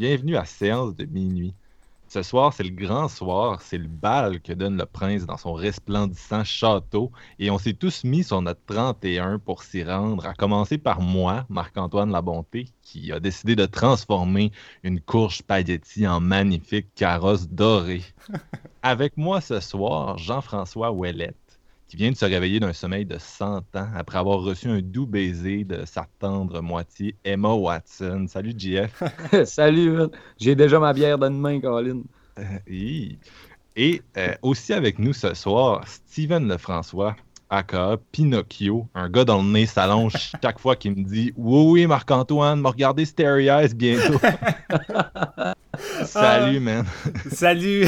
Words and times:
Bienvenue 0.00 0.38
à 0.38 0.46
Séance 0.46 0.96
de 0.96 1.04
minuit. 1.04 1.52
Ce 2.08 2.22
soir, 2.22 2.54
c'est 2.54 2.62
le 2.62 2.70
grand 2.70 3.06
soir, 3.06 3.60
c'est 3.60 3.76
le 3.76 3.86
bal 3.86 4.40
que 4.40 4.54
donne 4.54 4.78
le 4.78 4.86
prince 4.86 5.26
dans 5.26 5.36
son 5.36 5.52
resplendissant 5.52 6.42
château 6.42 7.12
et 7.38 7.50
on 7.50 7.58
s'est 7.58 7.74
tous 7.74 8.02
mis 8.04 8.24
sur 8.24 8.40
notre 8.40 8.64
31 8.64 9.38
pour 9.38 9.62
s'y 9.62 9.84
rendre, 9.84 10.24
à 10.24 10.32
commencer 10.32 10.78
par 10.78 11.02
moi, 11.02 11.44
Marc-Antoine 11.50 12.12
Labonté, 12.12 12.68
qui 12.80 13.12
a 13.12 13.20
décidé 13.20 13.56
de 13.56 13.66
transformer 13.66 14.52
une 14.84 15.02
courge 15.02 15.36
spaghetti 15.36 16.08
en 16.08 16.18
magnifique 16.18 16.94
carrosse 16.94 17.46
dorée. 17.50 18.02
Avec 18.82 19.18
moi 19.18 19.42
ce 19.42 19.60
soir, 19.60 20.16
Jean-François 20.16 20.92
Ouellette 20.92 21.36
qui 21.90 21.96
vient 21.96 22.12
de 22.12 22.16
se 22.16 22.24
réveiller 22.24 22.60
d'un 22.60 22.72
sommeil 22.72 23.04
de 23.04 23.18
100 23.18 23.56
ans 23.74 23.88
après 23.96 24.16
avoir 24.16 24.42
reçu 24.42 24.68
un 24.68 24.80
doux 24.80 25.06
baiser 25.06 25.64
de 25.64 25.84
sa 25.84 26.06
tendre 26.20 26.60
moitié, 26.60 27.16
Emma 27.24 27.52
Watson. 27.52 28.26
Salut, 28.28 28.54
JF. 28.56 29.02
Salut, 29.44 29.98
j'ai 30.38 30.54
déjà 30.54 30.78
ma 30.78 30.92
bière 30.92 31.18
dans 31.18 31.26
une 31.26 31.40
main, 31.40 31.60
Colin. 31.60 32.02
Euh, 32.38 32.42
et 33.74 34.02
euh, 34.16 34.34
aussi 34.42 34.72
avec 34.72 35.00
nous 35.00 35.12
ce 35.12 35.34
soir, 35.34 35.82
Steven 35.88 36.46
Lefrançois, 36.46 37.16
aka 37.50 37.96
Pinocchio, 38.12 38.86
un 38.94 39.08
gars 39.08 39.24
dans 39.24 39.42
le 39.42 39.48
nez 39.48 39.66
s'allonge 39.66 40.14
chaque 40.42 40.58
fois 40.58 40.76
qu'il 40.76 40.92
me 40.92 41.02
dit 41.02 41.32
Oui, 41.36 41.64
oui, 41.82 41.86
Marc-Antoine, 41.86 42.60
m'a 42.60 42.70
regardé 42.70 43.04
Stereo 43.04 43.40
Eyes 43.40 43.74
bientôt. 43.74 44.18
Salut, 46.04 46.56
ah. 46.56 46.60
man. 46.60 46.86
Salut, 47.30 47.86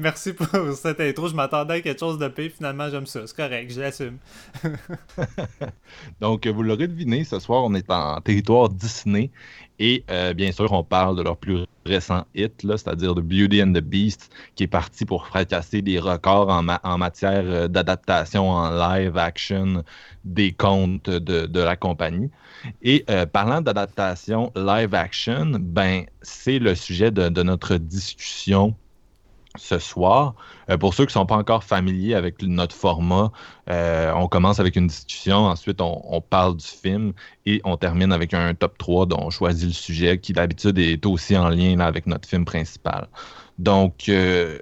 merci 0.00 0.32
pour 0.32 0.48
cette 0.74 1.00
intro. 1.00 1.28
Je 1.28 1.34
m'attendais 1.34 1.74
à 1.74 1.80
quelque 1.80 1.98
chose 1.98 2.18
de 2.18 2.28
pire. 2.28 2.50
Finalement, 2.54 2.88
j'aime 2.90 3.06
ça. 3.06 3.26
C'est 3.26 3.36
correct, 3.36 3.72
je 3.72 3.80
l'assume. 3.80 4.18
Donc, 6.20 6.46
vous 6.46 6.62
l'aurez 6.62 6.88
deviné, 6.88 7.24
ce 7.24 7.38
soir, 7.38 7.64
on 7.64 7.74
est 7.74 7.90
en 7.90 8.20
territoire 8.20 8.68
Disney. 8.68 9.30
Et 9.78 10.04
euh, 10.10 10.32
bien 10.32 10.52
sûr, 10.52 10.72
on 10.72 10.84
parle 10.84 11.16
de 11.16 11.22
leur 11.22 11.36
plus 11.36 11.64
récent 11.84 12.24
hit, 12.34 12.54
c'est-à-dire 12.62 13.14
de 13.14 13.20
Beauty 13.20 13.62
and 13.62 13.72
the 13.72 13.80
Beast, 13.80 14.30
qui 14.54 14.64
est 14.64 14.68
parti 14.68 15.04
pour 15.04 15.26
fracasser 15.26 15.82
des 15.82 15.98
records 15.98 16.48
en, 16.48 16.98
matière 16.98 17.44
euh, 17.44 17.68
d'adaptation 17.68 18.50
en 18.50 18.70
live 18.70 19.16
action 19.18 19.84
des 20.24 20.52
contes 20.52 21.10
de, 21.10 21.60
la 21.60 21.76
compagnie. 21.76 22.30
Et 22.82 23.04
euh, 23.10 23.26
parlant 23.26 23.60
d'adaptation 23.60 24.50
live 24.56 24.94
action, 24.94 25.52
ben, 25.60 26.04
c'est 26.22 26.58
le 26.58 26.74
sujet 26.74 27.10
de, 27.10 27.28
de 27.28 27.42
notre 27.42 27.76
discussion 27.76 28.74
ce 29.58 29.78
soir. 29.78 30.34
Euh, 30.70 30.76
pour 30.76 30.94
ceux 30.94 31.04
qui 31.04 31.10
ne 31.10 31.20
sont 31.20 31.26
pas 31.26 31.36
encore 31.36 31.64
familiers 31.64 32.14
avec 32.14 32.42
notre 32.42 32.74
format, 32.74 33.30
euh, 33.70 34.12
on 34.14 34.28
commence 34.28 34.60
avec 34.60 34.76
une 34.76 34.86
discussion, 34.86 35.46
ensuite 35.46 35.80
on, 35.80 36.20
parle 36.20 36.56
du 36.56 36.66
film 36.66 37.12
et 37.44 37.60
on 37.64 37.76
termine 37.76 38.12
avec 38.12 38.34
un 38.34 38.54
top 38.54 38.78
3 38.78 39.06
dont 39.06 39.20
on 39.20 39.30
choisit 39.30 39.68
le 39.68 39.74
sujet 39.74 40.18
qui 40.18 40.32
d'habitude 40.32 40.78
est 40.78 41.04
aussi 41.06 41.36
en 41.36 41.48
lien 41.48 41.78
avec 41.80 42.06
notre 42.06 42.28
film 42.28 42.44
principal. 42.44 43.08
Donc, 43.58 44.08
euh, 44.08 44.58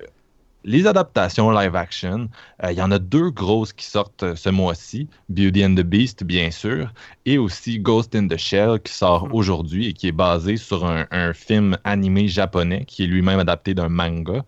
les 0.65 0.87
adaptations 0.87 1.50
live 1.50 1.77
action, 1.77 2.28
il 2.62 2.75
y 2.75 2.83
en 2.83 2.91
a 2.91 2.99
deux 2.99 3.31
grosses 3.31 3.72
qui 3.75 3.84
sortent 3.84 4.34
ce 4.34 4.49
mois-ci, 4.49 5.09
Beauty 5.28 5.65
and 5.65 5.75
the 5.75 5.83
Beast 5.83 6.25
bien 6.25 6.50
sûr, 6.50 6.93
et 7.27 7.37
aussi 7.37 7.78
Ghost 7.78 8.15
in 8.15 8.28
the 8.28 8.38
Shell 8.38 8.81
qui 8.81 8.93
sort 8.93 9.28
mm. 9.28 9.34
aujourd'hui 9.34 9.88
et 9.88 9.93
qui 9.93 10.09
est 10.09 10.12
basé 10.12 10.56
sur 10.56 10.87
un 10.87 11.33
film 11.34 11.77
animé 11.84 12.28
japonais 12.28 12.84
qui 12.87 13.04
est 13.04 13.06
lui-même 13.06 13.38
adapté 13.38 13.75
d'un 13.75 13.91
manga. 13.91 14.44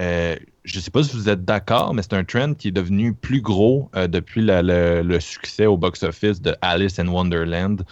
Euh, 0.00 0.36
je 0.64 0.78
ne 0.78 0.82
sais 0.82 0.90
pas 0.90 1.02
si 1.02 1.14
vous 1.14 1.28
êtes 1.28 1.44
d'accord, 1.44 1.92
mais 1.94 2.02
c'est 2.02 2.14
un 2.14 2.24
trend 2.24 2.54
qui 2.54 2.68
est 2.68 2.72
devenu 2.72 3.12
plus 3.12 3.42
gros 3.42 3.90
euh, 3.94 4.06
depuis 4.06 4.40
le, 4.42 5.18
succès 5.20 5.66
au 5.66 5.76
box-office 5.76 6.40
de 6.40 6.56
Alice 6.62 6.98
Wonderland, 6.98 7.84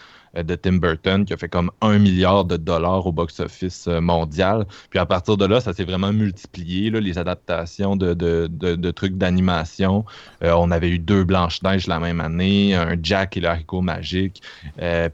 de 0.42 0.54
Tim 0.54 0.74
Burton 0.74 1.24
qui 1.24 1.32
a 1.32 1.36
fait 1.36 1.48
comme 1.48 1.70
un 1.80 1.98
milliard 1.98 2.44
de 2.44 2.56
dollars 2.56 3.06
au 3.06 3.12
box-office 3.12 3.88
euh, 3.88 4.00
mondial. 4.00 4.66
Puis 4.90 4.98
à 4.98 5.06
partir 5.06 5.36
de 5.36 5.44
là, 5.44 5.60
ça 5.60 5.72
s'est 5.72 5.84
vraiment 5.84 6.12
multiplié, 6.12 6.90
les 6.90 7.18
adaptations 7.18 7.96
de, 7.96 8.90
trucs 8.90 9.16
d'animation. 9.16 10.04
Euh, 10.42 10.52
on 10.52 10.70
avait 10.70 10.90
eu 10.90 10.98
deux 10.98 11.24
Blanches-Neiges 11.24 11.86
la 11.86 11.98
même 11.98 12.20
année, 12.20 12.74
un 12.74 12.96
Jack 13.02 13.36
et 13.36 13.40
l'haricot 13.40 13.80
magique, 13.80 14.42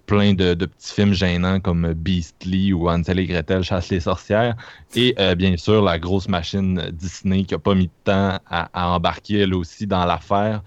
plein 0.06 0.34
de, 0.34 0.54
petits 0.54 0.94
films 0.94 1.12
gênants 1.12 1.60
comme 1.60 1.92
Beastly 1.92 2.72
ou 2.72 2.88
Hansel 2.88 3.18
et 3.18 3.26
Gretel 3.26 3.62
chasse 3.62 3.90
les 3.90 4.00
sorcières. 4.00 4.56
Et 4.94 5.14
bien 5.36 5.56
sûr, 5.56 5.82
la 5.82 5.98
grosse 5.98 6.28
machine 6.28 6.90
Disney 6.92 7.44
qui 7.44 7.54
n'a 7.54 7.58
pas 7.58 7.74
mis 7.74 7.86
de 7.86 7.92
temps 8.04 8.38
à 8.48 8.88
embarquer 8.94 9.40
elle 9.40 9.54
aussi 9.54 9.86
dans 9.86 10.04
l'affaire 10.04 10.62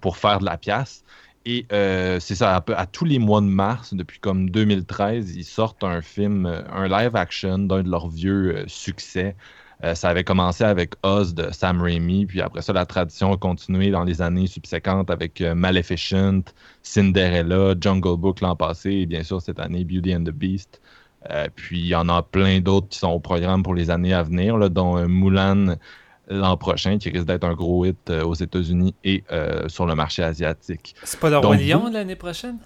pour 0.00 0.16
faire 0.16 0.38
de 0.38 0.44
la 0.44 0.56
pièce. 0.56 1.04
Et 1.44 1.66
euh, 1.72 2.20
c'est 2.20 2.36
ça, 2.36 2.56
à, 2.56 2.86
tous 2.86 3.04
les 3.04 3.18
mois 3.18 3.40
de 3.40 3.46
mars, 3.46 3.94
depuis 3.94 4.20
comme 4.20 4.50
2013, 4.50 5.34
ils 5.36 5.44
sortent 5.44 5.82
un 5.82 6.00
film, 6.00 6.46
euh, 6.46 6.62
un 6.72 6.86
live 6.86 7.16
action 7.16 7.58
d'un 7.58 7.82
de 7.82 7.90
leurs 7.90 8.08
vieux 8.08 8.56
euh, 8.56 8.64
succès. 8.68 9.34
ça 9.94 10.10
avait 10.10 10.22
commencé 10.22 10.62
avec 10.62 10.94
Oz 11.02 11.34
de 11.34 11.50
Sam 11.50 11.82
Raimi, 11.82 12.26
puis 12.26 12.40
après 12.40 12.62
ça, 12.62 12.72
la 12.72 12.86
tradition 12.86 13.32
a 13.32 13.36
continué 13.36 13.90
dans 13.90 14.04
les 14.04 14.22
années 14.22 14.46
subséquentes 14.46 15.10
avec 15.10 15.40
Maleficent, 15.40 16.54
Cinderella, 16.84 17.74
Jungle 17.80 18.16
Book 18.16 18.40
l'an 18.42 18.54
passé, 18.54 18.90
et 18.92 19.06
bien 19.06 19.24
sûr 19.24 19.42
cette 19.42 19.58
année 19.58 19.84
Beauty 19.84 20.14
and 20.14 20.22
the 20.22 20.30
Beast. 20.30 20.80
puis 21.56 21.80
il 21.80 21.86
y 21.86 21.96
en 21.96 22.08
a 22.08 22.22
plein 22.22 22.60
d'autres 22.60 22.88
qui 22.90 22.98
sont 22.98 23.10
au 23.10 23.18
programme 23.18 23.64
pour 23.64 23.74
les 23.74 23.90
années 23.90 24.14
à 24.14 24.22
venir, 24.22 24.56
là, 24.56 24.68
dont 24.68 25.04
Mulan 25.08 25.76
l'an 26.28 26.56
prochain, 26.56 26.98
qui 26.98 27.10
risque 27.10 27.26
d'être 27.26 27.44
un 27.44 27.54
gros 27.54 27.84
hit 27.84 28.10
euh, 28.10 28.24
aux 28.24 28.34
États-Unis 28.34 28.94
et 29.04 29.24
euh, 29.32 29.68
sur 29.68 29.86
le 29.86 29.94
marché 29.94 30.22
asiatique. 30.22 30.94
C'est 31.04 31.18
pas 31.18 31.30
le 31.30 31.38
Roi 31.38 31.56
Lion 31.56 31.90
l'année 31.90 32.16
prochaine? 32.16 32.58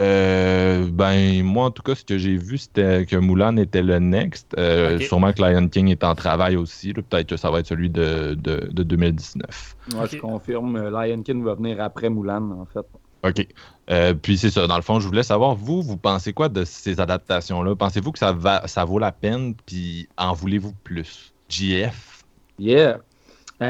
Euh, 0.00 0.88
ben, 0.90 1.44
moi, 1.44 1.66
en 1.66 1.70
tout 1.70 1.82
cas, 1.82 1.94
ce 1.94 2.04
que 2.04 2.18
j'ai 2.18 2.36
vu, 2.36 2.58
c'était 2.58 3.06
que 3.06 3.14
Mulan 3.14 3.56
était 3.56 3.82
le 3.82 3.98
next. 3.98 4.56
Sûrement 5.00 5.32
que 5.32 5.42
Lion 5.42 5.68
King 5.68 5.88
est 5.88 6.02
en 6.02 6.14
travail 6.14 6.56
aussi. 6.56 6.92
Peut-être 6.92 7.28
que 7.28 7.36
ça 7.36 7.50
va 7.50 7.60
être 7.60 7.66
celui 7.66 7.90
de, 7.90 8.34
de, 8.34 8.82
2019. 8.82 9.76
Moi, 9.94 10.06
je 10.06 10.16
confirme. 10.16 10.88
Lion 10.88 11.22
King 11.22 11.44
va 11.44 11.54
venir 11.54 11.80
après 11.80 12.10
Mulan, 12.10 12.50
en 12.50 12.66
fait. 12.66 12.86
OK. 13.24 14.16
puis 14.22 14.38
c'est 14.38 14.50
ça. 14.50 14.66
Dans 14.66 14.76
le 14.76 14.82
fond, 14.82 14.98
je 14.98 15.06
voulais 15.06 15.22
savoir, 15.22 15.54
vous, 15.54 15.82
vous 15.82 15.98
pensez 15.98 16.32
quoi 16.32 16.48
de 16.48 16.64
ces 16.64 16.98
adaptations-là? 16.98 17.76
Pensez-vous 17.76 18.10
que 18.10 18.18
ça, 18.18 18.32
va, 18.32 18.66
ça 18.66 18.84
vaut 18.84 18.98
la 18.98 19.12
peine? 19.12 19.54
Puis 19.66 20.08
en 20.16 20.32
voulez-vous 20.32 20.72
plus? 20.82 21.32
JF? 21.48 22.11
Yeah. 22.58 23.00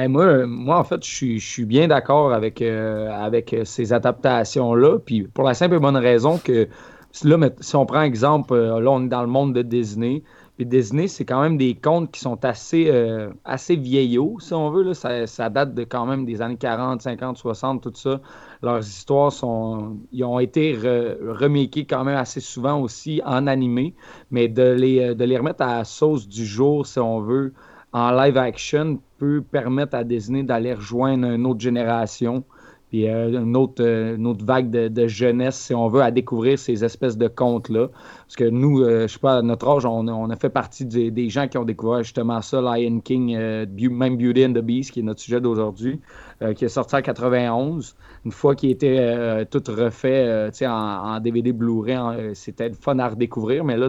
Moi, 0.09 0.47
moi, 0.47 0.79
en 0.79 0.85
fait, 0.85 1.05
je 1.05 1.39
suis, 1.39 1.65
bien 1.67 1.87
d'accord 1.89 2.33
avec, 2.33 2.63
euh, 2.63 3.11
avec 3.11 3.55
ces 3.65 3.93
adaptations-là. 3.93 4.99
Puis 5.05 5.25
pour 5.25 5.45
la 5.45 5.55
simple 5.55 5.75
et 5.75 5.79
bonne 5.79 5.97
raison 5.97 6.39
que 6.39 6.69
là, 7.25 7.51
si 7.61 7.77
on 7.77 7.85
prend 7.85 8.03
exemple, 8.03 8.55
euh, 8.55 8.81
là, 8.81 8.91
on 8.91 9.05
est 9.05 9.09
dans 9.09 9.21
le 9.21 9.29
monde 9.29 9.55
de 9.55 9.61
Disney. 9.63 10.23
Puis 10.57 10.67
Disney, 10.67 11.09
c'est 11.09 11.25
quand 11.27 11.43
même 11.43 11.59
des 11.59 11.75
contes 11.75 12.11
qui 12.11 12.21
sont 12.21 12.43
assez, 12.45 12.87
euh, 12.89 13.31
assez 13.45 13.77
vieillots, 13.77 14.37
si 14.41 14.55
on 14.55 14.71
veut. 14.71 14.83
Là. 14.83 15.27
Ça, 15.27 15.51
date 15.51 15.75
de 15.75 15.85
quand 15.85 16.07
même 16.07 16.25
des 16.25 16.41
années 16.41 16.57
40, 16.57 17.03
50, 17.03 17.37
60, 17.37 17.83
tout 17.83 17.93
ça. 17.95 18.21
Leurs 18.63 18.81
histoires 18.81 19.33
sont, 19.33 19.99
ils 20.13 20.25
ont 20.25 20.39
été 20.39 20.75
remakés 20.75 21.85
quand 21.85 22.05
même 22.05 22.17
assez 22.17 22.41
souvent 22.41 22.81
aussi 22.81 23.21
en 23.27 23.47
animé. 23.47 23.95
Mais 24.31 24.49
de 24.49 24.73
les, 24.73 25.15
de 25.15 25.25
les 25.25 25.37
remettre 25.37 25.63
à 25.63 25.79
la 25.79 25.85
sauce 25.85 26.29
du 26.29 26.47
jour, 26.47 26.87
si 26.87 26.99
on 26.99 27.21
veut, 27.21 27.53
en 27.93 28.11
live 28.13 28.39
action 28.39 29.01
peut 29.19 29.43
permettre 29.43 29.95
à 29.95 30.05
Disney 30.05 30.43
d'aller 30.43 30.75
rejoindre 30.75 31.27
une 31.29 31.47
autre 31.47 31.61
génération 31.61 32.45
puis 32.93 33.09
une, 33.09 33.57
autre, 33.57 34.45
vague 34.45 34.69
de, 34.69 35.07
jeunesse, 35.07 35.57
si 35.57 35.75
on 35.75 35.89
veut, 35.89 36.03
à 36.03 36.11
découvrir 36.11 36.59
ces 36.59 36.85
espèces 36.85 37.17
de 37.17 37.27
contes-là. 37.27 37.89
Parce 37.89 38.37
que 38.37 38.45
nous, 38.45 38.85
je 38.85 39.07
sais 39.07 39.19
pas, 39.19 39.39
à 39.39 39.43
notre 39.43 39.67
âge, 39.67 39.87
on, 39.87 40.29
a 40.29 40.37
fait 40.37 40.51
partie 40.51 40.85
des, 40.85 41.29
gens 41.31 41.49
qui 41.49 41.57
ont 41.57 41.65
découvert 41.65 42.03
justement 42.03 42.43
ça, 42.43 42.61
Lion 42.61 43.01
King, 43.01 43.35
même 43.35 44.19
Beauty 44.19 44.45
and 44.45 44.53
the 44.53 44.59
Beast, 44.59 44.91
qui 44.91 45.01
est 45.01 45.03
notre 45.03 45.21
sujet 45.21 45.41
d'aujourd'hui, 45.41 46.03
qui 46.55 46.65
est 46.65 46.69
sorti 46.69 46.97
en 46.97 47.03
91 47.03 47.95
une 48.25 48.33
fois 48.33 48.55
qu'il 48.55 48.71
était 48.71 48.99
euh, 48.99 49.45
tout 49.45 49.63
refait 49.69 50.27
euh, 50.27 50.69
en, 50.69 51.19
DVD 51.21 51.53
Blu-ray, 51.53 51.97
euh, 51.97 52.35
c'était 52.35 52.73
fun 52.73 52.99
à 52.99 53.09
redécouvrir. 53.09 53.65
Mais 53.65 53.77
là, 53.77 53.89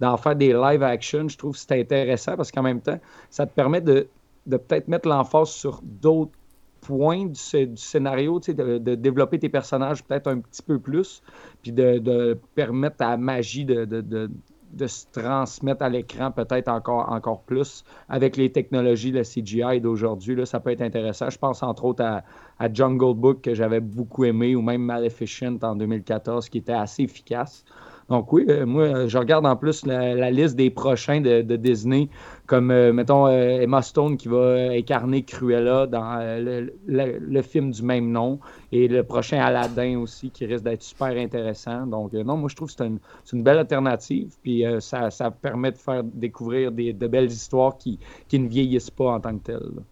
d'en 0.00 0.16
faire 0.16 0.34
des 0.34 0.52
live 0.52 0.82
action, 0.82 1.28
je 1.28 1.38
trouve 1.38 1.52
que 1.52 1.60
c'est 1.60 1.78
intéressant 1.78 2.36
parce 2.36 2.50
qu'en 2.50 2.62
même 2.62 2.80
temps, 2.80 2.98
ça 3.30 3.46
te 3.46 3.54
permet 3.54 3.80
de, 3.80 4.08
peut-être 4.48 4.88
mettre 4.88 5.08
l'emphase 5.08 5.50
sur 5.50 5.80
d'autres 5.82 6.32
points 6.80 7.26
du, 7.26 7.76
scénario, 7.76 8.40
de, 8.40 8.78
de, 8.78 8.94
développer 8.94 9.38
tes 9.38 9.48
personnages 9.48 10.02
peut-être 10.04 10.28
un 10.28 10.40
petit 10.40 10.62
peu 10.62 10.78
plus, 10.78 11.22
puis 11.62 11.72
de, 11.72 12.38
permettre 12.54 12.96
à 13.00 13.10
la 13.10 13.16
magie 13.16 13.64
de, 13.64 14.30
de 14.72 14.86
se 14.86 15.06
transmettre 15.12 15.82
à 15.82 15.88
l'écran 15.88 16.30
peut-être 16.30 16.68
encore, 16.68 17.42
plus 17.42 17.84
avec 18.08 18.36
les 18.36 18.52
technologies, 18.52 19.12
le 19.12 19.22
CGI 19.22 19.80
d'aujourd'hui. 19.80 20.46
Ça 20.46 20.60
peut 20.60 20.70
être 20.70 20.82
intéressant. 20.82 21.30
Je 21.30 21.38
pense 21.38 21.62
entre 21.62 21.84
autres 21.84 22.04
à, 22.04 22.22
à 22.58 22.72
Jungle 22.72 23.14
Book 23.14 23.42
que 23.42 23.54
j'avais 23.54 23.80
beaucoup 23.80 24.24
aimé 24.24 24.54
ou 24.54 24.62
même 24.62 24.82
Maleficent 24.82 25.58
en 25.62 25.76
2014 25.76 26.48
qui 26.48 26.58
était 26.58 26.72
assez 26.72 27.02
efficace. 27.04 27.64
Donc 28.08 28.32
oui, 28.32 28.46
euh, 28.48 28.64
moi, 28.64 29.06
je 29.06 29.18
regarde 29.18 29.44
en 29.44 29.56
plus 29.56 29.84
la, 29.84 30.30
liste 30.30 30.56
des 30.56 30.70
prochains 30.70 31.20
de, 31.20 31.56
Disney, 31.56 32.08
comme, 32.48 32.70
euh, 32.70 32.94
mettons, 32.94 33.26
euh, 33.26 33.60
Emma 33.60 33.82
Stone 33.82 34.16
qui 34.16 34.26
va 34.26 34.70
incarner 34.72 35.22
Cruella 35.22 35.86
dans 35.86 36.18
le, 36.18 37.42
film 37.42 37.70
du 37.70 37.82
même 37.82 38.10
nom, 38.10 38.40
et 38.72 38.88
le 38.88 39.04
prochain 39.04 39.38
Aladdin 39.38 39.98
aussi, 39.98 40.30
qui 40.30 40.46
risque 40.46 40.64
d'être 40.64 40.82
super 40.82 41.08
intéressant. 41.08 41.86
Donc 41.86 42.14
non, 42.14 42.38
moi, 42.38 42.48
je 42.48 42.56
trouve 42.56 42.74
que 42.74 42.82
c'est 43.24 43.36
une, 43.36 43.42
belle 43.42 43.58
alternative, 43.58 44.34
puis 44.42 44.64
ça, 44.80 45.10
permet 45.30 45.72
de 45.72 45.78
faire 45.78 46.02
découvrir 46.02 46.72
des, 46.72 46.92
de 46.92 47.06
belles 47.06 47.30
histoires 47.30 47.76
qui, 47.76 47.98
qui 48.26 48.38
ne 48.38 48.48
vieillissent 48.48 48.90
pas 48.90 49.12
en 49.12 49.20
tant 49.20 49.36
que 49.38 49.44
telles. 49.44 49.82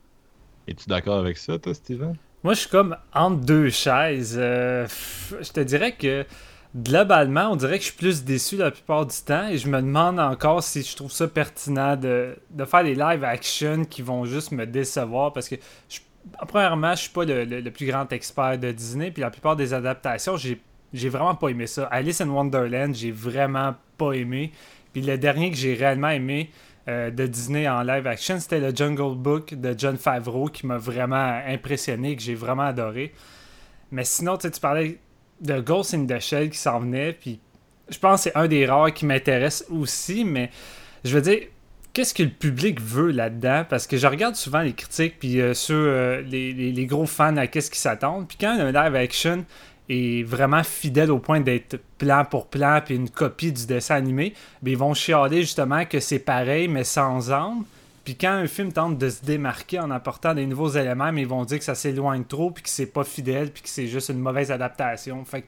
Es-tu 0.66 0.88
d'accord 0.88 1.18
avec 1.18 1.36
ça, 1.36 1.58
toi, 1.58 1.74
Steven? 1.74 2.16
Moi, 2.42 2.54
je 2.54 2.60
suis 2.60 2.70
comme 2.70 2.96
entre 3.14 3.44
deux 3.44 3.68
chaises. 3.68 4.36
je 4.36 5.52
te 5.52 5.60
dirais 5.60 5.92
que 5.92 6.24
globalement, 6.76 7.50
on 7.52 7.56
dirait 7.56 7.78
que 7.78 7.84
je 7.84 7.88
suis 7.88 7.96
plus 7.96 8.24
déçu 8.24 8.56
la 8.56 8.70
plupart 8.70 9.06
du 9.06 9.16
temps 9.24 9.48
et 9.48 9.56
je 9.56 9.68
me 9.68 9.80
demande 9.80 10.20
encore 10.20 10.62
si 10.62 10.82
je 10.82 10.94
trouve 10.94 11.10
ça 11.10 11.26
pertinent 11.26 11.96
de, 11.96 12.36
faire 12.66 12.84
des 12.84 12.94
live 12.94 13.24
action 13.24 13.84
qui 13.84 14.02
vont 14.02 14.24
juste 14.24 14.52
me 14.52 14.66
décevoir 14.66 15.32
parce 15.32 15.48
que, 15.48 15.56
je, 15.88 16.00
premièrement, 16.46 16.94
je 16.94 17.02
suis 17.02 17.10
pas 17.10 17.24
le, 17.24 17.70
plus 17.70 17.86
grand 17.86 18.10
expert 18.12 18.58
de 18.58 18.72
Disney, 18.72 19.10
puis 19.10 19.22
la 19.22 19.30
plupart 19.30 19.56
des 19.56 19.72
adaptations, 19.72 20.36
j'ai, 20.36 20.60
j'ai 20.92 21.08
vraiment 21.08 21.34
pas 21.34 21.48
aimé 21.48 21.66
ça. 21.66 21.86
Alice 21.86 22.20
in 22.20 22.28
Wonderland, 22.28 22.94
j'ai 22.94 23.12
vraiment 23.12 23.74
pas 23.96 24.12
aimé. 24.12 24.52
Puis 24.92 25.02
le 25.02 25.16
dernier 25.16 25.50
que 25.50 25.56
j'ai 25.56 25.74
réellement 25.74 26.10
aimé 26.10 26.50
euh, 26.88 27.10
de 27.10 27.26
Disney 27.26 27.68
en 27.68 27.82
live 27.82 28.06
action, 28.06 28.38
c'était 28.38 28.60
le 28.60 28.74
Jungle 28.74 29.16
Book 29.16 29.54
de 29.54 29.74
John 29.76 29.96
Favreau 29.96 30.48
qui 30.48 30.66
m'a 30.66 30.78
vraiment 30.78 31.40
impressionné, 31.46 32.16
que 32.16 32.22
j'ai 32.22 32.34
vraiment 32.34 32.64
adoré. 32.64 33.14
Mais 33.90 34.04
sinon, 34.04 34.36
tu 34.36 34.50
parlais 34.60 34.98
de 35.40 35.60
Ghost 35.60 35.94
in 35.94 36.06
the 36.06 36.18
Shell 36.20 36.50
qui 36.50 36.58
s'en 36.58 36.80
venait, 36.80 37.12
puis 37.12 37.40
je 37.88 37.98
pense 37.98 38.24
que 38.24 38.30
c'est 38.30 38.36
un 38.36 38.48
des 38.48 38.66
rares 38.66 38.92
qui 38.92 39.06
m'intéresse 39.06 39.64
aussi, 39.70 40.24
mais 40.24 40.50
je 41.04 41.14
veux 41.14 41.22
dire, 41.22 41.40
qu'est-ce 41.92 42.14
que 42.14 42.22
le 42.22 42.30
public 42.30 42.80
veut 42.80 43.10
là-dedans? 43.10 43.64
Parce 43.68 43.86
que 43.86 43.96
je 43.96 44.06
regarde 44.06 44.34
souvent 44.34 44.60
les 44.60 44.72
critiques, 44.72 45.18
puis 45.18 45.40
euh, 45.40 45.54
sur 45.54 45.76
euh, 45.76 46.20
les, 46.22 46.86
gros 46.86 47.06
fans 47.06 47.36
à 47.36 47.46
qu'est-ce 47.46 47.70
qu'ils 47.70 47.80
s'attendent, 47.80 48.28
puis 48.28 48.36
quand 48.40 48.58
un 48.58 48.72
live 48.72 48.96
action 48.96 49.44
est 49.88 50.24
vraiment 50.24 50.64
fidèle 50.64 51.12
au 51.12 51.20
point 51.20 51.40
d'être 51.40 51.78
plan 51.98 52.24
pour 52.24 52.48
plan, 52.48 52.80
puis 52.84 52.96
une 52.96 53.08
copie 53.08 53.52
du 53.52 53.66
dessin 53.66 53.94
animé, 53.94 54.34
ben, 54.62 54.72
ils 54.72 54.76
vont 54.76 54.94
chialer 54.94 55.42
justement 55.42 55.84
que 55.84 56.00
c'est 56.00 56.18
pareil, 56.18 56.66
mais 56.68 56.84
sans 56.84 57.30
âme. 57.30 57.64
Puis 58.06 58.14
quand 58.14 58.30
un 58.30 58.46
film 58.46 58.72
tente 58.72 58.98
de 58.98 59.10
se 59.10 59.24
démarquer 59.24 59.80
en 59.80 59.90
apportant 59.90 60.32
des 60.32 60.46
nouveaux 60.46 60.68
éléments, 60.68 61.10
mais 61.10 61.22
ils 61.22 61.26
vont 61.26 61.44
dire 61.44 61.58
que 61.58 61.64
ça 61.64 61.74
s'éloigne 61.74 62.22
trop, 62.22 62.52
puis 62.52 62.62
que 62.62 62.68
c'est 62.68 62.86
pas 62.86 63.02
fidèle, 63.02 63.50
puis 63.50 63.64
que 63.64 63.68
c'est 63.68 63.88
juste 63.88 64.10
une 64.10 64.20
mauvaise 64.20 64.52
adaptation. 64.52 65.24
Fait 65.24 65.42
que 65.42 65.46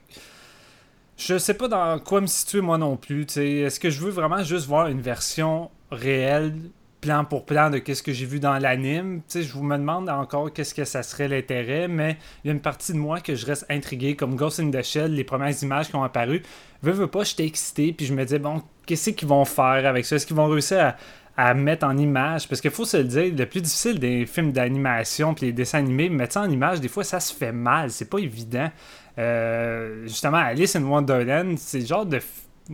je 1.15 1.37
sais 1.37 1.53
pas 1.53 1.69
dans 1.69 1.97
quoi 1.99 2.19
me 2.19 2.27
situer 2.27 2.59
moi 2.59 2.77
non 2.77 2.97
plus. 2.97 3.21
Est-ce 3.37 3.79
que 3.79 3.89
je 3.89 4.01
veux 4.01 4.11
vraiment 4.11 4.43
juste 4.43 4.67
voir 4.67 4.87
une 4.87 4.99
version 4.99 5.71
réelle, 5.89 6.53
plan 6.99 7.23
pour 7.23 7.45
plan, 7.45 7.69
de 7.69 7.77
qu'est-ce 7.77 8.03
que 8.03 8.11
j'ai 8.11 8.25
vu 8.25 8.41
dans 8.41 8.57
l'anime? 8.57 9.21
Je 9.33 9.53
vous 9.53 9.63
me 9.63 9.77
demande 9.77 10.09
encore 10.09 10.51
qu'est-ce 10.51 10.73
que 10.73 10.83
ça 10.83 11.01
serait 11.01 11.29
l'intérêt, 11.29 11.87
mais 11.87 12.17
il 12.43 12.49
y 12.49 12.51
a 12.51 12.53
une 12.53 12.59
partie 12.59 12.91
de 12.91 12.97
moi 12.97 13.21
que 13.21 13.35
je 13.35 13.45
reste 13.45 13.65
intrigué, 13.69 14.17
comme 14.17 14.35
Ghost 14.35 14.59
in 14.59 14.69
the 14.69 14.83
Shell, 14.83 15.13
les 15.13 15.23
premières 15.23 15.63
images 15.63 15.87
qui 15.87 15.95
ont 15.95 16.03
apparu. 16.03 16.43
Veux, 16.83 16.91
veux 16.91 17.07
pas, 17.07 17.23
j'étais 17.23 17.45
excité, 17.45 17.93
puis 17.93 18.05
je 18.05 18.13
me 18.13 18.21
disais, 18.23 18.39
bon, 18.39 18.63
qu'est-ce 18.85 19.11
qu'ils 19.11 19.29
vont 19.29 19.45
faire 19.45 19.85
avec 19.85 20.05
ça? 20.05 20.17
Est-ce 20.17 20.27
qu'ils 20.27 20.35
vont 20.35 20.47
réussir 20.47 20.79
à 20.79 20.95
à 21.41 21.53
mettre 21.53 21.87
en 21.87 21.97
image. 21.97 22.49
Parce 22.49 22.59
qu'il 22.59 22.69
faut 22.69 22.83
se 22.83 22.97
le 22.97 23.05
dire, 23.05 23.33
le 23.33 23.45
plus 23.45 23.61
difficile 23.61 23.97
des 23.97 24.25
films 24.25 24.51
d'animation 24.51 25.33
puis 25.33 25.45
les 25.45 25.53
dessins 25.53 25.79
animés, 25.79 26.09
mettre 26.09 26.33
ça 26.33 26.41
en 26.41 26.49
image, 26.49 26.81
des 26.81 26.89
fois, 26.89 27.05
ça 27.05 27.21
se 27.21 27.33
fait 27.33 27.53
mal. 27.53 27.91
C'est 27.91 28.09
pas 28.09 28.19
évident. 28.19 28.69
Euh, 29.17 30.03
justement, 30.03 30.37
Alice 30.37 30.75
in 30.75 30.83
Wonderland, 30.83 31.57
c'est 31.57 31.79
le 31.79 31.85
genre 31.85 32.05
de 32.05 32.19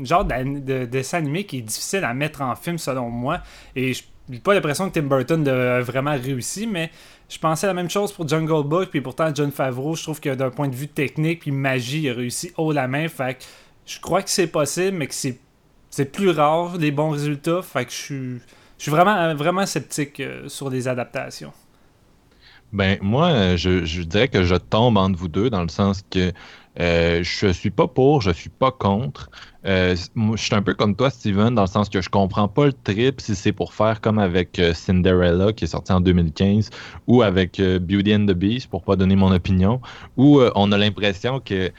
genre 0.04 0.26
de, 0.26 0.86
dessin 0.86 1.20
animé 1.20 1.46
qui 1.46 1.60
est 1.60 1.62
difficile 1.62 2.04
à 2.04 2.14
mettre 2.16 2.42
en 2.42 2.56
film 2.56 2.80
selon 2.80 3.10
moi. 3.10 3.42
Et 3.76 3.94
je 3.94 4.04
n'ai 4.30 4.40
pas 4.40 4.56
l'impression 4.56 4.90
que 4.90 5.00
Tim 5.00 5.06
Burton 5.06 5.48
a 5.48 5.82
vraiment 5.82 6.18
réussi, 6.18 6.66
mais 6.66 6.90
je 7.30 7.38
pensais 7.38 7.68
la 7.68 7.74
même 7.76 7.90
chose 7.90 8.12
pour 8.12 8.28
Jungle 8.28 8.68
Book, 8.68 8.90
puis 8.90 9.00
pourtant 9.00 9.34
John 9.34 9.52
Favreau, 9.52 9.96
je 9.96 10.04
trouve 10.04 10.20
que 10.20 10.34
d'un 10.34 10.50
point 10.50 10.68
de 10.68 10.76
vue 10.76 10.88
technique 10.88 11.42
puis 11.42 11.52
magie, 11.52 12.02
il 12.02 12.10
a 12.10 12.14
réussi 12.14 12.52
haut 12.58 12.72
la 12.72 12.88
main. 12.88 13.08
Fait 13.08 13.36
que 13.36 13.44
je 13.86 14.00
crois 14.00 14.24
que 14.24 14.30
c'est 14.30 14.48
possible, 14.48 14.98
mais 14.98 15.08
que 15.08 15.14
c'est 15.14 15.38
c'est 15.96 16.12
plus 16.12 16.30
rare 16.30 16.76
les 16.78 16.92
bons 16.92 17.12
résultats. 17.12 17.62
Fait 17.62 17.86
que 17.86 17.92
je 17.92 17.96
suis, 17.96 18.40
je 18.78 18.84
suis 18.84 18.92
vraiment, 18.92 19.66
sceptique 19.66 20.20
euh, 20.20 20.50
sur 20.50 20.70
les 20.70 20.90
adaptations. 20.90 21.54
Ben, 22.74 22.98
moi, 23.02 23.56
je, 23.56 24.02
dirais 24.02 24.28
que 24.28 24.44
je 24.44 24.56
tombe 24.56 24.98
entre 24.98 25.18
vous 25.18 25.30
deux 25.30 25.50
dans 25.50 25.62
le 25.62 25.70
sens 25.70 26.04
que 26.12 26.34
euh, 26.82 27.24
je 27.24 27.48
suis 27.48 27.70
pas 27.70 27.88
pour, 27.88 28.22
je 28.22 28.32
suis 28.32 28.50
pas 28.50 28.72
contre. 28.72 29.30
Euh, 29.66 29.96
je 29.96 30.36
suis 30.36 30.54
un 30.54 30.62
peu 30.62 30.74
comme 30.74 30.98
toi, 30.98 31.10
Steven, 31.10 31.56
dans 31.56 31.62
le 31.62 31.68
sens 31.68 31.88
que 31.88 32.02
je 32.02 32.10
comprends 32.10 32.50
pas 32.50 32.66
le 32.66 32.74
trip 32.74 33.22
si 33.22 33.34
c'est 33.34 33.54
pour 33.54 33.74
faire 33.74 34.02
comme 34.02 34.20
avec 34.20 34.62
Cinderella 34.74 35.54
qui 35.54 35.64
est 35.64 35.68
sorti 35.68 35.94
en 35.94 36.02
2015 36.02 36.72
ou 37.08 37.22
avec 37.22 37.62
Beauty 37.62 38.14
and 38.14 38.26
the 38.26 38.34
Beast, 38.34 38.70
pour 38.70 38.84
pas 38.84 38.98
donner 38.98 39.16
mon 39.16 39.32
opinion, 39.32 39.80
où 40.18 40.42
on 40.56 40.74
a 40.74 40.78
l'impression 40.78 41.40
que 41.40 41.72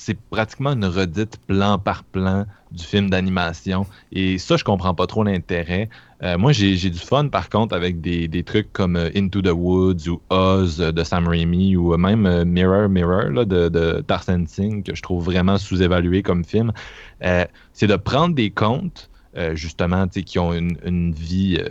c'est 0.00 0.18
pratiquement 0.18 0.72
une 0.72 0.86
redite 0.86 1.36
plan 1.46 1.78
par 1.78 2.04
plan 2.04 2.46
du 2.72 2.82
film 2.82 3.10
d'animation. 3.10 3.86
Et 4.12 4.38
ça, 4.38 4.56
je 4.56 4.64
comprends 4.64 4.94
pas 4.94 5.06
trop 5.06 5.24
l'intérêt. 5.24 5.90
Euh, 6.22 6.38
moi, 6.38 6.52
j'ai 6.52 6.88
du 6.88 6.98
fun, 6.98 7.28
par 7.28 7.50
contre, 7.50 7.74
avec 7.74 8.00
des, 8.00 8.42
trucs 8.42 8.72
comme 8.72 8.96
euh, 8.96 9.10
Into 9.14 9.42
the 9.42 9.52
Woods 9.52 10.08
ou 10.08 10.22
Oz 10.30 10.78
de 10.78 11.04
Sam 11.04 11.28
Raimi 11.28 11.76
ou 11.76 11.94
même 11.98 12.24
euh, 12.24 12.46
Mirror 12.46 12.88
Mirror 12.88 13.44
de, 13.44 13.68
de 13.68 14.02
Tarzan 14.06 14.46
Singh, 14.46 14.82
que 14.84 14.94
je 14.94 15.02
trouve 15.02 15.22
vraiment 15.22 15.58
sous-évalué 15.58 16.22
comme 16.22 16.44
film. 16.44 16.72
c'est 17.20 17.86
de 17.86 17.96
prendre 17.96 18.34
des 18.34 18.50
contes, 18.50 19.10
justement, 19.52 20.08
qui 20.08 20.38
ont 20.38 20.54
une, 20.54 21.12
vie 21.12 21.62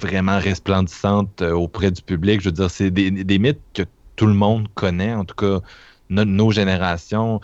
vraiment 0.00 0.38
resplendissante 0.38 1.42
auprès 1.42 1.90
du 1.90 2.02
public. 2.02 2.40
Je 2.40 2.48
veux 2.48 2.52
dire, 2.52 2.70
c'est 2.70 2.92
des, 2.92 3.10
des 3.10 3.38
mythes 3.40 3.60
que 3.74 3.82
tout 4.14 4.26
le 4.26 4.34
monde 4.34 4.68
connaît, 4.74 5.14
en 5.14 5.24
tout 5.24 5.34
cas 5.34 5.60
nos 6.10 6.50
générations, 6.50 7.40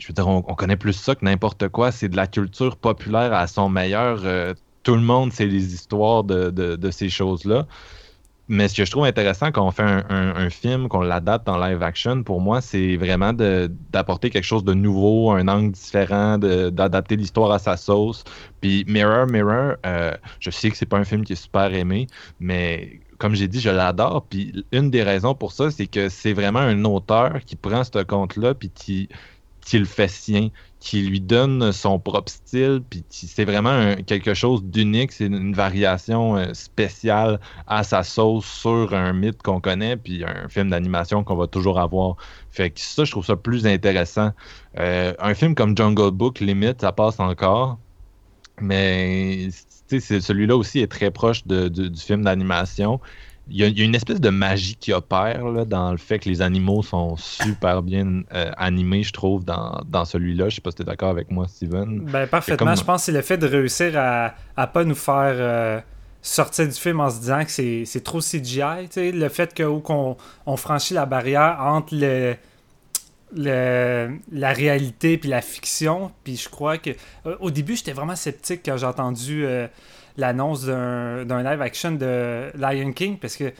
je 0.00 0.08
veux 0.08 0.14
dire, 0.14 0.26
on, 0.26 0.42
connaît 0.42 0.76
plus 0.76 0.94
ça 0.94 1.14
que 1.14 1.24
n'importe 1.24 1.68
quoi. 1.68 1.92
C'est 1.92 2.08
de 2.08 2.16
la 2.16 2.26
culture 2.26 2.76
populaire 2.76 3.32
à 3.32 3.46
son 3.46 3.68
meilleur. 3.68 4.20
Euh, 4.24 4.54
tout 4.82 4.94
le 4.94 5.02
monde 5.02 5.32
sait 5.32 5.46
les 5.46 5.74
histoires 5.74 6.24
de, 6.24 6.90
ces 6.90 7.10
choses-là. 7.10 7.66
Mais 8.48 8.66
ce 8.66 8.78
que 8.78 8.84
je 8.84 8.90
trouve 8.90 9.04
intéressant 9.04 9.52
quand 9.52 9.64
on 9.64 9.70
fait 9.70 9.84
un, 9.84 10.50
film, 10.50 10.88
qu'on 10.88 11.02
l'adapte 11.02 11.48
en 11.48 11.56
live 11.64 11.80
action, 11.84 12.24
pour 12.24 12.40
moi, 12.40 12.60
c'est 12.60 12.96
vraiment 12.96 13.32
d'apporter 13.32 14.30
quelque 14.30 14.44
chose 14.44 14.64
de 14.64 14.74
nouveau, 14.74 15.30
un 15.30 15.46
angle 15.46 15.70
différent, 15.70 16.36
d'adapter 16.36 17.14
l'histoire 17.14 17.52
à 17.52 17.60
sa 17.60 17.76
sauce. 17.76 18.24
Puis 18.60 18.84
Mirror, 18.88 19.26
Mirror, 19.26 19.74
euh, 19.86 20.16
je 20.40 20.50
sais 20.50 20.70
que 20.70 20.76
c'est 20.76 20.86
pas 20.86 20.98
un 20.98 21.04
film 21.04 21.24
qui 21.24 21.34
est 21.34 21.42
super 21.42 21.72
aimé, 21.72 22.08
mais 22.40 23.00
comme 23.20 23.34
j'ai 23.34 23.48
dit, 23.48 23.60
je 23.60 23.70
l'adore. 23.70 24.26
Puis 24.28 24.64
une 24.72 24.90
des 24.90 25.02
raisons 25.02 25.34
pour 25.34 25.52
ça, 25.52 25.70
c'est 25.70 25.86
que 25.86 26.08
c'est 26.08 26.32
vraiment 26.32 26.60
un 26.60 26.84
auteur 26.84 27.40
qui 27.44 27.54
prend 27.54 27.84
ce 27.84 28.02
conte-là 28.02 28.54
puis 28.54 28.70
qui, 28.70 29.08
qui 29.60 29.78
le 29.78 29.84
fait 29.84 30.08
sien, 30.08 30.48
qui 30.80 31.02
lui 31.02 31.20
donne 31.20 31.70
son 31.72 31.98
propre 31.98 32.32
style, 32.32 32.80
puis 32.88 33.04
c'est 33.10 33.44
vraiment 33.44 33.94
quelque 34.06 34.32
chose 34.32 34.64
d'unique, 34.64 35.12
c'est 35.12 35.26
une 35.26 35.52
variation 35.52 36.38
euh, 36.38 36.54
spéciale 36.54 37.38
à 37.66 37.82
sa 37.82 38.02
sauce 38.02 38.46
sur 38.46 38.94
un 38.94 39.12
mythe 39.12 39.42
qu'on 39.42 39.60
connaît, 39.60 39.98
puis 39.98 40.24
un 40.24 40.48
film 40.48 40.70
d'animation 40.70 41.22
qu'on 41.22 41.36
va 41.36 41.46
toujours 41.46 41.78
avoir. 41.78 42.16
Fait 42.50 42.70
que 42.70 42.80
ça, 42.80 43.04
je 43.04 43.10
trouve 43.10 43.26
ça 43.26 43.36
plus 43.36 43.66
intéressant. 43.66 44.30
Euh, 44.78 45.12
un 45.18 45.34
film 45.34 45.54
comme 45.54 45.76
Jungle 45.76 46.10
Book, 46.10 46.40
limite, 46.40 46.80
ça 46.80 46.92
passe 46.92 47.20
encore, 47.20 47.78
mais 48.60 49.48
celui-là 49.88 50.56
aussi 50.56 50.80
est 50.80 50.90
très 50.90 51.10
proche 51.10 51.46
du 51.46 51.90
film 51.96 52.22
d'animation. 52.22 53.00
il 53.48 53.56
y, 53.56 53.64
a, 53.64 53.84
une 53.84 53.94
espèce 53.94 54.20
de 54.20 54.30
magie 54.30 54.76
qui 54.76 54.92
opère 54.92 55.44
là, 55.48 55.64
dans 55.64 55.90
le 55.90 55.96
fait 55.96 56.18
que 56.20 56.28
les 56.28 56.40
animaux 56.42 56.82
sont 56.82 57.16
super 57.16 57.82
bien 57.82 58.22
euh, 58.32 58.52
animés, 58.56 59.02
je 59.02 59.12
trouve, 59.12 59.44
dans, 59.44 59.80
dans 59.88 60.04
celui-là. 60.04 60.48
Je 60.48 60.56
sais 60.56 60.60
pas 60.60 60.70
si 60.70 60.76
tu 60.76 60.82
es 60.82 60.84
d'accord 60.84 61.10
avec 61.10 61.30
moi, 61.30 61.48
Steven. 61.48 62.00
Ben, 62.00 62.26
parfaitement. 62.26 62.74
Je 62.74 62.84
pense 62.84 63.02
que 63.02 63.06
c'est 63.06 63.12
le 63.12 63.22
fait 63.22 63.38
de 63.38 63.46
réussir 63.46 63.92
à, 63.96 64.34
à 64.56 64.66
pas 64.66 64.84
nous 64.84 64.94
faire 64.94 65.34
euh, 65.36 65.80
sortir 66.22 66.66
du 66.66 66.74
film 66.74 67.00
en 67.00 67.10
se 67.10 67.20
disant 67.20 67.44
que 67.44 67.50
c'est 67.50 68.04
trop 68.04 68.20
CGI. 68.20 68.88
Le 68.96 69.28
fait 69.28 69.56
qu'on 69.56 70.16
on 70.46 70.56
franchit 70.56 70.94
la 70.94 71.06
barrière 71.06 71.58
entre 71.60 71.94
le, 71.96 72.36
la 73.34 74.52
réalité 74.52 75.18
puis 75.18 75.28
la 75.28 75.42
fiction. 75.42 76.12
Puis 76.24 76.36
je 76.36 76.48
crois 76.48 76.78
que. 76.78 76.90
Euh, 77.26 77.36
au 77.40 77.50
début, 77.50 77.76
j'étais 77.76 77.92
vraiment 77.92 78.16
sceptique 78.16 78.62
quand 78.64 78.76
j'ai 78.76 78.86
entendu 78.86 79.46
l'annonce 80.16 80.66
d'un 80.66 81.42
live 81.42 81.62
action 81.62 81.92
de 81.92 82.50
Lion 82.56 82.92
King 82.92 83.18
parce 83.18 83.36
que 83.36 83.52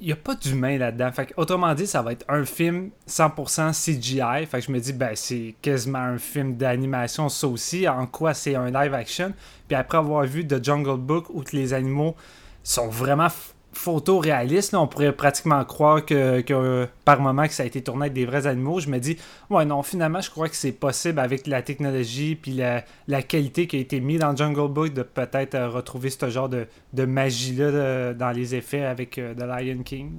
il 0.00 0.06
n'y 0.06 0.12
a 0.12 0.16
pas 0.16 0.34
d'humain 0.34 0.78
là-dedans. 0.78 1.10
Autrement 1.36 1.74
dit, 1.74 1.86
ça 1.86 2.00
va 2.00 2.12
être 2.12 2.24
un 2.28 2.44
film 2.44 2.90
100% 3.06 3.72
CGI. 3.72 4.46
Fait 4.46 4.60
que 4.60 4.66
je 4.66 4.72
me 4.72 4.80
dis, 4.80 4.94
ben, 4.94 5.12
c'est 5.14 5.54
quasiment 5.60 5.98
un 5.98 6.18
film 6.18 6.56
d'animation, 6.56 7.28
ça 7.28 7.46
aussi. 7.46 7.86
En 7.86 8.06
quoi 8.06 8.32
c'est 8.32 8.54
un 8.54 8.70
live 8.70 8.94
action? 8.94 9.34
Puis 9.68 9.76
après 9.76 9.98
avoir 9.98 10.24
vu 10.24 10.46
The 10.46 10.64
Jungle 10.64 10.98
Book 10.98 11.26
où 11.28 11.44
les 11.52 11.74
animaux 11.74 12.16
sont 12.62 12.88
vraiment 12.88 13.28
photoréaliste. 13.72 14.74
on 14.74 14.86
pourrait 14.86 15.12
pratiquement 15.12 15.64
croire 15.64 16.04
que, 16.04 16.88
par 17.04 17.20
moment 17.20 17.46
que 17.46 17.52
ça 17.52 17.62
a 17.62 17.66
été 17.66 17.82
tourné 17.82 18.04
avec 18.04 18.12
des 18.12 18.26
vrais 18.26 18.46
animaux. 18.46 18.80
Je 18.80 18.88
me 18.88 18.98
dis, 18.98 19.16
ouais, 19.48 19.64
non, 19.64 19.82
finalement, 19.82 20.20
je 20.20 20.30
crois 20.30 20.48
que 20.48 20.56
c'est 20.56 20.72
possible 20.72 21.18
avec 21.18 21.46
la 21.46 21.62
technologie 21.62 22.34
puis 22.34 22.52
la, 22.52 23.22
qualité 23.22 23.66
qui 23.66 23.76
a 23.76 23.80
été 23.80 24.00
mise 24.00 24.20
dans 24.20 24.34
Jungle 24.34 24.68
Book 24.72 24.92
de 24.92 25.02
peut-être 25.02 25.54
euh, 25.54 25.68
retrouver 25.68 26.10
ce 26.10 26.30
genre 26.30 26.48
de, 26.48 26.66
magie-là 26.94 28.14
dans 28.14 28.30
les 28.30 28.54
effets 28.54 28.84
avec 28.84 29.18
euh, 29.18 29.34
The 29.34 29.42
Lion 29.42 29.82
King. 29.82 30.12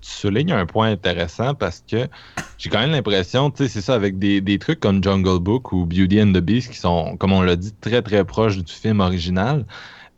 Tu 0.00 0.10
soulignes 0.10 0.52
un 0.52 0.66
point 0.66 0.90
intéressant 0.90 1.54
parce 1.54 1.82
que 1.88 2.08
j'ai 2.56 2.70
quand 2.70 2.78
même 2.78 2.92
l'impression, 2.92 3.50
tu 3.50 3.64
sais, 3.64 3.68
c'est 3.68 3.80
ça, 3.80 3.94
avec 3.94 4.18
des, 4.18 4.58
trucs 4.58 4.80
comme 4.80 5.02
Jungle 5.02 5.40
Book 5.40 5.72
ou 5.72 5.86
Beauty 5.86 6.22
and 6.22 6.32
the 6.32 6.38
Beast 6.38 6.70
qui 6.70 6.78
sont, 6.78 7.16
comme 7.16 7.32
on 7.32 7.42
l'a 7.42 7.56
dit, 7.56 7.72
très 7.80 8.00
très 8.02 8.24
proches 8.24 8.58
du 8.58 8.72
film 8.72 9.00
original. 9.00 9.64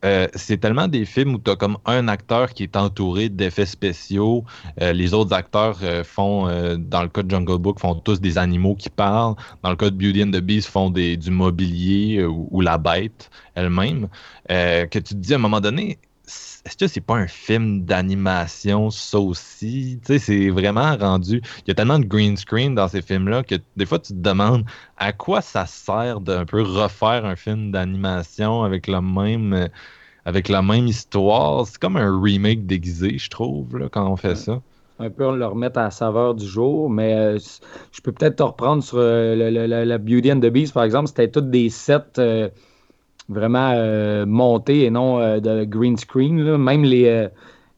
Euh, 0.05 0.27
c'est 0.35 0.59
tellement 0.59 0.89
des 0.89 1.05
films 1.05 1.35
où 1.35 1.39
tu 1.39 1.51
as 1.51 1.57
comme 1.57 1.79
un 1.85 2.09
acteur 2.09 2.53
qui 2.55 2.63
est 2.63 2.77
entouré 2.77 3.29
d'effets 3.29 3.67
spéciaux. 3.67 4.45
Euh, 4.81 4.93
les 4.93 5.13
autres 5.15 5.35
acteurs 5.35 5.79
euh, 5.83 6.05
font, 6.05 6.47
dans 6.79 7.03
le 7.03 7.09
cas 7.09 7.23
de 7.23 7.31
Jungle 7.31 7.59
Book, 7.59 7.79
font 7.81 7.95
tous 7.95 8.21
des 8.21 8.39
animaux 8.39 8.75
qui 8.75 8.91
parlent. 8.91 9.35
Dans 9.63 9.71
le 9.71 9.77
cas 9.77 9.91
de 9.91 9.97
Beauty 9.97 10.25
and 10.25 10.31
the 10.31 10.41
Beast, 10.41 10.69
font 10.69 10.91
des, 10.91 11.17
du 11.17 11.31
mobilier 11.31 12.25
ou, 12.25 12.61
la 12.61 12.79
bête 12.79 13.31
elle-même. 13.55 14.09
que 14.49 14.99
tu 14.99 15.03
te 15.03 15.15
dis 15.15 15.33
à 15.33 15.37
un 15.37 15.41
moment 15.41 15.61
donné, 15.61 15.99
est-ce 16.65 16.77
que 16.77 16.87
c'est 16.87 17.01
pas 17.01 17.17
un 17.17 17.27
film 17.27 17.85
d'animation, 17.85 18.91
ça 18.91 19.19
aussi? 19.19 19.99
Tu 20.05 20.13
sais, 20.13 20.19
c'est 20.19 20.51
vraiment 20.51 20.97
rendu. 20.97 21.43
Il 21.59 21.69
y 21.69 21.71
a 21.71 21.75
tellement 21.75 21.99
de 21.99 22.05
green 22.05 22.37
screen 22.37 22.75
dans 22.75 22.89
ces 22.89 23.03
films-là 23.03 23.43
que 23.43 23.57
des 23.77 23.87
fois, 23.87 23.99
tu 23.99 24.13
te 24.13 24.19
demandes 24.19 24.65
à 24.97 25.13
quoi 25.13 25.41
ça 25.41 25.67
sert 25.67 26.21
d'un 26.21 26.45
peu 26.45 26.63
refaire 26.63 27.25
un 27.25 27.37
film 27.37 27.73
d'animation 27.73 28.63
avec 28.63 28.87
le 28.87 29.01
même. 29.01 29.69
avec 30.25 30.49
la 30.49 30.63
même 30.63 30.87
histoire. 30.87 31.67
C'est 31.67 31.79
comme 31.79 31.97
un 31.97 32.21
remake 32.21 32.67
déguisé, 32.67 33.19
je 33.19 33.31
trouve, 33.31 33.79
là, 33.79 33.89
quand 33.91 34.07
on 34.11 34.17
fait 34.17 34.37
ça 34.37 34.61
un 35.01 35.11
peu 35.11 35.35
le 35.35 35.47
remettre 35.47 35.79
à 35.79 35.85
la 35.85 35.91
saveur 35.91 36.35
du 36.35 36.47
jour, 36.47 36.91
mais 36.91 37.15
euh, 37.15 37.39
je 37.91 38.01
peux 38.03 38.13
peut-être 38.13 38.37
te 38.37 38.43
reprendre 38.43 38.83
sur 38.83 38.99
euh, 38.99 39.35
la 39.35 39.99
Beauty 39.99 40.33
and 40.33 40.41
the 40.41 40.47
Beast, 40.47 40.75
par 40.75 40.85
exemple. 40.85 41.09
C'était 41.09 41.31
toutes 41.31 41.51
des 41.51 41.71
sets 41.71 42.19
euh, 42.19 42.51
vraiment 43.31 43.71
euh, 43.75 44.27
monté 44.27 44.85
et 44.85 44.91
non 44.91 45.21
euh, 45.21 45.41
de 45.41 45.65
green 45.65 45.97
screen. 45.97 46.57
Même 46.57 46.83
les. 46.83 47.07
Euh, 47.07 47.29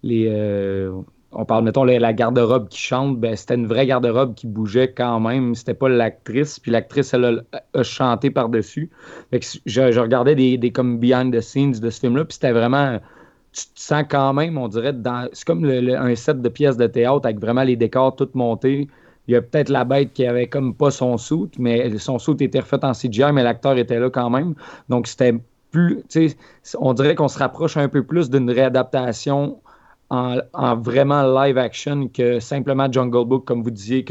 les 0.03 0.91
on 1.35 1.47
parle, 1.47 1.65
mettons, 1.65 1.85
la 1.85 2.13
garde-robe 2.13 2.69
qui 2.69 2.79
chante, 2.79 3.19
ben, 3.19 3.35
c'était 3.35 3.55
une 3.55 3.67
vraie 3.67 3.87
garde-robe 3.87 4.35
qui 4.35 4.47
bougeait 4.47 4.93
quand 4.93 5.19
même. 5.19 5.55
C'était 5.55 5.73
pas 5.73 5.89
l'actrice. 5.89 6.59
Puis 6.59 6.71
l'actrice, 6.71 7.15
elle 7.15 7.47
a, 7.73 7.83
chanté 7.83 8.31
par-dessus. 8.31 8.91
Je, 9.65 9.99
regardais 9.99 10.35
des, 10.35 10.59
des, 10.59 10.71
comme 10.73 10.99
behind 10.99 11.35
the 11.35 11.41
scenes 11.41 11.81
de 11.81 11.89
ce 11.89 12.01
film-là. 12.01 12.27
Puis 12.27 12.35
c'était 12.35 12.53
vraiment. 12.53 12.99
Tu 13.53 13.65
te 13.65 13.81
sens 13.81 14.05
quand 14.11 14.35
même, 14.35 14.59
on 14.59 14.69
dirait, 14.69 14.93
dans. 14.93 15.27
C'est 15.33 15.47
comme 15.47 15.65
un 15.65 16.15
set 16.17 16.43
de 16.43 16.49
pièces 16.51 16.77
de 16.77 16.87
théâtre 16.87 17.25
avec 17.25 17.41
vraiment 17.41 17.63
les 17.63 17.77
décors 17.77 18.15
tout 18.15 18.29
montés. 18.35 18.89
Il 19.29 19.35
y 19.35 19.37
a 19.37 19.43
peut-être 19.43 19.69
la 19.69 19.85
bête 19.85 20.13
qui 20.13 20.27
avait 20.27 20.49
comme 20.49 20.75
pas 20.75 20.91
son 20.91 21.17
soute, 21.17 21.55
mais 21.59 21.97
son 21.99 22.19
soute 22.19 22.43
était 22.43 22.61
refait 22.61 22.85
en 22.85 22.93
CGI, 22.93 23.33
mais 23.33 23.43
l'acteur 23.43 23.79
était 23.79 23.99
là 23.99 24.11
quand 24.11 24.31
même. 24.31 24.55
Donc 24.89 25.07
c'était 25.07 25.35
plus, 25.71 26.05
on 26.79 26.93
dirait 26.93 27.15
qu'on 27.15 27.29
se 27.29 27.39
rapproche 27.39 27.77
un 27.77 27.89
peu 27.89 28.03
plus 28.05 28.31
d'une 28.31 28.51
réadaptation 28.51 29.61
en, 30.11 30.77
vraiment 30.77 31.23
live 31.23 31.57
action 31.57 32.09
que 32.09 32.39
simplement 32.39 32.91
Jungle 32.93 33.25
Book, 33.25 33.47
comme 33.47 33.63
vous 33.63 33.71
disiez, 33.71 34.05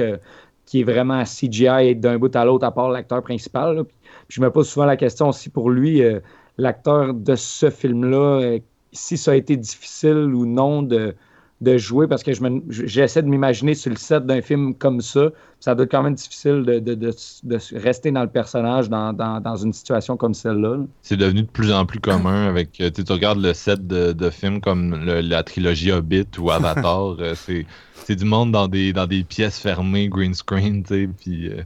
qui 0.65 0.81
est 0.81 0.83
vraiment 0.83 1.23
CGI 1.23 1.95
d'un 1.95 2.17
bout 2.17 2.35
à 2.35 2.43
l'autre 2.43 2.65
à 2.65 2.71
part 2.71 2.89
l'acteur 2.89 3.21
principal. 3.21 3.83
je 4.27 4.41
me 4.41 4.49
pose 4.49 4.67
souvent 4.67 4.85
la 4.85 4.97
question 4.97 5.29
aussi 5.29 5.49
pour 5.49 5.69
lui, 5.69 6.01
euh, 6.01 6.19
l'acteur 6.57 7.13
de 7.13 7.35
ce 7.35 7.69
film-là, 7.69 8.41
euh, 8.41 8.59
si 8.91 9.17
ça 9.17 9.31
a 9.31 9.35
été 9.35 9.55
difficile 9.57 10.33
ou 10.33 10.45
non 10.45 10.81
de, 10.81 11.15
de 11.61 11.77
jouer 11.77 12.07
parce 12.07 12.23
que 12.23 12.31
j'essaie 12.69 13.21
de 13.21 13.27
m'imaginer 13.27 13.75
sur 13.75 13.91
le 13.91 13.97
set 13.97 14.25
d'un 14.25 14.41
film 14.41 14.73
comme 14.73 14.99
ça. 14.99 15.29
Ça 15.59 15.75
doit 15.75 15.85
être 15.85 15.91
quand 15.91 16.01
même 16.01 16.15
difficile 16.15 16.63
de, 16.63 17.77
rester 17.77 18.11
dans 18.11 18.23
le 18.23 18.29
personnage 18.29 18.89
dans, 18.89 19.55
une 19.55 19.71
situation 19.71 20.17
comme 20.17 20.33
celle-là. 20.33 20.77
C'est 21.03 21.17
devenu 21.17 21.43
de 21.43 21.47
plus 21.47 21.71
en 21.71 21.85
plus 21.85 21.99
commun 21.99 22.47
avec. 22.47 22.81
Euh, 22.81 22.89
tu 22.89 23.03
regardes 23.11 23.41
le 23.41 23.53
set 23.53 23.85
de, 23.87 24.29
films 24.31 24.59
comme 24.59 25.05
la 25.05 25.43
trilogie 25.43 25.91
Hobbit 25.91 26.27
ou 26.39 26.49
Avatar, 26.49 27.15
euh, 27.19 27.35
c'est 27.35 28.15
du 28.15 28.25
monde 28.25 28.51
dans 28.51 28.67
des, 28.67 28.91
dans 28.91 29.05
des 29.05 29.23
pièces 29.23 29.59
fermées, 29.59 30.09
green 30.09 30.33
screen, 30.33 30.83
tu 30.83 30.89
sais, 30.89 31.09
puis. 31.19 31.49
Euh, 31.49 31.63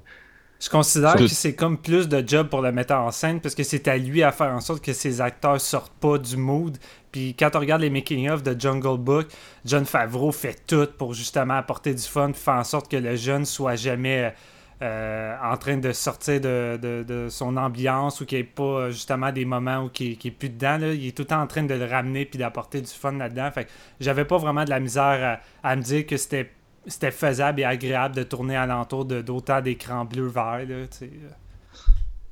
je 0.59 0.69
considère 0.69 1.15
que 1.15 1.27
c'est 1.27 1.53
comme 1.53 1.77
plus 1.77 2.07
de 2.07 2.23
job 2.25 2.47
pour 2.47 2.61
le 2.61 2.71
metteur 2.71 3.01
en 3.01 3.11
scène 3.11 3.41
parce 3.41 3.55
que 3.55 3.63
c'est 3.63 3.87
à 3.87 3.97
lui 3.97 4.23
à 4.23 4.31
faire 4.31 4.51
en 4.51 4.61
sorte 4.61 4.83
que 4.83 4.93
ses 4.93 5.21
acteurs 5.21 5.59
sortent 5.59 5.93
pas 5.99 6.17
du 6.17 6.37
mood. 6.37 6.77
Puis 7.11 7.35
quand 7.37 7.55
on 7.55 7.59
regarde 7.59 7.81
les 7.81 7.89
making-of 7.89 8.41
de 8.41 8.59
Jungle 8.59 8.97
Book, 8.97 9.27
John 9.65 9.85
Favreau 9.85 10.31
fait 10.31 10.65
tout 10.65 10.87
pour 10.97 11.13
justement 11.13 11.55
apporter 11.55 11.93
du 11.93 12.03
fun, 12.03 12.31
faire 12.33 12.55
en 12.55 12.63
sorte 12.63 12.89
que 12.89 12.97
le 12.97 13.15
jeune 13.15 13.45
soit 13.45 13.75
jamais 13.75 14.33
euh, 14.81 15.35
en 15.41 15.55
train 15.57 15.77
de 15.77 15.91
sortir 15.91 16.41
de, 16.41 17.27
son 17.29 17.57
ambiance 17.57 18.21
ou 18.21 18.25
qu'il 18.25 18.39
n'y 18.39 18.43
ait 18.43 18.45
pas 18.45 18.91
justement 18.91 19.31
des 19.31 19.45
moments 19.45 19.85
où 19.85 19.91
il 19.99 20.17
n'est 20.23 20.31
plus 20.31 20.49
dedans. 20.49 20.79
Il 20.81 21.07
est 21.07 21.15
tout 21.15 21.23
le 21.23 21.27
temps 21.27 21.41
en 21.41 21.47
train 21.47 21.63
de 21.63 21.73
le 21.73 21.85
ramener 21.85 22.25
puis 22.25 22.39
d'apporter 22.39 22.81
du 22.81 22.91
fun 22.91 23.13
là-dedans. 23.13 23.51
Fait 23.51 23.67
j'avais 23.99 24.25
pas 24.25 24.37
vraiment 24.37 24.63
de 24.63 24.69
la 24.69 24.79
misère 24.79 25.41
à, 25.63 25.69
à 25.69 25.75
me 25.75 25.81
dire 25.81 26.05
que 26.05 26.17
c'était 26.17 26.51
c'était 26.87 27.11
faisable 27.11 27.61
et 27.61 27.63
agréable 27.63 28.15
de 28.15 28.23
tourner 28.23 28.55
alentour 28.55 29.05
d'autant 29.05 29.61
d'écrans 29.61 30.05
bleus-verts. 30.05 30.67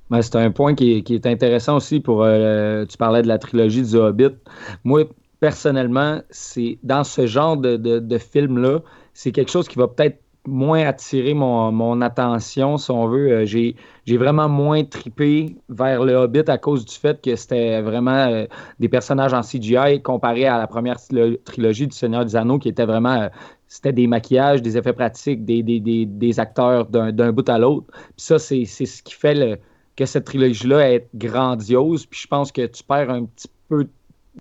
Ben, 0.10 0.22
c'est 0.22 0.36
un 0.36 0.52
point 0.52 0.76
qui 0.76 1.04
est, 1.08 1.26
intéressant 1.26 1.78
aussi 1.78 2.00
pour. 2.00 2.24
Euh, 2.24 2.86
tu 2.86 2.98
parlais 2.98 3.22
de 3.22 3.28
la 3.28 3.40
trilogie 3.40 3.82
du 3.82 3.96
Hobbit. 3.96 4.36
Moi, 4.84 5.06
personnellement, 5.40 6.22
c'est 6.30 6.78
dans 6.84 7.04
ce 7.04 7.26
genre 7.26 7.58
de, 7.58 7.78
de, 7.78 8.18
film-là, 8.18 8.80
c'est 9.14 9.32
quelque 9.32 9.52
chose 9.52 9.68
qui 9.68 9.78
va 9.78 9.88
peut-être 9.88 10.20
moins 10.46 10.86
attirer 10.86 11.34
mon, 11.34 12.02
attention, 12.02 12.78
si 12.78 12.92
on 12.92 13.08
veut. 13.08 13.32
Euh, 13.32 13.46
j'ai, 13.46 13.76
vraiment 14.18 14.50
moins 14.50 14.84
tripé 14.84 15.56
vers 15.70 16.04
le 16.04 16.14
Hobbit 16.14 16.44
à 16.48 16.58
cause 16.58 16.86
du 16.86 16.94
fait 16.94 17.22
que 17.22 17.36
c'était 17.36 17.82
vraiment 17.82 18.12
euh, 18.12 18.46
des 18.80 18.90
personnages 18.90 19.34
en 19.34 19.42
CGI 19.42 20.02
comparé 20.04 20.46
à 20.46 20.58
la 20.58 20.68
première 20.68 20.98
trilogie 21.44 21.88
du 21.88 21.96
Seigneur 21.96 22.26
des 22.26 22.36
Anneaux 22.36 22.60
qui 22.60 22.70
était 22.70 22.86
vraiment 22.86 23.30
c'était 23.74 23.92
des 23.92 24.06
maquillages, 24.06 24.62
des 24.62 24.78
effets 24.78 24.94
pratiques, 24.94 25.46
des, 25.46 25.64
des, 25.64 26.40
acteurs 26.40 26.86
d'un 26.86 27.32
bout 27.32 27.50
à 27.50 27.58
l'autre. 27.58 27.88
Puis 27.90 28.14
ça, 28.18 28.38
c'est 28.38 28.66
ce 28.66 29.02
qui 29.02 29.16
fait 29.16 29.60
que 29.96 30.06
cette 30.06 30.26
trilogie-là 30.26 30.92
est 30.92 31.10
grandiose. 31.16 32.06
Puis 32.06 32.20
je 32.22 32.28
pense 32.28 32.52
que 32.52 32.68
tu 32.68 32.84
perds 32.84 33.10
un 33.10 33.26
petit 33.26 33.48
peu 33.70 33.88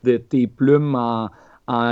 de 0.04 0.18
tes 0.18 0.46
plumes 0.46 0.94
en, 0.94 1.30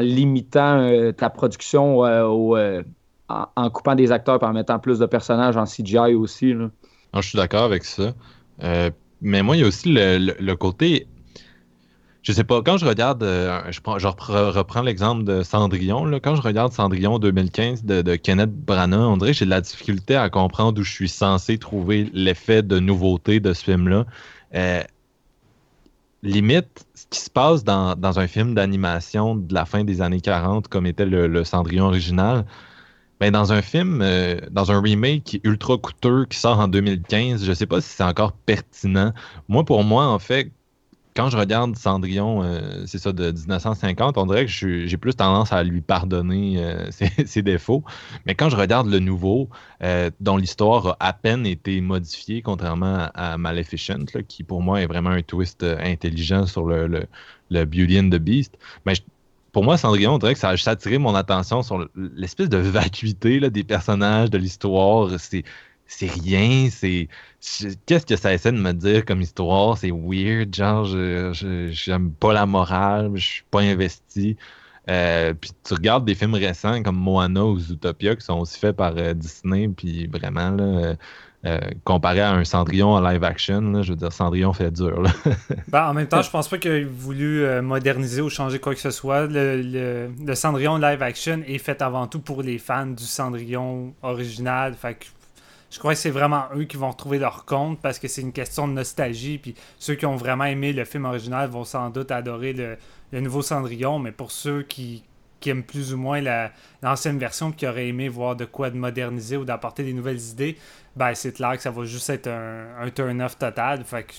limitant 0.00 0.80
euh, 0.80 1.12
ta 1.12 1.30
production 1.30 2.04
euh, 2.04 2.28
euh, 2.58 2.82
en, 3.30 3.70
coupant 3.70 3.94
des 3.94 4.12
acteurs 4.12 4.42
et 4.42 4.44
en 4.44 4.52
mettant 4.52 4.78
plus 4.78 4.98
de 4.98 5.06
personnages 5.06 5.56
en 5.56 5.64
CGI 5.64 6.14
aussi. 6.14 6.52
Là. 6.52 6.68
je 7.14 7.20
suis 7.22 7.38
d'accord 7.38 7.64
avec 7.64 7.84
ça. 7.84 8.12
mais 9.22 9.42
moi, 9.42 9.56
il 9.56 9.60
y 9.60 9.64
a 9.64 9.66
aussi 9.66 9.88
le 9.94 10.54
côté 10.56 11.06
je 12.22 12.32
sais 12.32 12.44
pas, 12.44 12.60
quand 12.62 12.76
je 12.76 12.84
regarde, 12.84 13.22
euh, 13.22 13.62
je, 13.70 13.80
reprends, 14.06 14.82
l'exemple 14.82 15.24
de 15.24 15.42
Cendrillon, 15.42 16.10
quand 16.22 16.36
je 16.36 16.42
regarde 16.42 16.72
Cendrillon 16.72 17.18
2015 17.18 17.84
de, 17.84 18.16
Kenneth 18.16 18.52
Branagh, 18.52 19.00
on 19.00 19.16
dirait 19.16 19.32
que 19.32 19.38
j'ai 19.38 19.46
de 19.46 19.50
la 19.50 19.62
difficulté 19.62 20.16
à 20.16 20.28
comprendre 20.28 20.80
où 20.80 20.84
je 20.84 20.92
suis 20.92 21.08
censé 21.08 21.56
trouver 21.56 22.10
l'effet 22.12 22.62
de 22.62 22.78
nouveauté 22.78 23.40
de 23.40 23.52
ce 23.54 23.64
film-là. 23.64 24.04
Euh, 24.54 24.82
limite, 26.22 26.86
ce 26.94 27.06
qui 27.08 27.20
se 27.20 27.30
passe 27.30 27.64
dans, 27.64 28.18
un 28.18 28.26
film 28.26 28.54
d'animation 28.54 29.34
de 29.34 29.54
la 29.54 29.64
fin 29.64 29.84
des 29.84 30.02
années 30.02 30.20
40, 30.20 30.68
comme 30.68 30.86
était 30.86 31.06
le, 31.06 31.44
Cendrillon 31.44 31.86
original, 31.86 32.44
ben 33.18 33.30
dans 33.30 33.52
un 33.52 33.62
film, 33.62 34.00
euh, 34.02 34.38
dans 34.50 34.72
un 34.72 34.80
remake 34.80 35.40
ultra 35.44 35.78
coûteux, 35.78 36.26
qui 36.26 36.38
sort 36.38 36.58
en 36.58 36.68
2015, 36.68 37.44
je 37.44 37.52
sais 37.52 37.66
pas 37.66 37.80
si 37.80 37.88
c'est 37.88 38.04
encore 38.04 38.32
pertinent. 38.32 39.12
Moi, 39.48 39.64
pour 39.64 39.84
moi, 39.84 40.06
en 40.06 40.18
fait, 40.18 40.52
quand 41.20 41.28
je 41.28 41.36
regarde 41.36 41.76
Cendrillon, 41.76 42.42
euh, 42.42 42.84
c'est 42.86 42.96
ça, 42.96 43.12
de 43.12 43.30
1950, 43.30 44.16
on 44.16 44.24
dirait 44.24 44.46
que 44.46 44.86
j'ai 44.86 44.96
plus 44.96 45.14
tendance 45.14 45.52
à 45.52 45.62
lui 45.62 45.82
pardonner 45.82 46.64
euh, 46.64 46.90
ses, 47.26 47.42
défauts. 47.42 47.84
Mais 48.24 48.34
quand 48.34 48.48
je 48.48 48.56
regarde 48.56 48.88
le 48.88 49.00
nouveau, 49.00 49.50
euh, 49.82 50.08
dont 50.20 50.38
l'histoire 50.38 50.96
a 50.98 51.08
à 51.08 51.12
peine 51.12 51.44
été 51.44 51.78
modifiée, 51.82 52.40
contrairement 52.40 53.10
à, 53.12 53.36
Maleficent, 53.36 54.06
qui 54.28 54.44
pour 54.44 54.62
moi 54.62 54.80
est 54.80 54.86
vraiment 54.86 55.10
un 55.10 55.20
twist 55.20 55.62
intelligent 55.62 56.46
sur 56.46 56.64
le, 56.64 57.06
le, 57.50 57.64
Beauty 57.66 58.00
and 58.00 58.08
the 58.08 58.18
Beast, 58.18 58.56
pour 59.52 59.64
moi, 59.64 59.76
Cendrillon, 59.76 60.14
on 60.14 60.18
dirait 60.18 60.34
que 60.34 60.40
ça 60.40 60.50
a 60.50 60.70
attiré 60.70 60.96
mon 60.96 61.14
attention 61.14 61.62
sur 61.62 61.86
l'espèce 61.96 62.48
de 62.48 62.56
vacuité 62.56 63.40
des 63.50 63.64
personnages, 63.64 64.30
de 64.30 64.38
l'histoire. 64.38 65.10
C'est 65.18 65.44
c'est 65.90 66.10
rien, 66.10 66.68
c'est. 66.70 67.08
Qu'est-ce 67.86 68.06
que 68.06 68.16
ça 68.16 68.32
essaie 68.32 68.52
de 68.52 68.58
me 68.58 68.72
dire 68.72 69.04
comme 69.04 69.20
histoire? 69.20 69.76
C'est 69.76 69.90
weird, 69.90 70.54
genre, 70.54 70.84
je, 70.84 71.68
j'aime 71.72 72.12
pas 72.12 72.32
la 72.32 72.46
morale, 72.46 73.10
je 73.14 73.26
suis 73.26 73.44
pas 73.50 73.60
investi. 73.60 74.36
Euh, 74.88 75.34
puis 75.34 75.50
tu 75.64 75.74
regardes 75.74 76.04
des 76.04 76.14
films 76.14 76.34
récents 76.34 76.82
comme 76.82 76.96
Moana 76.96 77.44
ou 77.44 77.58
Zootopia 77.58 78.16
qui 78.16 78.24
sont 78.24 78.38
aussi 78.38 78.58
faits 78.58 78.76
par 78.76 78.94
euh, 78.96 79.14
Disney, 79.14 79.68
puis 79.68 80.06
vraiment, 80.06 80.50
là, 80.50 80.94
euh, 81.44 81.58
comparé 81.84 82.20
à 82.20 82.32
un 82.32 82.44
Cendrillon 82.44 82.90
en 82.90 83.00
live 83.00 83.22
action, 83.24 83.82
je 83.82 83.90
veux 83.90 83.96
dire, 83.96 84.12
Cendrillon 84.12 84.52
fait 84.52 84.70
dur. 84.70 85.02
Ben, 85.68 85.88
en 85.88 85.94
même 85.94 86.06
temps, 86.06 86.22
je 86.22 86.30
pense 86.30 86.48
pas 86.48 86.58
qu'il 86.58 86.70
ait 86.70 86.84
voulu 86.84 87.44
moderniser 87.62 88.20
ou 88.20 88.28
changer 88.30 88.58
quoi 88.58 88.74
que 88.74 88.80
ce 88.80 88.90
soit. 88.90 89.26
Le, 89.26 89.60
le, 89.60 90.10
le, 90.24 90.34
Cendrillon 90.34 90.78
live 90.78 91.02
action 91.02 91.40
est 91.46 91.58
fait 91.58 91.82
avant 91.82 92.06
tout 92.06 92.20
pour 92.20 92.42
les 92.42 92.58
fans 92.58 92.86
du 92.86 93.04
Cendrillon 93.04 93.94
original. 94.02 94.74
Fait 94.74 94.94
que 94.94 95.06
je 95.70 95.78
crois 95.78 95.94
que 95.94 96.00
c'est 96.00 96.10
vraiment 96.10 96.44
eux 96.56 96.64
qui 96.64 96.76
vont 96.76 96.90
retrouver 96.90 97.18
leur 97.18 97.44
compte 97.44 97.80
parce 97.80 98.00
que 98.00 98.08
c'est 98.08 98.22
une 98.22 98.32
question 98.32 98.66
de 98.66 98.72
nostalgie. 98.72 99.38
Puis 99.38 99.54
ceux 99.78 99.94
qui 99.94 100.04
ont 100.04 100.16
vraiment 100.16 100.44
aimé 100.44 100.72
le 100.72 100.84
film 100.84 101.04
original 101.04 101.48
vont 101.48 101.64
sans 101.64 101.90
doute 101.90 102.10
adorer 102.10 102.52
le, 102.52 103.20
nouveau 103.20 103.40
Cendrillon. 103.40 104.00
Mais 104.00 104.10
pour 104.10 104.32
ceux 104.32 104.62
qui, 104.62 105.04
aiment 105.46 105.62
plus 105.62 105.94
ou 105.94 105.96
moins 105.96 106.20
l'ancienne 106.82 107.18
version 107.18 107.52
qui 107.52 107.68
auraient 107.68 107.86
aimé 107.86 108.08
voir 108.08 108.34
de 108.34 108.44
quoi 108.44 108.70
de 108.70 108.76
moderniser 108.76 109.36
ou 109.36 109.44
d'apporter 109.44 109.84
des 109.84 109.92
nouvelles 109.92 110.20
idées, 110.20 110.58
ben 110.96 111.14
c'est 111.14 111.32
clair 111.32 111.52
que 111.56 111.62
ça 111.62 111.70
va 111.70 111.84
juste 111.84 112.10
être 112.10 112.26
un, 112.26 112.90
turn-off 112.90 113.38
total. 113.38 113.84
Fait 113.84 114.02
que 114.02 114.12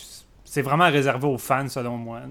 c'est 0.45 0.61
vraiment 0.61 0.89
réservé 0.89 1.27
aux 1.27 1.37
fans 1.37 1.67
selon 1.67 1.97
moi. 1.97 2.21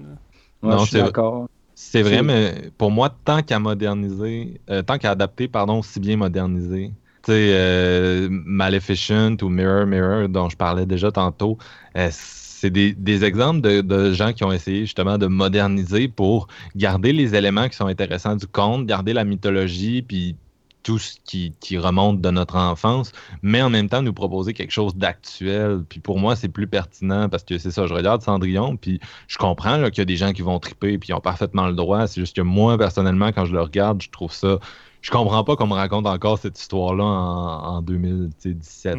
non, 0.63 0.79
je 0.79 0.85
suis 0.85 0.97
d'accord. 0.97 1.47
C'est 1.75 2.01
vrai, 2.01 2.21
mais 2.21 2.71
pour 2.77 2.91
moi, 2.91 3.09
tant 3.23 3.41
qu'à 3.41 3.59
moderniser, 3.59 4.61
euh, 4.69 4.81
tant 4.81 4.97
qu'à 4.97 5.11
adapter, 5.11 5.47
pardon, 5.47 5.79
aussi 5.79 5.99
bien 5.99 6.15
moderniser, 6.15 6.91
tu 7.23 7.31
euh, 7.31 8.27
Maleficent 8.29 9.37
ou 9.41 9.49
Mirror 9.49 9.85
Mirror, 9.85 10.29
dont 10.29 10.49
je 10.49 10.57
parlais 10.57 10.85
déjà 10.85 11.11
tantôt, 11.11 11.57
euh, 11.97 12.09
c'est 12.11 12.69
des, 12.69 13.23
exemples 13.23 13.61
de, 13.61 14.13
gens 14.13 14.33
qui 14.33 14.43
ont 14.43 14.51
essayé 14.51 14.81
justement 14.81 15.17
de 15.17 15.25
moderniser 15.25 16.07
pour 16.07 16.47
garder 16.75 17.11
les 17.11 17.33
éléments 17.33 17.67
qui 17.67 17.75
sont 17.75 17.87
intéressants 17.87 18.35
du 18.35 18.45
conte, 18.45 18.85
garder 18.85 19.13
la 19.13 19.23
mythologie, 19.23 20.03
puis 20.03 20.35
tout 20.83 20.99
ce 20.99 21.15
qui, 21.23 21.77
remonte 21.77 22.21
de 22.21 22.29
notre 22.31 22.55
enfance, 22.55 23.11
mais 23.41 23.61
en 23.61 23.69
même 23.69 23.89
temps 23.89 24.01
nous 24.01 24.13
proposer 24.13 24.53
quelque 24.53 24.71
chose 24.71 24.95
d'actuel. 24.95 25.83
Puis 25.87 25.99
pour 25.99 26.19
moi, 26.19 26.35
c'est 26.35 26.49
plus 26.49 26.67
pertinent 26.67 27.29
parce 27.29 27.43
que 27.43 27.57
c'est 27.57 27.71
ça, 27.71 27.87
je 27.87 27.93
regarde 27.93 28.21
Cendrillon, 28.21 28.77
puis 28.77 28.99
je 29.27 29.37
comprends 29.37 29.77
qu'il 29.89 29.99
y 29.99 30.01
a 30.01 30.05
des 30.05 30.17
gens 30.17 30.31
qui 30.31 30.41
vont 30.41 30.59
triper, 30.59 30.97
puis 30.97 31.13
ont 31.13 31.19
parfaitement 31.19 31.67
le 31.67 31.73
droit. 31.73 32.07
C'est 32.07 32.21
juste 32.21 32.35
que 32.35 32.41
moi, 32.41 32.77
personnellement, 32.77 33.31
quand 33.31 33.45
je 33.45 33.53
le 33.53 33.61
regarde, 33.61 34.01
je 34.01 34.09
trouve 34.09 34.33
ça 34.33 34.59
je 35.01 35.11
comprends 35.11 35.43
pas 35.43 35.55
qu'on 35.55 35.67
me 35.67 35.73
raconte 35.73 36.05
encore 36.05 36.37
cette 36.37 36.59
histoire-là 36.59 37.03
en, 37.03 37.81
2017. 37.81 38.97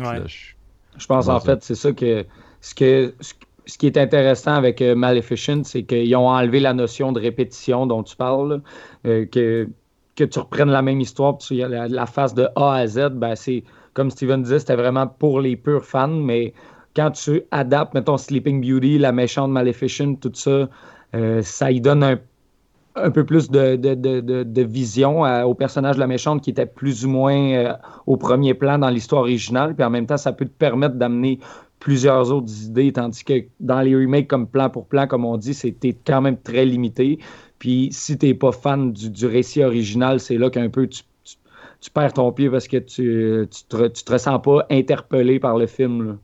je... 0.98 1.06
pense 1.06 1.28
en 1.28 1.40
fait, 1.40 1.62
c'est 1.62 1.74
ça 1.74 1.92
que 1.92 2.26
ce, 2.60 2.74
que 2.74 3.14
ce 3.66 3.78
qui 3.78 3.86
est 3.86 3.96
intéressant 3.96 4.54
avec 4.54 4.82
euh, 4.82 4.94
Maleficent, 4.94 5.64
c'est 5.64 5.84
qu'ils 5.84 6.14
ont 6.16 6.28
enlevé 6.28 6.60
la 6.60 6.74
notion 6.74 7.12
de 7.12 7.20
répétition 7.20 7.86
dont 7.86 8.02
tu 8.02 8.16
parles, 8.16 8.60
euh, 9.06 9.26
que, 9.26 9.68
que 10.16 10.24
tu 10.24 10.38
reprennes 10.38 10.70
la 10.70 10.82
même 10.82 11.00
histoire, 11.00 11.38
puis 11.38 11.58
la, 11.58 11.88
la 11.88 12.06
phase 12.06 12.34
de 12.34 12.48
A 12.56 12.74
à 12.74 12.86
Z, 12.86 13.10
ben 13.12 13.34
c'est 13.36 13.64
comme 13.94 14.10
Steven 14.10 14.42
disait, 14.42 14.58
c'était 14.58 14.76
vraiment 14.76 15.06
pour 15.06 15.40
les 15.40 15.56
purs 15.56 15.84
fans, 15.84 16.08
mais 16.08 16.54
quand 16.96 17.10
tu 17.12 17.42
adaptes, 17.50 17.94
mettons 17.94 18.16
Sleeping 18.16 18.60
Beauty, 18.60 18.98
la 18.98 19.12
méchante 19.12 19.50
Maleficent, 19.50 20.16
tout 20.16 20.32
ça, 20.34 20.68
euh, 21.14 21.42
ça 21.42 21.70
y 21.70 21.80
donne 21.80 22.02
un 22.02 22.18
un 22.94 23.10
peu 23.10 23.24
plus 23.24 23.50
de, 23.50 23.76
de, 23.76 24.62
vision 24.62 25.24
euh, 25.24 25.44
au 25.44 25.54
personnage 25.54 25.96
de 25.96 26.00
la 26.00 26.06
méchante 26.06 26.42
qui 26.42 26.50
était 26.50 26.66
plus 26.66 27.04
ou 27.04 27.08
moins 27.08 27.52
euh, 27.52 27.72
au 28.06 28.16
premier 28.16 28.54
plan 28.54 28.78
dans 28.78 28.90
l'histoire 28.90 29.22
originale. 29.22 29.74
Puis 29.74 29.84
en 29.84 29.90
même 29.90 30.06
temps, 30.06 30.16
ça 30.16 30.32
peut 30.32 30.44
te 30.44 30.50
permettre 30.50 30.96
d'amener 30.96 31.38
plusieurs 31.78 32.30
autres 32.32 32.52
idées, 32.64 32.92
tandis 32.92 33.24
que 33.24 33.44
dans 33.60 33.80
les 33.80 33.94
remakes 33.96 34.28
comme 34.28 34.46
plan 34.46 34.70
pour 34.70 34.86
plan, 34.86 35.06
comme 35.06 35.24
on 35.24 35.36
dit, 35.36 35.54
c'était 35.54 35.94
quand 35.94 36.20
même 36.20 36.36
très 36.36 36.64
limité. 36.64 37.18
Puis 37.58 37.88
si 37.92 38.18
t'es 38.18 38.34
pas 38.34 38.52
fan 38.52 38.92
du, 38.92 39.26
récit 39.26 39.64
original, 39.64 40.20
c'est 40.20 40.36
là 40.36 40.50
qu'un 40.50 40.68
peu 40.68 40.86
tu, 40.86 41.02
perds 41.92 42.12
ton 42.12 42.30
pied 42.30 42.50
parce 42.50 42.68
que 42.68 42.76
tu, 42.76 43.48
tu, 43.50 43.64
te, 43.68 43.88
tu 43.88 44.12
ressens 44.12 44.38
pas 44.38 44.66
interpellé 44.70 45.40
par 45.40 45.58
le 45.58 45.66
film. 45.66 46.18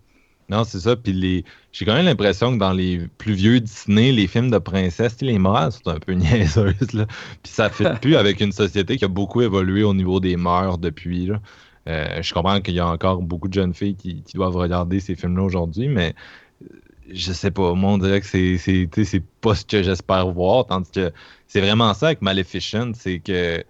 Non, 0.49 0.65
c'est 0.65 0.81
ça. 0.81 0.97
Puis 0.97 1.13
les... 1.13 1.45
j'ai 1.73 1.85
quand 1.85 1.95
même 1.95 2.07
l'impression 2.07 2.53
que 2.53 2.59
dans 2.59 2.73
les 2.73 3.07
plus 3.19 3.35
vieux 3.35 3.61
Disney, 3.61 4.13
les 4.13 4.27
films 4.27 4.51
de 4.51 4.59
princesses, 4.59 5.21
les 5.21 5.39
morales 5.39 5.73
sont 5.73 5.89
un 5.89 5.99
peu 5.99 6.13
niaiseuses. 6.15 6.93
Là. 6.95 7.07
Puis 7.43 7.53
ça 7.53 7.65
ne 7.65 7.73
fait 7.73 7.95
plus 8.01 8.17
avec 8.17 8.41
une 8.41 8.53
société 8.53 8.97
qui 8.97 9.05
a 9.05 9.09
beaucoup 9.09 9.43
évolué 9.43 9.83
au 9.83 9.95
niveau 9.95 10.21
des 10.21 10.37
mœurs 10.37 10.79
depuis. 10.79 11.27
Là. 11.27 11.41
Euh, 11.89 12.23
je 12.23 12.35
comprends 12.35 12.61
qu'il 12.61 12.75
y 12.75 12.81
a 12.81 12.87
encore 12.87 13.23
beaucoup 13.23 13.49
de 13.49 13.55
jeunes 13.55 13.75
filles 13.75 13.95
qui, 13.95 14.23
doivent 14.35 14.57
regarder 14.57 15.01
ces 15.01 15.15
films-là 15.15 15.43
aujourd'hui, 15.43 15.89
mais 15.89 16.15
euh, 16.63 16.77
je 17.11 17.33
sais 17.33 17.51
pas. 17.51 17.75
Moi, 17.75 17.93
on 17.93 17.99
dirait 17.99 18.21
que 18.21 18.27
c'est, 18.27 18.59
c'est 18.59 19.23
pas 19.41 19.55
ce 19.55 19.65
que 19.65 19.83
j'espère 19.83 20.31
voir. 20.31 20.67
Tandis 20.67 20.91
que 20.91 21.13
c'est 21.47 21.61
vraiment 21.61 21.93
ça 21.95 22.07
avec 22.07 22.23
Maleficent, 22.23 22.93
c'est 22.95 23.21
que 23.21 23.65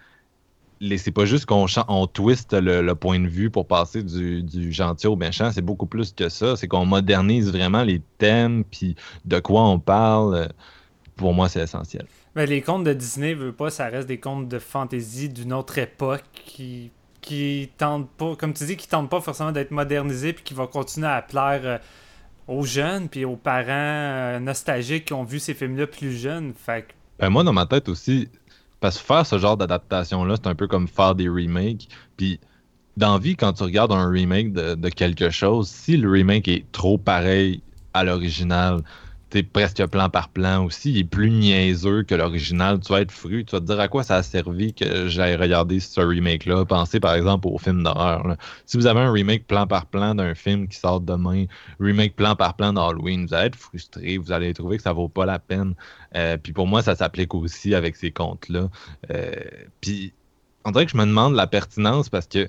c'est 0.97 1.12
pas 1.12 1.25
juste 1.25 1.47
qu'on 1.47 1.67
on 1.88 2.07
twiste 2.07 2.53
le, 2.53 2.95
point 2.95 3.21
de 3.21 3.29
vue 3.29 3.51
pour 3.51 3.67
passer 3.67 4.03
du, 4.03 4.73
gentil 4.73 5.07
au 5.07 5.17
méchant, 5.17 5.51
c'est 5.53 5.62
beaucoup 5.62 5.87
plus 5.87 6.12
que 6.12 6.29
ça. 6.29 6.57
C'est 6.57 6.69
qu'on 6.69 6.87
modernise 6.87 7.51
vraiment 7.51 7.83
les 7.83 8.01
thèmes, 8.19 8.64
puis 8.64 8.97
de 9.25 9.38
quoi 9.41 9.62
on 9.62 9.79
parle. 9.79 10.49
Pour 11.17 11.35
moi, 11.35 11.49
c'est 11.49 11.61
essentiel. 11.61 12.07
Mais 12.37 12.47
les 12.47 12.62
contes 12.62 12.85
de 12.85 12.93
Disney, 12.93 13.35
veut 13.35 13.53
pas, 13.53 13.71
ça 13.71 13.87
reste 13.87 14.07
des 14.07 14.21
contes 14.21 14.49
de 14.49 14.61
fantasy 14.61 15.29
d'une 15.29 15.53
autre 15.53 15.79
époque 15.79 16.23
qui 16.33 16.93
qui 17.21 17.71
tentent 17.77 18.11
pas, 18.11 18.37
comme 18.37 18.55
tu 18.55 18.64
dis, 18.64 18.77
qui 18.77 18.88
tentent 18.88 19.11
pas 19.11 19.21
forcément 19.21 19.53
d'être 19.53 19.71
modernisés, 19.71 20.33
puis 20.33 20.45
qui 20.45 20.55
vont 20.55 20.67
continuer 20.67 21.09
à 21.09 21.21
plaire 21.21 21.61
euh, 21.64 21.79
aux 22.47 22.64
jeunes, 22.64 23.09
puis 23.09 23.25
aux 23.25 23.37
parents 23.37 23.67
euh, 23.69 24.38
nostalgiques 24.38 25.07
qui 25.07 25.12
ont 25.12 25.25
vu 25.25 25.38
ces 25.38 25.53
films-là 25.53 25.87
plus 25.87 26.17
jeunes. 26.17 26.55
Fait 26.55 26.87
ben, 27.19 27.31
moi, 27.31 27.45
dans 27.45 27.53
ma 27.53 27.67
tête 27.67 27.88
aussi, 27.88 28.29
parce 28.81 28.99
que 28.99 29.05
faire 29.05 29.27
ce 29.27 29.38
genre 29.38 29.57
d'adaptation-là, 29.57 30.37
c'est 30.37 30.49
un 30.49 30.55
peu 30.55 30.67
comme 30.67 30.88
faire 30.88 31.14
des 31.14 31.29
remakes. 31.29 31.88
Puis, 32.17 32.41
dans 32.97 33.19
vie, 33.19 33.37
quand 33.37 33.53
tu 33.55 33.62
regardes 33.62 33.93
un 33.93 34.09
remake 34.09 34.53
de, 34.53 34.88
quelque 34.88 35.31
chose, 35.31 35.69
si 35.69 35.97
le 35.97 36.11
remake 36.11 36.49
est 36.49 36.71
trop 36.73 36.99
pareil 36.99 37.62
à 37.95 38.05
l'original, 38.05 38.83
presque 39.53 39.85
plan 39.87 40.09
par 40.09 40.31
plan 40.31 40.64
aussi, 40.64 40.91
il 40.91 40.99
est 40.99 41.05
plus 41.05 41.31
niaiseux 41.31 42.03
que 42.03 42.14
l'original, 42.14 42.81
tu 42.81 42.93
vas 42.93 43.03
être 43.03 43.12
fru, 43.12 43.45
tu 43.45 43.53
vas 43.53 43.61
te 43.61 43.67
dire 43.67 43.79
à 43.81 43.88
quoi 43.88 44.03
ça 44.03 44.17
a 44.17 44.23
servi 44.23 44.73
que 44.73 45.09
j'aille 45.09 45.37
regarder 45.37 45.81
ce 45.81 46.01
remake-là. 46.01 46.64
Pensez 46.64 46.99
par 46.99 47.14
exemple 47.14 47.47
au 47.49 47.59
film 47.59 47.83
d'horreur. 47.83 48.37
Si 48.64 48.77
vous 48.77 48.87
avez 48.87 49.01
un 49.01 49.12
remake 49.12 49.47
plan 49.47 49.67
par 49.67 49.87
plan 49.87 50.14
d'un 50.14 50.35
film 50.35 50.67
qui 50.69 50.79
sort 50.79 51.01
demain, 51.01 51.45
remake 51.79 52.17
plan 52.17 52.37
par 52.37 52.55
plan 52.55 52.73
d'Halloween, 52.73 53.27
vous 53.27 53.35
allez 53.35 53.49
être 53.49 53.57
frustré, 53.57 54.17
vous 54.17 54.33
allez 54.33 54.55
trouver 54.55 54.79
que 54.79 54.83
ça 54.83 54.93
vaut 54.93 55.09
pas 55.09 55.27
la 55.27 55.38
peine. 55.38 55.75
Euh, 56.17 56.37
puis 56.37 56.53
pour 56.53 56.67
moi, 56.67 56.83
ça 56.83 56.95
s'applique 56.95 57.35
aussi 57.35 57.75
avec 57.75 57.97
ces 57.97 58.11
comptes-là. 58.11 58.69
Euh, 59.11 59.35
puis 59.81 60.12
on 60.64 60.71
dirait 60.71 60.87
que 60.87 60.93
je 60.93 60.97
me 60.97 61.05
demande 61.05 61.35
la 61.35 61.47
pertinence 61.47 62.09
parce 62.09 62.27
que 62.27 62.49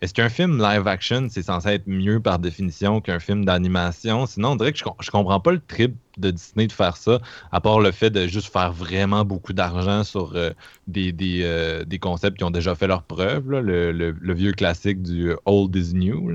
est-ce 0.00 0.12
qu'un 0.12 0.28
film 0.28 0.60
live 0.60 0.86
action, 0.86 1.28
c'est 1.30 1.44
censé 1.44 1.68
être 1.70 1.86
mieux 1.86 2.20
par 2.20 2.38
définition 2.38 3.00
qu'un 3.00 3.20
film 3.20 3.44
d'animation? 3.44 4.26
Sinon, 4.26 4.50
on 4.50 4.56
dirait 4.56 4.72
que 4.72 4.78
je, 4.78 4.84
je 5.00 5.10
comprends 5.10 5.40
pas 5.40 5.52
le 5.52 5.60
trip 5.60 5.96
de 6.18 6.30
Disney 6.30 6.66
de 6.66 6.72
faire 6.72 6.96
ça, 6.96 7.20
à 7.52 7.60
part 7.60 7.80
le 7.80 7.90
fait 7.90 8.10
de 8.10 8.26
juste 8.26 8.52
faire 8.52 8.72
vraiment 8.72 9.24
beaucoup 9.24 9.52
d'argent 9.52 10.04
sur 10.04 10.34
euh, 10.34 10.50
euh, 10.96 11.84
des, 11.84 11.98
concepts 11.98 12.36
qui 12.36 12.44
ont 12.44 12.50
déjà 12.50 12.74
fait 12.74 12.86
leur 12.86 13.02
preuve. 13.02 13.50
le, 13.50 14.34
vieux 14.34 14.52
classique 14.52 15.02
du 15.02 15.32
Old 15.46 15.74
is 15.74 15.94
New. 15.94 16.34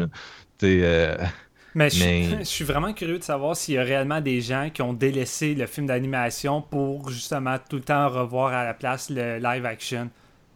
Euh, 0.63 1.17
mais, 1.75 1.89
Je, 1.89 2.43
suis 2.43 2.65
vraiment 2.65 2.93
curieux 2.93 3.19
de 3.19 3.23
savoir 3.23 3.55
s'il 3.55 3.75
y 3.75 3.77
a 3.77 3.83
réellement 3.83 4.21
des 4.21 4.41
gens 4.41 4.69
qui 4.73 4.81
ont 4.81 4.93
délaissé 4.93 5.53
le 5.53 5.67
film 5.67 5.87
d'animation 5.87 6.61
pour 6.61 7.09
justement 7.09 7.57
tout 7.69 7.77
le 7.77 7.83
temps 7.83 8.09
revoir 8.09 8.53
à 8.53 8.63
la 8.63 8.73
place 8.73 9.09
le 9.09 9.37
live 9.37 9.65
action. 9.65 10.09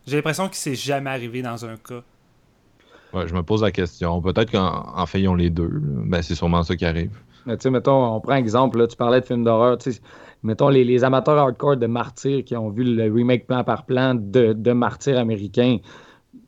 J'ai 0.08 0.18
l'impression 0.18 0.50
que 0.50 0.56
c'est 0.56 0.76
jamais 0.76 1.10
arrivé 1.10 1.42
dans 1.42 1.66
un 1.66 1.78
cas. 1.78 2.04
Je 3.14 3.34
me 3.34 3.44
pose 3.44 3.62
la 3.62 3.72
question. 3.72 4.22
Peut-être 4.22 4.52
qu'en 4.52 5.06
fait, 5.06 5.22
ils 5.22 5.28
ont 5.28 5.36
les 5.36 5.50
deux. 5.50 5.70
Ben, 5.72 6.22
c'est 6.22 6.36
sûrement 6.36 6.64
ça 6.64 6.76
qui 6.76 6.86
arrive. 6.86 7.12
Mais 7.46 7.58
tu 7.58 7.70
mettons, 7.70 8.16
on 8.16 8.22
prend 8.22 8.36
exemple, 8.36 8.80
là, 8.80 8.88
tu 8.88 8.96
parlais 8.96 9.20
de 9.20 9.26
films 9.26 9.44
d'horreur, 9.44 9.78
mettons 10.44 10.70
les, 10.70 11.04
amateurs 11.04 11.38
hardcore 11.38 11.78
de 11.78 11.88
Martyr 11.88 12.44
qui 12.44 12.56
ont 12.56 12.70
vu 12.70 12.84
le 12.84 13.12
remake 13.12 13.48
plan 13.48 13.64
par 13.64 13.86
plan 13.86 14.16
de, 14.16 14.54
de 14.54 14.72
Martyr 14.72 15.18
américain, 15.18 15.78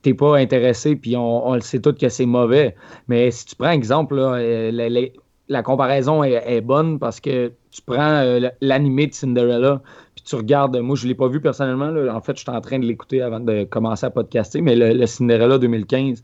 t'es 0.02 0.14
pas 0.14 0.36
intéressé, 0.36 0.96
puis 0.96 1.16
on, 1.16 1.54
le 1.54 1.60
sait 1.60 1.80
tous 1.80 1.92
que 1.92 2.08
c'est 2.08 2.26
mauvais. 2.26 2.74
Mais 3.08 3.30
si 3.30 3.46
tu 3.46 3.56
prends 3.56 3.70
exemple, 3.70 4.16
là, 4.16 4.34
euh, 4.34 5.10
la 5.48 5.62
comparaison 5.62 6.24
est, 6.24 6.60
bonne 6.60 6.98
parce 6.98 7.20
que 7.20 7.52
tu 7.70 7.82
prends 7.82 8.20
euh, 8.22 8.48
l'animé 8.60 9.06
de 9.06 9.14
Cinderella, 9.14 9.82
puis 10.14 10.24
tu 10.24 10.34
regardes, 10.34 10.76
moi 10.78 10.96
je 10.96 11.04
ne 11.04 11.08
l'ai 11.08 11.14
pas 11.14 11.28
vu 11.28 11.40
personnellement, 11.40 11.92
en 12.10 12.20
fait 12.20 12.36
je 12.36 12.42
suis 12.42 12.50
en 12.50 12.60
train 12.60 12.78
de 12.78 12.84
l'écouter 12.84 13.22
avant 13.22 13.40
de 13.40 13.64
commencer 13.64 14.06
à 14.06 14.10
podcaster, 14.10 14.60
mais 14.60 14.74
le, 14.74 15.06
Cinderella 15.06 15.58
2015, 15.58 16.22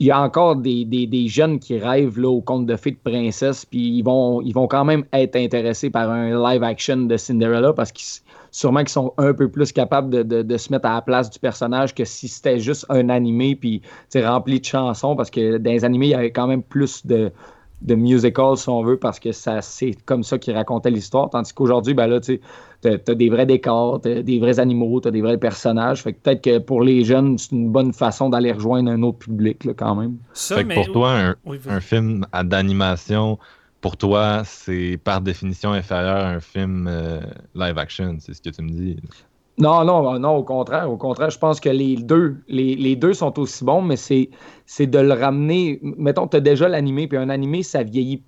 il 0.00 0.06
y 0.08 0.10
a 0.10 0.20
encore 0.20 0.56
des, 0.56 1.26
jeunes 1.28 1.58
qui 1.58 1.78
rêvent 1.78 2.18
là, 2.18 2.28
au 2.28 2.40
conte 2.40 2.66
de 2.66 2.76
fées 2.76 2.90
de 2.90 2.96
princesse, 2.96 3.64
puis 3.64 3.98
ils 3.98 4.02
vont, 4.02 4.40
ils 4.42 4.52
vont 4.52 4.66
quand 4.66 4.84
même 4.84 5.04
être 5.12 5.36
intéressés 5.36 5.90
par 5.90 6.10
un 6.10 6.30
live 6.30 6.62
action 6.62 6.96
de 6.96 7.16
Cinderella 7.16 7.72
parce 7.72 7.92
qu'ils 7.92 8.22
sûrement 8.54 8.80
qu'ils 8.80 8.90
sont 8.90 9.12
un 9.18 9.34
peu 9.34 9.48
plus 9.48 9.72
capables 9.72 10.10
de, 10.26 10.56
se 10.56 10.72
mettre 10.72 10.86
à 10.86 10.94
la 10.94 11.02
place 11.02 11.28
du 11.28 11.40
personnage 11.40 11.92
que 11.92 12.04
si 12.04 12.28
c'était 12.28 12.60
juste 12.60 12.86
un 12.88 13.08
animé 13.08 13.56
puis 13.56 13.82
rempli 14.14 14.60
de 14.60 14.64
chansons 14.64 15.16
parce 15.16 15.30
que 15.30 15.58
dans 15.58 15.72
les 15.72 15.84
animés, 15.84 16.06
il 16.06 16.10
y 16.10 16.14
avait 16.14 16.30
quand 16.30 16.46
même 16.46 16.62
plus 16.62 17.04
de, 17.04 17.32
de 17.84 17.94
musical, 17.94 18.56
si 18.56 18.68
on 18.68 18.82
veut, 18.82 18.96
parce 18.96 19.20
que 19.20 19.32
ça, 19.32 19.60
c'est 19.60 19.92
comme 20.06 20.22
ça 20.22 20.38
qu'ils 20.38 20.54
racontaient 20.54 20.90
l'histoire. 20.90 21.28
Tandis 21.30 21.52
qu'aujourd'hui, 21.52 21.94
ben 21.94 22.06
là, 22.06 22.18
tu 22.20 22.40
as, 22.84 23.14
des 23.14 23.28
vrais 23.28 23.46
décors, 23.46 24.00
as 24.04 24.22
des 24.22 24.38
vrais 24.38 24.58
animaux, 24.58 25.00
tu 25.00 25.08
as 25.08 25.10
des 25.10 25.20
vrais 25.20 25.38
personnages. 25.38 26.02
Fait 26.02 26.14
que 26.14 26.18
peut-être 26.18 26.42
que 26.42 26.58
pour 26.58 26.82
les 26.82 27.04
jeunes, 27.04 27.36
c'est 27.36 27.52
une 27.52 27.70
bonne 27.70 27.92
façon 27.92 28.30
d'aller 28.30 28.52
rejoindre 28.52 28.90
un 28.90 29.02
autre 29.02 29.18
public, 29.18 29.64
là, 29.64 29.74
quand 29.76 29.94
même. 29.94 30.16
fait 30.34 30.64
que 30.64 30.74
pour 30.74 30.92
toi, 30.92 31.12
un, 31.12 31.36
un 31.68 31.80
film 31.80 32.26
d'animation 32.44 33.38
pour 33.84 33.98
toi, 33.98 34.44
c'est 34.46 34.98
par 35.04 35.20
définition 35.20 35.72
inférieur 35.72 36.16
à 36.16 36.30
un 36.30 36.40
film 36.40 36.86
euh, 36.88 37.20
live 37.54 37.76
action, 37.76 38.16
c'est 38.18 38.32
ce 38.32 38.40
que 38.40 38.48
tu 38.48 38.62
me 38.62 38.70
dis. 38.70 38.96
Non, 39.56 39.84
non, 39.84 40.18
non, 40.18 40.36
au 40.36 40.42
contraire. 40.42 40.90
Au 40.90 40.96
contraire, 40.96 41.30
je 41.30 41.38
pense 41.38 41.60
que 41.60 41.68
les 41.68 41.96
deux, 41.96 42.36
les, 42.48 42.96
deux 42.96 43.14
sont 43.14 43.38
aussi 43.38 43.64
bons, 43.64 43.82
mais 43.82 43.96
c'est, 43.96 44.30
c'est 44.66 44.88
de 44.88 44.98
le 44.98 45.12
ramener. 45.12 45.78
Mettons, 45.82 46.26
tu 46.26 46.36
as 46.36 46.40
déjà 46.40 46.68
l'animé, 46.68 47.06
puis 47.06 47.16
un 47.18 47.28
animé, 47.28 47.62
ça 47.62 47.84
vieillit 47.84 48.22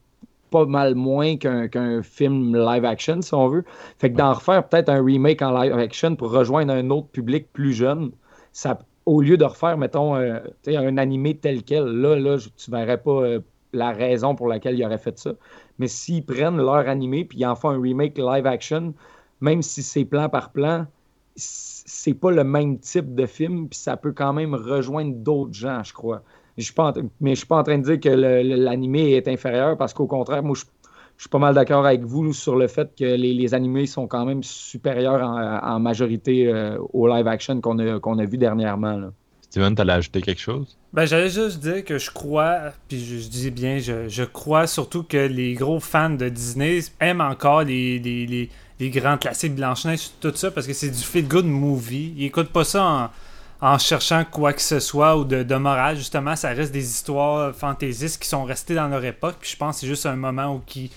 pas 0.51 0.67
mal 0.67 0.95
moins 0.95 1.37
qu'un, 1.37 2.03
film 2.03 2.57
live 2.57 2.85
action, 2.85 3.21
si 3.23 3.35
on 3.35 3.49
veut. 3.49 3.65
Fait 3.99 4.13
que 4.13 4.17
d'en 4.17 4.35
refaire 4.35 4.69
peut-être 4.69 4.89
un 4.89 5.05
remake 5.05 5.43
en 5.43 5.51
live 5.61 5.73
action 5.73 6.15
pour 6.15 6.31
rejoindre 6.31 6.73
un 6.73 6.91
autre 6.91 7.09
public 7.09 7.53
plus 7.53 7.73
jeune, 7.73 8.13
ça, 8.53 8.79
au 9.05 9.21
lieu 9.21 9.37
de 9.37 9.45
refaire, 9.45 9.77
mettons, 9.77 10.15
euh, 10.17 10.39
un 10.69 10.97
animé 10.97 11.37
tel 11.37 11.65
quel, 11.65 11.85
là, 11.85 12.17
là, 12.17 12.39
tu 12.57 12.71
verrais 12.71 12.99
pas 12.99 13.11
euh, 13.11 13.41
la 13.73 13.91
raison 13.91 14.37
pour 14.37 14.47
laquelle 14.47 14.79
ils 14.79 14.85
auraient 14.85 14.99
fait 14.99 15.19
ça. 15.19 15.33
Mais 15.79 15.89
s'ils 15.89 16.25
prennent 16.25 16.57
leur 16.57 16.89
animé 16.89 17.25
puis 17.25 17.39
ils 17.39 17.47
en 17.47 17.57
font 17.57 17.71
un 17.71 17.81
remake 17.81 18.17
live 18.17 18.47
action, 18.47 18.95
même 19.41 19.63
si 19.63 19.83
c'est 19.83 20.05
plan 20.05 20.29
par 20.29 20.53
plan, 20.53 20.87
c'est 21.37 22.15
pas 22.15 22.31
le 22.31 22.45
même 22.45 22.79
type 22.79 23.15
de 23.15 23.27
film, 23.27 23.69
puis 23.69 23.79
ça 23.79 23.97
peut 23.97 24.13
quand 24.13 24.33
même 24.33 24.55
rejoindre 24.55 25.15
d'autres 25.15 25.55
gens, 25.55 25.83
je 25.83 25.93
crois. 25.93 26.23
Je 26.57 26.65
suis 26.65 26.73
pas 26.73 26.95
mais 27.21 27.31
je 27.35 27.39
suis 27.39 27.47
pas 27.47 27.59
en 27.59 27.63
train 27.63 27.79
de 27.79 27.85
dire 27.85 28.01
que 28.01 28.09
l'animé 28.09 29.13
est 29.13 29.29
inférieur, 29.29 29.77
parce 29.77 29.93
qu'au 29.93 30.07
contraire, 30.07 30.43
moi, 30.43 30.57
je, 30.57 30.65
suis 31.19 31.29
pas 31.29 31.39
mal 31.39 31.55
d'accord 31.55 31.87
avec 31.87 32.03
vous 32.03 32.33
sur 32.33 32.57
le 32.57 32.67
fait 32.67 32.91
que 32.99 33.05
les, 33.05 33.55
animés 33.55 33.87
sont 33.87 34.07
quand 34.07 34.25
même 34.25 34.43
supérieurs 34.43 35.23
en, 35.23 35.79
majorité 35.81 36.49
euh, 36.49 36.79
au 36.93 37.07
live 37.09 37.27
action 37.27 37.61
qu'on 37.61 37.79
a, 37.79 38.01
qu'on 38.01 38.19
a 38.19 38.25
vu 38.25 38.39
dernièrement. 38.39 38.97
Là. 38.97 39.13
Steven, 39.57 39.75
t'allais 39.75 39.95
ajouter 39.95 40.21
quelque 40.21 40.41
chose? 40.41 40.77
Ben, 40.93 41.07
j'allais 41.07 41.31
juste 41.31 41.61
dire 41.61 41.85
que 41.85 41.99
je 41.99 42.11
crois, 42.11 42.73
puis 42.89 43.03
je, 43.03 43.29
dis 43.29 43.51
bien, 43.51 43.79
je, 43.79 44.25
crois 44.25 44.67
surtout 44.67 45.03
que 45.03 45.17
les 45.17 45.55
gros 45.55 45.81
fans 45.81 46.11
de 46.11 46.29
Disney 46.29 46.81
aiment 47.01 47.21
encore 47.21 47.63
les, 47.63 47.99
les, 47.99 48.51
grands 48.81 49.17
classiques 49.17 49.55
Blanche-Neige, 49.55 50.11
tout 50.21 50.33
ça, 50.35 50.51
parce 50.51 50.67
que 50.67 50.73
c'est 50.73 50.91
du 50.91 51.03
feel-good 51.03 51.47
movie. 51.47 52.15
Ils 52.17 52.27
écoutent 52.27 52.53
pas 52.53 52.65
ça 52.65 53.11
en, 53.61 53.79
cherchant 53.79 54.25
quoi 54.25 54.53
que 54.53 54.63
ce 54.63 54.81
soit 54.81 55.17
ou 55.17 55.25
de, 55.25 55.55
morale. 55.57 55.97
Justement, 55.97 56.37
ça 56.37 56.51
reste 56.51 56.73
des 56.73 56.85
histoires 56.85 57.55
fantaisistes 57.55 58.21
qui 58.21 58.29
sont 58.29 58.45
restées 58.45 58.75
dans 58.75 58.89
leur 58.89 59.05
époque, 59.05 59.37
puis 59.41 59.51
je 59.51 59.57
pense 59.57 59.77
que 59.77 59.81
c'est 59.81 59.87
juste 59.87 60.07
un 60.07 60.17
moment 60.17 60.55
où 60.55 60.63
qui 60.65 60.91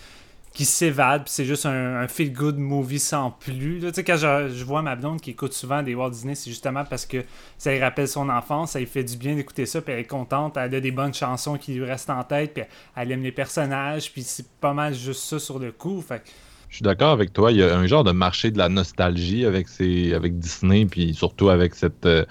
qui 0.54 0.66
s'évade, 0.66 1.24
c'est 1.28 1.46
juste 1.46 1.66
un, 1.66 2.08
feel-good 2.08 2.58
movie 2.58 3.00
sans 3.00 3.32
plus. 3.32 3.80
Là, 3.80 3.92
quand 3.96 4.18
je, 4.18 4.64
vois 4.64 4.82
ma 4.82 4.96
blonde 4.96 5.22
qui 5.22 5.30
écoute 5.32 5.54
souvent 5.54 5.84
des 5.84 5.96
Walt 5.96 6.10
Disney, 6.10 6.36
c'est 6.36 6.50
justement 6.50 6.84
parce 6.84 7.06
que 7.06 7.24
ça 7.58 7.72
lui 7.72 7.80
rappelle 7.80 8.08
son 8.08 8.28
enfance, 8.30 8.72
ça 8.72 8.80
lui 8.80 8.86
fait 8.86 9.04
du 9.04 9.16
bien 9.16 9.36
d'écouter 9.36 9.66
ça, 9.66 9.82
puis 9.82 9.94
elle 9.94 10.00
est 10.00 10.06
contente, 10.06 10.58
elle 10.58 10.76
a 10.76 10.82
des 10.82 10.92
bonnes 10.92 11.14
chansons 11.14 11.58
qui 11.58 11.76
lui 11.76 11.86
restent 11.86 12.10
en 12.10 12.24
tête, 12.24 12.54
puis 12.54 12.64
elle 12.96 13.12
aime 13.12 13.24
les 13.24 13.32
personnages, 13.32 14.12
puis 14.12 14.24
c'est 14.24 14.50
pas 14.60 14.74
mal 14.74 14.94
juste 14.94 15.24
ça 15.24 15.40
sur 15.40 15.60
le 15.60 15.72
coup. 15.72 16.02
Fait 16.02 16.24
je 16.70 16.76
suis 16.76 16.84
d'accord 16.84 17.12
avec 17.12 17.34
toi. 17.34 17.52
Il 17.52 17.58
y 17.58 17.64
a 17.64 17.78
un 17.78 17.88
genre 17.88 18.04
de 18.04 18.12
marché 18.12 18.52
de 18.52 18.58
la 18.58 18.70
nostalgie 18.70 19.46
avec, 19.46 19.68
avec 20.16 20.40
Disney, 20.40 20.86
puis 20.86 21.14
surtout 21.14 21.50
avec 21.50 21.76
cette, 21.76 22.06
euh, 22.06 22.26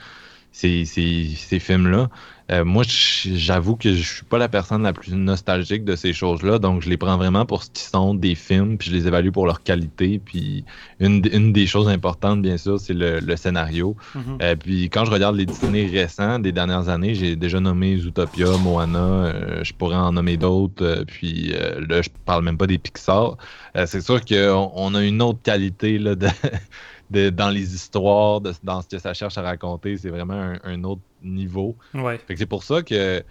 ces 0.52 0.84
films-là. 1.60 2.08
Euh, 2.50 2.64
moi, 2.64 2.82
j'avoue 2.86 3.76
que 3.76 3.92
je 3.92 4.02
suis 4.02 4.24
pas 4.24 4.38
la 4.38 4.48
personne 4.48 4.82
la 4.82 4.92
plus 4.92 5.14
nostalgique 5.14 5.84
de 5.84 5.96
ces 5.96 6.12
choses-là, 6.12 6.58
donc 6.58 6.82
je 6.82 6.88
les 6.88 6.96
prends 6.96 7.16
vraiment 7.16 7.44
pour 7.44 7.62
ce 7.62 7.70
qu'ils 7.70 7.88
sont 7.88 8.14
des 8.14 8.34
films, 8.34 8.78
puis 8.78 8.90
je 8.90 8.96
les 8.96 9.06
évalue 9.06 9.30
pour 9.30 9.46
leur 9.46 9.62
qualité. 9.62 10.18
Puis 10.18 10.64
une, 10.98 11.20
des 11.20 11.66
choses 11.66 11.88
importantes, 11.88 12.40
bien 12.40 12.56
sûr, 12.56 12.80
c'est 12.80 12.94
le, 12.94 13.36
scénario. 13.36 13.96
Mm-hmm. 14.16 14.42
Euh, 14.42 14.56
puis 14.56 14.84
quand 14.90 15.04
je 15.04 15.10
regarde 15.10 15.36
les 15.36 15.46
Disney 15.46 15.86
récents 15.86 16.38
des 16.38 16.52
dernières 16.52 16.88
années, 16.88 17.14
j'ai 17.14 17.36
déjà 17.36 17.60
nommé 17.60 17.98
Zootopia, 17.98 18.56
Moana, 18.62 18.98
euh, 18.98 19.64
je 19.64 19.72
pourrais 19.74 19.96
en 19.96 20.12
nommer 20.12 20.36
d'autres. 20.36 21.04
puis 21.06 21.52
là, 21.88 22.02
je 22.02 22.08
parle 22.24 22.44
même 22.44 22.56
pas 22.56 22.66
des 22.66 22.78
Pixar. 22.78 23.36
c'est 23.86 24.00
sûr 24.00 24.24
qu'on 24.24 24.72
on 24.74 24.94
a 24.94 25.04
une 25.04 25.22
autre 25.22 25.40
qualité 25.42 25.98
là, 25.98 26.14
de 26.14 26.28
dans 27.10 27.50
les 27.50 27.74
histoires, 27.74 28.40
dans 28.40 28.82
ce 28.82 28.88
que 28.88 28.98
ça 28.98 29.14
cherche 29.14 29.38
à 29.38 29.42
raconter. 29.42 29.96
C'est 29.96 30.10
vraiment 30.10 30.54
un, 30.62 30.84
autre 30.84 31.02
niveau. 31.22 31.76
Ouais. 31.94 32.20
c'est 32.28 32.46
pour 32.46 32.62
ça 32.62 32.82
que 32.82 33.22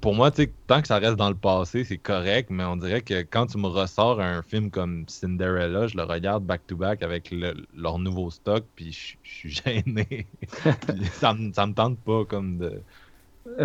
pour 0.00 0.14
moi, 0.14 0.30
tant 0.66 0.82
que 0.82 0.88
ça 0.88 0.98
reste 0.98 1.16
dans 1.16 1.28
le 1.28 1.34
passé, 1.34 1.84
c'est 1.84 1.98
correct, 1.98 2.50
mais 2.50 2.64
on 2.64 2.76
dirait 2.76 3.00
que 3.00 3.22
quand 3.22 3.46
tu 3.46 3.58
me 3.58 3.68
ressors 3.68 4.20
un 4.20 4.42
film 4.42 4.70
comme 4.70 5.04
Cinderella, 5.08 5.86
je 5.86 5.96
le 5.96 6.02
regarde 6.02 6.44
back-to-back 6.44 7.02
avec 7.02 7.34
leur 7.74 7.98
nouveau 7.98 8.30
stock, 8.30 8.64
puis 8.74 8.92
je, 8.92 9.30
suis 9.30 9.50
gêné. 9.50 10.26
ça, 11.12 11.32
me, 11.32 11.48
me 11.48 11.72
tente 11.72 11.98
pas 12.00 12.24
comme 12.26 12.58
de. 12.58 12.82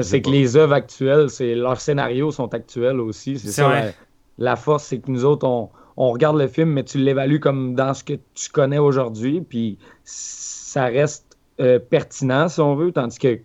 C'est 0.01 0.21
que 0.21 0.29
les 0.29 0.55
œuvres 0.55 0.73
actuelles, 0.73 1.29
c'est 1.29 1.55
leurs 1.55 1.81
scénarios 1.81 2.31
sont 2.31 2.53
actuels 2.53 3.01
aussi. 3.01 3.37
C'est 3.37 3.51
ça. 3.51 3.67
La, 3.67 3.91
la, 4.37 4.55
force, 4.55 4.85
c'est 4.85 4.99
que 4.99 5.11
nous 5.11 5.25
autres, 5.25 5.45
on, 5.45 5.69
on 5.97 6.11
regarde 6.11 6.37
le 6.37 6.47
film, 6.47 6.69
mais 6.69 6.83
tu 6.83 6.97
l'évalues 6.97 7.39
comme 7.39 7.75
dans 7.75 7.93
ce 7.93 8.03
que 8.03 8.13
tu 8.33 8.49
connais 8.49 8.79
aujourd'hui, 8.79 9.41
puis 9.41 9.77
ça 10.03 10.85
reste 10.85 11.37
euh, 11.59 11.77
pertinent, 11.77 12.47
si 12.47 12.59
on 12.61 12.75
veut, 12.75 12.91
tandis 12.91 13.19
que, 13.19 13.39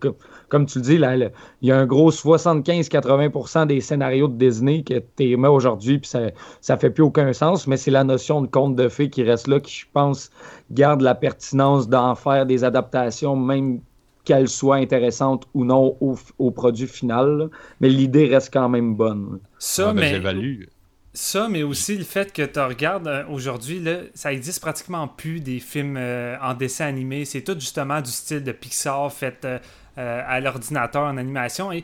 comme 0.47 0.65
tu 0.65 0.79
le 0.79 0.83
dis, 0.83 0.97
là, 0.97 1.15
il 1.15 1.31
y 1.61 1.71
a 1.71 1.77
un 1.77 1.85
gros 1.85 2.11
75-80% 2.11 3.67
des 3.67 3.81
scénarios 3.81 4.27
de 4.27 4.33
Disney 4.33 4.81
que 4.81 4.95
tu 5.15 5.37
mets 5.37 5.47
aujourd'hui, 5.47 5.99
puis 5.99 6.09
ça, 6.09 6.31
ça 6.59 6.75
fait 6.77 6.89
plus 6.89 7.03
aucun 7.03 7.33
sens, 7.33 7.67
mais 7.67 7.77
c'est 7.77 7.91
la 7.91 8.03
notion 8.03 8.41
de 8.41 8.47
conte 8.47 8.75
de 8.75 8.89
fées 8.89 9.11
qui 9.11 9.21
reste 9.21 9.47
là, 9.47 9.59
qui, 9.59 9.75
je 9.81 9.85
pense, 9.93 10.31
garde 10.71 11.01
la 11.01 11.13
pertinence 11.13 11.87
d'en 11.87 12.15
faire 12.15 12.47
des 12.47 12.63
adaptations, 12.63 13.35
même 13.35 13.79
qu'elles 14.23 14.49
soient 14.49 14.77
intéressantes 14.77 15.47
ou 15.53 15.63
non 15.63 15.95
au, 16.01 16.51
produit 16.51 16.87
final. 16.87 17.49
Mais 17.79 17.89
l'idée 17.89 18.27
reste 18.27 18.51
quand 18.51 18.69
même 18.69 18.95
bonne. 18.95 19.39
Ça, 19.59 19.93
ben, 19.93 20.21
mais... 20.21 20.67
Ça, 21.13 21.49
mais 21.49 21.63
aussi 21.63 21.97
le 21.97 22.03
fait 22.03 22.31
que 22.31 22.43
tu 22.43 22.59
regardes 22.59 23.07
euh, 23.07 23.25
aujourd'hui, 23.29 23.83
ça 24.13 24.31
existe 24.31 24.61
pratiquement 24.61 25.07
plus 25.07 25.39
des 25.39 25.59
films 25.59 25.97
euh, 25.97 26.37
en 26.39 26.53
dessin 26.53 26.85
animé. 26.85 27.25
C'est 27.25 27.41
tout 27.41 27.55
justement 27.59 27.99
du 27.99 28.11
style 28.11 28.43
de 28.43 28.51
Pixar 28.51 29.11
fait 29.11 29.43
euh, 29.43 29.59
à 29.97 30.39
l'ordinateur 30.39 31.03
en 31.03 31.17
animation. 31.17 31.71
Et 31.71 31.83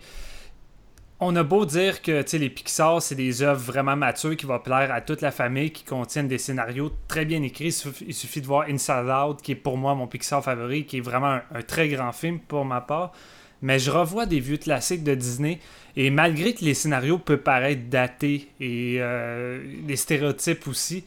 on 1.20 1.36
a 1.36 1.42
beau 1.42 1.66
dire 1.66 2.04
que 2.04 2.24
les 2.38 2.50
Pixar, 2.52 3.02
c'est 3.02 3.16
des 3.16 3.42
œuvres 3.42 3.64
vraiment 3.64 3.96
matures 3.96 4.38
qui 4.38 4.46
vont 4.46 4.60
plaire 4.60 4.94
à 4.94 5.02
toute 5.02 5.22
la 5.22 5.32
famille, 5.32 5.72
qui 5.72 5.84
contiennent 5.84 6.28
des 6.28 6.38
scénarios 6.38 6.92
très 7.08 7.26
bien 7.26 7.42
écrits. 7.42 7.76
Il 8.06 8.14
suffit 8.14 8.42
de 8.42 8.46
voir 8.46 8.68
Inside 8.70 9.10
Out, 9.10 9.42
qui 9.42 9.54
est 9.54 9.56
pour 9.56 9.78
moi 9.78 9.96
mon 9.96 10.06
Pixar 10.06 10.44
favori, 10.44 10.86
qui 10.86 10.98
est 10.98 11.02
vraiment 11.02 11.40
un 11.52 11.62
très 11.64 11.90
grand 11.90 12.12
film 12.12 12.40
pour 12.40 12.64
ma 12.64 12.82
part 12.82 13.12
mais 13.66 13.80
je 13.80 13.90
revois 13.90 14.28
des 14.28 14.40
vieux 14.40 14.58
classiques 14.58 15.04
de 15.04 15.16
Disney 15.16 15.60
et 15.96 16.12
malgré 16.12 16.54
que 16.54 16.64
les 16.64 16.76
scénarios 16.76 17.18
peuvent 17.18 17.40
paraître 17.40 17.90
datés 17.90 18.48
et 18.60 18.98
euh, 19.00 19.60
les 19.88 19.96
stéréotypes 19.96 20.68
aussi, 20.68 21.04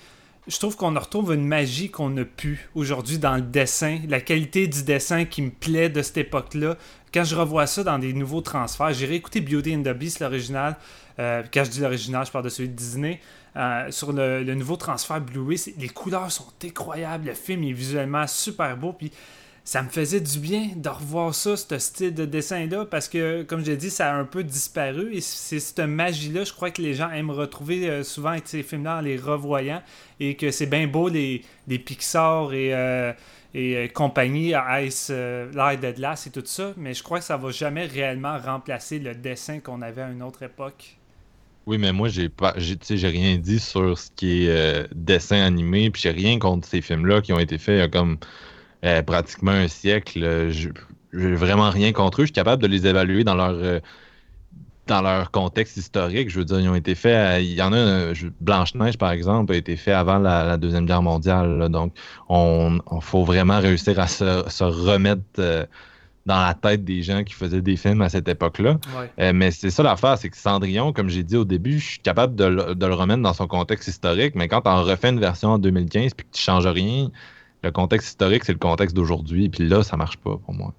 je 0.48 0.58
trouve 0.58 0.74
qu'on 0.74 0.92
retrouve 0.98 1.32
une 1.32 1.46
magie 1.46 1.88
qu'on 1.88 2.10
n'a 2.10 2.24
plus 2.24 2.68
aujourd'hui 2.74 3.18
dans 3.18 3.36
le 3.36 3.42
dessin, 3.42 4.00
la 4.08 4.20
qualité 4.20 4.66
du 4.66 4.82
dessin 4.82 5.24
qui 5.24 5.42
me 5.42 5.50
plaît 5.50 5.88
de 5.88 6.02
cette 6.02 6.16
époque-là. 6.16 6.76
Quand 7.14 7.22
je 7.22 7.36
revois 7.36 7.68
ça 7.68 7.84
dans 7.84 8.00
des 8.00 8.12
nouveaux 8.12 8.40
transferts, 8.40 8.92
j'ai 8.92 9.06
réécouté 9.06 9.40
Beauty 9.40 9.76
and 9.76 9.82
the 9.82 9.96
Beast, 9.96 10.18
l'original. 10.18 10.76
Euh, 11.20 11.44
quand 11.54 11.62
je 11.62 11.70
dis 11.70 11.80
l'original, 11.80 12.26
je 12.26 12.32
parle 12.32 12.44
de 12.44 12.48
celui 12.48 12.70
de 12.70 12.74
Disney. 12.74 13.20
Euh, 13.56 13.88
sur 13.90 14.12
le, 14.12 14.42
nouveau 14.54 14.74
transfert 14.76 15.20
Blu-ray, 15.20 15.74
les 15.78 15.88
couleurs 15.88 16.32
sont 16.32 16.46
incroyables, 16.64 17.28
le 17.28 17.34
film 17.34 17.62
est 17.62 17.72
visuellement 17.72 18.26
super 18.26 18.76
beau, 18.76 18.92
puis 18.92 19.12
ça 19.68 19.82
me 19.82 19.90
faisait 19.90 20.22
du 20.22 20.38
bien 20.38 20.70
de 20.76 20.88
revoir 20.88 21.34
ça, 21.34 21.54
ce 21.54 21.78
style 21.78 22.14
de 22.14 22.24
dessin-là, 22.24 22.86
parce 22.86 23.06
que, 23.06 23.42
comme 23.42 23.62
je 23.62 23.72
l'ai 23.72 23.76
dit, 23.76 23.90
ça 23.90 24.14
a 24.14 24.16
un 24.16 24.24
peu 24.24 24.42
disparu. 24.42 25.14
Et 25.14 25.20
c'est 25.20 25.60
cette 25.60 25.80
magie-là, 25.80 26.44
je 26.44 26.54
crois 26.54 26.70
que 26.70 26.80
les 26.80 26.94
gens 26.94 27.10
aiment 27.10 27.30
retrouver 27.30 27.86
euh, 27.86 28.02
souvent 28.02 28.30
avec 28.30 28.48
ces 28.48 28.62
films-là 28.62 28.96
en 28.96 29.00
les 29.02 29.18
revoyant. 29.18 29.82
Et 30.20 30.36
que 30.36 30.50
c'est 30.52 30.64
bien 30.64 30.86
beau, 30.86 31.10
les, 31.10 31.42
les 31.66 31.78
Pixar 31.78 32.54
et, 32.54 32.72
euh, 32.72 33.12
et 33.52 33.76
euh, 33.76 33.88
compagnie, 33.88 34.54
Ice, 34.80 35.12
Light 35.52 35.84
glace 35.96 36.26
et 36.26 36.30
tout 36.30 36.42
ça. 36.46 36.72
Mais 36.78 36.94
je 36.94 37.02
crois 37.02 37.18
que 37.18 37.26
ça 37.26 37.36
va 37.36 37.50
jamais 37.50 37.84
réellement 37.84 38.38
remplacer 38.38 38.98
le 38.98 39.14
dessin 39.14 39.60
qu'on 39.60 39.82
avait 39.82 40.00
à 40.00 40.08
une 40.08 40.22
autre 40.22 40.44
époque. 40.44 40.96
Oui, 41.66 41.76
mais 41.76 41.92
moi, 41.92 42.08
j'ai 42.08 42.30
pas, 42.30 42.54
j'ai, 42.56 42.78
j'ai 42.88 43.08
rien 43.08 43.36
dit 43.36 43.58
sur 43.58 43.98
ce 43.98 44.08
qui 44.16 44.46
est 44.46 44.88
dessin 44.94 45.42
animé, 45.42 45.90
puis 45.90 46.00
j'ai 46.00 46.10
rien 46.10 46.38
contre 46.38 46.66
ces 46.66 46.80
films-là 46.80 47.20
qui 47.20 47.34
ont 47.34 47.38
été 47.38 47.58
faits 47.58 47.74
il 47.74 47.80
y 47.80 47.82
a 47.82 47.88
comme 47.88 48.16
euh, 48.84 49.02
pratiquement 49.02 49.52
un 49.52 49.68
siècle. 49.68 50.50
Je, 50.50 50.70
j'ai 51.12 51.34
vraiment 51.34 51.70
rien 51.70 51.92
contre 51.92 52.20
eux. 52.20 52.24
Je 52.24 52.28
suis 52.28 52.32
capable 52.32 52.62
de 52.62 52.68
les 52.68 52.86
évaluer 52.86 53.24
dans 53.24 53.34
leur 53.34 53.50
euh, 53.54 53.80
dans 54.86 55.02
leur 55.02 55.30
contexte 55.30 55.76
historique. 55.76 56.30
Je 56.30 56.38
veux 56.38 56.44
dire, 56.44 56.60
ils 56.60 56.68
ont 56.68 56.74
été 56.74 56.94
faits. 56.94 57.42
il 57.42 57.52
y 57.54 57.62
en 57.62 57.72
a. 57.72 58.12
Blanche-Neige, 58.40 58.96
par 58.96 59.10
exemple, 59.10 59.52
a 59.52 59.56
été 59.56 59.76
fait 59.76 59.92
avant 59.92 60.18
la, 60.18 60.56
Deuxième 60.56 60.86
Guerre 60.86 61.02
mondiale. 61.02 61.68
donc, 61.68 61.92
on, 62.28 62.78
faut 63.00 63.24
vraiment 63.24 63.60
réussir 63.60 64.00
à 64.00 64.06
se, 64.06 64.64
remettre 64.64 65.66
dans 66.28 66.42
la 66.42 66.54
tête 66.54 66.84
des 66.84 67.02
gens 67.02 67.24
qui 67.24 67.32
faisaient 67.32 67.62
des 67.62 67.76
films 67.76 68.02
à 68.02 68.10
cette 68.10 68.28
époque-là. 68.28 68.78
Euh, 69.18 69.32
mais 69.34 69.50
c'est 69.50 69.70
ça 69.70 69.82
l'affaire, 69.82 70.18
c'est 70.18 70.28
que 70.28 70.36
Cendrillon, 70.36 70.92
comme 70.92 71.08
j'ai 71.08 71.22
dit 71.22 71.36
au 71.36 71.46
début, 71.46 71.78
je 71.80 71.86
suis 71.92 71.98
capable 72.00 72.36
de, 72.36 72.44
le 72.44 72.94
remettre 72.94 73.22
dans 73.22 73.32
son 73.32 73.46
contexte 73.46 73.88
historique, 73.88 74.34
mais 74.34 74.46
quand 74.46 74.60
tu 74.60 74.68
en 74.68 74.82
refais 74.82 75.08
une 75.08 75.20
version 75.20 75.52
en 75.52 75.58
2015 75.58 76.12
puis 76.14 76.26
que 76.26 76.36
tu 76.36 76.42
changes 76.42 76.66
rien, 76.66 77.08
le 77.62 77.70
contexte 77.70 78.08
historique, 78.08 78.44
c'est 78.44 78.52
le 78.52 78.58
contexte 78.58 78.94
d'aujourd'hui, 78.94 79.48
puis 79.48 79.68
là, 79.68 79.82
ça 79.82 79.96
marche 79.96 80.16
pas 80.18 80.36
pour 80.36 80.54
moi. 80.54 80.72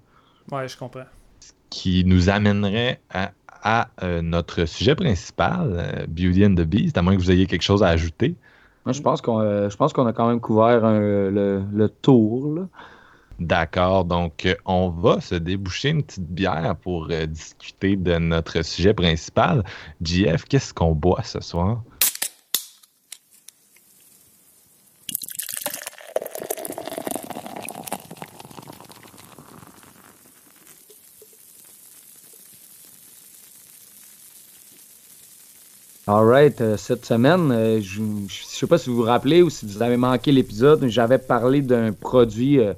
Ouais, 0.50 0.68
je 0.68 0.76
comprends. 0.76 1.04
Ce 1.40 1.52
qui 1.70 2.04
nous 2.04 2.28
amènerait 2.28 3.00
à, 3.10 3.88
euh, 4.02 4.22
notre 4.22 4.64
sujet 4.64 4.94
principal, 4.94 5.68
euh, 5.72 6.06
Beauty 6.08 6.46
and 6.46 6.54
the 6.54 6.62
Beast, 6.62 6.96
à 6.96 7.02
moins 7.02 7.14
que 7.14 7.20
vous 7.20 7.30
ayez 7.30 7.46
quelque 7.46 7.62
chose 7.62 7.82
à 7.82 7.88
ajouter. 7.88 8.34
Moi, 8.86 8.92
je 8.94 9.02
pense 9.02 9.20
qu'on 9.20 9.68
qu'on 9.94 10.06
a 10.06 10.12
quand 10.12 10.28
même 10.28 10.40
couvert 10.40 10.80
le, 10.80 11.62
le, 11.70 11.88
tour. 11.88 12.54
Là. 12.54 12.62
D'accord. 13.40 14.04
Donc, 14.04 14.44
euh, 14.44 14.54
on 14.66 14.90
va 14.90 15.20
se 15.20 15.34
déboucher 15.34 15.88
une 15.90 16.02
petite 16.02 16.28
bière 16.30 16.76
pour 16.82 17.08
euh, 17.10 17.24
discuter 17.24 17.96
de 17.96 18.18
notre 18.18 18.62
sujet 18.62 18.92
principal. 18.92 19.64
JF, 20.02 20.44
qu'est-ce 20.44 20.74
qu'on 20.74 20.94
boit 20.94 21.22
ce 21.22 21.40
soir? 21.40 21.82
All 36.12 36.26
right. 36.26 36.60
Euh, 36.60 36.76
cette 36.76 37.06
semaine, 37.06 37.80
je 37.80 38.00
ne 38.00 38.26
sais 38.28 38.66
pas 38.66 38.78
si 38.78 38.90
vous 38.90 38.96
vous 38.96 39.02
rappelez 39.02 39.42
ou 39.42 39.48
si 39.48 39.64
vous 39.64 39.80
avez 39.80 39.96
manqué 39.96 40.32
l'épisode, 40.32 40.84
j'avais 40.88 41.18
parlé 41.18 41.62
d'un 41.62 41.92
produit 41.92 42.56
de 42.56 42.74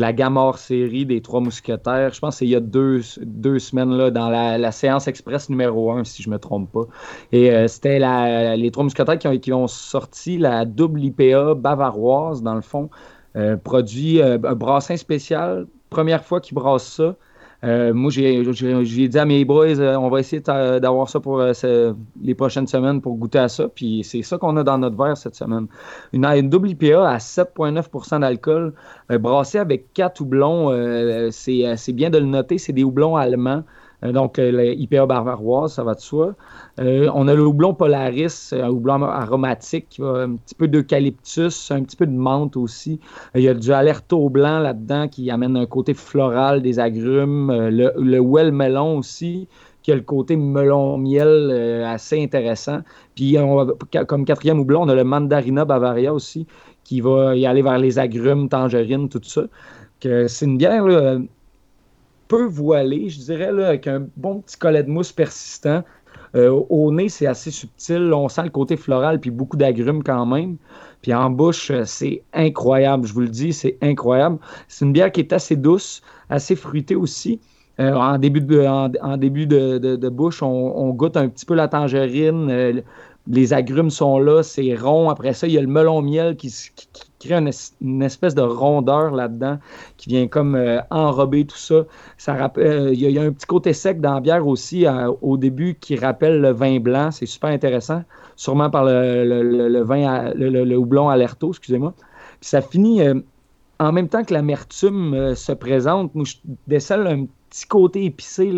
la 0.00 0.12
gamme 0.12 0.36
hors 0.36 0.58
série 0.58 1.06
des 1.06 1.20
Trois 1.20 1.38
Mousquetaires. 1.40 2.12
Je 2.12 2.18
pense 2.18 2.38
c'est 2.38 2.44
il 2.44 2.50
y 2.50 2.56
a 2.56 2.60
deux, 2.60 3.02
deux 3.20 3.60
semaines 3.60 3.92
là, 3.92 4.10
dans 4.10 4.28
la, 4.28 4.72
séance 4.72 5.06
express 5.06 5.48
numéro 5.48 5.92
1, 5.92 6.02
si 6.02 6.24
je 6.24 6.28
ne 6.28 6.34
me 6.34 6.40
trompe 6.40 6.72
pas. 6.72 6.86
Et 7.30 7.52
euh, 7.52 7.68
c'était 7.68 8.00
les 8.56 8.70
Trois 8.72 8.82
Mousquetaires 8.82 9.16
qui 9.40 9.52
ont, 9.52 9.68
sorti 9.68 10.36
la 10.36 10.64
double 10.64 11.04
IPA 11.04 11.54
bavaroise, 11.54 12.42
dans 12.42 12.56
le 12.56 12.62
fond. 12.62 12.90
Euh, 13.36 13.56
produit, 13.56 14.20
euh, 14.20 14.38
un 14.42 14.54
brassin 14.56 14.96
spécial. 14.96 15.68
Première 15.88 16.24
fois 16.24 16.40
qu'ils 16.40 16.56
brassent 16.56 16.94
ça. 16.94 17.14
Euh, 17.64 17.94
moi, 17.94 18.10
j'ai 18.10 19.08
dit 19.08 19.18
à 19.18 19.24
mes 19.24 19.44
boys, 19.44 19.78
euh, 19.78 19.94
on 19.96 20.08
va 20.08 20.20
essayer 20.20 20.42
d'avoir 20.42 21.08
ça 21.08 21.20
pour 21.20 21.40
euh, 21.40 21.92
les 22.20 22.34
prochaines 22.34 22.66
semaines 22.66 23.00
pour 23.00 23.16
goûter 23.16 23.38
à 23.38 23.48
ça. 23.48 23.68
Puis 23.68 24.02
c'est 24.04 24.22
ça 24.22 24.36
qu'on 24.38 24.56
a 24.56 24.64
dans 24.64 24.78
notre 24.78 24.96
verre 24.96 25.16
cette 25.16 25.36
semaine. 25.36 25.66
Une, 26.12 26.24
une 26.24 26.50
double 26.50 26.70
IPA 26.70 27.08
à 27.08 27.18
7,9% 27.18 28.20
d'alcool, 28.20 28.74
brassée 29.08 29.58
avec 29.58 29.92
quatre 29.92 30.20
houblons. 30.20 30.70
c'est 31.30 31.92
bien 31.92 32.10
de 32.10 32.18
le 32.18 32.26
noter, 32.26 32.58
c'est 32.58 32.72
des 32.72 32.84
houblons 32.84 33.16
allemands. 33.16 33.62
Euh, 34.04 34.12
donc, 34.12 34.38
euh, 34.38 34.74
l'IPA 34.74 35.06
bavaroise, 35.06 35.74
ça 35.74 35.84
va 35.84 35.94
de 35.94 36.00
soi. 36.00 36.34
Euh, 36.80 37.08
on 37.14 37.28
a 37.28 37.34
le 37.34 37.44
houblon 37.44 37.74
Polaris, 37.74 38.52
un 38.52 38.68
houblon 38.68 39.02
aromatique, 39.02 40.00
un 40.02 40.36
petit 40.36 40.54
peu 40.54 40.68
d'eucalyptus, 40.68 41.70
un 41.70 41.82
petit 41.82 41.96
peu 41.96 42.06
de 42.06 42.12
menthe 42.12 42.56
aussi. 42.56 43.00
Il 43.34 43.42
y 43.42 43.48
a 43.48 43.54
du 43.54 43.72
alerto 43.72 44.28
blanc 44.28 44.58
là-dedans 44.58 45.08
qui 45.08 45.30
amène 45.30 45.56
un 45.56 45.66
côté 45.66 45.94
floral 45.94 46.62
des 46.62 46.78
agrumes. 46.78 47.52
le, 47.52 48.20
well 48.20 48.52
melon 48.52 48.98
aussi, 48.98 49.48
qui 49.82 49.92
a 49.92 49.94
le 49.94 50.02
côté 50.02 50.36
melon-miel 50.36 51.84
assez 51.86 52.22
intéressant. 52.22 52.80
Puis, 53.14 53.36
comme 54.06 54.24
quatrième 54.24 54.60
houblon, 54.60 54.82
on 54.82 54.88
a 54.88 54.94
le 54.94 55.04
Mandarina 55.04 55.64
Bavaria 55.64 56.14
aussi, 56.14 56.46
qui 56.84 57.00
va 57.00 57.36
y 57.36 57.46
aller 57.46 57.62
vers 57.62 57.78
les 57.78 57.98
agrumes, 57.98 58.48
tangerines, 58.48 59.08
tout 59.08 59.20
ça. 59.22 59.42
C'est 60.00 60.46
une 60.46 60.58
bière 60.58 60.84
peu 62.28 62.44
voilé, 62.44 63.08
je 63.08 63.20
dirais, 63.20 63.52
là, 63.52 63.68
avec 63.68 63.86
un 63.86 64.06
bon 64.16 64.40
petit 64.40 64.56
collet 64.56 64.82
de 64.82 64.90
mousse 64.90 65.12
persistant. 65.12 65.82
Euh, 66.34 66.50
au 66.70 66.90
nez, 66.90 67.08
c'est 67.08 67.26
assez 67.26 67.50
subtil. 67.50 68.12
On 68.12 68.28
sent 68.28 68.44
le 68.44 68.50
côté 68.50 68.76
floral, 68.76 69.20
puis 69.20 69.30
beaucoup 69.30 69.56
d'agrumes 69.56 70.02
quand 70.02 70.24
même. 70.24 70.56
Puis 71.02 71.12
en 71.12 71.30
bouche, 71.30 71.70
euh, 71.70 71.82
c'est 71.84 72.22
incroyable. 72.32 73.06
Je 73.06 73.12
vous 73.12 73.20
le 73.20 73.28
dis, 73.28 73.52
c'est 73.52 73.76
incroyable. 73.82 74.38
C'est 74.68 74.84
une 74.84 74.92
bière 74.92 75.12
qui 75.12 75.20
est 75.20 75.32
assez 75.32 75.56
douce, 75.56 76.02
assez 76.30 76.56
fruitée 76.56 76.96
aussi. 76.96 77.40
Euh, 77.80 77.94
en 77.94 78.18
début 78.18 78.40
de, 78.40 78.64
en, 78.66 79.16
début 79.16 79.46
de, 79.46 80.08
bouche, 80.08 80.42
on, 80.42 80.90
goûte 80.90 81.16
un 81.16 81.28
petit 81.28 81.46
peu 81.46 81.54
la 81.54 81.68
tangerine. 81.68 82.82
Les 83.28 83.52
agrumes 83.52 83.90
sont 83.90 84.18
là, 84.18 84.42
c'est 84.42 84.74
rond. 84.74 85.08
Après 85.08 85.32
ça, 85.32 85.46
il 85.46 85.52
y 85.52 85.58
a 85.58 85.60
le 85.60 85.68
melon 85.68 86.02
miel 86.02 86.36
qui, 86.36 86.52
crée 87.20 87.34
une, 87.34 88.02
espèce 88.02 88.34
de 88.34 88.42
rondeur 88.42 89.12
là-dedans 89.12 89.58
qui 89.96 90.08
vient 90.08 90.26
comme 90.26 90.56
euh, 90.56 90.80
enrober 90.90 91.44
tout 91.44 91.56
ça. 91.56 91.84
ça 92.18 92.52
euh, 92.58 92.90
il, 92.92 93.00
y 93.00 93.18
a, 93.18 93.22
un 93.22 93.32
petit 93.32 93.46
côté 93.46 93.72
sec 93.72 94.00
dans 94.00 94.14
la 94.14 94.20
bière 94.20 94.46
aussi 94.46 94.86
euh, 94.86 95.12
au 95.22 95.36
début 95.36 95.76
qui 95.80 95.96
rappelle 95.96 96.40
le 96.40 96.50
vin 96.50 96.80
blanc. 96.80 97.10
C'est 97.12 97.26
super 97.26 97.50
intéressant, 97.50 98.02
sûrement 98.34 98.70
par 98.70 98.84
le, 98.84 99.82
vin, 99.82 100.32
le, 100.34 100.76
houblon 100.76 101.08
Alerto, 101.08 101.50
excusez-moi. 101.50 101.94
Puis 102.40 102.50
ça 102.50 102.60
finit 102.60 103.02
en 103.82 103.92
même 103.92 104.08
temps 104.08 104.24
que 104.24 104.32
l'amertume 104.32 105.34
se 105.34 105.52
présente. 105.52 106.14
Nous, 106.14 106.24
je 106.24 106.36
décèle 106.66 107.06
un 107.06 107.26
petit 107.50 107.66
côté 107.66 108.04
épicé, 108.04 108.52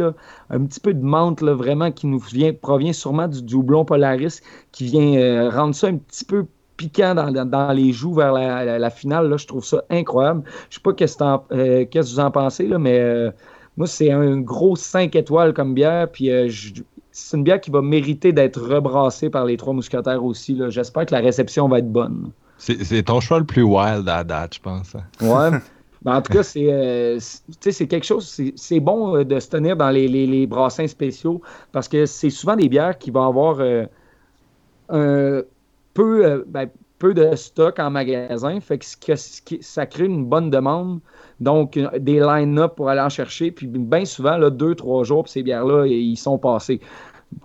un 0.50 0.64
petit 0.64 0.80
peu 0.80 0.94
de 0.94 1.02
menthe 1.02 1.42
vraiment 1.42 1.90
qui 1.90 2.06
nous 2.06 2.18
vient, 2.18 2.52
provient 2.52 2.92
sûrement 2.92 3.28
du, 3.28 3.54
houblon 3.54 3.84
Polaris, 3.84 4.40
qui 4.72 4.84
vient 4.84 5.50
rendre 5.50 5.74
ça 5.74 5.88
un 5.88 5.96
petit 5.96 6.24
peu 6.24 6.46
piquant 6.76 7.14
dans, 7.14 7.72
les 7.72 7.92
joues 7.92 8.14
vers 8.14 8.32
la, 8.32 8.90
finale. 8.90 9.28
Là, 9.28 9.36
je 9.36 9.46
trouve 9.46 9.64
ça 9.64 9.84
incroyable. 9.90 10.42
Je 10.70 10.76
sais 10.76 10.80
pas 10.82 10.92
qu'est-ce 10.92 11.22
euh, 11.22 11.84
que 11.84 11.98
vous 11.98 12.20
en 12.20 12.30
pensez, 12.30 12.66
mais 12.78 12.98
euh, 12.98 13.30
moi, 13.76 13.86
c'est 13.86 14.10
un 14.10 14.40
gros 14.40 14.76
5 14.76 15.14
étoiles 15.16 15.54
comme 15.54 15.74
bière. 15.74 16.10
Puis 16.10 16.30
euh, 16.30 16.48
c'est 17.12 17.36
une 17.36 17.44
bière 17.44 17.60
qui 17.60 17.70
va 17.70 17.82
mériter 17.82 18.32
d'être 18.32 18.60
rebrassée 18.60 19.30
par 19.30 19.44
les 19.44 19.56
trois 19.56 19.72
mousquetaires 19.72 20.24
aussi. 20.24 20.60
J'espère 20.68 21.06
que 21.06 21.14
la 21.14 21.20
réception 21.20 21.68
va 21.68 21.78
être 21.78 21.90
bonne. 21.90 22.30
C'est 22.58 23.02
ton 23.02 23.20
choix 23.20 23.38
le 23.38 23.44
plus 23.44 23.62
wild 23.62 24.08
à 24.08 24.24
date, 24.24 24.54
je 24.54 24.60
pense. 24.60 24.94
Hein. 24.94 25.04
Ouais. 25.20 25.58
Ben, 26.04 26.16
en 26.16 26.20
tout 26.20 26.34
cas, 26.34 26.42
c'est 26.42 27.86
quelque 27.88 28.04
chose, 28.04 28.38
c'est 28.56 28.80
bon 28.80 29.24
de 29.24 29.40
se 29.40 29.48
tenir 29.48 29.74
dans 29.74 29.88
les, 29.88 30.46
brassins 30.46 30.86
spéciaux 30.86 31.40
parce 31.72 31.88
que 31.88 32.04
c'est 32.04 32.28
souvent 32.28 32.56
des 32.56 32.68
bières 32.68 32.98
qui 32.98 33.10
vont 33.10 33.26
avoir 33.26 33.60
un, 33.60 33.86
peu, 35.94 36.26
euh, 36.26 36.44
ben, 36.46 36.68
peu 36.98 37.14
de 37.14 37.34
stock 37.34 37.78
en 37.78 37.90
magasin, 37.90 38.60
fait 38.60 38.78
que, 38.78 39.14
ça 39.16 39.86
crée 39.86 40.04
une 40.04 40.26
bonne 40.26 40.50
demande. 40.50 41.00
Donc, 41.40 41.78
des 41.98 42.20
line-up 42.20 42.74
pour 42.76 42.88
aller 42.88 43.00
en 43.00 43.08
chercher. 43.08 43.50
Puis, 43.50 43.66
bien 43.66 44.04
souvent, 44.04 44.36
là, 44.36 44.50
deux, 44.50 44.74
trois 44.74 45.04
jours, 45.04 45.24
puis 45.24 45.32
ces 45.32 45.42
bières-là, 45.42 45.86
ils 45.86 46.16
sont 46.16 46.38
passés. 46.38 46.80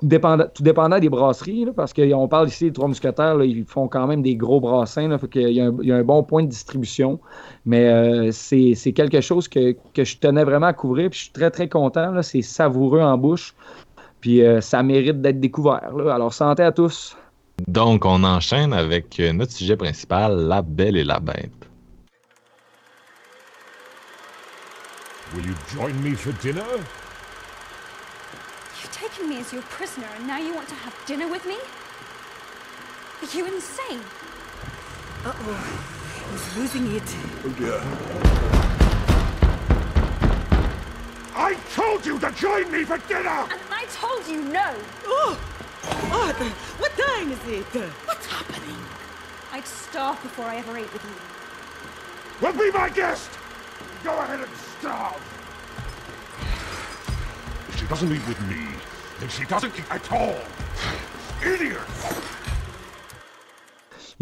Dépendant, 0.01 0.45
tout 0.53 0.63
dépendant 0.63 0.99
des 0.99 1.09
brasseries, 1.09 1.67
parce 1.75 1.93
qu'on 1.93 2.27
parle 2.27 2.47
ici 2.47 2.65
des 2.65 2.73
Trois 2.73 2.87
Mousquetaires, 2.87 3.41
ils 3.43 3.65
font 3.65 3.87
quand 3.87 4.07
même 4.07 4.21
des 4.21 4.35
gros 4.35 4.59
brassins, 4.59 5.07
là, 5.07 5.17
fait 5.17 5.29
il, 5.35 5.51
y 5.51 5.91
a 5.91 5.95
un, 5.95 6.03
bon 6.03 6.23
point 6.23 6.43
de 6.43 6.49
distribution. 6.49 7.19
Mais 7.65 7.87
euh, 7.87 8.31
c'est 8.31 8.93
quelque 8.93 9.21
chose 9.21 9.47
que, 9.47 9.75
je 9.97 10.17
tenais 10.17 10.43
vraiment 10.43 10.67
à 10.67 10.73
couvrir, 10.73 11.09
puis 11.09 11.19
je 11.19 11.23
suis 11.25 11.33
très, 11.33 11.51
très 11.51 11.67
content. 11.67 12.21
C'est 12.21 12.41
savoureux 12.41 13.01
en 13.01 13.17
bouche, 13.17 13.55
puis 14.21 14.43
euh, 14.43 14.61
ça 14.61 14.83
mérite 14.83 15.21
d'être 15.21 15.39
découvert. 15.39 15.91
Alors, 16.09 16.33
santé 16.33 16.63
à 16.63 16.71
tous! 16.71 17.17
Donc, 17.67 18.05
on 18.05 18.23
enchaîne 18.23 18.73
avec 18.73 19.19
euh, 19.19 19.33
notre 19.33 19.51
sujet 19.51 19.75
principal, 19.75 20.35
la 20.47 20.61
belle 20.61 20.97
et 20.97 21.03
la 21.03 21.19
bête. 21.19 21.51
Will 25.35 25.45
you 25.45 25.55
join 25.67 25.93
me 26.01 26.15
for 26.15 26.33
dinner? 26.41 26.63
You've 29.19 29.27
taken 29.27 29.29
me 29.29 29.41
as 29.41 29.53
your 29.53 29.61
prisoner 29.63 30.07
and 30.15 30.27
now 30.27 30.37
you 30.37 30.53
want 30.53 30.69
to 30.69 30.75
have 30.75 30.95
dinner 31.05 31.27
with 31.27 31.45
me? 31.45 31.57
Are 33.21 33.37
you 33.37 33.53
insane? 33.53 33.99
Uh-oh. 35.25 35.91
He's 36.31 36.57
losing 36.57 36.95
it. 36.95 37.15
Oh 37.43 37.49
dear. 37.57 37.81
I 41.35 41.55
told 41.73 42.05
you 42.05 42.19
to 42.19 42.31
join 42.31 42.71
me 42.71 42.83
for 42.83 42.97
dinner! 43.09 43.29
And 43.29 43.59
I 43.71 43.85
told 43.91 44.27
you 44.27 44.41
no! 44.43 44.75
Oh! 45.05 45.39
oh 45.85 46.25
Arthur, 46.27 46.49
what 46.79 46.91
time 46.97 47.31
is 47.31 47.39
it? 47.47 47.65
What's 48.05 48.25
happening? 48.27 48.77
I'd 49.51 49.65
starve 49.65 50.21
before 50.21 50.45
I 50.45 50.57
ever 50.57 50.77
ate 50.77 50.91
with 50.93 51.03
you. 51.03 51.15
Well, 52.41 52.53
be 52.53 52.71
my 52.71 52.89
guest! 52.89 53.29
Go 54.03 54.17
ahead 54.17 54.39
and 54.39 54.55
starve! 54.79 55.21
If 57.69 57.79
she 57.79 57.85
doesn't 57.87 58.11
eat 58.11 58.27
with 58.27 58.41
me, 58.47 58.78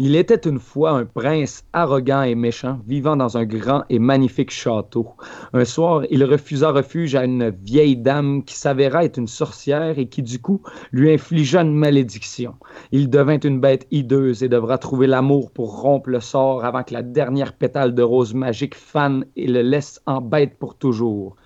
Il 0.00 0.16
était 0.16 0.48
une 0.48 0.58
fois 0.58 0.90
un 0.90 1.06
prince 1.06 1.64
arrogant 1.72 2.22
et 2.22 2.34
méchant, 2.34 2.80
vivant 2.86 3.16
dans 3.16 3.36
un 3.36 3.44
grand 3.44 3.82
et 3.90 3.98
magnifique 3.98 4.50
château. 4.50 5.10
Un 5.52 5.64
soir, 5.64 6.02
il 6.10 6.24
refusa 6.24 6.70
refuge 6.70 7.14
à 7.14 7.24
une 7.24 7.50
vieille 7.50 7.96
dame 7.96 8.44
qui 8.44 8.56
s'avéra 8.56 9.04
être 9.04 9.18
une 9.18 9.28
sorcière 9.28 9.98
et 9.98 10.08
qui, 10.08 10.22
du 10.22 10.40
coup, 10.40 10.62
lui 10.90 11.12
infligea 11.12 11.62
une 11.62 11.74
malédiction. 11.74 12.54
Il 12.90 13.08
devint 13.08 13.38
une 13.38 13.60
bête 13.60 13.86
hideuse 13.92 14.42
et 14.42 14.48
devra 14.48 14.78
trouver 14.78 15.06
l'amour 15.06 15.52
pour 15.52 15.80
rompre 15.80 16.10
le 16.10 16.20
sort 16.20 16.64
avant 16.64 16.82
que 16.84 16.94
la 16.94 17.02
dernière 17.02 17.52
pétale 17.52 17.94
de 17.94 18.02
rose 18.02 18.34
magique 18.34 18.74
fane 18.74 19.26
et 19.36 19.46
le 19.46 19.62
laisse 19.62 20.00
en 20.06 20.20
bête 20.20 20.58
pour 20.58 20.76
toujours. 20.76 21.36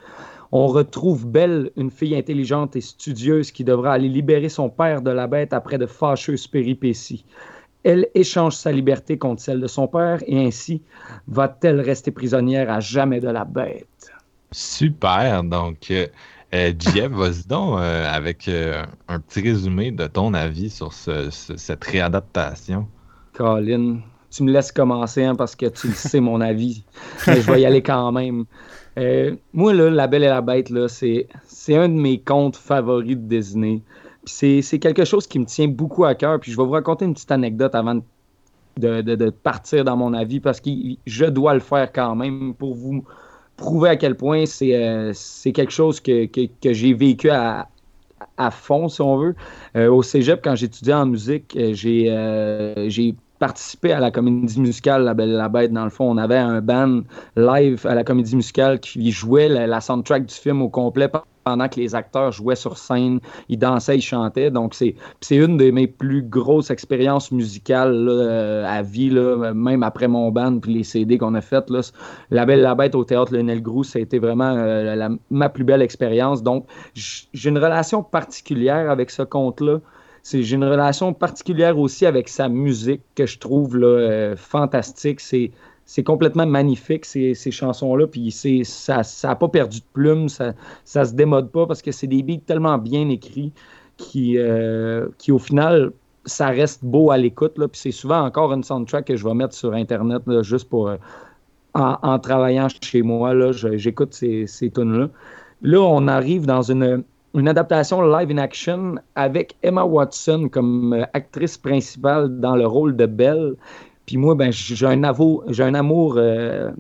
On 0.53 0.67
retrouve 0.69 1.27
Belle, 1.27 1.71
une 1.77 1.91
fille 1.91 2.15
intelligente 2.17 2.77
et 2.77 2.81
studieuse 2.81 3.51
qui 3.53 3.65
devra 3.65 3.95
aller 3.95 4.09
libérer 4.09 4.49
son 4.49 4.69
père 4.71 5.03
de 5.03 5.11
la 5.11 5.27
bête 5.27 5.53
après 5.53 5.79
de 5.79 5.87
fâcheuses 5.87 6.47
péripéties. 6.47 7.25
Elle 7.85 8.09
échange 8.15 8.55
sa 8.57 8.73
liberté 8.73 9.19
contre 9.19 9.43
celle 9.43 9.61
de 9.61 9.67
son 9.67 9.89
père 9.89 10.21
et 10.27 10.47
ainsi 10.47 10.83
va-t-elle 11.27 11.81
rester 11.81 12.11
prisonnière 12.13 12.71
à 12.71 12.81
jamais 12.81 13.21
de 13.21 13.29
la 13.29 13.45
bête? 13.45 14.15
Super. 14.53 15.43
Donc, 15.45 15.91
euh, 15.91 16.07
euh, 16.55 16.73
Jeff, 16.79 17.11
vas-y 17.13 17.47
donc 17.47 17.79
euh, 17.79 18.07
avec 18.13 18.49
euh, 18.49 18.85
un 19.09 19.21
petit 19.21 19.41
résumé 19.41 19.91
de 19.91 20.07
ton 20.07 20.35
avis 20.35 20.71
sur 20.71 20.93
ce- 20.93 21.31
ce- 21.31 21.57
cette 21.57 21.85
réadaptation. 21.85 22.89
Colin, 23.33 24.01
tu 24.31 24.43
me 24.43 24.53
laisses 24.53 24.73
commencer 24.73 25.25
hein, 25.25 25.35
parce 25.37 25.57
que 25.57 25.67
tu 25.67 25.89
le 25.89 25.95
sais 25.95 26.21
mon 26.21 26.41
avis, 26.41 26.85
mais 27.27 27.41
je 27.41 27.51
vais 27.51 27.63
y 27.63 27.67
aller 27.67 27.83
quand 27.83 28.13
même. 28.13 28.45
Euh, 28.99 29.37
moi, 29.53 29.73
là, 29.73 29.91
La 29.91 30.07
Belle 30.07 30.25
et 30.25 30.29
la 30.29 30.41
Bête, 30.43 30.71
c'est, 30.89 31.29
un 31.75 31.89
de 31.89 31.95
mes 31.95 32.21
contes 32.21 32.57
favoris 32.57 33.17
de 33.17 33.23
Disney. 33.23 33.81
C'est, 34.25 34.63
quelque 34.79 35.05
chose 35.05 35.27
qui 35.27 35.39
me 35.39 35.47
tient 35.47 35.69
beaucoup 35.69 36.05
à 36.05 36.15
cœur. 36.15 36.39
Puis 36.41 36.53
je 36.53 36.57
vais 36.57 36.65
vous 36.65 36.71
raconter 36.71 37.05
une 37.05 37.15
petite 37.15 37.33
anecdote 37.33 37.75
avant 37.75 38.01
de, 38.77 39.01
de- 39.03 39.31
partir 39.31 39.85
dans 39.85 39.97
mon 39.97 40.15
avis 40.15 40.41
parce 40.41 40.61
que 40.61 40.71
je 41.07 41.25
dois 41.27 41.55
le 41.55 41.61
faire 41.61 41.93
quand 41.93 42.15
même 42.15 42.55
pour 42.55 42.75
vous 42.75 43.05
prouver 43.57 43.91
à 43.91 43.97
quel 43.97 44.17
point 44.17 44.47
c'est, 44.47 44.75
euh, 44.75 45.13
quelque 45.55 45.71
chose 45.73 46.01
que, 46.01 46.27
que- 46.27 46.49
que 46.61 46.73
j'ai 46.73 46.95
vécu 46.95 47.31
à, 47.31 47.69
à 48.37 48.51
fond, 48.51 48.89
si 48.89 49.01
on 49.03 49.17
veut. 49.17 49.35
Euh, 49.77 49.91
au 49.91 50.03
cégep, 50.03 50.41
quand 50.43 50.55
j'étudiais 50.55 50.95
en 50.95 51.07
musique, 51.07 51.57
j'ai, 51.73 52.07
j'ai 52.89 53.15
participé 53.43 53.91
à 53.91 53.99
la 53.99 54.13
comédie 54.13 54.61
musicale 54.61 55.03
La 55.03 55.15
Belle 55.15 55.31
et 55.31 55.37
la 55.37 55.49
Bête. 55.49 55.73
Dans 55.73 55.83
le 55.83 55.91
fond, 55.91 56.09
on 56.09 56.17
avait 56.17 56.39
un 56.39 56.61
band 56.61 57.01
live 57.35 57.85
à 57.89 57.97
la 57.97 58.05
comédie 58.05 58.37
musicale 58.37 58.79
qui 58.79 59.11
jouait 59.11 59.49
la, 59.49 59.81
soundtrack 59.81 60.27
du 60.27 60.35
film 60.35 60.63
au 60.63 60.69
complet 60.69 61.09
pendant 61.43 61.69
que 61.69 61.81
les 61.81 61.97
acteurs 61.97 62.31
jouaient 62.31 62.55
sur 62.55 62.79
scène, 62.79 63.19
ils 63.49 63.59
dansaient, 63.59 63.97
ils 63.97 64.01
chantaient. 64.01 64.53
Donc, 64.53 64.75
c'est, 64.75 64.95
une 65.29 65.57
de 65.57 65.73
mes 65.73 65.89
plus 65.89 66.23
grosses 66.23 66.71
expériences 66.71 67.33
musicales 67.33 68.07
euh, 68.09 68.65
à 68.65 68.83
vie, 68.83 69.11
là, 69.11 69.53
même 69.53 69.83
après 69.83 70.07
mon 70.07 70.31
band 70.31 70.61
puis 70.61 70.75
les 70.75 70.85
CD 70.85 71.19
qu'on 71.19 71.35
a 71.35 71.41
fait. 71.41 71.69
Là, 71.69 71.81
la 72.31 72.47
Belle 72.47 72.61
la 72.61 72.77
Bête 72.77 72.95
au 72.95 73.03
théâtre 73.03 73.35
Lionel 73.35 73.61
Groux, 73.61 73.83
ça 73.83 73.99
a 73.99 74.03
été 74.03 74.21
vraiment 74.21 74.55
euh, 74.57 75.09
ma 75.31 75.49
plus 75.49 75.65
belle 75.65 75.83
expérience. 75.83 76.45
Donc, 76.45 76.69
j'ai 76.95 77.49
une 77.49 77.59
relation 77.59 78.05
particulière 78.05 78.89
avec 78.89 79.11
ce 79.11 79.23
conte-là. 79.23 79.81
J'ai 80.25 80.55
une 80.55 80.65
relation 80.65 81.13
particulière 81.13 81.79
aussi 81.79 82.07
avec 82.07 82.29
sa 82.29 82.49
musique 82.49 83.03
que 83.15 83.27
je 83.27 83.39
trouve 83.39 83.77
euh, 83.77 84.37
fantastique. 84.37 85.21
C'est, 85.21 85.51
complètement 86.05 86.47
magnifique, 86.47 87.05
ces, 87.05 87.35
chansons-là. 87.35 88.07
Puis 88.07 88.31
ça 88.65 89.03
n'a 89.25 89.35
pas 89.35 89.49
perdu 89.49 89.81
de 89.81 89.85
plume, 89.93 90.29
ça 90.29 90.55
ça 90.85 91.05
se 91.05 91.13
démode 91.15 91.51
pas 91.51 91.67
parce 91.67 91.83
que 91.83 91.93
c'est 91.93 92.07
des 92.07 92.23
beats 92.23 92.45
tellement 92.47 92.79
bien 92.79 93.09
écrits 93.09 93.53
qui, 93.97 94.39
euh, 94.39 95.09
au 95.29 95.39
final, 95.39 95.93
ça 96.25 96.49
reste 96.49 96.85
beau 96.85 97.11
à 97.11 97.19
l'écoute. 97.19 97.55
Puis 97.55 97.69
c'est 97.75 97.91
souvent 97.91 98.23
encore 98.25 98.53
une 98.53 98.63
soundtrack 98.65 99.07
que 99.07 99.17
je 99.17 99.25
vais 99.25 99.35
mettre 99.35 99.55
sur 99.55 99.75
Internet 99.75 100.23
juste 100.43 100.69
pour. 100.69 100.89
euh, 100.89 100.97
en, 101.75 102.19
travaillant 102.19 102.69
chez 102.83 103.03
moi, 103.03 103.33
j'écoute 103.53 104.15
ces, 104.15 104.47
ces 104.47 104.71
tunes-là. 104.71 105.09
Là, 105.63 105.81
on 105.81 106.07
arrive 106.09 106.45
dans 106.45 106.63
une, 106.63 107.05
une 107.35 107.49
adaptation 107.49 108.03
live 108.03 108.31
in 108.31 108.39
action 108.39 108.97
avec 109.15 109.57
Emma 109.63 109.85
Watson 109.85 110.49
comme 110.51 110.93
euh, 110.93 111.05
actrice 111.15 111.57
principale 111.57 112.41
dans 112.41 112.57
le 112.57 112.67
rôle 112.67 112.97
de 112.97 113.07
Belle. 113.07 113.55
Puis 114.07 114.17
moi, 114.17 114.35
ben, 114.35 114.53
j'ai 114.53 114.87
un, 114.87 115.03
un 115.03 115.75
amour 115.75 116.15
euh, 116.17 116.71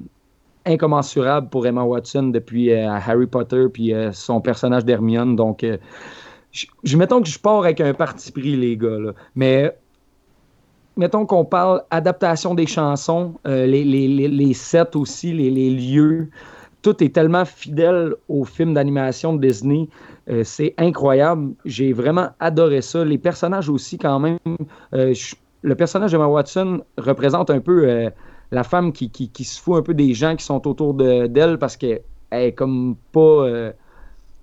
incommensurable 0.67 1.49
pour 1.49 1.67
Emma 1.67 1.83
Watson 1.83 2.25
depuis 2.25 2.73
euh, 2.73 2.91
Harry 2.91 3.27
Potter 3.27 3.67
puis 3.73 3.95
son 4.13 4.41
personnage 4.41 4.85
d'Hermione. 4.85 5.37
Donc, 5.37 5.65
je, 6.51 6.97
mettons 6.97 7.23
que 7.23 7.29
je 7.29 7.39
pars 7.39 7.61
avec 7.61 7.81
un 7.81 7.95
parti 7.95 8.33
pris, 8.33 8.57
les 8.57 8.77
gars. 8.77 8.99
Mais 9.37 9.75
mettons 10.97 11.25
qu'on 11.25 11.45
parle 11.45 11.83
adaptation 11.91 12.55
des 12.55 12.67
chansons, 12.67 13.35
les, 13.45 13.85
les, 13.85 14.09
les, 14.29 14.53
sets 14.53 14.97
aussi, 14.97 15.33
les 15.33 15.71
lieux. 15.71 16.29
Tout 16.83 17.03
est 17.03 17.15
tellement 17.15 17.45
fidèle 17.45 18.15
au 18.29 18.45
film 18.45 18.75
d'animation 18.75 19.35
de 19.35 19.47
Disney. 19.47 19.89
Euh, 20.29 20.43
c'est 20.45 20.75
incroyable. 20.79 21.55
J'ai 21.65 21.93
vraiment 21.93 22.31
adoré 22.41 22.83
ça. 22.83 23.05
Les 23.05 23.19
personnages 23.19 23.69
aussi, 23.69 23.99
quand 23.99 24.19
même. 24.19 24.39
Euh, 24.95 25.15
le 25.63 25.75
personnage 25.77 26.11
d'Emma 26.11 26.27
Watson 26.27 26.83
représente 26.99 27.51
un 27.51 27.61
peu 27.61 27.89
euh, 27.89 28.11
la 28.51 28.65
femme 28.65 28.93
qui, 28.93 29.11
qui, 29.11 29.45
se 29.45 29.61
fout 29.61 29.77
un 29.77 29.83
peu 29.83 29.95
des 29.95 30.13
gens 30.13 30.35
qui 30.35 30.45
sont 30.45 30.67
autour 30.67 30.95
de- 30.95 31.27
d'elle 31.29 31.59
parce 31.59 31.77
qu'elle 31.77 32.03
est 32.33 32.53
comme 32.53 32.97
pas. 33.13 33.47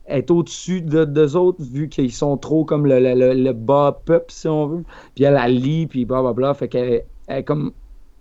elle 0.05 0.19
est 0.19 0.31
au-dessus 0.31 0.81
de, 0.81 1.03
d'eux 1.03 1.35
autres, 1.35 1.61
vu 1.61 1.89
qu'ils 1.89 2.13
sont 2.13 2.37
trop 2.37 2.63
comme 2.63 2.85
le, 2.87 3.51
bas 3.51 3.99
peuple, 4.05 4.31
si 4.31 4.47
on 4.47 4.67
veut. 4.67 4.83
Puis 5.13 5.25
elle, 5.25 5.39
elle 5.43 5.55
lit, 5.55 5.87
puis 5.87 6.05
blablabla. 6.05 6.53
Fait 6.53 6.69
qu'elle 6.69 7.03
elle 7.27 7.39
est 7.39 7.43
comme 7.43 7.71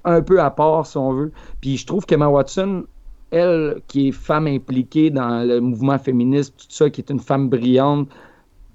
un 0.04 0.22
peu 0.22 0.40
à 0.40 0.50
part, 0.50 0.86
si 0.86 0.96
on 0.96 1.12
veut. 1.12 1.32
Puis 1.60 1.76
je 1.76 1.86
trouve 1.86 2.04
qu'Emma 2.06 2.28
Watson, 2.28 2.84
elle, 3.30 3.80
qui 3.86 4.08
est 4.08 4.12
femme 4.12 4.46
impliquée 4.46 5.10
dans 5.10 5.46
le 5.46 5.60
mouvement 5.60 5.98
féministe, 5.98 6.54
tout 6.56 6.66
ça, 6.68 6.90
qui 6.90 7.00
est 7.00 7.10
une 7.10 7.20
femme 7.20 7.48
brillante, 7.48 8.08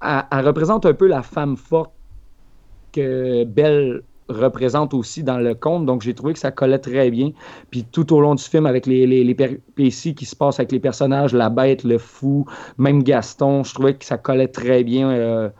elle, 0.02 0.46
représente 0.46 0.86
un 0.86 0.94
peu 0.94 1.06
la 1.06 1.22
femme 1.22 1.56
forte 1.56 1.92
que 2.92 3.44
Belle 3.44 4.02
représente 4.28 4.94
aussi 4.94 5.22
dans 5.22 5.38
le 5.38 5.54
conte. 5.54 5.86
Donc, 5.86 6.02
j'ai 6.02 6.14
trouvé 6.14 6.32
que 6.32 6.38
ça 6.38 6.50
collait 6.50 6.78
très 6.78 7.10
bien. 7.10 7.32
Puis 7.70 7.84
tout 7.84 8.12
au 8.12 8.20
long 8.20 8.34
du 8.34 8.42
film, 8.42 8.66
avec 8.66 8.86
les, 8.86 9.06
les, 9.06 9.34
qui 9.76 10.24
se 10.24 10.36
passent 10.36 10.58
avec 10.58 10.72
les 10.72 10.80
personnages, 10.80 11.34
la 11.34 11.50
bête, 11.50 11.84
le 11.84 11.98
fou, 11.98 12.46
même 12.78 13.02
Gaston, 13.02 13.64
je 13.64 13.74
trouvais 13.74 13.94
que 13.94 14.04
ça 14.04 14.16
collait 14.16 14.48
très 14.48 14.84
bien 14.84 15.10
euh, 15.10 15.50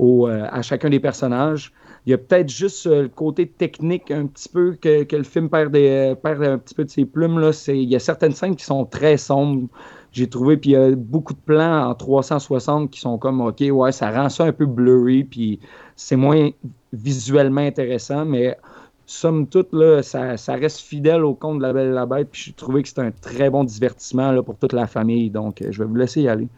euh, 0.00 0.46
à 0.50 0.62
chacun 0.62 0.90
des 0.90 1.00
personnages. 1.00 1.72
Il 2.06 2.10
y 2.10 2.14
a 2.14 2.18
peut-être 2.18 2.48
juste 2.48 2.86
euh, 2.86 3.02
le 3.02 3.08
côté 3.08 3.46
technique 3.46 4.10
un 4.10 4.26
petit 4.26 4.48
peu 4.48 4.76
que, 4.80 5.02
que 5.04 5.16
le 5.16 5.24
film 5.24 5.48
perd, 5.50 5.72
des, 5.72 6.14
perd 6.22 6.42
un 6.42 6.58
petit 6.58 6.74
peu 6.74 6.84
de 6.84 6.90
ses 6.90 7.04
plumes. 7.04 7.38
Là. 7.38 7.52
C'est- 7.52 7.76
Il 7.78 7.88
y 7.88 7.96
a 7.96 7.98
certaines 7.98 8.32
scènes 8.32 8.56
qui 8.56 8.64
sont 8.64 8.84
très 8.86 9.16
sombres, 9.18 9.68
j'ai 10.12 10.28
trouvé. 10.28 10.56
Puis 10.56 10.70
il 10.70 10.72
y 10.72 10.76
a 10.76 10.90
beaucoup 10.96 11.34
de 11.34 11.38
plans 11.38 11.88
en 11.90 11.94
360 11.94 12.90
qui 12.90 13.00
sont 13.00 13.18
comme, 13.18 13.40
OK, 13.40 13.62
ouais, 13.70 13.92
ça 13.92 14.10
rend 14.10 14.28
ça 14.28 14.44
un 14.44 14.52
peu 14.52 14.66
blurry. 14.66 15.24
Puis 15.24 15.60
c'est 15.96 16.16
moins 16.16 16.50
visuellement 16.92 17.60
intéressant, 17.60 18.24
mais 18.24 18.56
somme 19.04 19.46
toute, 19.46 19.72
là, 19.72 20.02
ça, 20.02 20.36
ça 20.36 20.54
reste 20.54 20.80
fidèle 20.80 21.24
au 21.24 21.34
conte 21.34 21.58
de 21.58 21.62
la 21.62 21.72
Belle 21.72 21.88
et 21.88 21.92
la 21.94 22.06
Bête. 22.06 22.28
Puis 22.30 22.42
j'ai 22.46 22.52
trouvé 22.52 22.82
que 22.82 22.88
c'est 22.88 23.00
un 23.00 23.10
très 23.10 23.50
bon 23.50 23.64
divertissement 23.64 24.32
là, 24.32 24.42
pour 24.42 24.56
toute 24.56 24.72
la 24.72 24.86
famille. 24.86 25.30
Donc, 25.30 25.60
euh, 25.62 25.68
je 25.70 25.78
vais 25.78 25.88
vous 25.88 25.94
laisser 25.96 26.22
y 26.22 26.28
aller. 26.28 26.48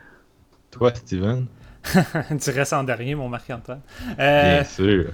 Toi, 0.71 0.93
Steven? 0.95 1.47
tu 1.85 2.51
restes 2.51 2.73
en 2.75 2.85
dernier, 2.85 3.15
mon 3.15 3.29
Marc-Antoine. 3.29 3.81
Euh, 4.19 4.57
Bien 4.57 4.65
sûr. 4.65 5.07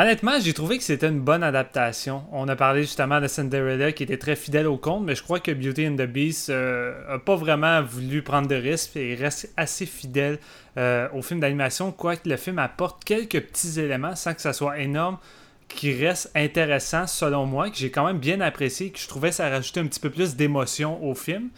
Honnêtement, 0.00 0.38
j'ai 0.40 0.52
trouvé 0.52 0.78
que 0.78 0.84
c'était 0.84 1.08
une 1.08 1.18
bonne 1.18 1.42
adaptation. 1.42 2.22
On 2.30 2.46
a 2.46 2.54
parlé 2.54 2.82
justement 2.82 3.20
de 3.20 3.26
Cinderella 3.26 3.90
qui 3.90 4.04
était 4.04 4.16
très 4.16 4.36
fidèle 4.36 4.68
au 4.68 4.76
conte, 4.76 5.02
mais 5.04 5.16
je 5.16 5.24
crois 5.24 5.40
que 5.40 5.50
Beauty 5.50 5.88
and 5.88 5.96
the 5.96 6.06
Beast 6.06 6.50
euh, 6.50 7.16
a 7.16 7.18
pas 7.18 7.34
vraiment 7.34 7.82
voulu 7.82 8.22
prendre 8.22 8.46
de 8.46 8.54
risques 8.54 8.94
et 8.94 9.16
reste 9.16 9.52
assez 9.56 9.86
fidèle 9.86 10.38
euh, 10.76 11.08
au 11.14 11.20
film 11.20 11.40
d'animation, 11.40 11.90
quoique 11.90 12.28
le 12.28 12.36
film 12.36 12.60
apporte 12.60 13.02
quelques 13.02 13.40
petits 13.40 13.80
éléments 13.80 14.14
sans 14.14 14.34
que 14.34 14.40
ça 14.40 14.52
soit 14.52 14.78
énorme 14.78 15.18
qui 15.66 15.92
restent 15.92 16.30
intéressants 16.36 17.08
selon 17.08 17.44
moi, 17.44 17.68
que 17.68 17.76
j'ai 17.76 17.90
quand 17.90 18.06
même 18.06 18.18
bien 18.18 18.40
apprécié, 18.40 18.90
que 18.90 19.00
je 19.00 19.08
trouvais 19.08 19.32
ça 19.32 19.48
rajoutait 19.48 19.80
un 19.80 19.86
petit 19.86 19.98
peu 19.98 20.10
plus 20.10 20.36
d'émotion 20.36 21.04
au 21.04 21.16
film. 21.16 21.48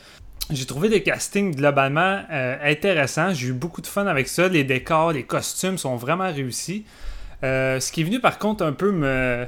J'ai 0.49 0.65
trouvé 0.65 0.89
le 0.89 1.01
casting 1.01 1.55
globalement 1.55 2.23
euh, 2.33 2.57
intéressant. 2.63 3.35
J'ai 3.35 3.49
eu 3.49 3.53
beaucoup 3.53 3.83
de 3.83 3.87
fun 3.87 4.07
avec 4.07 4.29
ça. 4.29 4.49
Les 4.49 4.65
décors, 4.65 5.13
les 5.13 5.25
costumes 5.25 5.77
sont 5.77 5.97
vraiment 5.97 6.33
réussis. 6.33 6.87
Euh, 7.43 7.81
ce 7.81 7.91
qui 7.91 8.03
est 8.03 8.05
venu 8.05 8.21
par 8.21 8.39
contre 8.39 8.65
un 8.65 8.73
peu 8.73 8.93
me, 8.93 9.47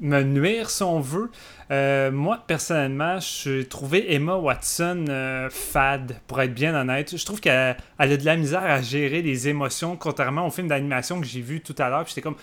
nuire 0.00 0.70
si 0.70 0.82
on 0.82 1.00
veut. 1.00 1.30
Euh, 1.70 2.12
moi 2.12 2.44
personnellement, 2.46 3.18
j'ai 3.18 3.66
trouvé 3.66 4.14
Emma 4.14 4.36
Watson 4.36 5.06
euh, 5.08 5.48
fade, 5.50 6.20
pour 6.26 6.40
être 6.40 6.54
bien 6.54 6.74
honnête. 6.74 7.16
Je 7.16 7.24
trouve 7.24 7.40
qu'elle 7.40 7.76
elle 7.98 8.12
a 8.12 8.16
de 8.16 8.24
la 8.24 8.36
misère 8.36 8.64
à 8.64 8.80
gérer 8.80 9.22
les 9.22 9.48
émotions, 9.48 9.96
contrairement 9.96 10.46
au 10.46 10.50
film 10.50 10.68
d'animation 10.68 11.20
que 11.20 11.26
j'ai 11.26 11.40
vu 11.40 11.60
tout 11.60 11.74
à 11.78 11.88
l'heure. 11.88 12.04
J'étais 12.06 12.22
comme, 12.22 12.36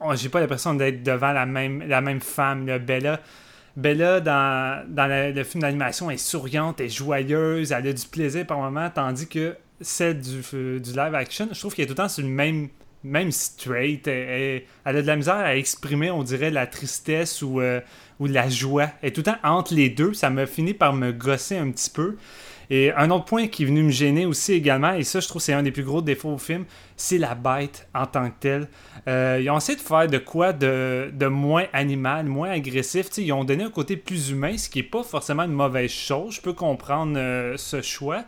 oh, 0.00 0.12
j'ai 0.14 0.28
pas 0.28 0.40
l'impression 0.40 0.74
d'être 0.74 1.02
devant 1.02 1.32
la 1.32 1.46
même, 1.46 1.86
la 1.86 2.00
même 2.00 2.20
femme, 2.20 2.66
là, 2.66 2.78
Bella. 2.78 3.20
Bella, 3.76 4.20
dans, 4.20 4.84
le 5.08 5.44
film 5.44 5.62
d'animation, 5.62 6.10
est 6.10 6.16
souriante, 6.16 6.80
est 6.80 6.88
joyeuse, 6.88 7.72
elle 7.72 7.86
a 7.86 7.92
du 7.92 8.06
plaisir 8.06 8.46
par 8.46 8.58
moment, 8.58 8.90
tandis 8.90 9.28
que 9.28 9.56
celle 9.80 10.18
du, 10.20 10.40
du 10.80 10.90
live 10.90 11.14
action, 11.14 11.48
je 11.52 11.58
trouve 11.58 11.74
qu'elle 11.74 11.84
est 11.84 11.88
tout 11.88 11.92
le 11.92 11.96
temps 11.96 12.08
sur 12.08 12.22
le 12.22 12.28
même 12.28 12.68
même 13.04 13.32
straight. 13.32 14.06
Elle, 14.06 14.62
elle 14.84 14.96
a 14.96 15.02
de 15.02 15.06
la 15.06 15.16
misère 15.16 15.36
à 15.36 15.56
exprimer, 15.56 16.10
on 16.10 16.22
dirait, 16.22 16.50
la 16.50 16.66
tristesse 16.66 17.42
ou, 17.42 17.60
euh, 17.60 17.80
la 18.20 18.48
joie. 18.48 18.88
Elle 19.02 19.12
tout 19.12 19.20
le 19.20 19.24
temps 19.24 19.38
entre 19.42 19.74
les 19.74 19.88
deux. 19.88 20.12
Ça 20.12 20.30
m'a 20.30 20.46
fini 20.46 20.74
par 20.74 20.92
me 20.92 21.12
gosser 21.12 21.56
un 21.56 21.70
petit 21.70 21.90
peu. 21.90 22.16
Et 22.72 22.92
un 22.92 23.10
autre 23.10 23.24
point 23.24 23.48
qui 23.48 23.64
est 23.64 23.66
venu 23.66 23.82
me 23.82 23.90
gêner 23.90 24.26
aussi 24.26 24.52
également, 24.52 24.92
et 24.92 25.02
ça, 25.02 25.18
je 25.18 25.26
trouve 25.26 25.42
c'est 25.42 25.52
un 25.52 25.64
des 25.64 25.72
plus 25.72 25.82
gros 25.82 26.02
défauts 26.02 26.34
au 26.34 26.38
film, 26.38 26.66
c'est 26.96 27.18
la 27.18 27.34
bête 27.34 27.88
en 27.92 28.06
tant 28.06 28.30
que 28.30 28.36
telle. 28.38 28.68
Euh, 29.08 29.40
ils 29.42 29.50
ont 29.50 29.56
essayé 29.56 29.76
de 29.76 29.82
faire 29.82 30.06
de 30.06 30.18
quoi 30.18 30.52
de, 30.52 31.10
de 31.12 31.26
moins 31.26 31.64
animal, 31.72 32.26
moins 32.26 32.50
agressif. 32.50 33.10
T'sais, 33.10 33.24
ils 33.24 33.32
ont 33.32 33.42
donné 33.42 33.64
un 33.64 33.70
côté 33.70 33.96
plus 33.96 34.30
humain, 34.30 34.56
ce 34.56 34.68
qui 34.68 34.78
n'est 34.78 34.84
pas 34.84 35.02
forcément 35.02 35.42
une 35.42 35.52
mauvaise 35.52 35.90
chose. 35.90 36.36
Je 36.36 36.40
peux 36.40 36.52
comprendre 36.52 37.14
euh, 37.16 37.56
ce 37.56 37.82
choix. 37.82 38.24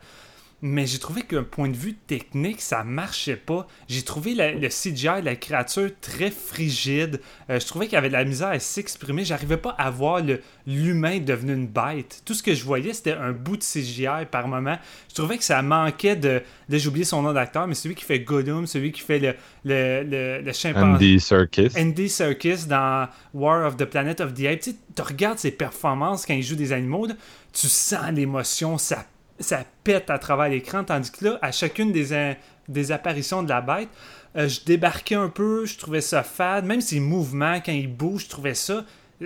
Mais 0.65 0.87
j'ai 0.87 1.01
trouvé 1.01 1.23
qu'un 1.23 1.43
point 1.43 1.69
de 1.69 1.77
vue 1.77 1.95
technique, 1.95 2.61
ça 2.61 2.85
marchait 2.85 3.35
pas. 3.37 3.67
J'ai 3.89 4.03
trouvé 4.03 4.33
la- 4.35 4.53
le 4.53 4.69
CGI 4.69 5.21
de 5.21 5.25
la 5.25 5.35
créature 5.35 5.91
très 6.01 6.31
frigide. 6.31 7.21
Euh, 7.51 7.59
je 7.59 7.67
trouvais 7.67 7.87
qu'il 7.87 7.95
y 7.95 7.99
avait 7.99 8.09
de 8.09 8.13
la 8.13 8.25
misère 8.25 8.49
à 8.49 8.61
s'exprimer. 8.61 9.25
J'arrivais 9.25 9.57
pas 9.57 9.71
à 9.71 9.91
voir 9.91 10.21
l'humain 10.67 11.19
devenu 11.19 11.53
une 11.55 11.67
bête. 11.67 12.23
Tout 12.25 12.35
ce 12.35 12.45
que 12.45 12.55
je 12.55 12.65
voyais, 12.65 12.93
c'était 12.93 13.13
un 13.13 13.33
bout 13.33 13.57
de 13.57 13.65
CGI 13.65 14.27
par 14.31 14.47
moment. 14.47 14.79
Je 15.09 15.15
trouvais 15.17 15.37
que 15.37 15.43
ça 15.45 15.61
manquait 15.63 16.15
de. 16.15 16.41
Là, 16.69 16.79
j'ai 16.79 16.89
oublié 16.89 17.05
son 17.05 17.23
nom 17.23 17.33
d'acteur, 17.33 17.67
mais 17.67 17.75
celui 17.75 17.97
qui 17.97 18.05
fait 18.05 18.21
Gollum, 18.21 18.67
celui 18.69 18.93
qui 18.93 19.01
fait 19.01 19.19
le, 19.19 19.35
le, 19.65 20.05
le, 20.05 20.43
le 20.43 20.53
chimpanzé. 20.53 20.95
Andy 20.95 21.19
Serkis. 21.21 21.73
Andy 21.77 22.09
Serkis 22.09 22.67
dans 22.69 23.09
War 23.35 23.67
of 23.67 23.77
the 23.77 23.85
Planet 23.85 24.21
of 24.21 24.33
the 24.35 24.45
Apes. 24.47 24.61
Tu 24.61 24.71
sais, 24.71 24.77
tu 24.95 25.03
regardes 25.03 25.39
ses 25.39 25.51
performances 25.51 26.25
quand 26.25 26.35
il 26.35 26.43
joue 26.45 26.55
des 26.57 26.73
animaux, 26.73 27.07
là, 27.07 27.15
tu 27.53 27.67
sens 27.67 28.11
l'émotion, 28.13 28.79
ça, 28.79 29.05
ça 29.39 29.65
pète 29.85 30.11
à 30.11 30.19
travers 30.19 30.49
l'écran, 30.49 30.85
tandis 30.85 31.11
que 31.11 31.25
là, 31.25 31.39
à 31.43 31.53
chacune 31.53 31.93
des, 31.93 32.93
apparitions 32.93 33.43
de 33.43 33.49
la 33.49 33.61
bête, 33.61 33.89
euh, 34.37 34.49
je 34.49 34.65
débarquais 34.65 35.15
un 35.15 35.29
peu, 35.29 35.67
je 35.67 35.79
trouvais 35.79 36.01
ça 36.01 36.23
fade, 36.23 36.65
même 36.65 36.81
ses 36.81 37.01
mouvements, 37.01 37.61
quand 37.61 37.73
il 37.73 37.89
bouge, 37.89 38.25
je 38.25 38.29
trouvais 38.29 38.55
ça... 38.55 38.85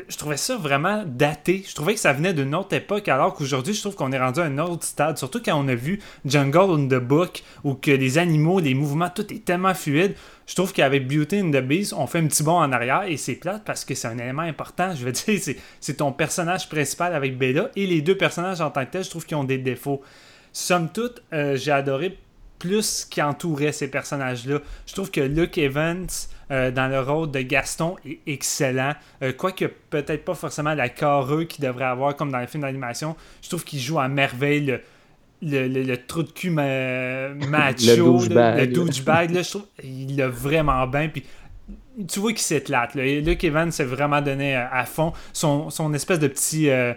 Je 0.08 0.16
trouvais 0.18 0.36
ça 0.36 0.56
vraiment 0.56 1.04
daté. 1.06 1.64
Je 1.66 1.74
trouvais 1.74 1.94
que 1.94 2.00
ça 2.00 2.12
venait 2.12 2.34
d'une 2.34 2.54
autre 2.54 2.74
époque, 2.74 3.08
alors 3.08 3.34
qu'aujourd'hui, 3.34 3.72
je 3.72 3.80
trouve 3.80 3.94
qu'on 3.94 4.12
est 4.12 4.18
rendu 4.18 4.40
à 4.40 4.44
un 4.44 4.58
autre 4.58 4.84
stade. 4.84 5.16
Surtout 5.16 5.40
quand 5.42 5.58
on 5.58 5.68
a 5.68 5.74
vu 5.74 6.00
Jungle 6.26 6.80
in 6.80 6.86
the 6.86 7.02
Book, 7.02 7.42
où 7.64 7.74
que 7.74 7.90
les 7.90 8.18
animaux, 8.18 8.60
les 8.60 8.74
mouvements, 8.74 9.08
tout 9.08 9.32
est 9.32 9.44
tellement 9.44 9.74
fluide. 9.74 10.14
Je 10.46 10.54
trouve 10.54 10.72
qu'avec 10.72 11.08
Beauty 11.08 11.40
and 11.40 11.50
the 11.50 11.62
Beast, 11.62 11.94
on 11.94 12.06
fait 12.06 12.18
un 12.18 12.26
petit 12.26 12.42
bond 12.42 12.58
en 12.58 12.72
arrière 12.72 13.04
et 13.04 13.16
c'est 13.16 13.36
plate 13.36 13.62
parce 13.64 13.84
que 13.84 13.94
c'est 13.94 14.08
un 14.08 14.18
élément 14.18 14.42
important. 14.42 14.94
Je 14.94 15.04
veux 15.04 15.12
dire, 15.12 15.40
c'est, 15.80 15.94
ton 15.94 16.12
personnage 16.12 16.68
principal 16.68 17.14
avec 17.14 17.38
Bella 17.38 17.70
et 17.74 17.86
les 17.86 18.02
deux 18.02 18.16
personnages 18.16 18.60
en 18.60 18.70
tant 18.70 18.84
que 18.84 18.90
tels, 18.90 19.04
je 19.04 19.10
trouve 19.10 19.24
qu'ils 19.24 19.36
ont 19.36 19.44
des 19.44 19.58
défauts. 19.58 20.02
Somme 20.52 20.90
toute, 20.92 21.22
euh, 21.32 21.56
j'ai 21.56 21.72
adoré 21.72 22.18
plus 22.58 22.82
ce 22.82 23.06
qui 23.06 23.22
entourait 23.22 23.72
ces 23.72 23.88
personnages-là. 23.88 24.60
Je 24.86 24.92
trouve 24.92 25.10
que 25.10 25.20
Luke 25.20 25.58
Evans, 25.58 26.06
euh, 26.50 26.70
dans 26.70 26.88
le 26.88 27.00
rôle 27.00 27.30
de 27.30 27.40
Gaston, 27.40 27.96
est 28.08 28.20
excellent. 28.26 28.92
Euh, 29.22 29.32
quoique 29.32 29.64
peut-être 29.90 30.24
pas 30.24 30.34
forcément 30.34 30.74
la 30.74 30.88
carreux 30.88 31.44
qu'il 31.44 31.64
devrait 31.64 31.84
avoir 31.86 32.14
comme 32.16 32.30
dans 32.30 32.38
les 32.38 32.46
films 32.46 32.62
d'animation, 32.62 33.16
je 33.42 33.48
trouve 33.48 33.64
qu'il 33.64 33.80
joue 33.80 33.98
à 33.98 34.08
merveille 34.08 34.60
le, 34.66 34.80
le, 35.42 35.68
le- 35.68 35.82
le 35.82 35.96
trou 36.06 36.22
de 36.22 36.30
cul 36.30 36.50
ma- 36.50 37.28
macho, 37.48 37.86
Le 38.58 38.66
douchebag. 38.68 39.30
là, 39.32 39.42
je 39.42 39.50
trouve 39.50 39.66
il 39.84 40.16
l'a 40.16 40.28
vraiment 40.28 40.86
bien. 40.86 41.08
Puis 41.08 41.24
tu 42.08 42.20
vois 42.20 42.32
qu'il 42.32 42.42
s'éclate. 42.42 42.94
Luke 42.94 43.42
Evans 43.42 43.70
s'est 43.72 43.84
vraiment 43.84 44.20
donné 44.22 44.54
à, 44.54 44.72
à 44.72 44.84
fond. 44.84 45.12
Son, 45.32 45.70
son 45.70 45.92
espèce 45.94 46.18
de 46.20 46.28
petit 46.28 46.70
euh, 46.70 46.92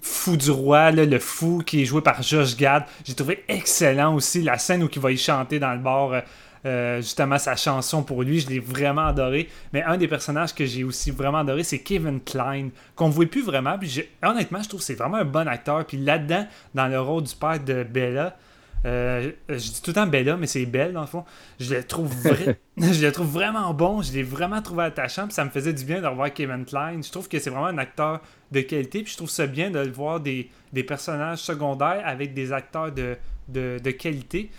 fou 0.00 0.36
du 0.36 0.50
roi, 0.50 0.90
là, 0.92 1.04
le 1.04 1.18
fou 1.18 1.62
qui 1.64 1.82
est 1.82 1.84
joué 1.86 2.02
par 2.02 2.22
Josh 2.22 2.56
Gad, 2.56 2.84
j'ai 3.04 3.14
trouvé 3.14 3.44
excellent 3.48 4.14
aussi. 4.14 4.42
La 4.42 4.58
scène 4.58 4.82
où 4.82 4.88
il 4.94 5.00
va 5.00 5.10
y 5.10 5.16
chanter 5.18 5.58
dans 5.58 5.72
le 5.72 5.78
bar. 5.80 6.22
Euh, 6.64 6.98
justement 6.98 7.38
sa 7.38 7.56
chanson 7.56 8.02
pour 8.02 8.22
lui, 8.22 8.40
je 8.40 8.48
l'ai 8.48 8.60
vraiment 8.60 9.06
adoré. 9.06 9.48
Mais 9.72 9.82
un 9.82 9.96
des 9.96 10.08
personnages 10.08 10.54
que 10.54 10.64
j'ai 10.64 10.84
aussi 10.84 11.10
vraiment 11.10 11.38
adoré, 11.38 11.64
c'est 11.64 11.80
Kevin 11.80 12.20
Klein, 12.20 12.68
qu'on 12.94 13.08
ne 13.08 13.12
voit 13.12 13.26
plus 13.26 13.42
vraiment. 13.42 13.78
Puis 13.78 14.04
honnêtement, 14.22 14.62
je 14.62 14.68
trouve 14.68 14.80
que 14.80 14.86
c'est 14.86 14.94
vraiment 14.94 15.18
un 15.18 15.24
bon 15.24 15.48
acteur. 15.48 15.84
Puis 15.84 15.98
là-dedans, 15.98 16.46
dans 16.74 16.86
le 16.86 17.00
rôle 17.00 17.24
du 17.24 17.34
père 17.34 17.58
de 17.58 17.82
Bella, 17.82 18.36
euh, 18.84 19.30
je 19.48 19.54
dis 19.54 19.82
tout 19.82 19.90
le 19.90 19.94
temps 19.94 20.06
Bella, 20.06 20.36
mais 20.36 20.46
c'est 20.46 20.66
Belle 20.66 20.92
dans 20.92 21.02
le 21.02 21.06
fond. 21.06 21.24
Je 21.58 21.74
le 21.74 21.84
trouve 21.84 22.12
je 22.76 23.04
le 23.04 23.12
trouve 23.12 23.28
vraiment 23.28 23.72
bon. 23.74 24.02
Je 24.02 24.12
l'ai 24.12 24.22
vraiment 24.22 24.62
trouvé 24.62 24.84
attachant. 24.84 25.24
Puis 25.24 25.34
ça 25.34 25.44
me 25.44 25.50
faisait 25.50 25.72
du 25.72 25.84
bien 25.84 26.00
de 26.00 26.06
revoir 26.06 26.32
Kevin 26.32 26.64
Klein. 26.64 27.00
Je 27.02 27.10
trouve 27.10 27.28
que 27.28 27.38
c'est 27.38 27.50
vraiment 27.50 27.66
un 27.66 27.78
acteur 27.78 28.20
de 28.50 28.60
qualité. 28.60 29.02
Puis 29.02 29.12
je 29.12 29.16
trouve 29.16 29.30
ça 29.30 29.46
bien 29.46 29.70
de 29.70 29.78
le 29.78 29.90
voir 29.90 30.20
des, 30.20 30.48
des 30.72 30.84
personnages 30.84 31.38
secondaires 31.38 32.02
avec 32.04 32.34
des 32.34 32.52
acteurs 32.52 32.92
de, 32.92 33.16
de, 33.48 33.78
de 33.82 33.90
qualité. 33.90 34.50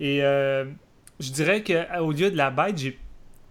Et 0.00 0.22
euh, 0.22 0.64
je 1.20 1.30
dirais 1.30 1.62
qu'au 1.62 2.12
lieu 2.12 2.30
de 2.30 2.36
la 2.36 2.50
bête, 2.50 2.78
j'ai 2.78 2.98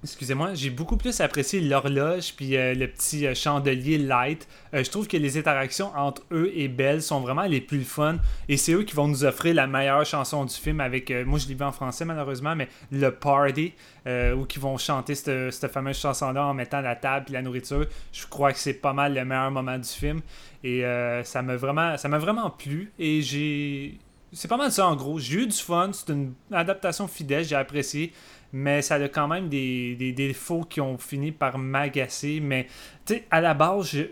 Excusez-moi, 0.04 0.56
j'ai 0.56 0.72
beaucoup 0.72 0.98
plus 0.98 1.22
apprécié 1.22 1.62
l'horloge 1.62 2.34
puis 2.36 2.58
euh, 2.58 2.74
le 2.74 2.88
petit 2.88 3.28
euh, 3.28 3.36
chandelier 3.36 4.00
light. 4.00 4.48
Euh, 4.74 4.84
je 4.84 4.90
trouve 4.90 5.08
que 5.08 5.16
les 5.16 5.38
interactions 5.38 5.92
entre 5.96 6.24
eux 6.32 6.52
et 6.56 6.68
Belle 6.68 7.04
sont 7.04 7.20
vraiment 7.20 7.44
les 7.44 7.62
plus 7.62 7.84
fun 7.84 8.18
et 8.50 8.58
c'est 8.58 8.74
eux 8.74 8.82
qui 8.82 8.96
vont 8.96 9.08
nous 9.08 9.26
offrir 9.26 9.54
la 9.54 9.68
meilleure 9.68 10.04
chanson 10.04 10.44
du 10.44 10.56
film 10.56 10.80
avec, 10.80 11.12
euh, 11.12 11.24
moi 11.24 11.38
je 11.38 11.48
l'ai 11.48 11.54
vu 11.54 11.64
en 11.64 11.72
français 11.72 12.04
malheureusement, 12.04 12.56
mais 12.56 12.68
le 12.92 13.12
party 13.12 13.74
euh, 14.08 14.34
où 14.34 14.46
qui 14.46 14.58
vont 14.58 14.76
chanter 14.80 15.14
cette, 15.14 15.68
fameuse 15.68 16.00
chanson-là 16.00 16.48
en 16.48 16.56
mettant 16.56 16.82
la 16.82 16.96
table 16.96 17.28
et 17.30 17.34
la 17.34 17.44
nourriture. 17.44 17.86
Je 18.12 18.26
crois 18.26 18.54
que 18.54 18.58
c'est 18.58 18.74
pas 18.74 18.94
mal 18.94 19.14
le 19.14 19.24
meilleur 19.24 19.52
moment 19.52 19.78
du 19.78 19.88
film 19.88 20.22
et 20.64 20.84
euh, 20.84 21.24
ça 21.24 21.44
m'a 21.44 21.56
vraiment, 21.58 21.96
ça 21.98 22.10
m'a 22.10 22.18
vraiment 22.18 22.50
plu 22.50 22.92
et 22.98 23.22
j'ai, 23.22 24.00
c'est 24.34 24.48
pas 24.48 24.58
mal 24.58 24.72
ça 24.72 24.88
en 24.88 24.96
gros. 24.96 25.20
J'ai 25.20 25.40
eu 25.42 25.48
du 25.48 25.58
fun, 25.58 25.92
c'est 25.94 26.10
une 26.12 26.34
adaptation 26.52 27.08
fidèle, 27.08 27.44
j'ai 27.46 27.56
apprécié 27.56 28.14
mais 28.54 28.82
ça 28.82 28.96
a 28.96 29.08
quand 29.08 29.30
même 29.30 29.48
des, 29.48 29.96
des 29.96 30.12
défauts 30.12 30.64
qui 30.64 30.82
ont 30.82 30.98
fini 30.98 31.32
par 31.32 31.58
m'agacer. 31.58 32.42
Mais 32.42 32.68
tu 33.06 33.14
sais, 33.14 33.24
à 33.32 33.40
la 33.40 33.54
base, 33.54 33.92
je- 33.92 34.04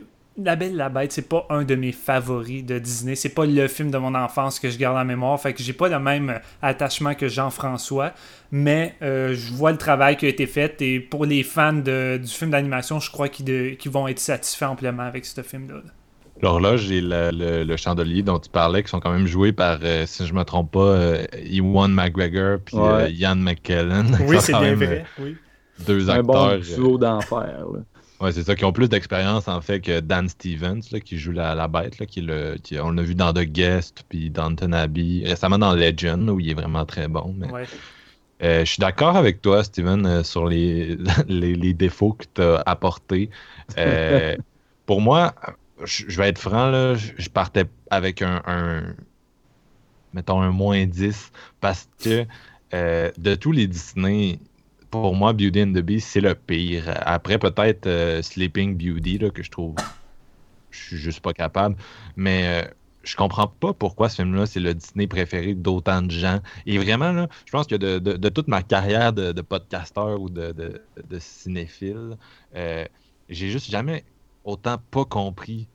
La 0.41 0.55
Belle 0.55 0.77
la 0.77 0.87
Bête, 0.87 1.11
c'est 1.11 1.27
pas 1.27 1.45
un 1.49 1.65
de 1.65 1.75
mes 1.75 1.91
favoris 1.91 2.63
de 2.63 2.79
Disney. 2.79 3.15
C'est 3.15 3.33
pas 3.33 3.45
le 3.45 3.67
film 3.67 3.91
de 3.91 3.97
mon 3.97 4.15
enfance 4.15 4.57
que 4.61 4.69
je 4.69 4.77
garde 4.77 4.95
en 4.97 5.03
mémoire. 5.03 5.37
Fait 5.41 5.53
que 5.53 5.61
j'ai 5.61 5.73
pas 5.73 5.89
le 5.89 5.99
même 5.99 6.39
attachement 6.61 7.13
que 7.15 7.27
Jean-François. 7.27 8.13
Mais 8.51 8.95
euh, 9.01 9.33
je 9.35 9.51
vois 9.51 9.73
le 9.73 9.77
travail 9.77 10.15
qui 10.15 10.25
a 10.25 10.29
été 10.29 10.47
fait. 10.47 10.81
Et 10.81 11.01
pour 11.01 11.25
les 11.25 11.43
fans 11.43 11.73
de- 11.73 12.17
du 12.23 12.29
film 12.31 12.51
d'animation, 12.51 13.01
je 13.01 13.11
crois 13.11 13.27
qu'ils 13.27 13.75
vont 13.91 14.07
être 14.07 14.19
satisfaits 14.19 14.63
amplement 14.67 15.03
avec 15.03 15.25
ce 15.25 15.41
film-là. 15.41 15.81
L'horloge 16.41 16.89
et 16.91 17.01
le, 17.01 17.31
le- 17.33 17.63
le 17.63 17.77
chandelier 17.77 18.21
dont 18.23 18.39
tu 18.39 18.49
parlais, 18.49 18.81
qui 18.83 18.89
sont 18.89 18.99
quand 18.99 19.11
même 19.11 19.27
joués 19.27 19.51
par, 19.51 19.79
euh, 19.83 20.05
si 20.05 20.25
je 20.25 20.33
me 20.33 20.43
trompe 20.43 20.71
pas, 20.71 20.79
euh, 20.79 21.25
Ewan 21.51 21.91
McGregor 21.93 22.59
puis 22.63 22.77
euh, 22.77 22.97
Ouais. 23.05 23.11
Ian 23.13 23.35
McKellen. 23.35 24.17
Oui, 24.27 24.37
c'est 24.41 24.53
bien 24.53 24.61
même, 24.61 24.75
vrai. 24.75 25.05
Oui. 25.19 25.35
euh, 25.37 25.83
Deux 25.85 26.09
Un 26.09 26.21
bon 26.23 26.33
acteurs. 26.33 26.51
euh, 26.71 26.75
duo 26.75 26.97
d'enfer. 26.97 27.65
Ouais, 28.21 28.31
c'est 28.33 28.43
ça, 28.43 28.53
qui 28.55 28.65
ont 28.65 28.73
plus 28.73 28.89
d'expérience 28.89 29.47
en 29.47 29.61
fait 29.61 29.79
que 29.79 29.99
Dan 30.01 30.27
Stevens, 30.27 30.81
là, 30.91 30.99
qui 30.99 31.17
joue 31.17 31.31
la, 31.31 31.55
la 31.55 31.67
bête, 31.69 31.99
là, 31.99 32.05
qui, 32.05 32.19
est 32.19 32.23
le, 32.23 32.55
qui- 32.61 32.77
on 32.79 32.91
l'a 32.91 33.01
vu 33.03 33.15
dans 33.15 33.31
The 33.33 33.43
Guest, 33.45 34.03
puis 34.09 34.29
Downton 34.29 34.73
Abbey, 34.73 35.23
récemment 35.25 35.57
dans 35.57 35.73
Legend, 35.73 36.29
où 36.29 36.39
il 36.39 36.49
est 36.49 36.53
vraiment 36.53 36.85
très 36.85 37.07
bon. 37.07 37.33
mais- 37.37 37.49
Ouais. 37.51 37.63
Euh, 38.41 38.61
je 38.63 38.71
suis 38.71 38.79
d'accord 38.79 39.17
avec 39.17 39.41
toi, 39.41 39.63
Steven, 39.65 40.05
euh, 40.05 40.23
sur 40.23 40.47
les, 40.47 40.97
les, 41.27 41.55
les 41.55 41.73
défauts 41.73 42.13
que 42.13 42.25
tu 42.33 42.41
as 42.41 42.63
apportés. 42.65 43.29
Euh, 43.77 44.35
pour 44.85 45.01
moi, 45.01 45.33
je, 45.83 46.17
vais 46.17 46.29
être 46.29 46.39
franc, 46.39 46.69
là, 46.69 46.95
je, 46.95 47.29
partais 47.29 47.65
avec 47.89 48.21
un, 48.21 48.95
mettons, 50.13 50.41
un 50.41 50.51
moins 50.51 50.85
10, 50.85 51.31
parce 51.61 51.89
que 52.03 52.25
euh, 52.73 53.11
de 53.17 53.35
tous 53.35 53.51
les 53.51 53.67
Disney, 53.67 54.39
pour 54.91 55.15
moi, 55.15 55.33
Beauty 55.33 55.63
and 55.63 55.73
the 55.73 55.79
Beast, 55.79 56.09
c'est 56.09 56.21
le 56.21 56.35
pire. 56.35 56.91
Après, 57.05 57.37
peut-être 57.37 57.87
euh, 57.87 58.21
Sleeping 58.21 58.75
Beauty, 58.75 59.19
que 59.33 59.43
je 59.43 59.51
trouve, 59.51 59.75
je 60.71 60.79
suis 60.79 60.97
juste 60.97 61.21
pas 61.21 61.33
capable. 61.33 61.75
Mais 62.15 62.63
euh, 62.63 62.67
je 63.03 63.15
comprends 63.15 63.47
pas 63.47 63.73
pourquoi 63.73 64.09
ce 64.09 64.17
film-là, 64.17 64.45
c'est 64.45 64.59
le 64.59 64.73
Disney 64.73 65.07
préféré 65.07 65.53
d'autant 65.53 66.01
de 66.01 66.11
gens. 66.11 66.39
Et 66.65 66.77
vraiment, 66.77 67.11
là, 67.11 67.27
je 67.45 67.51
pense 67.51 67.67
que 67.67 67.75
de, 67.75 68.29
toute 68.29 68.47
ma 68.47 68.63
carrière 68.63 69.13
de, 69.13 69.31
de 69.31 69.41
podcasteur 69.41 70.19
ou 70.19 70.29
de, 70.29 70.81
cinéphile, 71.19 72.17
j'ai 73.29 73.49
juste 73.49 73.69
jamais 73.69 74.03
autant 74.49 74.77
pas 74.91 75.05
compris 75.05 75.67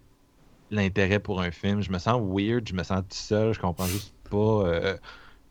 l'intérêt 0.70 1.18
pour 1.20 1.40
un 1.40 1.50
film. 1.50 1.80
Je 1.82 1.90
me 1.90 1.98
sens 1.98 2.20
weird, 2.22 2.66
je 2.68 2.74
me 2.74 2.82
sens 2.82 3.00
tout 3.00 3.16
seul, 3.16 3.54
je 3.54 3.60
comprends 3.60 3.86
juste 3.86 4.14
pas 4.30 4.36
euh, 4.66 4.96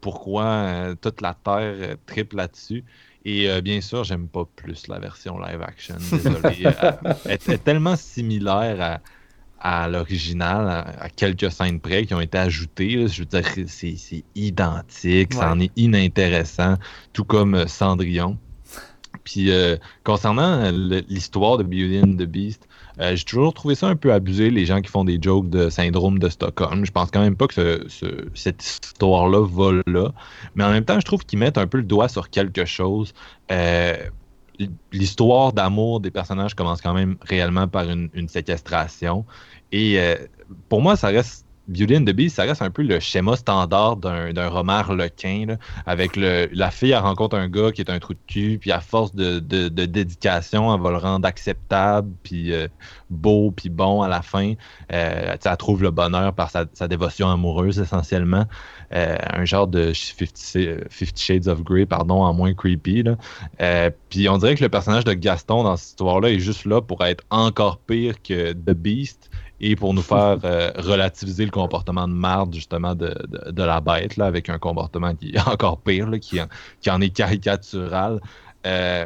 pourquoi 0.01 0.43
euh, 0.45 0.95
toute 0.99 1.21
la 1.21 1.33
Terre 1.33 1.75
euh, 1.77 1.95
triple 2.05 2.35
là-dessus. 2.37 2.83
Et 3.25 3.49
euh, 3.49 3.61
bien 3.61 3.79
sûr, 3.79 4.03
j'aime 4.03 4.27
pas 4.27 4.43
plus 4.55 4.87
la 4.87 4.99
version 4.99 5.39
live 5.39 5.61
action. 5.61 5.95
Désolé. 6.11 6.63
Elle 7.25 7.31
est 7.47 7.63
tellement 7.63 7.95
similaire 7.95 9.01
à, 9.61 9.83
à 9.83 9.87
l'original, 9.87 10.67
à, 10.67 10.79
à 11.03 11.09
quelques 11.09 11.49
scènes 11.49 11.79
près 11.79 12.05
qui 12.05 12.13
ont 12.13 12.19
été 12.19 12.37
ajoutées. 12.37 12.97
là. 12.97 13.07
Je 13.07 13.21
veux 13.21 13.25
dire, 13.25 13.45
c'est 13.67 14.23
identique, 14.35 15.33
ça 15.33 15.39
Ouais. 15.39 15.45
en 15.45 15.59
est 15.61 15.71
inintéressant, 15.77 16.75
tout 17.13 17.23
comme 17.23 17.65
Cendrillon. 17.69 18.37
Puis 19.23 19.51
euh, 19.51 19.77
concernant 20.03 20.69
l'histoire 21.07 21.57
de 21.57 21.63
Beauty 21.63 22.01
and 22.03 22.17
the 22.17 22.25
Beast, 22.27 22.67
euh, 22.99 23.15
j'ai 23.15 23.23
toujours 23.23 23.53
trouvé 23.53 23.75
ça 23.75 23.87
un 23.87 23.95
peu 23.95 24.13
abusé, 24.13 24.49
les 24.51 24.65
gens 24.65 24.81
qui 24.81 24.89
font 24.89 25.03
des 25.03 25.19
jokes 25.21 25.49
de 25.49 25.69
syndrome 25.69 26.19
de 26.19 26.29
Stockholm. 26.29 26.85
Je 26.85 26.91
pense 26.91 27.09
quand 27.11 27.21
même 27.21 27.35
pas 27.35 27.47
que 27.47 27.53
ce- 27.53 27.85
ce- 27.89 28.29
cette 28.35 28.63
histoire-là 28.63 29.45
va 29.47 29.71
là. 29.87 30.11
Mais 30.55 30.63
en 30.63 30.71
même 30.71 30.85
temps, 30.85 30.99
je 30.99 31.05
trouve 31.05 31.25
qu'ils 31.25 31.39
mettent 31.39 31.57
un 31.57 31.67
peu 31.67 31.77
le 31.77 31.83
doigt 31.83 32.07
sur 32.09 32.29
quelque 32.29 32.65
chose. 32.65 33.13
Euh, 33.51 33.97
L'histoire 34.91 35.51
d'amour 35.51 35.99
des 35.99 36.11
personnages 36.11 36.53
commence 36.53 36.79
quand 36.81 36.93
même 36.93 37.17
réellement 37.21 37.67
par 37.67 37.89
une, 37.89 38.09
une 38.13 38.27
séquestration. 38.29 39.25
Et 39.71 39.99
euh, 39.99 40.15
pour 40.69 40.81
moi, 40.81 40.95
ça 40.95 41.07
reste. 41.07 41.42
Beauty 41.67 41.95
and 41.95 42.03
the 42.05 42.11
Beast, 42.11 42.35
ça 42.35 42.43
reste 42.43 42.61
un 42.61 42.69
peu 42.69 42.81
le 42.81 42.99
schéma 42.99 43.37
standard 43.37 43.95
d'un 43.97 44.49
roman 44.49 44.73
harlequin, 44.73 45.45
là, 45.47 45.57
avec 45.85 46.15
la 46.17 46.71
fille, 46.71 46.91
elle 46.91 46.99
rencontre 46.99 47.37
un 47.37 47.47
gars 47.47 47.71
qui 47.71 47.81
est 47.81 47.89
un 47.89 47.99
trou 47.99 48.13
de 48.13 48.19
cul, 48.27 48.57
puis 48.59 48.71
à 48.71 48.81
force 48.81 49.15
de, 49.15 49.39
de- 49.39 49.69
dédication, 49.69 50.73
elle 50.73 50.81
va 50.81 50.91
le 50.91 50.97
rendre 50.97 51.27
acceptable, 51.27 52.11
puis 52.23 52.53
euh, 52.53 52.67
beau, 53.09 53.51
puis 53.51 53.69
bon 53.69 54.01
à 54.01 54.07
la 54.07 54.21
fin. 54.21 54.53
Euh, 54.91 55.35
elle 55.43 55.57
trouve 55.57 55.83
le 55.83 55.91
bonheur 55.91 56.33
par 56.33 56.49
sa, 56.49 56.87
dévotion 56.87 57.29
amoureuse, 57.29 57.79
essentiellement. 57.79 58.45
Euh, 58.93 59.15
un 59.31 59.45
genre 59.45 59.67
de 59.67 59.93
Fifty, 59.93 60.67
Fifty 60.89 61.23
Shades 61.23 61.47
of 61.47 61.63
Grey, 61.63 61.85
pardon, 61.85 62.21
en 62.21 62.33
moins 62.33 62.53
creepy. 62.53 63.03
Euh, 63.61 63.89
puis 64.09 64.27
on 64.29 64.37
dirait 64.37 64.55
que 64.55 64.63
le 64.63 64.69
personnage 64.69 65.05
de 65.05 65.13
Gaston 65.13 65.63
dans 65.63 65.77
cette 65.77 65.89
histoire-là 65.89 66.29
est 66.29 66.39
juste 66.39 66.65
là 66.65 66.81
pour 66.81 67.03
être 67.05 67.23
encore 67.29 67.77
pire 67.77 68.21
que 68.21 68.51
The 68.53 68.71
Beast 68.71 69.29
et 69.59 69.75
pour 69.75 69.93
nous 69.93 70.01
faire 70.01 70.39
euh, 70.43 70.71
relativiser 70.77 71.45
le 71.45 71.51
comportement 71.51 72.07
de 72.07 72.13
marde, 72.13 72.53
justement, 72.53 72.95
de, 72.95 73.15
de- 73.51 73.63
la 73.63 73.79
bête, 73.81 74.17
là, 74.17 74.25
avec 74.25 74.49
un 74.49 74.59
comportement 74.59 75.15
qui 75.15 75.31
est 75.35 75.47
encore 75.47 75.79
pire, 75.81 76.09
qui, 76.21 76.41
en, 76.41 76.47
qui 76.81 76.89
en 76.91 76.99
est 77.01 77.09
caricatural. 77.11 78.19
Euh, 78.65 79.05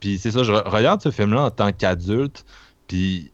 puis 0.00 0.18
c'est 0.18 0.30
ça, 0.30 0.42
je 0.42 0.52
re- 0.52 0.68
regarde 0.68 1.02
ce 1.02 1.10
film-là 1.10 1.44
en 1.44 1.50
tant 1.50 1.72
qu'adulte, 1.72 2.44
puis 2.86 3.32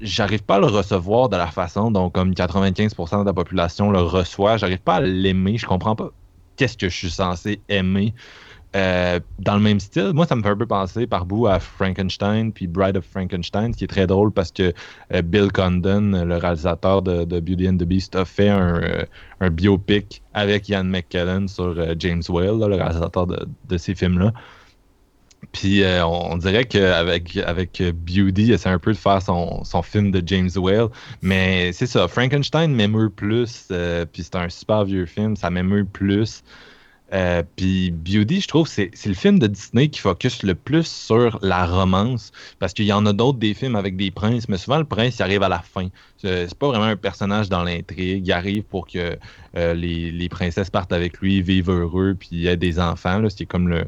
j'arrive 0.00 0.42
pas 0.42 0.56
à 0.56 0.60
le 0.60 0.66
recevoir 0.66 1.28
de 1.28 1.36
la 1.36 1.46
façon 1.48 1.90
dont 1.90 2.10
comme 2.10 2.32
95% 2.34 3.20
de 3.20 3.26
la 3.26 3.32
population 3.32 3.90
le 3.90 4.00
reçoit. 4.00 4.56
J'arrive 4.56 4.80
pas 4.80 4.96
à 4.96 5.00
l'aimer. 5.00 5.58
Je 5.58 5.66
comprends 5.66 5.96
pas 5.96 6.10
qu'est-ce 6.56 6.76
que 6.76 6.88
je 6.88 6.96
suis 6.96 7.10
censé 7.10 7.60
aimer. 7.68 8.14
Euh, 8.74 9.20
dans 9.38 9.54
le 9.54 9.60
même 9.60 9.80
style, 9.80 10.12
moi, 10.14 10.26
ça 10.26 10.34
me 10.34 10.42
fait 10.42 10.48
un 10.48 10.56
peu 10.56 10.66
penser 10.66 11.06
par 11.06 11.26
bout 11.26 11.46
à 11.46 11.60
Frankenstein 11.60 12.52
puis 12.52 12.66
Bride 12.66 12.96
of 12.96 13.04
Frankenstein, 13.04 13.72
ce 13.72 13.78
qui 13.78 13.84
est 13.84 13.88
très 13.88 14.06
drôle 14.06 14.32
parce 14.32 14.50
que 14.50 14.72
euh, 15.12 15.22
Bill 15.22 15.52
Condon, 15.52 16.24
le 16.24 16.36
réalisateur 16.36 17.02
de, 17.02 17.24
Beauty 17.40 17.68
and 17.68 17.76
the 17.76 17.84
Beast, 17.84 18.16
a 18.16 18.24
fait 18.24 18.48
un, 18.48 18.80
euh, 19.42 19.50
biopic 19.50 20.22
avec 20.32 20.68
Ian 20.70 20.84
McKellen 20.84 21.48
sur 21.48 21.76
James 21.98 22.22
Whale, 22.28 22.58
le 22.58 22.76
réalisateur 22.76 23.26
de, 23.26 23.76
ces 23.76 23.94
films-là. 23.94 24.32
Puis 25.50 25.82
on, 26.04 26.36
dirait 26.38 26.64
qu'avec 26.64 27.36
avec 27.36 27.82
Beauty, 27.82 28.52
essaie 28.52 28.68
un 28.68 28.78
peu 28.78 28.92
de 28.92 28.96
faire 28.96 29.20
son, 29.20 29.64
son 29.64 29.82
film 29.82 30.12
de 30.12 30.22
James 30.24 30.48
Whale. 30.56 30.86
Mais 31.20 31.72
c'est 31.72 31.86
ça, 31.86 32.06
Frankenstein 32.06 32.72
m'émeut 32.72 33.10
plus. 33.10 33.68
puis 34.12 34.22
c'est 34.22 34.36
un 34.36 34.48
super 34.48 34.84
vieux 34.84 35.04
film, 35.04 35.36
ça 35.36 35.50
m'émeut 35.50 35.84
plus. 35.84 36.44
Euh, 37.12 37.42
puis 37.56 37.90
Beauty, 37.90 38.40
je 38.40 38.48
trouve, 38.48 38.66
c'est 38.66 38.90
le 39.04 39.14
film 39.14 39.38
de 39.38 39.46
Disney 39.46 39.88
qui 39.88 40.00
focus 40.00 40.42
le 40.42 40.54
plus 40.54 40.86
sur 40.86 41.38
la 41.42 41.66
romance. 41.66 42.32
Parce 42.58 42.72
qu'il 42.72 42.86
y 42.86 42.92
en 42.92 43.04
a 43.06 43.12
d'autres 43.12 43.38
des 43.38 43.54
films 43.54 43.76
avec 43.76 43.96
des 43.96 44.10
princes, 44.10 44.48
mais 44.48 44.56
souvent 44.56 44.78
le 44.78 44.84
prince, 44.84 45.18
il 45.18 45.22
arrive 45.22 45.42
à 45.42 45.48
la 45.48 45.60
fin. 45.60 45.88
C'est 46.16 46.54
pas 46.54 46.68
vraiment 46.68 46.84
un 46.86 46.96
personnage 46.96 47.48
dans 47.48 47.64
l'intrigue. 47.64 48.26
Il 48.26 48.32
arrive 48.32 48.62
pour 48.64 48.86
que 48.86 49.18
euh, 49.56 49.74
les, 49.74 50.10
les 50.10 50.28
princesses 50.28 50.70
partent 50.70 50.92
avec 50.92 51.18
lui, 51.18 51.42
vivent 51.42 51.70
heureux, 51.70 52.16
puis 52.18 52.28
il 52.32 52.40
y 52.40 52.48
a 52.48 52.56
des 52.56 52.78
enfants. 52.80 53.22
C'est 53.28 53.46
comme 53.46 53.68
le, 53.68 53.84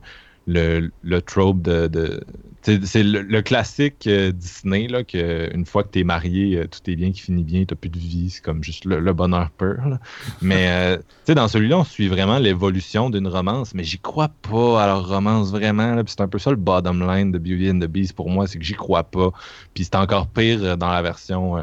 le, 0.46 0.90
le 1.02 1.22
trope 1.22 1.62
de. 1.62 1.86
de 1.88 2.22
c'est 2.64 3.02
le, 3.02 3.42
classique 3.42 4.06
euh, 4.06 4.32
Disney, 4.32 4.88
là, 4.88 5.04
que 5.04 5.54
une 5.54 5.66
fois 5.66 5.82
que 5.82 5.88
t'es 5.88 6.04
marié, 6.04 6.56
euh, 6.56 6.66
tout 6.66 6.90
est 6.90 6.96
bien, 6.96 7.12
qui 7.12 7.20
finit 7.20 7.44
bien, 7.44 7.64
t'as 7.66 7.74
plus 7.74 7.90
de 7.90 7.98
vie, 7.98 8.30
c'est 8.30 8.42
comme 8.42 8.64
juste 8.64 8.86
le, 8.86 9.12
bonheur 9.12 9.50
pur. 9.50 9.98
Mais 10.40 10.68
euh, 10.68 10.96
tu 10.96 11.04
sais, 11.26 11.34
dans 11.34 11.46
celui-là, 11.46 11.78
on 11.78 11.84
suit 11.84 12.08
vraiment 12.08 12.38
l'évolution 12.38 13.10
d'une 13.10 13.28
romance, 13.28 13.74
mais 13.74 13.84
j'y 13.84 13.98
crois 13.98 14.28
pas 14.28 14.82
à 14.82 14.86
leur 14.86 15.06
romance 15.06 15.50
vraiment. 15.50 16.00
c'est 16.06 16.22
un 16.22 16.28
peu 16.28 16.38
ça 16.38 16.50
le 16.50 16.56
bottom 16.56 17.06
line 17.06 17.32
de 17.32 17.38
Beauty 17.38 17.70
and 17.70 17.80
the 17.80 17.86
Beast 17.86 18.14
pour 18.14 18.30
moi, 18.30 18.46
c'est 18.46 18.58
que 18.58 18.64
j'y 18.64 18.74
crois 18.74 19.04
pas. 19.04 19.30
Puis 19.74 19.84
c'est 19.84 19.96
encore 19.96 20.28
pire 20.28 20.60
euh, 20.62 20.76
dans 20.76 20.90
la 20.90 21.02
version 21.02 21.62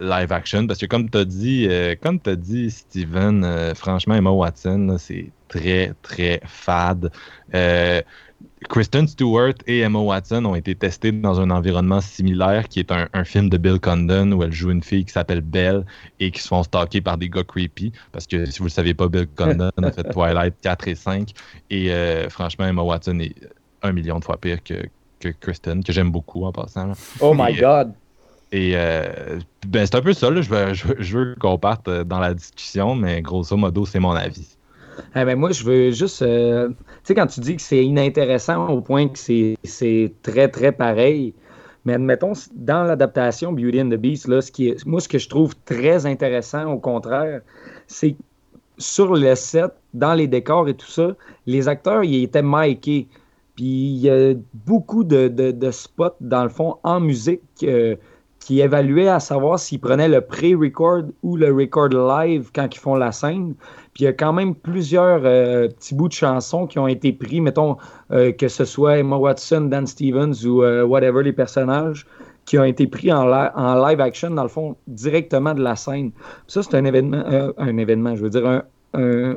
live 0.00 0.32
action, 0.32 0.66
parce 0.66 0.80
que 0.80 0.86
comme 0.86 1.08
t'as 1.10 1.24
dit, 1.24 1.68
comme 2.02 2.18
t'as 2.18 2.34
dit, 2.34 2.72
Steven, 2.72 3.72
franchement, 3.76 4.16
Emma 4.16 4.30
Watson, 4.30 4.96
c'est 4.98 5.30
très, 5.48 5.92
très 6.02 6.40
fade. 6.44 7.12
Euh, 8.42 8.66
Kristen 8.68 9.06
Stewart 9.08 9.54
et 9.66 9.80
Emma 9.80 9.98
Watson 9.98 10.44
ont 10.44 10.54
été 10.54 10.74
testés 10.74 11.12
dans 11.12 11.40
un 11.40 11.50
environnement 11.50 12.00
similaire 12.00 12.68
qui 12.68 12.78
est 12.80 12.90
un, 12.92 13.08
un 13.12 13.24
film 13.24 13.48
de 13.48 13.56
Bill 13.58 13.78
Condon 13.80 14.32
où 14.32 14.42
elle 14.42 14.52
joue 14.52 14.70
une 14.70 14.82
fille 14.82 15.04
qui 15.04 15.12
s'appelle 15.12 15.40
Belle 15.40 15.84
et 16.20 16.30
qui 16.30 16.40
se 16.40 16.48
font 16.48 16.62
stalker 16.62 17.00
par 17.00 17.18
des 17.18 17.28
gars 17.28 17.42
creepy. 17.44 17.92
Parce 18.12 18.26
que 18.26 18.46
si 18.46 18.58
vous 18.60 18.66
le 18.66 18.70
savez 18.70 18.94
pas, 18.94 19.08
Bill 19.08 19.26
Condon 19.36 19.70
a 19.82 19.90
fait 19.92 20.04
Twilight 20.12 20.54
4 20.62 20.88
et 20.88 20.94
5. 20.94 21.30
Et 21.70 21.92
euh, 21.92 22.28
franchement, 22.30 22.66
Emma 22.66 22.82
Watson 22.82 23.18
est 23.20 23.34
un 23.82 23.92
million 23.92 24.18
de 24.18 24.24
fois 24.24 24.36
pire 24.38 24.62
que, 24.62 24.74
que 25.20 25.28
Kristen, 25.40 25.82
que 25.82 25.92
j'aime 25.92 26.10
beaucoup 26.10 26.44
en 26.44 26.52
passant. 26.52 26.86
là. 26.88 26.94
Oh 27.20 27.34
my 27.36 27.52
Et, 27.52 27.60
god. 27.60 27.92
Et 28.52 28.72
euh, 28.76 29.38
ben, 29.66 29.84
c'est 29.86 29.94
un 29.96 30.02
peu 30.02 30.12
ça, 30.12 30.30
là. 30.30 30.40
Je 30.42 30.48
veux, 30.50 30.72
je 30.74 31.18
veux- 31.18 31.34
qu'on 31.40 31.58
parte 31.58 31.88
euh, 31.88 32.04
dans 32.04 32.18
la 32.20 32.34
discussion, 32.34 32.94
mais 32.94 33.22
grosso 33.22 33.56
modo, 33.56 33.86
c'est 33.86 33.98
mon 33.98 34.12
avis. 34.12 34.46
Eh 35.16 35.24
ben, 35.24 35.36
moi, 35.38 35.50
je 35.52 35.64
veux 35.64 35.90
juste. 35.90 36.22
euh, 36.22 36.68
tu 36.68 36.74
sais, 37.04 37.14
quand 37.14 37.26
tu 37.26 37.40
dis 37.40 37.56
que 37.56 37.62
c'est 37.62 37.84
inintéressant 37.84 38.68
au 38.68 38.80
point 38.80 39.08
que 39.08 39.18
c'est- 39.18 40.12
très, 40.22 40.48
très 40.48 40.72
pareil, 40.72 41.34
mais 41.84 41.94
admettons, 41.94 42.32
dans 42.54 42.84
l'adaptation 42.84 43.52
Beauty 43.52 43.80
and 43.82 43.88
the 43.90 43.94
Beast, 43.96 44.28
là, 44.28 44.40
ce 44.40 44.52
qui 44.52 44.68
est, 44.68 44.86
moi, 44.86 45.00
ce 45.00 45.08
que 45.08 45.18
je 45.18 45.28
trouve 45.28 45.54
très 45.64 46.06
intéressant, 46.06 46.70
au 46.72 46.78
contraire, 46.78 47.40
c'est 47.86 48.16
sur 48.78 49.14
le 49.14 49.34
set, 49.34 49.72
dans 49.94 50.14
les 50.14 50.26
décors 50.26 50.68
et 50.68 50.74
tout 50.74 50.86
ça, 50.90 51.16
les 51.46 51.68
acteurs, 51.68 52.04
ils 52.04 52.24
étaient 52.24 52.42
mikés. 52.42 53.08
Puis 53.56 53.64
il 53.64 53.98
y 53.98 54.10
a 54.10 54.34
beaucoup 54.54 55.04
de, 55.04 55.28
de- 55.28 55.50
de 55.52 55.70
spots, 55.70 56.16
dans 56.20 56.42
le 56.44 56.48
fond, 56.48 56.76
en 56.84 57.00
musique 57.00 57.42
euh, 57.64 57.96
qui 58.44 58.60
évaluaient 58.60 59.08
à 59.08 59.20
savoir 59.20 59.58
s'ils 59.58 59.78
prenaient 59.80 60.08
le 60.08 60.20
pré-record 60.20 61.02
ou 61.22 61.36
le 61.36 61.52
record 61.52 61.88
live 61.90 62.50
quand 62.52 62.68
ils 62.74 62.78
font 62.78 62.96
la 62.96 63.12
scène. 63.12 63.54
Puis 63.94 64.02
il 64.02 64.04
y 64.04 64.08
a 64.08 64.12
quand 64.12 64.32
même 64.32 64.54
plusieurs 64.56 65.20
euh, 65.24 65.68
petits 65.68 65.94
bouts 65.94 66.08
de 66.08 66.12
chansons 66.12 66.66
qui 66.66 66.78
ont 66.80 66.88
été 66.88 67.12
pris, 67.12 67.40
mettons, 67.40 67.76
euh, 68.10 68.32
que 68.32 68.48
ce 68.48 68.64
soit 68.64 68.98
Emma 68.98 69.16
Watson, 69.16 69.62
Dan 69.62 69.86
Stevens 69.86 70.44
ou 70.44 70.62
euh, 70.64 70.82
whatever 70.84 71.22
les 71.22 71.32
personnages, 71.32 72.04
qui 72.44 72.58
ont 72.58 72.64
été 72.64 72.88
pris 72.88 73.12
en, 73.12 73.24
li- 73.26 73.50
en 73.54 73.86
live 73.86 74.00
action, 74.00 74.30
dans 74.30 74.42
le 74.42 74.48
fond, 74.48 74.74
directement 74.88 75.54
de 75.54 75.62
la 75.62 75.76
scène. 75.76 76.10
Puis 76.10 76.22
ça, 76.48 76.62
c'est 76.64 76.74
un 76.76 76.84
événement, 76.84 77.22
un 77.58 77.76
événement, 77.76 78.16
je 78.16 78.22
veux 78.22 78.30
dire, 78.30 78.62
un. 78.94 79.34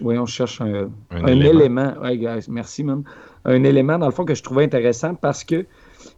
voyons, 0.00 0.26
je 0.26 0.32
cherche 0.34 0.60
un, 0.60 0.88
Un 1.12 1.24
un 1.24 1.26
élément. 1.28 1.60
élément. 1.60 1.92
Ouais, 2.02 2.16
guys, 2.18 2.46
merci, 2.48 2.82
man. 2.82 3.04
Un 3.44 3.62
élément, 3.64 3.98
dans 3.98 4.06
le 4.06 4.12
fond, 4.12 4.24
que 4.24 4.34
je 4.34 4.42
trouvais 4.42 4.64
intéressant 4.64 5.14
parce 5.14 5.44
que 5.44 5.64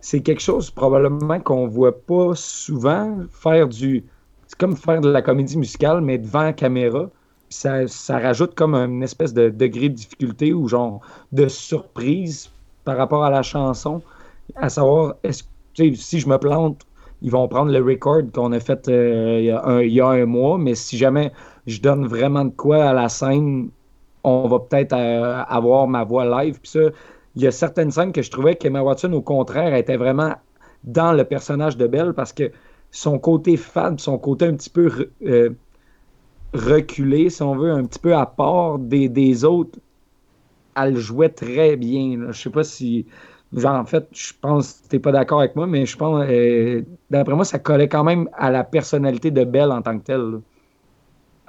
c'est 0.04 0.20
quelque 0.20 0.42
chose 0.42 0.70
probablement 0.70 1.40
qu'on 1.40 1.66
voit 1.66 1.98
pas 1.98 2.32
souvent 2.34 3.20
faire 3.30 3.66
du. 3.66 4.04
C'est 4.46 4.58
comme 4.58 4.76
faire 4.76 5.00
de 5.00 5.08
la 5.08 5.22
comédie 5.22 5.56
musicale, 5.56 6.02
mais 6.02 6.18
devant 6.18 6.42
la 6.42 6.52
caméra. 6.52 7.08
Ça, 7.48 7.86
rajoute 8.10 8.54
comme 8.54 8.74
une 8.74 9.02
espèce 9.02 9.32
de 9.32 9.48
degré 9.48 9.88
de 9.88 9.94
difficulté 9.94 10.52
ou 10.52 10.68
genre 10.68 11.00
de 11.32 11.48
surprise 11.48 12.50
par 12.84 12.98
rapport 12.98 13.24
à 13.24 13.30
la 13.30 13.42
chanson. 13.42 14.02
À 14.56 14.68
savoir, 14.68 15.14
est-ce 15.22 15.44
si 15.94 16.20
je 16.20 16.28
me 16.28 16.36
plante, 16.36 16.84
ils 17.22 17.30
vont 17.30 17.48
prendre 17.48 17.72
le 17.72 17.82
record 17.82 18.24
qu'on 18.34 18.52
a 18.52 18.60
fait 18.60 18.86
euh, 18.88 19.38
il, 19.40 19.46
y 19.46 19.50
a 19.50 19.64
un, 19.64 19.80
il 19.80 19.92
y 19.92 20.02
a 20.02 20.08
un 20.08 20.26
mois, 20.26 20.58
mais 20.58 20.74
si 20.74 20.98
jamais 20.98 21.32
je 21.66 21.80
donne 21.80 22.06
vraiment 22.06 22.44
de 22.44 22.52
quoi 22.54 22.90
à 22.90 22.92
la 22.92 23.08
scène, 23.08 23.70
on 24.22 24.48
va 24.48 24.58
peut-être 24.58 24.92
euh, 24.92 25.42
avoir 25.48 25.86
ma 25.86 26.04
voix 26.04 26.26
live. 26.26 26.60
Puis 26.60 26.72
ça, 26.72 26.90
il 27.36 27.42
y 27.42 27.46
a 27.46 27.50
certaines 27.50 27.90
scènes 27.90 28.12
que 28.12 28.22
je 28.22 28.30
trouvais 28.30 28.56
qu'Emma 28.56 28.82
Watson, 28.82 29.12
au 29.12 29.22
contraire, 29.22 29.74
était 29.74 29.96
vraiment 29.96 30.34
dans 30.84 31.12
le 31.12 31.24
personnage 31.24 31.76
de 31.76 31.86
Belle 31.86 32.12
parce 32.14 32.32
que 32.32 32.50
son 32.90 33.18
côté 33.18 33.56
fade, 33.56 34.00
son 34.00 34.18
côté 34.18 34.46
un 34.46 34.54
petit 34.54 34.70
peu 34.70 35.10
euh, 35.26 35.50
reculé, 36.52 37.30
si 37.30 37.42
on 37.42 37.56
veut, 37.56 37.72
un 37.72 37.84
petit 37.84 37.98
peu 37.98 38.14
à 38.14 38.26
part 38.26 38.78
des, 38.78 39.08
des 39.08 39.44
autres, 39.44 39.78
elle 40.76 40.96
jouait 40.96 41.28
très 41.28 41.76
bien. 41.76 42.18
là. 42.18 42.32
Je 42.32 42.40
sais 42.42 42.50
pas 42.50 42.64
si. 42.64 43.06
En 43.64 43.84
fait, 43.84 44.08
je 44.12 44.32
pense 44.40 44.74
que 44.74 44.88
t'es 44.88 44.98
pas 44.98 45.12
d'accord 45.12 45.40
avec 45.40 45.54
moi, 45.54 45.66
mais 45.66 45.86
je 45.86 45.96
pense, 45.96 46.24
euh, 46.28 46.82
d'après 47.10 47.34
moi, 47.34 47.44
ça 47.44 47.60
collait 47.60 47.88
quand 47.88 48.02
même 48.02 48.28
à 48.34 48.50
la 48.50 48.64
personnalité 48.64 49.30
de 49.30 49.44
Belle 49.44 49.70
en 49.70 49.80
tant 49.82 49.96
que 49.98 50.04
telle. 50.04 50.40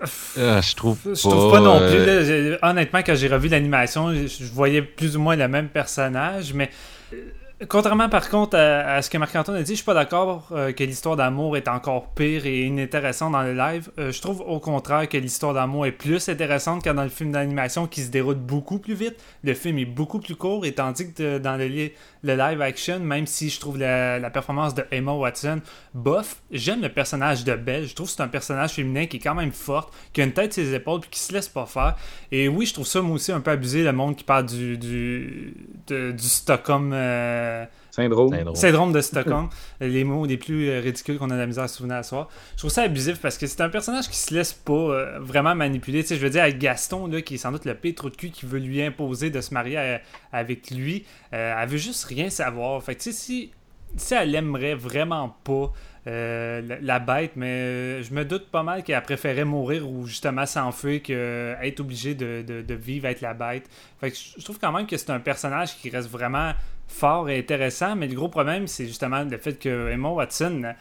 Ah, 0.01 0.61
je 0.61 0.75
trouve 0.75 0.97
Je 1.05 1.21
trouve 1.21 1.51
pas 1.51 1.61
non 1.61 1.79
euh, 1.79 1.89
plus. 1.89 2.51
là, 2.51 2.69
honnêtement, 2.69 2.99
quand 2.99 3.15
j'ai 3.15 3.27
revu 3.27 3.47
l'animation, 3.47 4.13
je, 4.13 4.27
je 4.27 4.51
voyais 4.51 4.81
plus 4.81 5.15
ou 5.15 5.21
moins 5.21 5.35
le 5.35 5.47
même 5.47 5.69
personnage, 5.69 6.53
mais 6.53 6.69
euh, 7.13 7.65
contrairement 7.69 8.09
par 8.09 8.29
contre 8.29 8.57
à, 8.57 9.01
ce 9.01 9.09
que 9.09 9.17
Marc-Antoine 9.17 9.57
a 9.57 9.63
dit, 9.63 9.71
je 9.71 9.75
suis 9.77 9.85
pas 9.85 9.93
d'accord 9.93 10.49
euh, 10.51 10.73
que 10.73 10.83
l'histoire 10.83 11.15
d'amour 11.15 11.55
est 11.55 11.67
encore 11.67 12.09
pire 12.09 12.45
et 12.45 12.63
inintéressante 12.63 13.31
dans 13.31 13.43
le 13.43 13.53
live. 13.53 13.89
Euh, 13.97 14.11
je 14.11 14.21
trouve 14.21 14.41
au 14.41 14.59
contraire 14.59 15.07
que 15.07 15.17
l'histoire 15.17 15.53
d'amour 15.53 15.85
est 15.85 15.91
plus 15.91 16.27
intéressante 16.27 16.83
que 16.83 16.89
dans 16.89 17.03
le 17.03 17.09
film 17.09 17.31
d'animation 17.31 17.87
qui 17.87 18.01
se 18.01 18.09
déroule 18.09 18.35
beaucoup 18.35 18.79
plus 18.79 18.93
vite. 18.93 19.15
Le 19.43 19.53
film 19.53 19.77
est 19.77 19.85
beaucoup 19.85 20.19
plus 20.19 20.35
court 20.35 20.65
et 20.65 20.73
tandis 20.73 21.13
que 21.13 21.37
dans 21.37 21.55
le, 21.55 21.91
le, 22.25 22.35
live 22.35 22.61
action, 22.61 22.99
même 22.99 23.27
si 23.27 23.49
je 23.49 23.59
trouve 23.59 23.77
la, 23.77 24.29
performance 24.29 24.73
de 24.73 24.85
Emma 24.91 25.13
Watson 25.13 25.61
bof, 25.93 26.41
j'aime 26.51 26.81
le 26.81 26.89
personnage 26.89 27.43
de 27.43 27.55
Belle. 27.55 27.87
Je 27.87 27.95
trouve 27.95 28.07
que 28.07 28.13
c'est 28.13 28.21
un 28.21 28.27
personnage 28.27 28.71
féminin 28.71 29.05
qui 29.05 29.17
est 29.17 29.19
quand 29.19 29.35
même 29.35 29.51
fort, 29.51 29.91
qui 30.13 30.21
a 30.21 30.23
une 30.25 30.33
tête 30.33 30.53
sur 30.53 30.63
ses 30.63 30.73
épaules 30.73 31.01
puis 31.01 31.09
qui 31.09 31.19
se 31.19 31.31
laisse 31.33 31.47
pas 31.47 31.65
faire. 31.65 31.95
Et 32.31 32.47
oui, 32.47 32.65
je 32.65 32.73
trouve 32.73 32.87
ça 32.87 33.01
moi 33.01 33.15
aussi 33.15 33.31
un 33.31 33.41
peu 33.41 33.51
abusé, 33.51 33.83
le 33.83 33.93
monde 33.93 34.15
qui 34.15 34.23
parle 34.23 34.45
du, 34.45 34.77
du, 34.77 35.53
du 35.87 36.27
Stockholm. 36.27 36.91
Euh, 36.93 37.65
syndrome. 37.95 38.55
syndrome. 38.55 38.91
de 38.91 39.01
Stockholm. 39.01 39.49
les 39.79 40.03
mots 40.03 40.25
les 40.25 40.37
plus 40.37 40.69
euh, 40.69 40.79
ridicules 40.79 41.17
qu'on 41.17 41.29
a 41.29 41.35
de 41.35 41.39
la 41.39 41.47
misère 41.47 41.63
à 41.63 41.67
se 41.67 41.77
souvenir 41.77 41.97
à 41.97 42.03
soi. 42.03 42.27
Je 42.53 42.59
trouve 42.59 42.71
ça 42.71 42.83
abusif 42.83 43.19
parce 43.21 43.37
que 43.37 43.47
c'est 43.47 43.61
un 43.61 43.69
personnage 43.69 44.09
qui 44.09 44.17
se 44.17 44.33
laisse 44.33 44.53
pas 44.53 44.73
euh, 44.73 45.19
vraiment 45.19 45.55
manipuler. 45.55 46.01
Tu 46.01 46.09
sais, 46.09 46.15
je 46.17 46.21
veux 46.21 46.29
dire, 46.29 46.43
avec 46.43 46.59
Gaston, 46.59 47.07
là, 47.07 47.21
qui 47.21 47.35
est 47.35 47.37
sans 47.37 47.51
doute 47.51 47.65
le 47.65 47.75
pire 47.75 47.95
trou 47.95 48.09
de 48.09 48.15
cul 48.15 48.29
qui 48.29 48.45
veut 48.45 48.59
lui 48.59 48.81
imposer 48.81 49.29
de 49.29 49.41
se 49.41 49.53
marier 49.53 49.99
avec 50.31 50.71
lui, 50.71 51.05
elle 51.31 51.67
veut 51.67 51.77
juste 51.77 52.05
rien 52.05 52.29
savoir. 52.29 52.81
Fait 52.83 52.95
tu 52.95 53.03
sais, 53.03 53.11
si, 53.11 53.51
si 53.95 54.13
elle 54.13 54.35
aimerait 54.35 54.75
vraiment 54.75 55.35
pas 55.43 55.71
la, 56.05 56.99
bête, 56.99 57.31
mais 57.35 58.03
je 58.03 58.13
me 58.13 58.23
doute 58.23 58.47
pas 58.49 58.63
mal 58.63 58.83
qu'elle 58.83 59.01
préférait 59.01 59.45
mourir 59.45 59.89
ou 59.89 60.05
justement 60.05 60.45
s'enfuir 60.45 61.01
qu'être 61.01 61.79
obligée 61.79 62.15
de, 62.15 62.43
de, 62.43 62.73
vivre 62.73 63.05
avec 63.05 63.21
la 63.21 63.33
bête. 63.33 63.69
Je 64.03 64.43
trouve 64.43 64.59
quand 64.59 64.71
même 64.71 64.87
que 64.87 64.97
c'est 64.97 65.09
un 65.09 65.19
personnage 65.19 65.77
qui 65.77 65.89
reste 65.89 66.09
vraiment 66.09 66.53
fort 66.87 67.29
et 67.29 67.39
intéressant, 67.39 67.95
mais 67.95 68.07
le 68.07 68.15
gros 68.15 68.29
problème, 68.29 68.67
c'est 68.67 68.85
justement 68.85 69.23
le 69.23 69.37
fait 69.37 69.57
que 69.59 69.89
Emma 69.89 70.09
Watson 70.09 70.75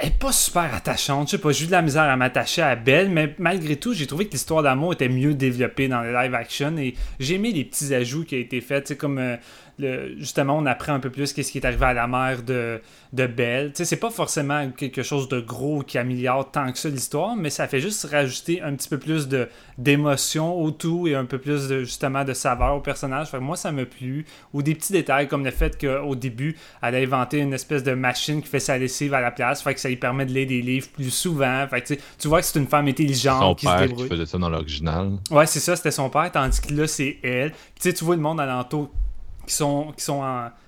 est 0.00 0.18
pas 0.18 0.32
super 0.32 0.74
attachante. 0.74 1.28
Je 1.28 1.32
sais 1.32 1.38
pas, 1.38 1.50
j'ai 1.52 1.64
eu 1.64 1.66
de 1.66 1.72
la 1.72 1.82
misère 1.82 2.02
à 2.02 2.16
m'attacher 2.16 2.62
à 2.62 2.76
Belle, 2.76 3.10
mais 3.10 3.34
malgré 3.38 3.76
tout, 3.76 3.92
j'ai 3.92 4.06
trouvé 4.06 4.26
que 4.26 4.32
l'histoire 4.32 4.62
d'amour 4.62 4.92
était 4.92 5.08
mieux 5.08 5.34
développée 5.34 5.88
dans 5.88 6.02
le 6.02 6.12
live 6.12 6.34
action 6.34 6.76
et 6.76 6.94
j'ai 7.18 7.34
aimé 7.34 7.52
les 7.52 7.64
petits 7.64 7.92
ajouts 7.94 8.24
qui 8.24 8.36
ont 8.36 8.40
été 8.40 8.60
faits, 8.60 8.96
comme 8.96 9.18
euh, 9.18 9.36
justement, 10.18 10.56
on 10.58 10.66
apprend 10.66 10.94
un 10.94 11.00
peu 11.00 11.10
plus 11.10 11.32
qu'est-ce 11.32 11.52
qui 11.52 11.58
est 11.58 11.66
arrivé 11.66 11.84
à 11.84 11.92
la 11.92 12.06
mère 12.06 12.42
de, 12.42 12.80
de 13.12 13.26
Belle. 13.26 13.68
Tu 13.68 13.78
sais, 13.78 13.84
c'est 13.84 13.96
pas 13.96 14.10
forcément 14.10 14.70
quelque 14.70 15.02
chose 15.02 15.28
de 15.28 15.40
gros 15.40 15.82
qui 15.82 15.98
améliore 15.98 16.50
tant 16.50 16.70
que 16.70 16.78
ça 16.78 16.88
l'histoire, 16.88 17.36
mais 17.36 17.50
ça 17.50 17.66
fait 17.68 17.80
juste 17.80 18.04
rajouter 18.10 18.62
un 18.62 18.74
petit 18.74 18.88
peu 18.88 18.98
plus 18.98 19.28
de 19.28 19.48
d'émotion 19.78 20.60
au 20.60 20.70
tout 20.70 21.06
et 21.08 21.14
un 21.14 21.24
peu 21.24 21.38
plus 21.38 21.68
de 21.68 21.80
justement 21.84 22.24
de 22.24 22.34
saveur 22.34 22.76
au 22.76 22.80
personnage. 22.80 23.28
Fait 23.28 23.40
moi, 23.40 23.56
ça 23.56 23.72
m'a 23.72 23.86
plu. 23.86 24.26
Ou 24.52 24.62
des 24.62 24.74
petits 24.74 24.92
détails 24.92 25.28
comme 25.28 25.44
le 25.44 25.50
fait 25.50 25.80
qu'au 25.80 26.14
début, 26.14 26.56
elle 26.82 26.94
a 26.94 26.98
inventé 26.98 27.38
une 27.38 27.54
espèce 27.54 27.82
de 27.82 27.92
machine 27.92 28.42
qui 28.42 28.48
fait 28.48 28.60
sa 28.60 28.76
lessive 28.76 29.14
à 29.14 29.20
la 29.20 29.30
place. 29.30 29.62
Fait 29.62 29.74
que 29.74 29.80
ça 29.80 29.88
lui 29.88 29.96
permet 29.96 30.26
de 30.26 30.32
lire 30.32 30.46
des 30.46 30.62
livres 30.62 30.88
plus 30.88 31.10
souvent. 31.10 31.66
Fait 31.68 31.80
que 31.80 31.94
tu 32.18 32.28
vois 32.28 32.40
que 32.40 32.46
c'est 32.46 32.58
une 32.58 32.66
femme 32.66 32.88
intelligente 32.88 33.40
son 33.40 33.54
qui 33.54 33.66
père 33.66 33.78
se 33.78 33.84
débrouille. 33.84 34.08
qui 34.08 34.14
faisait 34.14 34.26
ça 34.26 34.38
dans 34.38 34.50
l'original. 34.50 35.12
Ouais, 35.30 35.46
c'est 35.46 35.60
ça, 35.60 35.76
c'était 35.76 35.90
son 35.90 36.10
père, 36.10 36.30
tandis 36.30 36.60
que 36.60 36.74
là, 36.74 36.86
c'est 36.86 37.18
elle. 37.22 37.50
Tu 37.50 37.56
sais, 37.80 37.92
tu 37.92 38.04
vois 38.04 38.16
le 38.16 38.22
monde 38.22 38.40
alentour 38.40 38.90
qui 39.50 39.56
sont, 39.56 39.92
qui 39.96 40.04
sont 40.04 40.22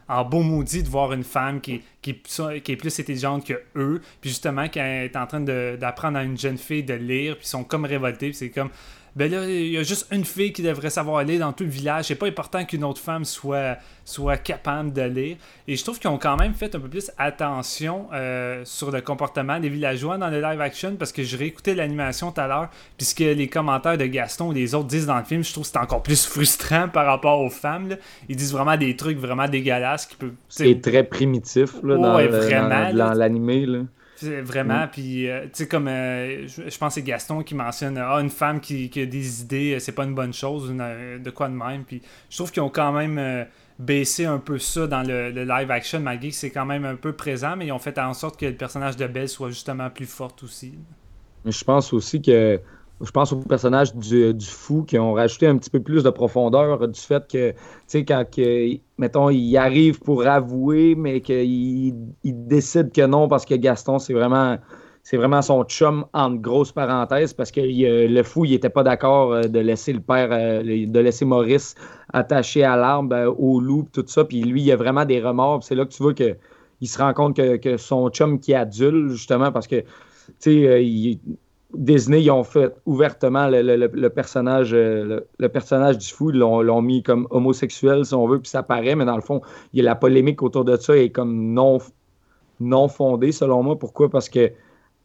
en, 0.09 0.25
beau 0.25 0.43
maudit 0.43 0.83
de 0.83 0.89
voir 0.89 1.13
une 1.13 1.23
femme 1.23 1.61
qui, 1.61 1.83
qui, 2.03 2.17
qui, 2.17 2.73
est 2.73 2.77
plus 2.77 2.99
intelligente 2.99 3.47
que 3.47 3.55
eux, 3.77 4.03
puis 4.21 4.31
justement 4.31 4.69
qui 4.69 4.81
est 4.81 5.17
en 5.17 5.27
train 5.27 5.41
d'apprendre 5.41 6.19
à 6.19 6.25
une 6.25 6.37
jeune 6.37 6.59
fille 6.59 6.83
de 6.83 6.95
lire, 6.95 7.37
puis 7.37 7.45
ils 7.45 7.49
sont 7.49 7.63
comme 7.63 7.85
révoltés, 7.85 8.31
puis 8.31 8.35
c'est 8.35 8.51
comme 8.51 8.71
ben 9.15 9.31
là, 9.31 9.47
il 9.47 9.73
y 9.73 9.79
a 9.79 9.83
juste 9.83 10.07
une 10.11 10.25
fille 10.25 10.53
qui 10.53 10.63
devrait 10.63 10.89
savoir 10.89 11.23
lire 11.23 11.41
dans 11.41 11.53
tout 11.53 11.65
le 11.65 11.71
village. 11.71 12.07
C'est 12.07 12.15
pas 12.15 12.27
important 12.27 12.65
qu'une 12.65 12.83
autre 12.83 13.01
femme 13.01 13.27
soit, 13.27 13.77
soit 14.07 14.39
capable 14.39 14.93
de 14.93 15.03
lire. 15.03 15.37
Et 15.69 15.77
je 15.77 15.83
trouve 15.85 15.99
qu'ils 15.99 16.09
ont 16.09 16.19
quand 16.19 16.37
même 16.37 16.55
fait 16.55 16.75
un 16.75 16.81
peu 16.81 16.89
plus 16.89 17.11
attention 17.19 18.07
euh, 18.15 18.63
sur 18.65 18.91
le 18.91 19.03
comportement 19.03 19.61
des 19.61 19.69
villageois 19.69 20.17
dans 20.17 20.31
le 20.31 20.41
live 20.41 20.61
action 20.63 20.97
parce 20.97 21.13
que 21.13 21.23
je 21.23 21.37
réécoutais 21.37 21.75
l'animation 21.75 22.33
tout 22.33 22.41
à 22.41 22.47
l'heure. 22.47 22.71
Puisque 22.97 23.19
les 23.19 23.49
commentaires 23.49 23.99
de 23.99 24.07
Gaston 24.07 24.49
ou 24.49 24.55
des 24.55 24.75
autres 24.75 24.89
disent 24.89 25.07
dans 25.07 25.19
le 25.19 25.25
film, 25.25 25.45
je 25.45 25.53
trouve 25.53 25.65
que 25.65 25.71
c'est 25.71 25.79
encore 25.79 26.03
plus 26.03 26.25
frustrant 26.25 26.89
par 26.89 27.05
rapport 27.05 27.41
aux 27.41 27.51
femmes. 27.51 27.97
Ils 28.31 28.37
disent 28.37 28.53
vraiment 28.53 28.79
des 28.79 28.97
trucs 28.97 29.19
vraiment 29.19 29.47
dégueulasses 29.47 30.07
qui 30.07 30.17
peuvent. 30.17 30.33
C'est 30.49 30.81
très 30.81 31.05
primitif 31.05 31.75
là, 31.83 31.97
dans 31.97 33.13
l'animé. 33.13 33.67
Vraiment, 34.23 34.85
mm. 34.85 34.91
puis 34.91 35.29
euh, 35.29 35.45
tu 35.45 35.51
sais, 35.53 35.69
comme 35.69 35.89
euh, 35.89 36.47
je, 36.47 36.79
pense 36.79 36.95
que 36.95 37.01
c'est 37.01 37.03
Gaston 37.03 37.43
qui 37.43 37.55
mentionne 37.55 37.99
Ah, 37.99 38.21
une 38.21 38.31
femme 38.31 38.61
qui, 38.61 38.91
a 38.97 39.07
des 39.07 39.43
idées, 39.43 39.75
euh, 39.75 39.79
c'est 39.79 39.93
pas 39.93 40.05
une 40.05 40.15
bonne 40.15 40.33
chose, 40.33 40.71
de 40.71 41.31
quoi 41.31 41.49
de 41.49 41.55
même. 41.55 41.85
Puis 41.85 42.03
je 42.31 42.37
trouve 42.37 42.51
qu'ils 42.51 42.63
ont 42.63 42.71
quand 42.71 42.93
même 42.93 43.47
baissé 43.79 44.25
un 44.25 44.39
peu 44.39 44.59
ça 44.59 44.87
dans 44.87 45.03
le, 45.03 45.31
live 45.31 45.71
action, 45.71 46.01
malgré 46.01 46.29
que 46.29 46.35
c'est 46.35 46.51
quand 46.51 46.67
même 46.67 46.85
un 46.85 46.97
peu 46.97 47.13
présent, 47.13 47.57
mais 47.57 47.67
ils 47.67 47.73
ont 47.73 47.79
fait 47.79 47.99
en 47.99 48.15
sorte 48.15 48.39
que 48.39 48.47
le 48.47 48.55
personnage 48.55 48.97
de 48.97 49.07
Belle 49.07 49.29
soit 49.29 49.51
justement 49.51 49.91
plus 49.91 50.07
fort 50.07 50.35
aussi. 50.43 50.75
Je 51.45 51.65
pense 51.65 51.93
aussi 51.93 52.23
que 52.23 52.61
je 53.03 53.11
pense 53.11 53.33
au 53.33 53.37
personnage 53.37 53.95
du, 53.95 54.35
fou 54.41 54.85
qui 54.85 54.99
ont 54.99 55.13
rajouté 55.13 55.47
un 55.47 55.57
petit 55.59 55.71
peu 55.71 55.81
plus 55.81 56.05
de 56.05 56.11
profondeur 56.11 56.87
du 56.87 57.01
fait 57.01 57.27
que, 57.27 57.51
tu 57.51 57.57
sais, 57.87 58.05
quand, 58.05 58.25
mettons, 58.99 59.31
il 59.31 59.57
arrive 59.57 60.01
pour 60.01 60.27
avouer, 60.27 60.95
mais 60.95 61.21
qu'il 61.21 61.95
il 62.23 62.47
décide 62.47 62.93
que 62.93 63.05
non 63.05 63.29
parce 63.29 63.45
que 63.45 63.55
Gaston, 63.55 63.99
c'est 63.99 64.15
vraiment, 64.15 64.57
c'est 65.03 65.17
vraiment 65.17 65.43
son 65.43 65.65
chum, 65.65 66.05
entre 66.13 66.41
grosses 66.41 66.73
parenthèses, 66.73 67.33
parce 67.33 67.51
que 67.51 67.61
le 67.61 68.23
fou, 68.23 68.45
il 68.45 68.53
n'était 68.53 68.71
pas 68.71 68.85
d'accord 68.85 69.33
euh, 69.33 69.43
de 69.43 69.59
laisser 69.59 69.93
le 69.93 70.01
père, 70.01 70.29
euh, 70.31 70.63
de 70.63 71.01
laisser 71.01 71.25
Maurice 71.25 71.75
attaché 72.13 72.63
à 72.63 72.77
l'arbre, 72.77 73.15
euh, 73.15 73.33
au 73.37 73.61
loup, 73.61 73.89
tout 73.93 74.05
ça. 74.07 74.25
Puis 74.25 74.43
lui, 74.43 74.63
il 74.63 74.71
a 74.73 74.77
vraiment 74.77 75.05
des 75.05 75.21
remords. 75.21 75.65
C'est 75.65 75.75
là 75.75 75.85
que 75.85 75.91
tu 75.91 76.03
vois 76.03 76.15
que 76.15 76.37
il 76.81 76.89
se 76.89 76.99
rend 76.99 77.13
compte 77.15 77.37
que, 77.37 77.77
son 77.77 78.11
chum 78.11 78.41
qui 78.41 78.55
adule, 78.55 79.11
justement, 79.11 79.53
parce 79.53 79.69
que, 79.69 79.81
tu 80.41 80.67
sais, 80.67 81.19
Disney, 81.75 82.23
ils 82.23 82.31
ont 82.31 82.45
fait 82.45 82.75
ouvertement 82.85 83.49
le, 83.49 84.09
personnage, 84.09 84.75
euh, 84.75 85.21
le, 85.39 85.49
personnage 85.49 85.99
du 85.99 86.09
fou, 86.09 86.31
ils 86.31 86.39
l'ont 86.39 86.83
mis 86.83 87.03
comme 87.03 87.27
homosexuel, 87.31 88.05
si 88.05 88.15
on 88.15 88.27
veut, 88.27 88.41
puis 88.41 88.51
ça 88.51 88.63
paraît, 88.63 88.95
mais 88.95 89.05
dans 89.05 89.17
le 89.17 89.23
fond, 89.23 89.41
il 89.73 89.79
y 89.79 89.81
a 89.81 89.85
la 89.85 89.95
polémique 89.95 90.43
autour 90.43 90.65
de 90.65 90.77
ça 90.77 90.97
est 90.97 91.11
comme 91.11 91.55
non, 91.55 91.79
non 92.61 92.89
fondée, 92.89 93.33
selon 93.33 93.63
moi. 93.63 93.79
Pourquoi? 93.79 94.11
Parce 94.11 94.29
que 94.29 94.53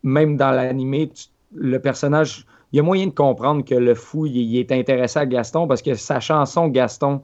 même 0.04 0.36
dans 0.36 0.52
l'animé, 0.52 1.12
le 1.54 1.80
personnage, 1.80 2.46
il 2.72 2.78
y 2.78 2.80
a 2.80 2.84
moyen 2.84 3.08
de 3.08 3.12
comprendre 3.12 3.64
que 3.64 3.76
le 3.76 3.96
fou, 3.96 4.26
il, 4.26 4.58
est 4.58 4.72
intéressé 4.72 5.20
à 5.20 5.26
Gaston 5.26 5.68
parce 5.68 5.82
que 5.82 5.94
sa 5.96 6.20
chanson 6.20 6.68
Gaston 6.68 7.22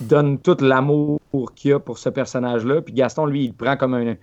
donne 0.00 0.38
tout 0.38 0.56
l'amour 0.60 1.20
qu'il 1.54 1.70
y 1.70 1.74
a 1.74 1.78
pour 1.78 1.98
ce 1.98 2.08
personnage-là. 2.08 2.82
Puis 2.82 2.94
Gaston, 2.94 3.26
lui, 3.26 3.44
il 3.44 3.54
prend 3.54 3.76
comme 3.76 3.94
un, 3.94 4.16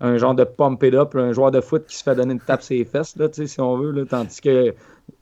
un 0.00 0.16
genre 0.16 0.34
de 0.34 0.44
pump 0.44 0.82
it 0.82 0.94
up, 0.94 1.14
un 1.14 1.32
joueur 1.32 1.50
de 1.50 1.60
foot 1.60 1.86
qui 1.86 1.96
se 1.96 2.02
fait 2.02 2.14
donner 2.14 2.32
une 2.32 2.40
tape 2.40 2.62
ses 2.62 2.84
fesses, 2.84 3.16
là, 3.16 3.28
si 3.32 3.60
on 3.60 3.76
veut. 3.76 3.90
Là, 3.92 4.04
tandis 4.06 4.40
que 4.40 4.74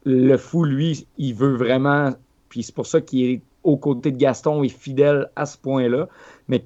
le 0.05 0.37
fou, 0.37 0.64
lui, 0.64 1.07
il 1.18 1.35
veut 1.35 1.57
vraiment. 1.57 2.12
Puis 2.49 2.62
c'est 2.62 2.74
pour 2.74 2.87
ça 2.87 3.01
qu'il 3.01 3.24
est 3.24 3.43
aux 3.64 3.76
côtés 3.76 4.12
de 4.12 4.16
Gaston 4.16 4.62
et 4.62 4.68
fidèle 4.68 5.31
à 5.37 5.47
ce 5.47 5.59
point-là. 5.59 6.09
Mais 6.49 6.64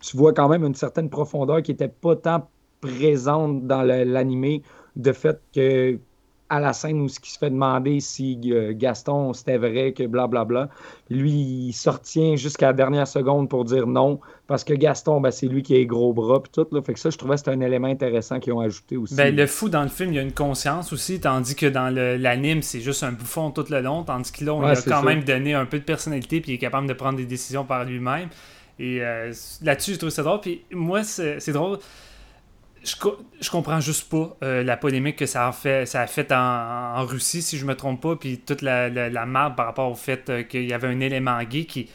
tu 0.00 0.16
vois 0.16 0.32
quand 0.32 0.48
même 0.48 0.64
une 0.64 0.74
certaine 0.74 1.10
profondeur 1.10 1.62
qui 1.62 1.70
n'était 1.72 1.88
pas 1.88 2.16
tant 2.16 2.48
présente 2.80 3.66
dans 3.66 3.82
l'animé, 3.82 4.62
de 4.96 5.12
fait 5.12 5.40
que 5.54 5.98
à 6.50 6.58
la 6.58 6.72
scène 6.72 7.00
où 7.00 7.08
ce 7.08 7.20
qui 7.20 7.30
se 7.30 7.38
fait 7.38 7.48
demander 7.48 8.00
si 8.00 8.38
euh, 8.46 8.72
Gaston 8.74 9.32
c'était 9.32 9.56
vrai 9.56 9.92
que 9.92 10.06
blablabla. 10.06 10.44
Bla, 10.44 10.66
bla. 10.66 10.74
Lui, 11.08 11.30
il 11.30 11.72
se 11.72 11.88
retient 11.88 12.36
jusqu'à 12.36 12.66
la 12.66 12.72
dernière 12.72 13.06
seconde 13.06 13.48
pour 13.48 13.64
dire 13.64 13.86
non, 13.86 14.20
parce 14.48 14.64
que 14.64 14.74
Gaston, 14.74 15.20
ben, 15.20 15.30
c'est 15.30 15.46
lui 15.46 15.62
qui 15.62 15.74
a 15.74 15.78
les 15.78 15.86
gros 15.86 16.12
bras 16.12 16.42
puis 16.42 16.50
tout. 16.52 16.66
Là. 16.72 16.82
Fait 16.82 16.92
que 16.92 17.00
ça, 17.00 17.10
je 17.10 17.16
trouvais 17.16 17.34
que 17.34 17.38
c'était 17.38 17.52
un 17.52 17.60
élément 17.60 17.88
intéressant 17.88 18.40
qu'ils 18.40 18.52
ont 18.52 18.60
ajouté 18.60 18.96
aussi. 18.96 19.14
Ben, 19.14 19.34
le 19.34 19.46
fou 19.46 19.68
dans 19.68 19.82
le 19.82 19.88
film, 19.88 20.10
il 20.12 20.16
y 20.16 20.18
a 20.18 20.22
une 20.22 20.32
conscience 20.32 20.92
aussi, 20.92 21.20
tandis 21.20 21.54
que 21.54 21.66
dans 21.66 21.88
l'anime, 21.94 22.62
c'est 22.62 22.80
juste 22.80 23.04
un 23.04 23.12
bouffon 23.12 23.52
tout 23.52 23.66
le 23.70 23.80
long, 23.80 24.02
tandis 24.02 24.32
qu'il 24.32 24.48
a 24.48 24.74
quand 24.86 25.02
même 25.02 25.22
donné 25.22 25.54
un 25.54 25.66
peu 25.66 25.78
de 25.78 25.84
personnalité 25.84 26.40
puis 26.40 26.52
il 26.52 26.54
est 26.56 26.58
capable 26.58 26.88
de 26.88 26.94
prendre 26.94 27.16
des 27.16 27.26
décisions 27.26 27.64
par 27.64 27.84
lui-même. 27.84 28.28
Et 28.78 29.02
euh, 29.02 29.32
là-dessus, 29.62 29.94
je 29.94 29.98
trouve 29.98 30.10
ça 30.10 30.22
drôle. 30.22 30.40
Puis 30.40 30.64
moi, 30.72 31.04
c'est 31.04 31.52
drôle 31.52 31.78
je, 32.82 33.50
comprends 33.50 33.80
juste 33.80 34.08
pas 34.08 34.36
euh, 34.42 34.62
la 34.62 34.76
polémique 34.76 35.16
que 35.16 35.26
ça 35.26 35.48
a 35.48 35.52
fait, 35.52 35.86
ça 35.86 36.00
a 36.00 36.06
fait 36.06 36.32
en, 36.32 37.04
Russie, 37.04 37.42
si 37.42 37.58
je 37.58 37.66
me 37.66 37.74
trompe 37.74 38.00
pas, 38.00 38.16
puis 38.16 38.38
toute 38.38 38.62
la, 38.62 38.88
la, 38.88 39.26
marde 39.26 39.56
par 39.56 39.66
rapport 39.66 39.90
au 39.90 39.94
fait 39.94 40.30
euh, 40.30 40.42
qu'il 40.42 40.64
y 40.64 40.72
avait 40.72 40.88
un 40.88 41.00
élément 41.00 41.42
gay 41.42 41.64
qui. 41.64 41.88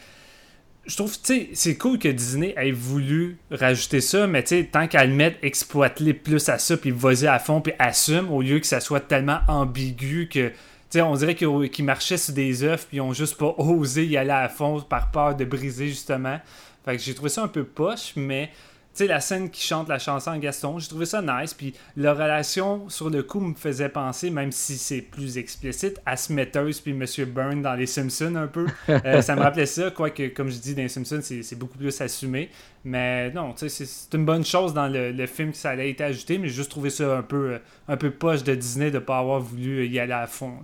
Je 0.86 0.94
trouve, 0.94 1.12
tu 1.20 1.20
sais, 1.24 1.48
c'est 1.52 1.76
cool 1.76 1.98
que 1.98 2.06
Disney 2.06 2.54
ait 2.56 2.70
voulu 2.70 3.38
rajouter 3.50 4.00
ça, 4.00 4.28
mais 4.28 4.44
tu 4.44 4.50
sais, 4.50 4.68
tant 4.70 4.86
qu'à 4.86 5.04
le 5.04 5.32
exploite-les 5.42 6.14
plus 6.14 6.48
à 6.48 6.60
ça, 6.60 6.76
puis 6.76 6.92
vas-y 6.92 7.26
à 7.26 7.40
fond, 7.40 7.60
puis 7.60 7.72
assume, 7.80 8.30
au 8.30 8.40
lieu 8.40 8.60
que 8.60 8.66
ça 8.66 8.80
soit 8.80 9.00
tellement 9.00 9.40
ambigu 9.48 10.28
que. 10.28 10.48
Tu 10.48 10.54
sais, 11.00 11.02
on 11.02 11.14
dirait 11.16 11.34
qu'ils 11.34 11.84
marchaient 11.84 12.16
sur 12.16 12.32
des 12.32 12.62
œufs, 12.62 12.86
puis 12.86 12.98
ils 12.98 13.00
ont 13.00 13.12
juste 13.12 13.36
pas 13.36 13.52
osé 13.58 14.06
y 14.06 14.16
aller 14.16 14.30
à 14.30 14.48
fond 14.48 14.80
par 14.82 15.10
peur 15.10 15.34
de 15.34 15.44
briser, 15.44 15.88
justement. 15.88 16.38
Fait 16.84 16.96
que 16.96 17.02
j'ai 17.02 17.14
trouvé 17.14 17.30
ça 17.30 17.42
un 17.42 17.48
peu 17.48 17.64
poche, 17.64 18.12
mais 18.14 18.52
sais, 18.96 19.06
la 19.06 19.20
scène 19.20 19.50
qui 19.50 19.62
chante 19.62 19.88
la 19.88 19.98
chanson 19.98 20.30
en 20.30 20.38
Gaston, 20.38 20.78
j'ai 20.78 20.88
trouvé 20.88 21.06
ça 21.06 21.22
nice. 21.22 21.54
Puis 21.54 21.74
leur 21.96 22.16
relation, 22.16 22.88
sur 22.88 23.10
le 23.10 23.22
coup, 23.22 23.40
me 23.40 23.54
faisait 23.54 23.88
penser, 23.88 24.30
même 24.30 24.52
si 24.52 24.76
c'est 24.76 25.00
plus 25.00 25.38
explicite, 25.38 26.00
à 26.06 26.16
Smithers 26.16 26.80
puis 26.82 26.92
Monsieur 26.92 27.24
Byrne 27.24 27.62
dans 27.62 27.74
Les 27.74 27.86
Simpsons 27.86 28.34
un 28.36 28.46
peu. 28.46 28.66
Euh, 29.04 29.20
ça 29.20 29.36
me 29.36 29.42
rappelait 29.42 29.66
ça, 29.66 29.90
quoique, 29.90 30.28
comme 30.28 30.48
je 30.48 30.58
dis, 30.58 30.74
dans 30.74 30.82
Les 30.82 30.88
Simpsons, 30.88 31.20
c'est 31.20 31.58
beaucoup 31.58 31.76
plus 31.76 32.00
assumé. 32.00 32.48
Mais 32.84 33.30
non, 33.32 33.52
tu 33.52 33.68
sais, 33.68 33.84
c'est 33.84 34.16
une 34.16 34.24
bonne 34.24 34.44
chose 34.44 34.72
dans 34.72 34.88
le, 34.88 35.26
film 35.26 35.50
que 35.50 35.56
ça 35.56 35.70
allait 35.70 35.90
être 35.90 36.00
ajouté, 36.00 36.38
mais 36.38 36.48
j'ai 36.48 36.54
juste 36.54 36.70
trouvé 36.70 36.90
ça 36.90 37.18
un 37.18 37.22
peu, 37.22 37.52
euh, 37.54 37.58
un 37.88 37.96
peu 37.96 38.10
poche 38.10 38.42
de 38.42 38.54
Disney 38.54 38.90
de 38.90 38.96
ne 38.96 39.00
pas 39.00 39.18
avoir 39.18 39.40
voulu 39.40 39.86
y 39.86 39.98
aller 39.98 40.12
à 40.12 40.26
fond. 40.26 40.54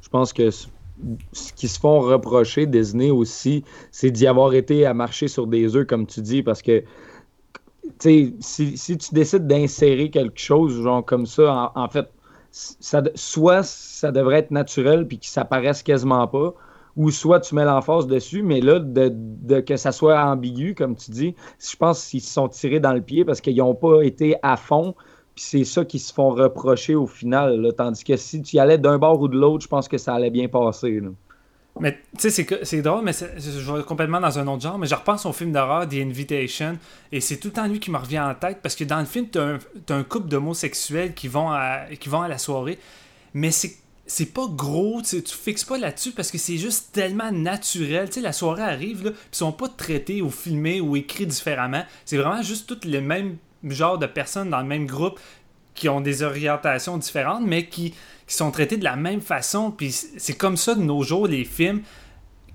Je 0.00 0.08
pense 0.08 0.32
que 0.32 0.50
ce 0.50 1.52
qu'ils 1.54 1.68
se 1.68 1.78
font 1.78 2.00
reprocher, 2.00 2.66
Disney 2.66 3.10
aussi, 3.10 3.64
c'est 3.90 4.10
d'y 4.10 4.26
avoir 4.26 4.54
été 4.54 4.86
à 4.86 4.94
marcher 4.94 5.28
sur 5.28 5.46
des 5.46 5.76
œufs, 5.76 5.86
comme 5.86 6.06
tu 6.06 6.20
dis, 6.20 6.42
parce 6.42 6.62
que 6.62 6.82
si, 7.98 8.34
si 8.76 8.98
tu 8.98 9.14
décides 9.14 9.46
d'insérer 9.46 10.10
quelque 10.10 10.38
chose 10.38 10.82
genre 10.82 11.04
comme 11.04 11.26
ça, 11.26 11.72
en, 11.74 11.88
fait, 11.88 12.08
ça, 12.50 13.02
soit 13.14 13.62
ça 13.62 14.12
devrait 14.12 14.38
être 14.38 14.50
naturel 14.50 15.06
puis 15.06 15.18
que 15.18 15.26
ça 15.26 15.44
paraisse 15.44 15.82
quasiment 15.82 16.26
pas, 16.26 16.54
ou 16.96 17.10
soit 17.10 17.40
tu 17.40 17.54
mets 17.54 17.64
l'emphase 17.64 18.06
dessus, 18.06 18.42
mais 18.42 18.60
là, 18.60 18.80
de, 18.80 19.60
que 19.60 19.76
ça 19.76 19.92
soit 19.92 20.20
ambigu, 20.20 20.74
comme 20.74 20.96
tu 20.96 21.10
dis, 21.12 21.34
je 21.60 21.76
pense 21.76 22.06
qu'ils 22.08 22.20
se 22.20 22.32
sont 22.32 22.48
tirés 22.48 22.80
dans 22.80 22.92
le 22.92 23.00
pied 23.00 23.24
parce 23.24 23.40
qu'ils 23.40 23.56
n'ont 23.56 23.74
pas 23.74 24.02
été 24.02 24.36
à 24.42 24.56
fond, 24.56 24.94
puis 25.34 25.44
c'est 25.44 25.64
ça 25.64 25.84
qu'ils 25.84 26.00
se 26.00 26.12
font 26.12 26.30
reprocher 26.30 26.96
au 26.96 27.06
final. 27.06 27.72
tandis 27.76 28.02
que 28.02 28.16
si 28.16 28.42
tu 28.42 28.58
allais 28.58 28.78
d'un 28.78 28.98
bord 28.98 29.20
ou 29.20 29.28
de 29.28 29.38
l'autre, 29.38 29.62
je 29.62 29.68
pense 29.68 29.86
que 29.86 29.98
ça 29.98 30.14
allait 30.14 30.30
bien 30.30 30.48
passer. 30.48 31.00
Mais 31.80 32.00
tu 32.18 32.30
sais, 32.30 32.46
c'est 32.62 32.82
drôle, 32.82 33.04
mais 33.04 33.12
je 33.12 33.72
vais 33.72 33.82
complètement 33.84 34.20
dans 34.20 34.38
un 34.38 34.46
autre 34.46 34.62
genre, 34.62 34.78
mais 34.78 34.86
je 34.86 34.94
repense 34.94 35.26
au 35.26 35.32
film 35.32 35.52
d'horreur 35.52 35.88
The 35.88 35.94
Invitation, 35.94 36.78
et 37.12 37.20
c'est 37.20 37.38
tout 37.38 37.48
le 37.48 37.54
temps 37.54 37.66
lui 37.66 37.80
qui 37.80 37.90
me 37.90 37.98
revient 37.98 38.20
en 38.20 38.34
tête, 38.34 38.58
parce 38.62 38.74
que 38.74 38.84
dans 38.84 39.00
le 39.00 39.06
film, 39.06 39.28
tu 39.30 39.38
as, 39.38 39.58
un 39.94 40.02
couple 40.02 40.28
d'homosexuels 40.28 41.14
qui, 41.14 41.28
vont 41.28 41.50
à, 41.50 41.86
qui 41.98 42.08
vont 42.08 42.22
à 42.22 42.28
la 42.28 42.38
soirée, 42.38 42.78
mais 43.34 43.50
c'est 43.50 43.76
c'est 44.10 44.32
pas 44.32 44.46
gros, 44.48 45.02
tu 45.02 45.20
fixes 45.22 45.64
pas 45.64 45.76
là-dessus 45.76 46.12
parce 46.12 46.30
que 46.30 46.38
c'est 46.38 46.56
juste 46.56 46.92
tellement 46.92 47.30
naturel. 47.30 48.08
Tu 48.08 48.14
sais, 48.14 48.20
la 48.22 48.32
soirée 48.32 48.62
arrive, 48.62 49.04
là, 49.04 49.10
ils 49.10 49.36
sont 49.36 49.52
pas 49.52 49.68
traités 49.68 50.22
ou 50.22 50.30
filmés 50.30 50.80
ou 50.80 50.96
écrits 50.96 51.26
différemment. 51.26 51.84
C'est 52.06 52.16
vraiment 52.16 52.40
juste 52.40 52.66
toutes 52.66 52.86
les 52.86 53.02
mêmes 53.02 53.36
genre 53.64 53.98
de 53.98 54.06
personnes 54.06 54.50
dans 54.50 54.60
le 54.60 54.66
même 54.66 54.86
groupe 54.86 55.18
qui 55.78 55.88
ont 55.88 56.00
des 56.00 56.22
orientations 56.22 56.98
différentes, 56.98 57.44
mais 57.46 57.66
qui, 57.66 57.94
qui 58.26 58.34
sont 58.34 58.50
traités 58.50 58.76
de 58.76 58.84
la 58.84 58.96
même 58.96 59.20
façon. 59.20 59.70
Puis 59.70 59.92
c'est 59.92 60.36
comme 60.36 60.56
ça 60.56 60.74
de 60.74 60.82
nos 60.82 61.02
jours, 61.02 61.26
les 61.26 61.44
films 61.44 61.82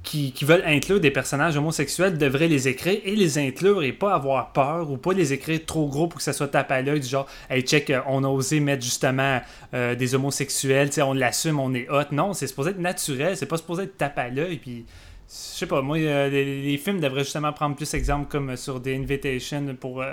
qui, 0.04 0.34
veulent 0.42 0.64
inclure 0.66 1.00
des 1.00 1.12
personnages 1.12 1.56
homosexuels 1.56 2.18
devraient 2.18 2.50
les 2.50 2.68
écrire 2.68 3.00
et 3.04 3.16
les 3.16 3.38
inclure 3.38 3.84
et 3.84 3.94
pas 3.94 4.14
avoir 4.14 4.52
peur 4.52 4.92
ou 4.92 4.98
pas 4.98 5.14
les 5.14 5.32
écrire 5.32 5.66
trop 5.66 5.88
gros 5.88 6.08
pour 6.08 6.18
que 6.18 6.24
ça 6.24 6.34
soit 6.34 6.50
tape 6.50 6.72
à 6.72 6.82
l'œil 6.82 7.00
du 7.00 7.08
genre 7.08 7.26
hey 7.50 7.62
check 7.62 7.90
euh, 7.90 8.02
on 8.08 8.24
a 8.24 8.28
osé 8.28 8.60
mettre 8.60 8.84
justement 8.84 9.42
euh, 9.74 9.96
des 9.96 10.14
homosexuels 10.14 10.90
on 10.98 11.14
l'assume 11.14 11.58
on 11.60 11.74
est 11.74 11.90
hot 11.90 12.12
non 12.12 12.34
c'est 12.34 12.48
supposé 12.48 12.72
être 12.72 12.80
naturel 12.80 13.38
c'est 13.38 13.46
pas 13.46 13.58
supposé 13.58 13.84
être 13.84 13.98
tape 13.98 14.18
à 14.18 14.28
l'œil 14.28 14.58
puis 14.58 14.86
je 15.30 15.34
sais 15.34 15.68
pas 15.68 15.82
moi 15.82 15.98
euh, 15.98 16.30
les, 16.30 16.78
films 16.78 17.00
devraient 17.00 17.24
justement 17.24 17.54
prendre 17.54 17.78
plus 17.78 17.94
exemple 17.94 18.28
comme 18.30 18.58
sur 18.58 18.82
The 18.82 18.88
Invitation 18.88 19.78
pour 19.80 20.04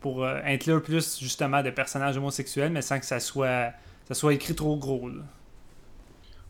pour 0.00 0.24
inclure 0.26 0.82
plus 0.82 1.18
justement 1.18 1.62
de 1.62 1.70
personnages 1.70 2.16
homosexuels 2.16 2.70
mais 2.70 2.82
sans 2.82 2.98
que 2.98 3.06
ça 3.06 3.20
soit 3.20 3.72
ça 4.06 4.14
soit 4.14 4.34
écrit 4.34 4.54
trop 4.54 4.76
gros. 4.76 5.08
Là. 5.08 5.22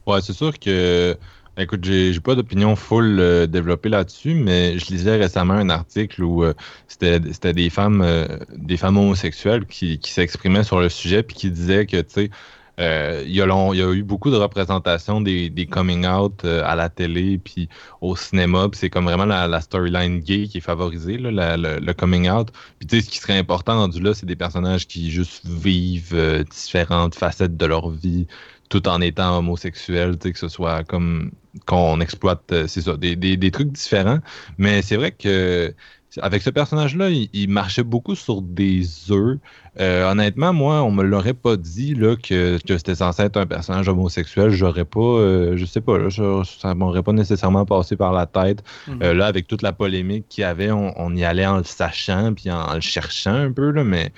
Ouais, 0.06 0.20
c'est 0.20 0.32
sûr 0.32 0.58
que. 0.58 1.16
Écoute, 1.58 1.84
j'ai 1.84 2.20
pas 2.20 2.34
d'opinion 2.34 2.76
full 2.76 3.18
euh, 3.18 3.46
développée 3.46 3.88
là-dessus, 3.88 4.34
mais 4.34 4.78
je 4.78 4.92
lisais 4.92 5.16
récemment 5.16 5.54
un 5.54 5.70
article 5.70 6.22
où 6.22 6.44
euh, 6.44 6.52
c'était 6.86 7.54
des 7.54 7.70
femmes 7.70 8.02
euh, 8.02 8.26
des 8.54 8.76
femmes 8.76 8.98
homosexuelles 8.98 9.64
qui, 9.64 9.98
qui 9.98 10.12
s'exprimaient 10.12 10.64
sur 10.64 10.80
le 10.80 10.90
sujet 10.90 11.22
puis 11.22 11.34
qui 11.34 11.50
disaient 11.50 11.86
que 11.86 11.96
tu 11.96 12.12
sais 12.12 12.30
euh, 12.78 13.22
il, 13.26 13.34
y 13.34 13.40
a 13.40 13.92
eu 13.92 14.02
beaucoup 14.02 14.30
de 14.30 14.36
représentations 14.36 15.20
des, 15.20 15.48
des 15.48 15.66
coming 15.66 16.06
out 16.06 16.44
euh, 16.44 16.62
à 16.64 16.76
la 16.76 16.90
télé 16.90 17.38
puis 17.38 17.68
au 18.02 18.16
cinéma. 18.16 18.68
c'est 18.74 18.90
comme 18.90 19.06
vraiment 19.06 19.24
la, 19.24 19.60
storyline 19.60 20.20
gay 20.20 20.46
qui 20.46 20.58
est 20.58 20.60
favorisée, 20.60 21.16
là, 21.18 21.56
le, 21.56 21.92
coming 21.92 22.28
out. 22.28 22.48
Puis 22.78 22.86
tu 22.86 22.96
sais, 22.96 23.06
ce 23.06 23.10
qui 23.10 23.18
serait 23.18 23.38
important 23.38 23.76
rendu 23.78 24.00
là, 24.00 24.12
c'est 24.14 24.26
des 24.26 24.36
personnages 24.36 24.86
qui 24.86 25.10
juste 25.10 25.46
vivent 25.46 26.14
euh, 26.14 26.44
différentes 26.44 27.14
facettes 27.14 27.56
de 27.56 27.66
leur 27.66 27.90
vie 27.90 28.26
tout 28.68 28.86
en 28.88 29.00
étant 29.00 29.38
homosexuels, 29.38 30.18
que 30.18 30.36
ce 30.36 30.48
soit 30.48 30.84
comme 30.84 31.30
qu'on 31.66 32.00
exploite, 32.00 32.52
c'est 32.66 32.82
ça, 32.82 32.96
des, 32.96 33.16
des, 33.16 33.36
des, 33.36 33.50
trucs 33.50 33.70
différents. 33.72 34.18
Mais 34.58 34.82
c'est 34.82 34.96
vrai 34.96 35.12
que 35.12 35.72
avec 36.20 36.42
ce 36.42 36.50
personnage-là, 36.50 37.10
il, 37.10 37.48
marchait 37.48 37.82
beaucoup 37.82 38.14
sur 38.14 38.40
des 38.42 39.10
œufs. 39.10 39.38
Euh, 39.78 40.10
honnêtement, 40.10 40.52
moi, 40.52 40.82
on 40.82 40.90
me 40.90 41.02
l'aurait 41.02 41.34
pas 41.34 41.56
dit 41.56 41.94
là, 41.94 42.16
que, 42.16 42.58
c'était 42.66 42.94
censé 42.94 43.22
être 43.22 43.36
un 43.36 43.46
personnage 43.46 43.88
homosexuel. 43.88 44.50
J'aurais 44.50 44.84
pas, 44.84 45.00
euh, 45.00 45.56
je 45.56 45.66
sais 45.66 45.80
pas, 45.80 45.98
là, 45.98 46.08
ça 46.44 46.74
m'aurait 46.74 47.02
pas 47.02 47.12
nécessairement 47.12 47.66
passé 47.66 47.96
par 47.96 48.12
la 48.12 48.26
tête. 48.26 48.62
Mhm. 48.88 49.02
Euh, 49.02 49.14
là, 49.14 49.26
avec 49.26 49.46
toute 49.46 49.62
la 49.62 49.72
polémique 49.72 50.26
qu'il 50.28 50.42
y 50.42 50.44
avait, 50.44 50.70
on, 50.70 51.14
y 51.14 51.24
allait 51.24 51.46
en 51.46 51.58
le 51.58 51.64
sachant 51.64 52.32
puis 52.34 52.50
en, 52.50 52.74
le 52.74 52.80
cherchant 52.80 53.34
un 53.34 53.52
peu, 53.52 53.70
là, 53.70 53.84
mais 53.84 54.12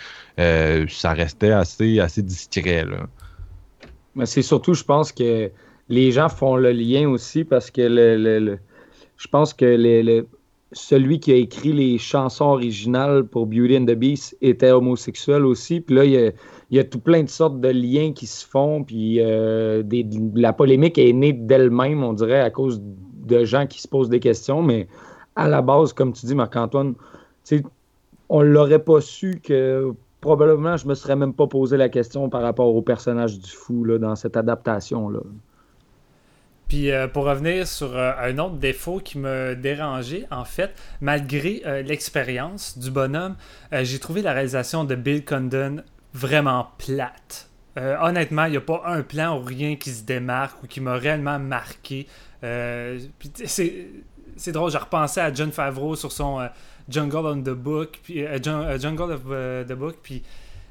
ça 0.88 1.12
restait 1.12 1.52
assez, 1.52 1.98
assez 1.98 2.22
discret. 2.22 2.84
Là. 2.84 3.08
Mais 4.14 4.26
c'est 4.26 4.42
surtout, 4.42 4.74
je 4.74 4.84
pense 4.84 5.12
que 5.12 5.50
les 5.88 6.12
gens 6.12 6.28
font 6.28 6.56
le 6.56 6.72
lien 6.72 7.08
aussi 7.08 7.44
parce 7.44 7.70
que 7.70 7.82
le, 7.82 8.58
je 9.16 9.28
pense 9.28 9.54
que 9.54 9.64
les, 9.64 10.24
celui 10.72 11.18
qui 11.18 11.32
a 11.32 11.36
écrit 11.36 11.72
les 11.72 11.98
chansons 11.98 12.46
originales 12.46 13.24
pour 13.24 13.46
Beauty 13.46 13.78
and 13.78 13.86
the 13.86 13.94
Beast 13.94 14.36
était 14.42 14.70
homosexuel 14.70 15.44
aussi. 15.46 15.80
Puis 15.80 15.94
là, 15.94 16.04
il 16.04 16.32
y 16.70 16.78
a, 16.78 16.84
tout 16.84 17.00
plein 17.00 17.22
de 17.22 17.28
sortes 17.28 17.60
de 17.60 17.68
liens 17.68 18.12
qui 18.12 18.26
se 18.26 18.46
font. 18.46 18.84
Puis 18.84 19.20
euh, 19.20 19.82
la 20.34 20.52
polémique 20.52 20.98
est 20.98 21.12
née 21.12 21.32
d'elle-même, 21.32 22.02
on 22.02 22.12
dirait, 22.12 22.40
à 22.40 22.50
cause 22.50 22.82
de 22.82 23.44
gens 23.44 23.66
qui 23.66 23.80
se 23.80 23.88
posent 23.88 24.10
des 24.10 24.20
questions. 24.20 24.62
Mais 24.62 24.88
à 25.36 25.48
la 25.48 25.62
base, 25.62 25.92
comme 25.92 26.12
tu 26.12 26.26
dis, 26.26 26.34
Marc-Antoine, 26.34 26.94
on 28.28 28.42
l'aurait 28.42 28.82
pas 28.82 29.00
su 29.00 29.40
que 29.42 29.92
probablement 30.20 30.76
je 30.76 30.86
me 30.86 30.94
serais 30.94 31.16
même 31.16 31.32
pas 31.32 31.46
posé 31.46 31.76
la 31.76 31.88
question 31.88 32.28
par 32.28 32.42
rapport 32.42 32.74
au 32.74 32.82
personnage 32.82 33.38
du 33.38 33.50
fou 33.50 33.86
dans 33.98 34.16
cette 34.16 34.36
adaptation-là. 34.36 35.20
Puis 36.68 36.92
euh, 36.92 37.08
pour 37.08 37.24
revenir 37.24 37.66
sur 37.66 37.96
euh, 37.96 38.12
un 38.18 38.38
autre 38.38 38.56
défaut 38.56 38.98
qui 38.98 39.18
me 39.18 39.56
dérangeait, 39.56 40.26
en 40.30 40.44
fait, 40.44 40.74
malgré 41.00 41.62
euh, 41.66 41.82
l'expérience 41.82 42.78
du 42.78 42.90
bonhomme, 42.90 43.36
j'ai 43.72 43.98
trouvé 43.98 44.22
la 44.22 44.32
réalisation 44.32 44.84
de 44.84 44.94
Bill 44.94 45.24
Condon 45.24 45.82
vraiment 46.12 46.68
plate. 46.78 47.48
honnêtement, 47.76 48.46
il 48.46 48.52
n'y 48.52 48.56
a 48.56 48.62
pas 48.62 48.82
un 48.86 49.02
plan 49.02 49.38
ou 49.38 49.42
rien 49.42 49.76
qui 49.76 49.90
se 49.90 50.02
démarque 50.02 50.62
ou 50.62 50.66
qui 50.66 50.80
m'a 50.80 50.96
réellement 50.96 51.38
marqué. 51.38 52.06
c'est 52.42 54.52
drôle, 54.52 54.70
j'ai 54.70 54.78
repensé 54.78 55.20
à 55.20 55.32
John 55.32 55.52
Favreau 55.52 55.94
sur 55.94 56.12
son 56.12 56.48
Jungle 56.88 57.26
on 57.26 57.40
the 57.40 57.50
Book, 57.50 58.00
puis 58.02 58.24
Jungle 58.42 59.12
of 59.12 59.22
the 59.68 59.72
Book, 59.72 59.96
puis 60.02 60.22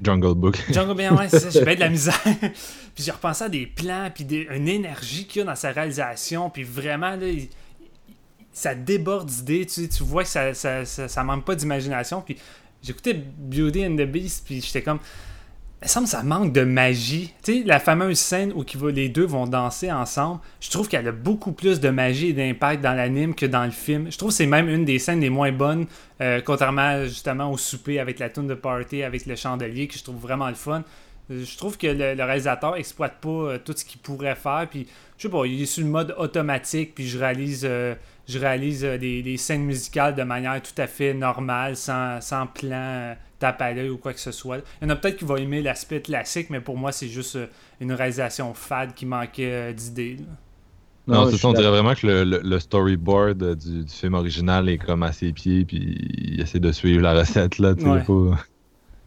Jungle 0.02 0.34
Book. 0.34 0.58
Jungle 0.70 0.94
Book, 0.94 1.18
ouais, 1.18 1.28
c'est 1.28 1.40
ça, 1.40 1.50
j'ai 1.50 1.74
de 1.74 1.80
la 1.80 1.88
misère. 1.90 2.20
puis 2.94 3.04
j'ai 3.04 3.10
repensé 3.10 3.44
à 3.44 3.48
des 3.48 3.66
plans, 3.66 4.10
puis 4.14 4.24
une 4.50 4.68
énergie 4.68 5.26
qu'il 5.26 5.40
y 5.40 5.42
a 5.42 5.46
dans 5.46 5.56
sa 5.56 5.72
réalisation, 5.72 6.50
puis 6.50 6.62
vraiment, 6.62 7.16
là, 7.16 7.26
ça 8.52 8.74
déborde 8.74 9.28
d'idées, 9.28 9.66
tu, 9.66 9.88
tu 9.88 10.02
vois 10.02 10.24
que 10.24 10.28
ça, 10.28 10.54
ça, 10.54 10.84
ça, 10.84 11.24
manque 11.24 11.44
pas 11.44 11.54
d'imagination. 11.54 12.20
Puis 12.22 12.36
j'écoutais 12.82 13.14
Beauty 13.14 13.86
and 13.86 13.96
the 13.96 14.06
Beast, 14.06 14.44
puis 14.44 14.60
j'étais 14.60 14.82
comme, 14.82 14.98
me 15.82 15.88
semble 15.88 16.06
ça 16.08 16.22
manque 16.22 16.52
de 16.52 16.62
magie. 16.62 17.32
Tu 17.42 17.60
sais, 17.60 17.62
la 17.64 17.78
fameuse 17.78 18.18
scène 18.18 18.52
où 18.52 18.64
les 18.88 19.08
deux 19.08 19.24
vont 19.24 19.46
danser 19.46 19.92
ensemble, 19.92 20.40
je 20.60 20.70
trouve 20.70 20.88
qu'elle 20.88 21.06
a 21.06 21.12
beaucoup 21.12 21.52
plus 21.52 21.78
de 21.78 21.88
magie 21.88 22.28
et 22.28 22.32
d'impact 22.32 22.82
dans 22.82 22.94
l'anime 22.94 23.34
que 23.34 23.46
dans 23.46 23.64
le 23.64 23.70
film. 23.70 24.10
Je 24.10 24.18
trouve 24.18 24.30
que 24.30 24.34
c'est 24.34 24.46
même 24.46 24.68
une 24.68 24.84
des 24.84 24.98
scènes 24.98 25.20
les 25.20 25.30
moins 25.30 25.52
bonnes, 25.52 25.86
euh, 26.20 26.40
contrairement 26.44 27.04
justement 27.04 27.52
au 27.52 27.56
souper 27.56 28.00
avec 28.00 28.18
la 28.18 28.28
tune 28.28 28.48
de 28.48 28.54
party, 28.54 29.04
avec 29.04 29.26
le 29.26 29.36
chandelier, 29.36 29.86
que 29.86 29.96
je 29.96 30.02
trouve 30.02 30.16
vraiment 30.18 30.48
le 30.48 30.54
fun. 30.54 30.82
Je 31.30 31.56
trouve 31.56 31.76
que 31.76 31.86
le, 31.86 32.22
réalisateur 32.22 32.76
exploite 32.76 33.20
pas 33.20 33.28
euh, 33.28 33.58
tout 33.62 33.74
ce 33.76 33.84
qu'il 33.84 34.00
pourrait 34.00 34.34
faire. 34.34 34.66
Puis, 34.68 34.86
je 35.18 35.22
sais 35.22 35.28
pas, 35.28 35.44
il 35.44 35.62
est 35.62 35.66
sur 35.66 35.84
le 35.84 35.90
mode 35.90 36.14
automatique, 36.18 36.94
puis 36.94 37.06
je 37.06 37.18
réalise, 37.18 37.66
euh, 37.68 37.94
je 38.28 38.38
réalise 38.38 38.82
des, 38.82 39.36
scènes 39.36 39.64
musicales 39.64 40.14
de 40.14 40.22
manière 40.22 40.60
tout 40.62 40.80
à 40.80 40.86
fait 40.86 41.14
normale, 41.14 41.76
sans, 41.76 42.20
sans 42.20 42.46
plan 42.46 43.16
tape 43.38 43.62
à 43.62 43.72
l'œil 43.72 43.90
ou 43.90 43.98
quoi 43.98 44.12
que 44.12 44.20
ce 44.20 44.32
soit. 44.32 44.58
Il 44.80 44.84
y 44.84 44.86
en 44.86 44.90
a 44.90 44.96
peut-être 44.96 45.16
qui 45.16 45.24
vont 45.24 45.36
aimer 45.36 45.62
l'aspect 45.62 46.00
classique, 46.00 46.50
mais 46.50 46.60
pour 46.60 46.76
moi, 46.76 46.92
c'est 46.92 47.08
juste 47.08 47.36
euh, 47.36 47.46
une 47.80 47.92
réalisation 47.92 48.52
fade 48.54 48.94
qui 48.94 49.06
manquait 49.06 49.52
euh, 49.52 49.72
d'idées. 49.72 50.16
Non, 51.06 51.30
c'est 51.30 51.38
ça, 51.38 51.48
on 51.48 51.52
dirait 51.54 51.70
vraiment 51.70 51.94
que 51.94 52.06
le, 52.06 52.58
storyboard 52.58 53.42
euh, 53.42 53.54
du, 53.54 53.84
film 53.88 54.14
original 54.14 54.68
est 54.68 54.78
comme 54.78 55.02
à 55.02 55.12
ses 55.12 55.32
pieds, 55.32 55.64
puis 55.64 55.96
il 56.18 56.40
essaie 56.40 56.60
de 56.60 56.72
suivre 56.72 57.02
la 57.02 57.14
recette. 57.14 57.58
Là, 57.58 57.74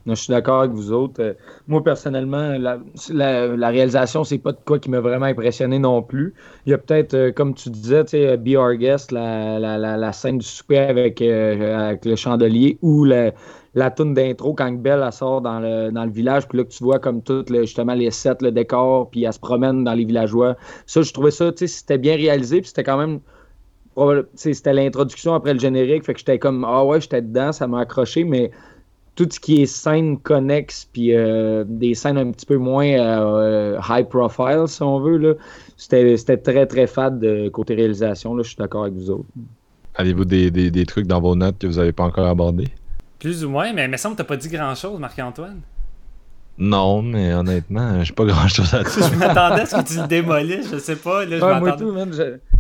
Je 0.08 0.16
suis 0.16 0.32
d'accord 0.32 0.62
avec 0.62 0.72
vous 0.72 0.92
autres. 0.92 1.22
Euh, 1.22 1.34
moi, 1.68 1.84
personnellement, 1.84 2.58
la, 2.58 2.80
la, 3.10 3.48
la 3.48 3.70
réalisation, 3.70 4.24
c'est 4.24 4.40
pas 4.40 4.52
de 4.52 4.58
quoi 4.66 4.80
qui 4.80 4.90
m'a 4.90 5.00
vraiment 5.00 5.28
impressionné 5.28 5.80
non 5.80 6.02
plus. 6.02 6.34
Il 6.66 6.72
y 6.72 6.74
a 6.74 6.78
peut-être, 6.78 7.14
euh, 7.14 7.32
comme 7.32 7.54
tu 7.54 7.70
disais, 7.70 8.04
sais, 8.08 8.38
Be 8.38 8.56
Our 8.56 8.76
Guest, 8.76 9.12
la, 9.12 10.12
scène 10.14 10.40
du 10.40 10.46
souper 10.46 10.80
avec, 10.80 11.22
euh, 11.22 11.96
le 12.04 12.16
chandelier 12.16 12.78
ou 12.82 13.04
la, 13.04 13.32
la 13.76 13.92
toune 13.92 14.14
d'intro 14.14 14.54
quand 14.54 14.72
Belle 14.72 15.04
elle 15.06 15.14
sort 15.14 15.42
dans 15.42 15.60
le, 15.60 15.92
dans 15.92 16.06
le 16.06 16.12
village, 16.12 16.48
puis 16.48 16.58
là 16.58 16.64
que 16.64 16.72
tu 16.72 16.84
vois 16.84 17.00
comme 17.00 17.22
tout 17.22 17.46
justement 17.48 17.94
les 17.94 18.12
sets, 18.12 18.38
le 18.42 18.52
décor, 18.52 19.10
puis 19.10 19.24
elle 19.24 19.34
se 19.34 19.40
promène 19.40 19.84
dans 19.84 19.94
les 19.94 20.06
villageois. 20.06 20.56
Ça, 20.86 21.02
je 21.02 21.14
trouvais 21.14 21.32
ça, 21.32 21.52
tu 21.52 21.60
sais, 21.60 21.68
c'était 21.68 21.98
bien 21.98 22.16
réalisé, 22.16 22.62
puis 22.62 22.70
c'était 22.70 22.84
quand 22.84 22.98
même 22.98 23.20
c'était 24.36 24.74
l'introduction 24.74 25.34
après 25.34 25.54
le 25.54 25.60
générique, 25.60 26.06
fait 26.06 26.14
que 26.14 26.20
j'étais 26.20 26.40
comme 26.40 26.66
ah 26.66 26.86
ouais, 26.86 27.02
j'étais 27.02 27.22
dedans, 27.22 27.52
ça 27.52 27.68
m'a 27.68 27.82
accroché, 27.82 28.24
mais 28.24 28.52
tout 29.16 29.28
ce 29.30 29.40
qui 29.40 29.62
est 29.62 29.66
scène 29.66 30.18
connexe, 30.20 30.88
puis 30.92 31.14
euh, 31.14 31.64
des 31.68 31.94
scènes 31.94 32.18
un 32.18 32.32
petit 32.32 32.46
peu 32.46 32.58
moins 32.58 32.88
euh, 32.88 33.80
high 33.90 34.08
profile, 34.08 34.64
si 34.68 34.82
on 34.82 35.00
veut, 35.00 35.38
c'était 35.78 36.38
très 36.38 36.66
très 36.66 36.88
fade 36.88 37.20
de 37.20 37.50
côté 37.50 37.76
réalisation. 37.76 38.36
Là, 38.36 38.44
je 38.44 38.50
suis 38.50 38.58
d'accord 38.58 38.84
avec 38.84 38.94
vous 38.94 39.10
autres. 39.10 39.28
Avez-vous 39.96 40.26
des, 40.26 40.50
des, 40.50 40.86
trucs 40.86 41.06
dans 41.06 41.20
vos 41.20 41.36
notes 41.36 41.58
que 41.60 41.68
vous 41.68 41.76
n'avez 41.76 41.92
pas 41.92 42.04
encore 42.04 42.28
abordés? 42.28 42.70
Plus 43.20 43.44
ou 43.44 43.50
moins, 43.50 43.74
mais 43.74 43.86
il 43.86 43.92
me 43.92 43.98
semble 43.98 44.16
que 44.16 44.22
tu 44.22 44.28
pas 44.28 44.38
dit 44.38 44.48
grand-chose, 44.48 44.98
Marc-Antoine. 45.00 45.60
Non, 46.58 47.02
mais 47.02 47.34
honnêtement, 47.34 48.04
j'ai 48.04 48.14
pas 48.14 48.26
grand 48.26 48.48
chose 48.48 48.74
à 48.74 48.84
dire. 48.84 48.92
je 48.92 49.16
m'attendais 49.18 49.62
à 49.62 49.66
ce 49.66 49.76
que 49.76 49.88
tu 49.88 50.00
le 50.00 50.08
démolisses, 50.08 50.72
je 50.72 50.78
sais 50.78 50.96
pas. 50.96 51.26
Là, 51.26 51.40
je 51.40 51.60
moi 51.60 51.72
tout, 51.74 51.92
man, 51.92 52.12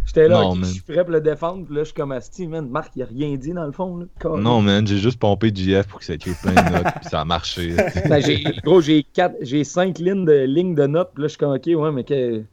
j'étais 0.05 0.27
là, 0.27 0.51
je 0.59 0.65
suis 0.65 0.81
prêt 0.81 1.03
pour 1.03 1.11
le 1.11 1.21
défendre, 1.21 1.65
puis 1.65 1.75
là, 1.75 1.81
je 1.81 1.85
suis 1.85 1.93
comme 1.93 2.11
Asti, 2.11 2.47
man. 2.47 2.67
Marc, 2.69 2.91
il 2.95 3.03
a 3.03 3.05
rien 3.05 3.35
dit 3.35 3.53
dans 3.53 3.65
le 3.65 3.71
fond. 3.71 3.97
Là, 3.97 4.37
non, 4.37 4.61
man, 4.61 4.85
j'ai 4.85 4.97
juste 4.97 5.19
pompé 5.19 5.51
JF 5.53 5.87
pour 5.87 5.99
que 5.99 6.05
ça 6.05 6.13
écrive 6.13 6.39
plein 6.41 6.53
de 6.53 6.71
notes, 6.71 6.93
puis 7.01 7.09
ça 7.09 7.21
a 7.21 7.25
marché. 7.25 7.75
ben, 8.09 8.21
gros, 8.63 8.81
j'ai 8.81 9.05
j'ai 9.41 9.63
cinq 9.63 9.99
lignes 9.99 10.25
de, 10.25 10.43
lignes 10.45 10.75
de 10.75 10.87
notes, 10.87 11.11
puis 11.13 11.23
là, 11.23 11.27
je 11.27 11.31
suis 11.31 11.39
comme, 11.39 11.53
ok, 11.53 11.65
ouais, 11.65 11.91
mais 11.91 12.03
que 12.03 12.43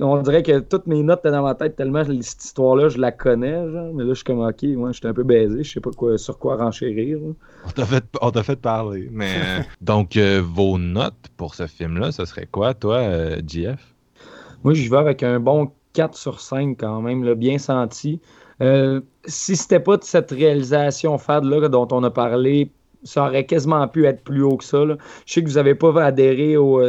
on 0.00 0.22
dirait 0.22 0.42
que 0.42 0.60
toutes 0.60 0.86
mes 0.86 1.02
notes 1.02 1.20
étaient 1.20 1.30
dans 1.30 1.42
ma 1.42 1.54
tête 1.54 1.76
tellement 1.76 2.04
cette 2.04 2.44
histoire-là, 2.44 2.88
je 2.88 2.98
la 2.98 3.12
connais, 3.12 3.70
genre, 3.70 3.92
mais 3.94 4.04
là, 4.04 4.10
je 4.10 4.14
suis 4.14 4.24
comme, 4.24 4.40
ok, 4.40 4.62
moi, 4.76 4.92
j'étais 4.92 5.08
un 5.08 5.14
peu 5.14 5.24
baisé, 5.24 5.64
je 5.64 5.72
sais 5.72 5.80
pas 5.80 5.90
quoi, 5.90 6.16
sur 6.18 6.38
quoi 6.38 6.56
renchérir. 6.56 7.18
On 7.66 7.70
t'a 7.70 7.84
fait, 7.84 8.04
on 8.20 8.30
fait 8.30 8.60
parler, 8.60 9.08
mais 9.10 9.34
euh, 9.36 9.62
donc, 9.80 10.16
euh, 10.16 10.42
vos 10.44 10.78
notes 10.78 11.28
pour 11.36 11.54
ce 11.54 11.66
film-là, 11.66 12.12
ce 12.12 12.24
serait 12.24 12.46
quoi, 12.46 12.74
toi, 12.74 12.96
euh, 12.96 13.40
GF? 13.46 13.94
Moi, 14.62 14.74
je 14.74 14.88
vais 14.88 14.96
avec 14.96 15.22
un 15.22 15.40
bon 15.40 15.72
4 15.92 16.16
sur 16.16 16.40
5 16.40 16.76
quand 16.78 17.00
même, 17.00 17.24
là, 17.24 17.34
bien 17.34 17.58
senti. 17.58 18.20
si 19.24 19.56
c'était 19.56 19.80
pas 19.80 19.96
de 19.96 20.04
cette 20.04 20.30
réalisation 20.30 21.18
fade-là 21.18 21.68
dont 21.68 21.88
on 21.92 22.02
a 22.04 22.10
parlé, 22.10 22.70
ça 23.02 23.26
aurait 23.26 23.46
quasiment 23.46 23.88
pu 23.88 24.06
être 24.06 24.22
plus 24.22 24.42
haut 24.42 24.56
que 24.56 24.64
ça. 24.64 24.84
Je 25.26 25.32
sais 25.32 25.42
que 25.42 25.48
vous 25.48 25.54
n'avez 25.54 25.74
pas 25.74 26.04
adhéré 26.04 26.56
au 26.56 26.80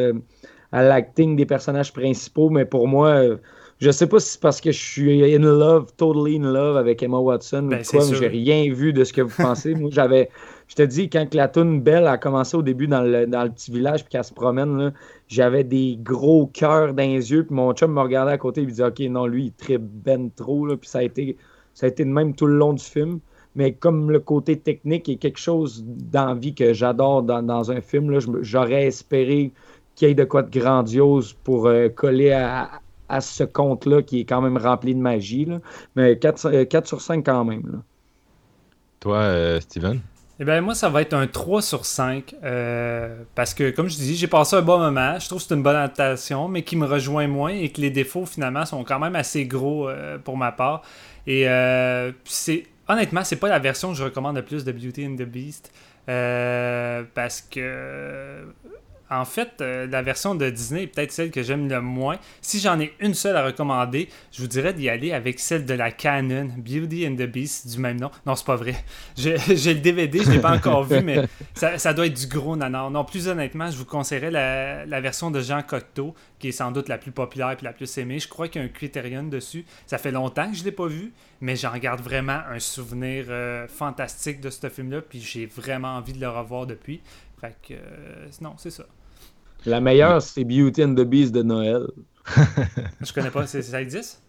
à 0.71 0.83
l'acting 0.83 1.35
des 1.35 1.45
personnages 1.45 1.93
principaux, 1.93 2.49
mais 2.49 2.65
pour 2.65 2.87
moi, 2.87 3.09
euh, 3.09 3.37
je 3.79 3.91
sais 3.91 4.07
pas 4.07 4.19
si 4.19 4.33
c'est 4.33 4.41
parce 4.41 4.61
que 4.61 4.71
je 4.71 4.79
suis 4.79 5.35
in 5.35 5.39
love, 5.39 5.87
totally 5.97 6.37
in 6.37 6.51
love 6.51 6.77
avec 6.77 7.03
Emma 7.03 7.17
Watson 7.17 7.63
ben, 7.63 7.81
ou 7.81 7.83
quoi, 7.83 8.05
mais 8.07 8.15
j'ai 8.15 8.27
rien 8.27 8.71
vu 8.71 8.93
de 8.93 9.03
ce 9.03 9.11
que 9.11 9.21
vous 9.21 9.35
pensez. 9.35 9.73
moi, 9.75 9.89
j'avais, 9.91 10.29
je 10.71 10.75
te 10.75 10.83
dis, 10.83 11.09
quand 11.09 11.33
la 11.33 11.49
tune 11.49 11.81
Belle 11.81 12.07
a 12.07 12.17
commencé 12.17 12.55
au 12.55 12.61
début 12.61 12.87
dans 12.87 13.01
le, 13.01 13.25
petit 13.49 13.71
village 13.71 14.05
puis 14.05 14.11
qu'elle 14.11 14.23
se 14.23 14.33
promène, 14.33 14.93
j'avais 15.27 15.65
des 15.65 15.99
gros 16.01 16.47
cœurs 16.47 16.93
dans 16.93 17.03
les 17.03 17.29
yeux, 17.29 17.43
puis 17.43 17.53
mon 17.53 17.73
chum 17.73 17.91
me 17.91 17.99
regardait 17.99 18.31
à 18.31 18.37
côté 18.37 18.61
et 18.61 18.63
me 18.63 18.69
disait, 18.69 18.85
ok, 18.85 18.99
non, 19.01 19.25
lui, 19.25 19.47
il 19.47 19.51
tripe 19.51 19.81
ben 19.81 20.31
trop, 20.33 20.65
puis 20.77 20.87
ça 20.87 20.99
a 20.99 21.03
été, 21.03 21.35
ça 21.73 21.89
de 21.89 22.03
même 22.05 22.33
tout 22.33 22.45
le 22.45 22.55
long 22.55 22.71
du 22.71 22.83
film 22.83 23.19
mais 23.55 23.73
comme 23.73 24.11
le 24.11 24.19
côté 24.19 24.57
technique 24.57 25.09
est 25.09 25.17
quelque 25.17 25.39
chose 25.39 25.83
d'envie 25.85 26.55
que 26.55 26.73
j'adore 26.73 27.23
dans, 27.23 27.71
un 27.71 27.81
film, 27.81 28.17
j'aurais 28.41 28.85
espéré 28.85 29.51
qu'il 29.95 30.07
y 30.07 30.11
ait 30.11 30.15
de 30.15 30.23
quoi 30.23 30.43
de 30.43 30.57
grandiose 30.57 31.33
pour 31.43 31.67
euh, 31.67 31.89
coller 31.89 32.31
à, 32.31 32.79
ce 33.19 33.43
conte-là 33.43 34.03
qui 34.03 34.21
est 34.21 34.23
quand 34.23 34.39
même 34.39 34.55
rempli 34.55 34.95
de 34.95 35.01
magie. 35.01 35.45
Mais 35.97 36.17
4, 36.17 36.63
4, 36.63 36.85
euh, 36.85 36.87
sur 36.87 37.01
5 37.01 37.25
quand 37.25 37.43
même. 37.43 37.81
Toi, 39.01 39.17
euh, 39.17 39.59
Steven? 39.59 39.99
Eh 40.41 40.43
bien, 40.43 40.59
moi, 40.59 40.73
ça 40.73 40.89
va 40.89 41.03
être 41.03 41.13
un 41.13 41.27
3 41.27 41.61
sur 41.61 41.85
5. 41.85 42.33
parce 43.35 43.53
que, 43.53 43.69
comme 43.69 43.87
je 43.87 43.95
dis, 43.95 44.15
j'ai 44.15 44.25
passé 44.25 44.55
un 44.55 44.63
bon 44.63 44.79
moment. 44.79 45.19
Je 45.19 45.27
trouve 45.27 45.39
que 45.39 45.47
c'est 45.47 45.53
une 45.53 45.61
bonne 45.61 45.75
adaptation, 45.75 46.47
mais 46.47 46.63
qui 46.63 46.75
me 46.75 46.87
rejoint 46.87 47.27
moins 47.27 47.51
et 47.51 47.69
que 47.69 47.79
les 47.79 47.91
défauts, 47.91 48.25
finalement, 48.25 48.65
sont 48.65 48.83
quand 48.83 48.97
même 48.97 49.15
assez 49.15 49.45
gros 49.45 49.87
pour 50.23 50.37
ma 50.37 50.51
part. 50.51 50.81
Et 51.27 51.45
c'est 52.25 52.63
honnêtement, 52.87 53.23
c'est 53.23 53.35
pas 53.35 53.49
la 53.49 53.59
version 53.59 53.89
que 53.91 53.97
je 53.99 54.03
recommande 54.03 54.35
le 54.35 54.41
plus 54.41 54.65
de 54.65 54.71
Beauty 54.71 55.05
and 55.05 55.15
the 55.15 55.27
Beast. 55.27 55.71
parce 56.07 57.41
que 57.41 58.43
en 59.11 59.25
fait, 59.25 59.59
euh, 59.59 59.87
la 59.87 60.01
version 60.01 60.35
de 60.35 60.49
Disney 60.49 60.83
est 60.83 60.87
peut-être 60.87 61.11
celle 61.11 61.31
que 61.31 61.43
j'aime 61.43 61.67
le 61.67 61.81
moins. 61.81 62.17
Si 62.39 62.61
j'en 62.61 62.79
ai 62.79 62.93
une 63.01 63.13
seule 63.13 63.35
à 63.35 63.45
recommander, 63.45 64.07
je 64.31 64.41
vous 64.41 64.47
dirais 64.47 64.73
d'y 64.73 64.87
aller 64.87 65.11
avec 65.11 65.41
celle 65.41 65.65
de 65.65 65.73
la 65.73 65.91
Canon, 65.91 66.49
Beauty 66.57 67.05
and 67.05 67.15
the 67.15 67.29
Beast, 67.29 67.69
du 67.69 67.77
même 67.77 67.99
nom. 67.99 68.09
Non, 68.25 68.35
c'est 68.35 68.45
pas 68.45 68.55
vrai. 68.55 68.75
J'ai 69.17 69.35
le 69.35 69.81
DVD, 69.81 70.23
je 70.23 70.31
l'ai 70.31 70.39
pas 70.39 70.55
encore 70.55 70.85
vu, 70.85 71.01
mais 71.01 71.27
ça, 71.53 71.93
doit 71.93 72.07
être 72.07 72.17
du 72.17 72.27
gros 72.27 72.55
nanar. 72.55 72.89
Non, 72.89 73.03
plus 73.03 73.27
honnêtement, 73.27 73.69
je 73.69 73.77
vous 73.77 73.85
conseillerais 73.85 74.31
la, 74.31 75.01
version 75.01 75.29
de 75.29 75.41
Jean 75.41 75.61
Cocteau, 75.61 76.15
qui 76.39 76.47
est 76.47 76.53
sans 76.53 76.71
doute 76.71 76.87
la 76.87 76.97
plus 76.97 77.11
populaire 77.11 77.51
et 77.51 77.57
la 77.61 77.73
plus 77.73 77.97
aimée. 77.97 78.17
Je 78.17 78.29
crois 78.29 78.47
qu'il 78.47 78.61
y 78.61 78.63
a 78.63 78.67
un 78.67 78.71
Criterion 78.71 79.23
dessus. 79.23 79.65
Ça 79.87 79.97
fait 79.97 80.11
longtemps 80.11 80.49
que 80.49 80.55
je 80.55 80.63
l'ai 80.63 80.71
pas 80.71 80.87
vu, 80.87 81.11
mais 81.41 81.57
j'en 81.57 81.77
garde 81.77 81.99
vraiment 81.99 82.39
un 82.49 82.59
souvenir 82.59 83.25
euh, 83.27 83.67
fantastique 83.67 84.39
de 84.39 84.49
ce 84.49 84.69
film-là, 84.69 85.01
puis 85.01 85.19
j'ai 85.19 85.47
vraiment 85.47 85.97
envie 85.97 86.13
de 86.13 86.21
le 86.21 86.29
revoir 86.29 86.65
depuis. 86.65 87.01
Fait 87.41 87.55
que, 87.67 87.73
euh, 87.73 88.27
non, 88.39 88.53
c'est 88.57 88.69
ça. 88.69 88.85
La 89.65 89.79
meilleure, 89.79 90.21
c'est 90.21 90.43
Beauty 90.43 90.83
and 90.83 90.95
the 90.95 91.01
Beast 91.03 91.33
de 91.33 91.43
Noël. 91.43 91.87
Je 93.01 93.13
connais 93.13 93.29
pas, 93.29 93.45
ça 93.45 93.81
existe? 93.81 94.21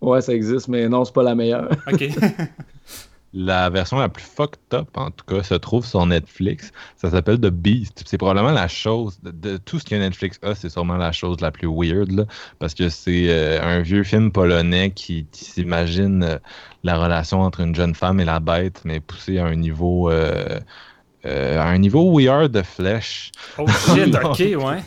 Ouais, 0.00 0.20
ça 0.20 0.32
existe, 0.32 0.68
mais 0.68 0.88
non, 0.88 1.04
c'est 1.04 1.14
pas 1.14 1.22
la 1.22 1.34
meilleure. 1.34 1.70
OK. 1.90 2.04
la 3.32 3.70
version 3.70 3.98
la 3.98 4.08
plus 4.08 4.24
fucked 4.24 4.58
up, 4.74 4.88
en 4.96 5.10
tout 5.10 5.24
cas, 5.24 5.42
se 5.42 5.54
trouve 5.54 5.86
sur 5.86 6.04
Netflix. 6.06 6.72
Ça 6.96 7.10
s'appelle 7.10 7.38
The 7.38 7.50
Beast. 7.50 8.02
C'est 8.06 8.18
probablement 8.18 8.52
la 8.52 8.68
chose, 8.68 9.18
de, 9.22 9.56
tout 9.58 9.78
ce 9.78 9.84
que 9.84 9.94
Netflix 9.94 10.38
a, 10.42 10.54
c'est 10.54 10.68
sûrement 10.68 10.96
la 10.96 11.12
chose 11.12 11.40
la 11.40 11.50
plus 11.50 11.68
weird, 11.68 12.10
là, 12.10 12.24
parce 12.58 12.74
que 12.74 12.88
c'est 12.88 13.26
euh, 13.28 13.62
un 13.62 13.80
vieux 13.82 14.02
film 14.02 14.32
polonais 14.32 14.90
qui, 14.90 15.26
s'imagine 15.32 16.22
euh, 16.24 16.38
la 16.82 16.96
relation 16.96 17.40
entre 17.42 17.60
une 17.60 17.74
jeune 17.74 17.94
femme 17.94 18.18
et 18.20 18.24
la 18.24 18.40
bête, 18.40 18.82
mais 18.84 19.00
poussé 19.00 19.38
à 19.38 19.46
un 19.46 19.56
niveau... 19.56 20.10
Euh, 20.10 20.58
à 21.24 21.66
un 21.66 21.78
niveau 21.78 22.10
We 22.12 22.28
Are 22.28 22.48
de 22.48 22.62
Flèche. 22.62 23.32
Oh 23.58 23.66
shit, 23.66 24.14
ok, 24.24 24.38
ouais. 24.38 24.80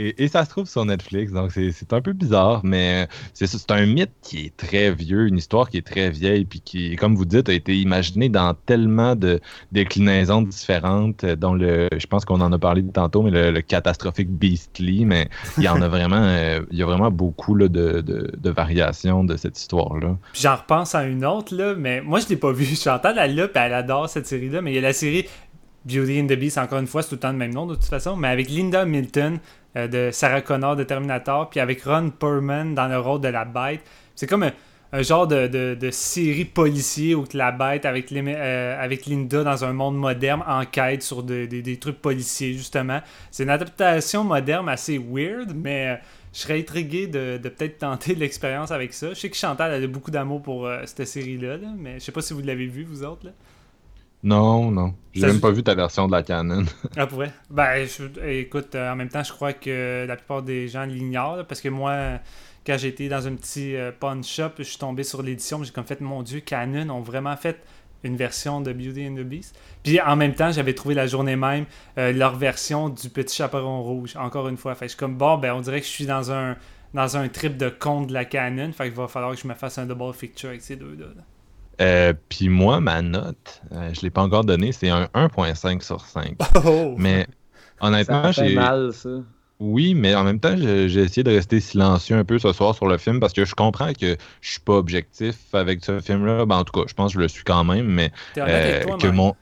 Et, 0.00 0.28
ça 0.28 0.44
se 0.44 0.50
trouve 0.50 0.68
sur 0.68 0.84
Netflix, 0.84 1.32
donc 1.32 1.50
c'est 1.50 1.92
un 1.92 2.00
peu 2.00 2.12
bizarre, 2.12 2.60
mais 2.62 3.08
c'est 3.34 3.48
un 3.72 3.84
mythe 3.84 4.12
qui 4.22 4.46
est 4.46 4.56
très 4.56 4.92
vieux, 4.92 5.26
une 5.26 5.38
histoire 5.38 5.68
qui 5.68 5.78
est 5.78 5.86
très 5.86 6.10
vieille, 6.10 6.44
puis 6.44 6.60
qui, 6.60 6.94
comme 6.94 7.16
vous 7.16 7.24
dites, 7.24 7.48
a 7.48 7.52
été 7.52 7.76
imaginée 7.76 8.28
dans 8.28 8.54
tellement 8.54 9.16
de 9.16 9.40
déclinaisons 9.72 10.42
différentes, 10.42 11.24
dont 11.24 11.54
le, 11.54 11.88
je 11.96 12.06
pense 12.06 12.24
qu'on 12.24 12.40
en 12.40 12.52
a 12.52 12.58
parlé 12.60 12.84
tantôt, 12.84 13.22
mais 13.22 13.50
le, 13.50 13.60
catastrophique 13.60 14.30
Beastly, 14.30 15.04
mais 15.04 15.28
il 15.56 15.64
y 15.64 15.68
en 15.68 15.82
a 15.82 15.88
vraiment, 15.88 16.22
euh, 16.22 16.60
il 16.70 16.78
y 16.78 16.82
a 16.82 16.86
vraiment 16.86 17.10
beaucoup 17.10 17.56
là, 17.56 17.66
de, 17.66 18.00
de, 18.00 18.50
variations 18.50 19.24
de 19.24 19.36
cette 19.36 19.58
histoire-là. 19.58 20.16
J'en 20.32 20.54
repense 20.54 20.94
à 20.94 21.04
une 21.04 21.24
autre, 21.24 21.56
là, 21.56 21.74
mais 21.74 22.02
moi 22.02 22.20
je 22.20 22.28
l'ai 22.28 22.36
pas 22.36 22.52
vue. 22.52 22.66
J'entends 22.84 23.12
la 23.12 23.26
là, 23.26 23.48
elle 23.52 23.74
adore 23.74 24.08
cette 24.08 24.28
série-là, 24.28 24.62
mais 24.62 24.70
il 24.70 24.74
y 24.76 24.78
a 24.78 24.82
la 24.82 24.92
série 24.92 25.26
Beauty 25.84 26.20
and 26.20 26.26
the 26.26 26.34
Beast, 26.34 26.58
encore 26.58 26.78
une 26.78 26.86
fois, 26.86 27.02
c'est 27.02 27.10
tout 27.10 27.14
le 27.14 27.20
temps 27.20 27.32
le 27.32 27.38
même 27.38 27.54
nom 27.54 27.66
de 27.66 27.74
toute 27.74 27.84
façon, 27.84 28.16
mais 28.16 28.28
avec 28.28 28.50
Linda 28.50 28.84
Milton 28.84 29.38
euh, 29.76 29.86
de 29.86 30.10
Sarah 30.12 30.40
Connor 30.40 30.76
de 30.76 30.84
Terminator, 30.84 31.48
puis 31.50 31.60
avec 31.60 31.82
Ron 31.84 32.10
Perlman 32.10 32.74
dans 32.74 32.88
le 32.88 32.98
rôle 32.98 33.20
de 33.20 33.28
la 33.28 33.44
bête. 33.44 33.80
C'est 34.14 34.26
comme 34.26 34.50
un, 34.92 35.02
genre 35.02 35.26
de, 35.26 35.46
de, 35.46 35.90
série 35.90 36.44
policier 36.44 37.14
où 37.14 37.24
la 37.32 37.52
bête 37.52 37.84
avec, 37.84 38.10
euh, 38.10 38.82
avec 38.82 39.06
Linda 39.06 39.44
dans 39.44 39.64
un 39.64 39.72
monde 39.72 39.96
moderne 39.96 40.42
enquête 40.46 41.02
sur 41.02 41.22
des 41.22 41.78
trucs 41.80 42.00
policiers, 42.00 42.54
justement. 42.54 43.00
C'est 43.30 43.44
une 43.44 43.50
adaptation 43.50 44.24
moderne 44.24 44.68
assez 44.68 44.98
weird, 44.98 45.54
mais 45.54 45.88
euh, 45.88 45.96
je 46.32 46.40
serais 46.40 46.58
intrigué 46.58 47.06
de, 47.06 47.38
peut-être 47.38 47.78
tenter 47.78 48.14
l'expérience 48.14 48.72
avec 48.72 48.92
ça. 48.92 49.10
Je 49.10 49.14
sais 49.14 49.30
que 49.30 49.36
Chantal 49.36 49.72
a 49.72 49.86
beaucoup 49.86 50.10
d'amour 50.10 50.42
pour 50.42 50.68
cette 50.86 51.06
série-là, 51.06 51.56
mais 51.78 51.94
je 51.94 52.04
sais 52.04 52.12
pas 52.12 52.20
si 52.22 52.34
vous 52.34 52.42
l'avez 52.42 52.66
vu, 52.66 52.84
vous 52.84 53.04
autres. 53.04 53.26
Là. 53.26 53.32
Non, 54.22 54.70
non. 54.70 54.94
J'ai 55.14 55.26
même 55.26 55.40
pas 55.40 55.50
vu 55.50 55.62
ta 55.62 55.74
version 55.74 56.06
de 56.06 56.12
la 56.12 56.22
Canon. 56.22 56.64
ah, 56.96 57.06
pour 57.06 57.18
vrai? 57.18 57.32
Ben, 57.50 57.86
écoute, 58.26 58.74
euh, 58.74 58.92
en 58.92 58.96
même 58.96 59.08
temps, 59.08 59.22
je 59.22 59.32
crois 59.32 59.52
que 59.52 60.04
la 60.06 60.16
plupart 60.16 60.42
des 60.42 60.68
gens 60.68 60.84
l'ignorent, 60.84 61.44
parce 61.46 61.60
que 61.60 61.68
moi, 61.68 62.18
quand 62.66 62.76
j'étais 62.76 63.08
dans 63.08 63.26
un 63.26 63.34
petit 63.34 63.76
euh, 63.76 63.92
pawn 63.98 64.22
shop, 64.22 64.50
je 64.58 64.64
suis 64.64 64.78
tombé 64.78 65.02
sur 65.02 65.22
l'édition, 65.22 65.62
j'ai 65.62 65.72
comme 65.72 65.86
fait, 65.86 66.00
mon 66.00 66.22
Dieu, 66.22 66.40
Canon 66.40 66.90
ont 66.90 67.00
vraiment 67.00 67.36
fait 67.36 67.62
une 68.04 68.16
version 68.16 68.60
de 68.60 68.72
Beauty 68.72 69.08
and 69.08 69.14
the 69.14 69.24
Beast. 69.24 69.58
Puis 69.82 70.00
en 70.00 70.16
même 70.16 70.34
temps, 70.34 70.52
j'avais 70.52 70.74
trouvé 70.74 70.94
la 70.94 71.06
journée 71.06 71.36
même 71.36 71.64
euh, 71.96 72.12
leur 72.12 72.36
version 72.36 72.88
du 72.88 73.08
Petit 73.10 73.36
Chaperon 73.36 73.82
Rouge, 73.82 74.16
encore 74.16 74.48
une 74.48 74.56
fois. 74.56 74.74
Fait 74.74 74.86
je 74.86 74.90
suis 74.90 74.98
comme, 74.98 75.16
bon, 75.16 75.38
ben, 75.38 75.52
on 75.54 75.60
dirait 75.60 75.80
que 75.80 75.86
je 75.86 75.92
suis 75.92 76.06
dans 76.06 76.30
un, 76.30 76.56
dans 76.94 77.16
un 77.16 77.28
trip 77.28 77.56
de 77.56 77.68
compte 77.68 78.08
de 78.08 78.12
la 78.12 78.24
Canon, 78.24 78.72
fait 78.72 78.84
qu'il 78.84 78.94
va 78.94 79.08
falloir 79.08 79.34
que 79.34 79.40
je 79.40 79.48
me 79.48 79.54
fasse 79.54 79.78
un 79.78 79.86
double 79.86 80.12
feature 80.12 80.50
avec 80.50 80.62
ces 80.62 80.76
deux-là. 80.76 81.06
Euh, 81.80 82.12
puis 82.28 82.48
moi, 82.48 82.80
ma 82.80 83.02
note, 83.02 83.62
euh, 83.72 83.90
je 83.92 84.00
ne 84.00 84.02
l'ai 84.02 84.10
pas 84.10 84.22
encore 84.22 84.44
donnée, 84.44 84.72
c'est 84.72 84.88
un 84.90 85.08
1.5 85.14 85.82
sur 85.82 86.00
5. 86.04 86.36
Oh! 86.64 86.94
Mais 86.98 87.26
honnêtement, 87.80 88.32
Ça 88.32 88.42
fait 88.42 88.48
j'ai. 88.50 88.54
mal, 88.54 88.92
ça. 88.92 89.10
Oui, 89.60 89.94
mais 89.94 90.14
en 90.14 90.22
même 90.22 90.38
temps, 90.38 90.56
j'ai 90.56 91.00
essayé 91.00 91.24
de 91.24 91.32
rester 91.32 91.58
silencieux 91.58 92.16
un 92.16 92.24
peu 92.24 92.38
ce 92.38 92.52
soir 92.52 92.74
sur 92.76 92.86
le 92.86 92.96
film 92.96 93.18
parce 93.18 93.32
que 93.32 93.44
je 93.44 93.54
comprends 93.56 93.92
que 93.92 94.16
je 94.40 94.50
suis 94.50 94.60
pas 94.60 94.74
objectif 94.74 95.36
avec 95.52 95.84
ce 95.84 95.98
film-là. 96.00 96.46
Ben, 96.46 96.56
en 96.58 96.64
tout 96.64 96.72
cas, 96.80 96.86
je 96.88 96.94
pense 96.94 97.12
que 97.12 97.18
je 97.18 97.22
le 97.22 97.28
suis 97.28 97.42
quand 97.42 97.64
même, 97.64 97.86
mais 97.86 98.12
euh, 98.38 98.84
toi, 98.84 98.98
que 98.98 99.08
mon. 99.08 99.34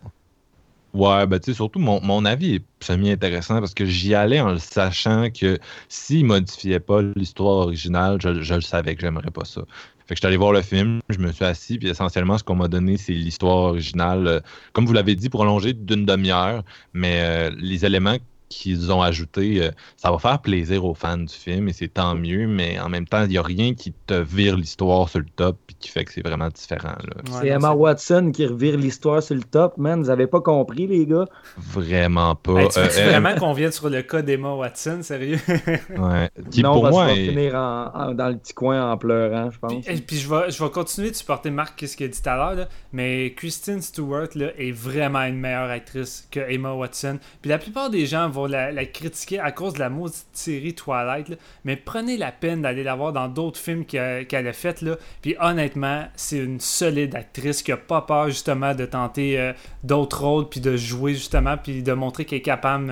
Ouais, 0.95 1.27
ben 1.27 1.39
tu 1.39 1.51
sais, 1.51 1.55
surtout 1.55 1.79
mon, 1.79 2.01
mon 2.01 2.25
avis 2.25 2.55
est 2.55 2.65
semi-intéressant 2.81 3.59
parce 3.61 3.75
que 3.75 3.85
j'y 3.85 4.15
allais 4.15 4.41
en 4.41 4.53
le 4.53 4.59
sachant 4.59 5.29
que 5.29 5.59
s'il 5.91 6.25
modifiait 6.25 6.81
pas 6.81 7.03
l'histoire 7.03 7.57
originale, 7.67 8.19
je, 8.23 8.41
je 8.41 8.55
le 8.55 8.63
savais 8.63 8.95
que 8.95 9.03
j'aimerais 9.03 9.31
pas 9.31 9.45
ça. 9.45 9.61
Fait 10.07 10.15
que 10.15 10.19
je 10.19 10.21
suis 10.21 10.27
allé 10.29 10.37
voir 10.37 10.53
le 10.53 10.63
film, 10.63 11.01
je 11.09 11.19
me 11.19 11.33
suis 11.33 11.45
assis, 11.45 11.79
puis 11.79 11.89
essentiellement, 11.89 12.39
ce 12.39 12.45
qu'on 12.45 12.55
m'a 12.55 12.69
donné, 12.69 12.97
c'est 12.97 13.13
l'histoire 13.13 13.57
originale, 13.71 14.27
euh, 14.29 14.41
comme 14.73 14.87
vous 14.87 14.93
l'avez 14.93 15.17
dit, 15.17 15.29
prolongée 15.29 15.73
d'une 15.73 16.07
demi-heure, 16.07 16.63
mais 16.93 17.21
euh, 17.23 17.51
les 17.59 17.85
éléments 17.85 18.17
qu'ils 18.49 18.93
ont 18.93 19.03
ajoutés, 19.03 19.63
euh, 19.65 19.71
ça 19.97 20.11
va 20.11 20.19
faire 20.19 20.41
plaisir 20.41 20.85
aux 20.85 20.95
fans 20.95 21.17
du 21.19 21.33
film, 21.35 21.69
et 21.69 21.73
c'est 21.73 21.89
tant 21.89 22.15
mieux, 22.15 22.47
mais 22.47 22.79
en 22.79 22.89
même 22.89 23.07
temps, 23.07 23.23
il 23.25 23.31
n'y 23.31 23.39
a 23.39 23.43
rien 23.43 23.75
qui 23.75 23.93
te 24.07 24.15
vire 24.15 24.57
l'histoire 24.57 25.09
sur 25.09 25.19
le 25.21 25.27
top, 25.35 25.59
puis 25.67 25.77
qui 25.81 25.89
fait 25.91 26.05
que 26.05 26.13
c'est 26.13 26.23
vraiment 26.27 26.49
différent. 26.49 26.91
Ouais, 26.91 27.23
c'est 27.41 27.49
Emma 27.49 27.73
Watson 27.73 28.31
qui 28.33 28.47
revire 28.47 28.77
l'histoire 28.77 29.23
sur 29.23 29.35
le 29.35 29.43
top, 29.43 29.77
man. 29.79 30.01
Vous 30.03 30.11
avez 30.11 30.27
pas 30.27 30.41
compris, 30.41 30.87
les 30.87 31.07
gars? 31.07 31.25
Vraiment 31.59 32.35
pas. 32.35 32.61
Hey, 32.61 32.69
tu 32.69 32.81
veux-tu 32.81 32.99
Euh, 33.01 33.11
vraiment 33.11 33.35
qu'on 33.35 33.53
vienne 33.53 33.73
sur 33.73 33.89
le 33.91 34.03
cas 34.03 34.23
d'Emma 34.23 34.53
Watson, 34.55 35.01
sérieux? 35.03 35.39
ouais. 35.99 36.31
Qui, 36.51 36.63
non, 36.63 36.75
pour 36.75 36.83
parce 36.83 36.95
moi, 36.95 37.05
qu'on 37.07 37.11
va 37.11 37.17
finir 37.17 37.55
en- 37.55 37.91
en- 37.95 38.15
dans 38.15 38.29
le 38.29 38.37
petit 38.37 38.55
coin 38.55 38.91
en 38.93 38.97
pleurant, 38.97 39.51
je 39.51 39.59
Puis, 39.59 39.77
pense. 39.77 39.89
et 39.89 40.01
puis 40.01 40.17
je, 40.17 40.29
vais, 40.29 40.51
je 40.51 40.63
vais 40.63 40.71
continuer 40.71 41.11
de 41.11 41.17
supporter 41.17 41.51
Marc, 41.51 41.77
qu'est-ce 41.77 41.97
qu'il 41.97 42.07
a 42.07 42.09
dit 42.09 42.21
tout 42.23 42.29
à 42.29 42.37
l'heure, 42.37 42.55
là, 42.55 42.69
mais 42.93 43.33
Kristen 43.37 43.83
Stewart 43.83 44.29
là, 44.35 44.49
est 44.59 44.73
vraiment 44.73 45.23
une 45.23 45.39
meilleure 45.39 45.71
actrice 45.71 46.29
que 46.31 46.41
Emma 46.41 46.73
Watson. 46.73 47.19
Puis 47.43 47.49
la 47.51 47.59
plupart 47.59 47.91
des 47.91 48.07
gens 48.07 48.29
vont 48.37 48.47
la, 48.47 48.85
critiquer 48.87 49.41
à 49.41 49.51
cause 49.51 49.75
de 49.75 49.79
la 49.79 49.89
maudite 49.89 50.27
série 50.33 50.75
Twilight, 50.75 51.39
mais 51.65 51.77
prenez 51.77 52.17
la 52.17 52.33
peine 52.33 52.63
d'aller 52.63 52.83
la 52.83 52.95
voir 52.95 53.13
dans 53.13 53.29
d'autres 53.29 53.59
films 53.59 53.85
qu'elle 53.85 54.47
a, 54.47 54.53
fait. 54.53 54.83
Là. 54.83 54.97
Puis 55.23 55.35
honnêtement, 55.41 56.05
c'est 56.15 56.39
une 56.39 56.61
solide 56.61 57.15
actrice 57.15 57.63
qui 57.63 57.73
a 57.73 57.77
pas 57.77 58.03
peur 58.03 58.29
justement 58.29 58.75
de 58.75 58.85
tenter 58.85 59.39
euh, 59.39 59.53
d'autres 59.83 60.23
rôles, 60.23 60.49
puis 60.49 60.61
de 60.61 60.77
jouer 60.77 61.15
justement, 61.15 61.57
puis 61.57 61.83
de 61.83 61.93
montrer 61.93 62.25
qu'elle 62.25 62.39
est 62.39 62.43
capable 62.43 62.91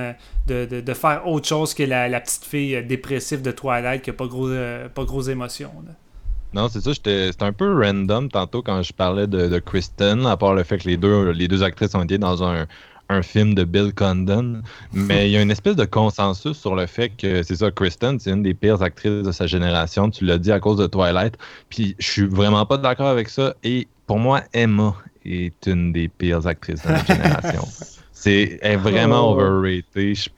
euh, 0.51 0.67
de, 0.67 0.95
faire 0.95 1.27
autre 1.27 1.47
chose 1.47 1.75
que 1.75 1.83
la, 1.83 2.21
petite 2.21 2.45
fille 2.45 2.77
euh, 2.77 2.83
dépressive 2.83 3.43
de 3.43 3.51
Twilight 3.51 4.03
qui 4.03 4.11
a 4.11 4.13
pas 4.13 4.27
gros, 4.27 4.49
gros 4.97 5.23
émotions. 5.23 5.71
Non, 6.55 6.69
c'est 6.69 6.81
ça, 6.81 6.95
c'était 6.95 7.31
un 7.41 7.53
peu 7.53 7.75
random 7.75 8.29
tantôt 8.29 8.63
quand 8.63 8.81
je 8.83 8.93
parlais 8.93 9.27
de, 9.27 9.49
de 9.49 9.59
Kristen, 9.59 10.25
à 10.25 10.37
part 10.37 10.55
le 10.55 10.63
fait 10.63 10.79
que 10.79 10.89
les 10.89 10.97
deux, 10.97 11.31
les 11.31 11.49
deux 11.49 11.65
actrices 11.65 11.97
ont 11.97 12.03
été 12.05 12.17
dans 12.17 12.45
un, 12.45 12.67
un 13.09 13.23
film 13.23 13.55
de 13.55 13.65
Bill 13.65 13.93
Condon. 13.95 14.63
Mais 14.93 15.29
il 15.29 15.33
y 15.33 15.37
a 15.37 15.43
une 15.43 15.51
espèce 15.51 15.77
de 15.77 15.85
consensus 15.85 16.57
sur 16.57 16.75
le 16.75 16.87
fait 16.87 17.11
que 17.11 17.43
c'est 17.43 17.57
ça, 17.57 17.71
Kristen, 17.71 18.19
c'est 18.19 18.31
une 18.31 18.43
des 18.43 18.55
pires 18.55 18.83
actrices 18.83 19.23
de 19.25 19.33
sa 19.33 19.47
génération. 19.47 20.11
Tu 20.11 20.25
l'as 20.25 20.39
dit 20.39 20.53
à 20.53 20.61
cause 20.61 20.79
de 20.79 20.87
Twilight. 20.87 21.37
Puis 21.69 21.95
je 21.99 22.11
suis 22.11 22.27
vraiment 22.27 22.65
pas 22.67 22.79
d'accord 22.79 23.09
avec 23.09 23.29
ça. 23.29 23.55
Et 23.63 23.87
pour 24.07 24.19
moi, 24.19 24.43
Emma 24.53 24.95
est 25.25 25.67
une 25.67 25.93
des 25.93 26.09
pires 26.09 26.47
actrices 26.47 26.83
de 26.83 26.89
notre 26.91 27.07
génération. 27.07 27.65
C'est 28.13 28.59
elle 28.63 28.73
est 28.73 28.77
vraiment 28.77 29.31
Oh. 29.31 29.33
overrated. 29.41 29.85
Je, 30.17 30.29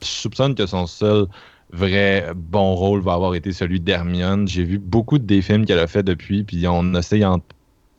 je 0.00 0.06
soupçonne 0.06 0.54
que 0.54 0.66
son 0.66 0.86
seul 0.86 1.26
vrai 1.72 2.30
bon 2.34 2.74
rôle 2.74 3.00
va 3.02 3.12
avoir 3.14 3.34
été 3.34 3.52
celui 3.52 3.80
d'Hermione. 3.80 4.48
J'ai 4.48 4.64
vu 4.64 4.78
beaucoup 4.78 5.18
de 5.18 5.24
des 5.24 5.42
films 5.42 5.66
qu'elle 5.66 5.78
a 5.78 5.86
fait 5.86 6.02
depuis, 6.02 6.42
puis 6.44 6.66
on 6.66 6.94
essaye 6.94 7.24
entre 7.24 7.44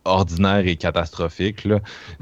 ordinaire 0.10 0.66
et 0.68 0.76
catastrophique. 0.76 1.66
Là. 1.66 1.80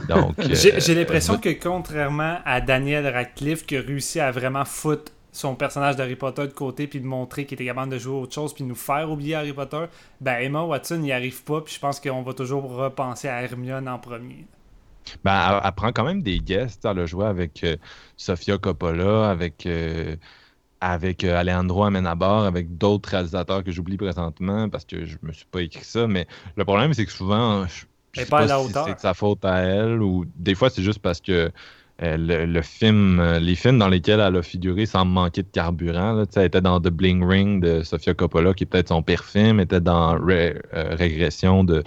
Donc, 0.08 0.36
J'ai 0.38 0.76
euh, 0.76 0.80
j'ai 0.80 0.96
l'impression 0.96 1.38
que 1.38 1.50
contrairement 1.50 2.40
à 2.46 2.62
Daniel 2.62 3.08
Radcliffe 3.08 3.66
qui 3.66 3.78
a 3.78 3.82
réussi 3.82 4.20
à 4.20 4.32
vraiment 4.32 4.66
foutre 4.66 5.12
son 5.32 5.56
personnage 5.56 5.96
d'Harry 5.96 6.16
Potter 6.16 6.48
de 6.48 6.54
côté 6.54 6.88
puis 6.88 7.00
de 7.00 7.06
montrer 7.06 7.46
qu'il 7.46 7.56
était 7.56 7.66
capable 7.66 7.92
de 7.92 7.98
jouer 8.00 8.16
autre 8.16 8.34
chose 8.34 8.54
puis 8.54 8.64
de 8.64 8.70
nous 8.70 8.76
faire 8.76 9.10
oublier 9.12 9.36
Harry 9.36 9.54
Potter, 9.54 9.86
ben 10.20 10.38
Emma 10.40 10.64
Watson 10.64 10.98
n'y 10.98 11.12
arrive 11.12 11.44
pas 11.44 11.62
puis 11.62 11.74
je 11.74 11.80
pense 11.80 12.00
qu'on 12.00 12.24
va 12.24 12.34
toujours 12.34 12.70
repenser 12.76 13.28
à 13.28 13.42
Hermione 13.44 13.88
en 13.88 14.00
premier. 14.00 14.48
Ben, 15.24 15.50
elle, 15.50 15.62
elle 15.64 15.72
prend 15.74 15.92
quand 15.92 16.04
même 16.04 16.22
des 16.22 16.40
guests. 16.40 16.86
Elle 16.86 17.00
a 17.00 17.06
joué 17.06 17.26
avec 17.26 17.64
euh, 17.64 17.78
Sofia 18.18 18.58
Coppola, 18.58 19.30
avec, 19.30 19.66
euh, 19.66 20.16
avec 20.82 21.24
euh, 21.24 21.36
Alejandro 21.38 21.84
Amenabar, 21.86 22.44
avec 22.46 22.78
d'autres 22.78 23.10
réalisateurs 23.10 23.64
que 23.64 23.72
j'oublie 23.72 23.98
présentement 23.98 24.70
parce 24.70 24.86
que 24.86 25.06
je 25.06 25.18
me 25.24 25.32
suis 25.34 25.46
pas 25.46 25.62
écrit 25.62 25.84
ça. 25.86 26.08
Mais 26.08 26.28
le 26.56 26.66
problème, 26.66 26.94
c'est 26.94 27.06
que 27.06 27.12
souvent, 27.12 27.66
je, 27.68 27.86
je 28.14 28.22
sais 28.22 28.28
pas 28.28 28.44
à 28.44 28.48
si 28.48 28.74
c'est 28.74 28.96
de 28.96 29.00
sa 29.00 29.14
faute 29.14 29.44
à 29.46 29.60
elle 29.60 30.02
ou 30.02 30.26
des 30.36 30.56
fois, 30.56 30.70
c'est 30.70 30.84
juste 30.84 31.00
parce 31.00 31.22
que 31.22 31.52
euh, 32.04 32.16
le, 32.18 32.46
le 32.46 32.62
film, 32.62 33.20
euh, 33.20 33.40
les 33.40 33.56
films 33.56 33.80
dans 33.80 33.88
lesquels 33.90 34.20
elle 34.20 34.36
a 34.36 34.44
figuré 34.44 34.86
semblent 34.86 35.12
manquer 35.12 35.42
de 35.44 35.48
carburant. 35.50 36.14
Là. 36.14 36.26
Elle 36.36 36.46
était 36.46 36.62
dans 36.62 36.80
The 36.80 36.90
Bling 36.90 37.24
Ring 37.26 37.64
de 37.64 37.82
Sofia 37.84 38.14
Coppola, 38.14 38.54
qui 38.54 38.64
est 38.64 38.68
peut-être 38.68 38.90
son 38.90 39.02
pire 39.02 39.24
film, 39.24 39.60
était 39.60 39.82
dans 39.82 40.12
Ré- 40.24 40.62
euh, 40.74 40.96
Régression 40.96 41.64
de, 41.64 41.84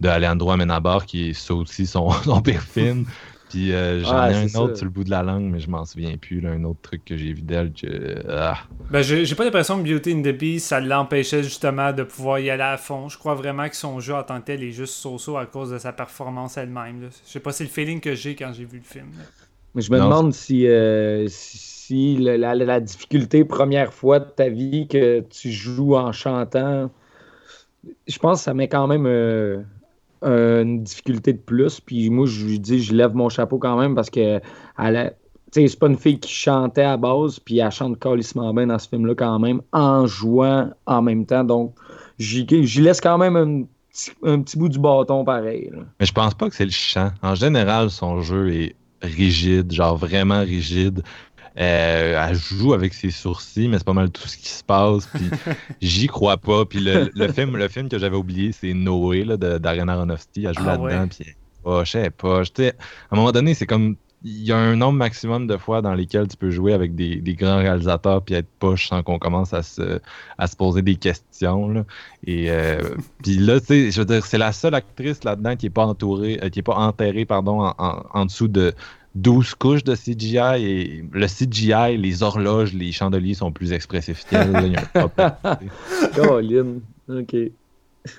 de 0.00 0.08
Alejandro 0.08 0.52
Amenabar, 0.52 1.06
qui 1.06 1.30
est 1.30 1.32
ça 1.34 1.54
aussi 1.54 1.86
son, 1.86 2.10
son 2.24 2.40
pire 2.42 2.62
film. 2.62 3.06
Puis 3.48 3.72
euh, 3.72 4.00
j'en 4.04 4.28
ai 4.28 4.34
un 4.34 4.44
autre 4.60 4.70
ça. 4.70 4.76
sur 4.76 4.84
le 4.84 4.90
bout 4.90 5.04
de 5.04 5.10
la 5.10 5.22
langue, 5.22 5.44
mais 5.44 5.58
je 5.58 5.70
m'en 5.70 5.84
souviens 5.86 6.16
plus. 6.18 6.40
là, 6.40 6.50
un 6.50 6.64
autre 6.64 6.80
truc 6.82 7.04
que 7.04 7.16
j'ai 7.16 7.32
vu 7.32 7.40
d'elle 7.42 7.72
que. 7.72 8.22
ah. 8.28 8.58
Ben 8.90 9.02
j'ai 9.02 9.34
pas 9.34 9.44
l'impression 9.44 9.82
que 9.82 9.88
Beauty 9.88 10.12
and 10.14 10.22
the 10.22 10.36
Beast 10.36 10.66
ça 10.66 10.80
l'empêchait 10.80 11.42
justement 11.42 11.92
de 11.92 12.02
pouvoir 12.02 12.40
y 12.40 12.50
aller 12.50 12.62
à 12.62 12.76
fond. 12.76 13.08
Je 13.08 13.16
crois 13.18 13.34
vraiment 13.34 13.68
que 13.68 13.76
son 13.76 14.00
jeu 14.00 14.14
en 14.14 14.22
tant 14.22 14.38
que 14.40 14.46
tel 14.46 14.62
est 14.62 14.70
juste 14.72 14.94
so-so 14.94 15.36
à 15.38 15.46
cause 15.46 15.70
de 15.70 15.78
sa 15.78 15.92
performance 15.92 16.56
elle-même. 16.58 17.02
là. 17.02 17.08
Je 17.26 17.30
sais 17.32 17.40
pas, 17.40 17.52
c'est 17.52 17.64
le 17.64 17.70
feeling 17.70 18.00
que 18.00 18.14
j'ai 18.14 18.34
quand 18.34 18.52
j'ai 18.52 18.64
vu 18.66 18.78
le 18.78 18.84
film. 18.84 19.06
là. 19.16 19.24
Mais 19.74 19.82
je 19.82 19.92
me 19.92 19.98
Non, 19.98 20.04
demande 20.06 20.32
si, 20.34 20.66
euh, 20.66 21.26
si, 21.28 21.56
si 21.58 22.16
le- 22.16 22.36
la, 22.36 22.54
la 22.54 22.80
difficulté 22.80 23.44
première 23.44 23.92
fois 23.94 24.18
de 24.20 24.24
ta 24.28 24.48
vie 24.50 24.88
que 24.88 25.20
tu 25.30 25.50
joues 25.50 25.94
en 25.96 26.12
chantant, 26.12 26.90
je 28.06 28.18
pense 28.18 28.38
que 28.40 28.44
ça 28.44 28.54
met 28.54 28.68
quand 28.68 28.86
même 28.86 29.06
euh, 29.06 29.62
une 30.22 30.82
difficulté 30.82 31.32
de 31.32 31.38
plus. 31.38 31.80
Puis 31.80 32.10
moi, 32.10 32.26
je 32.26 32.46
lui 32.46 32.58
dis, 32.58 32.82
je 32.82 32.94
lève 32.94 33.14
mon 33.14 33.28
chapeau 33.28 33.58
quand 33.58 33.78
même 33.78 33.94
parce 33.94 34.10
que 34.10 34.40
elle 34.78 35.14
c'est 35.50 35.78
pas 35.78 35.86
une 35.86 35.96
fille 35.96 36.20
qui 36.20 36.32
chantait 36.32 36.82
à 36.82 36.96
base, 36.96 37.38
puis 37.38 37.58
elle 37.58 37.70
chante 37.70 37.98
calissement 37.98 38.52
bien 38.52 38.66
dans 38.66 38.78
ce 38.78 38.88
film-là 38.88 39.14
quand 39.14 39.38
même, 39.38 39.62
en 39.72 40.06
jouant 40.06 40.70
en 40.86 41.02
même 41.02 41.24
temps. 41.24 41.44
Donc, 41.44 41.74
j'y 42.18 42.44
laisse 42.80 43.00
quand 43.00 43.18
même 43.18 43.66
un 44.22 44.42
petit, 44.42 44.58
bout 44.58 44.68
du 44.68 44.78
bâton 44.78 45.24
pareil. 45.24 45.70
Mais 45.98 46.06
je 46.06 46.12
pense 46.12 46.34
pas 46.34 46.48
que 46.48 46.54
c'est 46.54 46.66
le 46.66 46.70
chant. 46.70 47.10
En 47.22 47.34
général, 47.34 47.90
son 47.90 48.20
jeu 48.20 48.52
est 48.52 48.76
rigide, 49.02 49.72
genre 49.72 49.96
vraiment 49.96 50.40
rigide. 50.40 51.02
Euh, 51.60 52.24
elle 52.28 52.36
joue 52.36 52.72
avec 52.72 52.94
ses 52.94 53.10
sourcils, 53.10 53.68
mais 53.68 53.78
c'est 53.78 53.84
pas 53.86 53.92
mal 53.92 54.10
tout 54.10 54.28
ce 54.28 54.36
qui 54.36 54.48
se 54.48 54.62
passe. 54.62 55.06
Puis 55.06 55.28
j'y 55.82 56.06
crois 56.06 56.36
pas. 56.36 56.64
Puis 56.64 56.80
le, 56.80 57.10
le 57.14 57.32
film, 57.32 57.56
le 57.56 57.68
film 57.68 57.88
que 57.88 57.98
j'avais 57.98 58.16
oublié, 58.16 58.52
c'est 58.52 58.74
Noé 58.74 59.24
d'Ariana 59.24 59.94
Aronofsky. 59.94 60.44
Elle 60.44 60.54
joue 60.54 60.62
Ah 60.64 60.76
là-dedans. 60.76 61.02
ouais. 61.02 61.06
Puis 61.08 61.26
oh, 61.64 61.80
je 61.84 61.90
sais 61.90 62.10
pas. 62.10 62.40
À 62.42 62.70
un 63.12 63.16
moment 63.16 63.32
donné, 63.32 63.54
c'est 63.54 63.66
comme 63.66 63.96
il 64.24 64.42
y 64.42 64.50
a 64.50 64.56
un 64.56 64.74
nombre 64.74 64.98
maximum 64.98 65.46
de 65.46 65.56
fois 65.56 65.80
dans 65.80 65.94
lesquelles 65.94 66.26
tu 66.26 66.36
peux 66.36 66.50
jouer 66.50 66.72
avec 66.72 66.96
des, 66.96 67.16
des 67.20 67.34
grands 67.34 67.58
réalisateurs 67.58 68.20
puis 68.24 68.34
être 68.34 68.48
poche 68.58 68.88
sans 68.88 69.04
qu'on 69.04 69.16
commence 69.20 69.54
à 69.54 69.62
se, 69.62 70.00
à 70.38 70.46
se 70.48 70.56
poser 70.56 70.82
des 70.82 70.96
questions. 70.96 71.68
Là. 71.68 71.84
Et 72.26 72.50
euh, 72.50 72.80
puis 73.22 73.36
là, 73.38 73.60
tu 73.60 73.66
sais, 73.66 73.90
je 73.92 74.00
veux 74.00 74.04
dire, 74.06 74.26
c'est 74.26 74.38
la 74.38 74.50
seule 74.50 74.74
actrice 74.74 75.22
là-dedans 75.22 75.54
qui 75.54 75.66
est 75.66 75.70
pas 75.70 75.86
entourée, 75.86 76.40
euh, 76.42 76.48
qui 76.48 76.58
est 76.58 76.62
pas 76.64 76.74
enterrée, 76.74 77.26
pardon, 77.26 77.60
en, 77.62 77.74
en- 77.78 78.02
en 78.12 78.26
dessous 78.26 78.48
de 78.48 78.74
12 79.14 79.54
couches 79.54 79.84
de 79.84 79.94
CGI. 79.94 80.64
Et 80.64 81.04
le 81.12 81.26
CGI, 81.26 81.96
les 81.96 82.22
horloges, 82.22 82.72
les 82.74 82.92
chandeliers 82.92 83.34
sont 83.34 83.52
plus 83.52 83.72
expressifs 83.72 84.24
qu'elle. 84.28 84.52
là. 84.52 84.62
Il 84.62 84.72
y 84.72 84.76
a 84.76 84.80
un 84.80 85.06
propre- 85.08 85.58
Colin. 86.14 86.74
OK. 87.08 87.36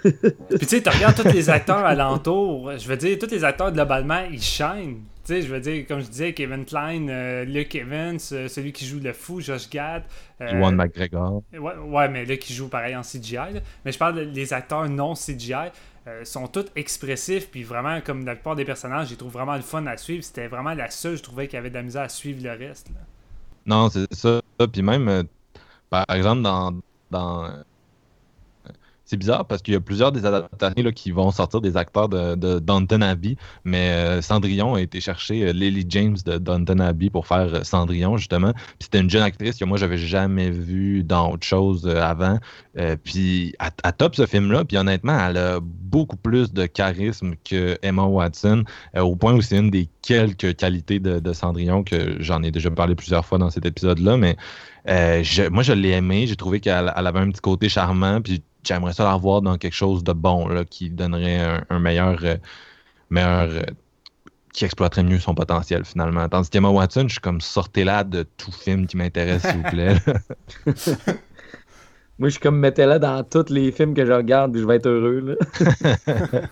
Puis 0.04 0.60
tu 0.60 0.66
sais, 0.66 0.82
tu 0.84 0.90
regardes 0.90 1.16
tous 1.16 1.32
les 1.34 1.50
acteurs 1.50 1.84
alentour, 1.86 2.72
je 2.78 2.88
veux 2.88 2.98
dire, 2.98 3.18
tous 3.18 3.32
les 3.32 3.44
acteurs 3.44 3.72
globalement, 3.72 4.22
ils 4.32 4.42
chaînent. 4.42 5.00
Tu 5.26 5.34
sais, 5.36 5.42
je 5.42 5.48
veux 5.48 5.60
dire, 5.60 5.86
comme 5.88 6.00
je 6.02 6.08
disais, 6.08 6.34
Kevin 6.34 6.66
Klein, 6.66 7.08
euh, 7.08 7.44
Luke 7.46 7.74
Evans, 7.76 8.18
euh, 8.32 8.48
celui 8.48 8.72
qui 8.72 8.86
joue 8.86 9.00
le 9.00 9.14
fou, 9.14 9.42
Josh 9.42 9.70
Gad. 9.70 10.04
euh, 10.42 10.52
Ewan 10.60 10.76
McGregor. 10.76 11.44
Ouais, 11.54 11.74
ouais, 11.88 12.10
mais 12.10 12.26
là, 12.26 12.38
qui 12.38 12.54
joue 12.54 12.68
pareil 12.68 12.96
en 12.96 13.02
CGI. 13.02 13.36
là. 13.36 13.60
Mais 13.86 13.92
je 13.92 13.98
parle 13.98 14.32
des 14.32 14.54
acteurs 14.54 14.88
non 14.90 15.14
CGI. 15.16 15.54
Euh, 16.10 16.26
sont 16.26 16.48
tous 16.48 16.66
expressifs, 16.76 17.50
puis 17.50 17.64
vraiment, 17.64 18.02
comme 18.02 18.26
la 18.26 18.36
plupart 18.36 18.56
des 18.56 18.66
personnages, 18.66 19.10
les 19.10 19.16
trouve 19.16 19.32
vraiment 19.32 19.56
le 19.56 19.62
fun 19.62 19.86
à 19.86 19.98
suivre. 19.98 20.24
C'était 20.24 20.48
vraiment 20.48 20.74
la 20.74 20.90
seule, 20.90 21.18
je 21.18 21.24
trouvais, 21.24 21.48
qui 21.48 21.56
avait 21.56 21.70
de 21.70 21.76
la 21.76 21.84
misère 21.84 22.02
à 22.02 22.10
suivre 22.10 22.44
le 22.44 22.52
reste. 22.52 22.90
Non, 23.66 23.90
c'est 23.90 24.12
ça. 24.14 24.42
Puis 24.72 24.82
même, 24.82 25.08
euh, 25.08 25.24
par 25.90 26.06
exemple, 26.10 26.42
dans. 26.42 26.74
dans 27.12 27.50
c'est 29.10 29.18
bizarre 29.18 29.46
parce 29.46 29.64
qu'il 29.64 29.74
y 29.74 29.78
a 29.78 29.80
plusieurs 29.80 30.12
des 30.12 30.24
adaptations 30.24 30.92
qui 30.92 31.10
vont 31.10 31.32
sortir 31.32 31.62
des 31.62 31.78
acteurs 31.78 32.10
de, 32.10 32.36
de 32.36 32.60
Downton 32.60 33.02
Abbey, 33.02 33.38
mais 33.64 33.90
euh, 33.90 34.22
Cendrillon 34.22 34.76
a 34.76 34.82
été 34.82 35.02
chercher 35.02 35.48
euh, 35.48 35.52
Lily 35.52 35.84
James 35.90 36.18
de 36.24 36.38
Downton 36.38 36.80
Abbey 36.80 37.10
pour 37.10 37.26
faire 37.26 37.52
euh, 37.52 37.64
Cendrillon, 37.64 38.18
justement. 38.18 38.54
C'était 38.80 39.00
une 39.00 39.10
jeune 39.10 39.24
actrice 39.24 39.58
que 39.58 39.66
moi, 39.66 39.80
j'avais 39.80 39.98
jamais 39.98 40.52
vue 40.52 41.04
dans 41.04 41.32
autre 41.32 41.46
chose 41.46 41.88
avant. 41.88 42.38
Puis 43.04 43.56
à, 43.60 43.92
top 43.92 44.16
ce 44.16 44.26
film-là, 44.26 44.64
puis 44.64 44.78
honnêtement, 44.78 45.18
elle 45.28 45.38
a 45.38 45.60
beaucoup 45.62 46.16
plus 46.16 46.54
de 46.54 46.66
charisme 46.66 47.34
que 47.44 47.78
Emma 47.82 48.04
Watson, 48.04 48.64
au 48.96 49.16
point 49.16 49.34
où 49.34 49.42
c'est 49.42 49.58
une 49.58 49.70
des 49.70 49.90
quelques 50.02 50.56
qualités 50.56 51.00
de, 51.00 51.34
Cendrillon 51.34 51.84
que 51.84 52.16
j'en 52.20 52.42
ai 52.44 52.52
déjà 52.52 52.72
parlé 52.72 52.96
plusieurs 52.96 53.26
fois 53.26 53.38
dans 53.38 53.50
cet 53.50 53.66
épisode-là, 53.66 54.18
mais 54.18 54.38
moi, 55.52 55.64
je 55.64 55.74
l'ai 55.74 55.90
aimé. 55.90 56.26
J'ai 56.28 56.38
trouvé 56.38 56.60
qu'elle 56.62 56.94
elle 56.96 57.08
avait 57.08 57.20
un 57.20 57.30
petit 57.30 57.42
côté 57.42 57.68
charmant. 57.68 58.22
Puis 58.22 58.42
j'aimerais 58.64 58.94
ça 58.94 59.04
la 59.04 59.14
revoir 59.14 59.42
dans 59.42 59.58
quelque 59.58 59.76
chose 59.76 60.04
de 60.04 60.14
bon, 60.14 60.48
là, 60.48 60.66
qui 60.66 60.90
donnerait 60.90 61.40
un, 61.40 61.66
un 61.70 61.80
meilleur. 61.80 62.20
euh, 62.24 62.36
meilleur 63.10 63.50
euh, 63.50 63.62
qui 64.54 64.66
exploiterait 64.66 65.04
mieux 65.04 65.20
son 65.20 65.36
potentiel 65.36 65.86
finalement. 65.86 66.28
Tandis 66.28 66.50
qu'Emma 66.50 66.70
Watson, 66.70 67.04
je 67.08 67.14
suis 67.14 67.20
comme 67.22 67.40
sortez-la 67.40 68.04
de 68.04 68.24
tout 68.38 68.52
film 68.52 68.88
qui 68.88 68.98
m'intéresse, 68.98 69.44
s'il 69.44 69.58
vous 69.58 69.70
plaît. 69.70 69.96
Moi, 72.20 72.28
je 72.28 72.30
suis 72.30 72.40
comme 72.42 72.60
mettez-la 72.60 73.00
dans 73.00 73.24
tous 73.24 73.50
les 73.50 73.72
films 73.72 73.94
que 73.94 74.06
je 74.06 74.12
regarde, 74.12 74.52
puis 74.52 74.62
je 74.62 74.68
vais 74.68 74.76
être 74.76 74.88
heureux. 74.88 75.38
Là. 75.38 76.42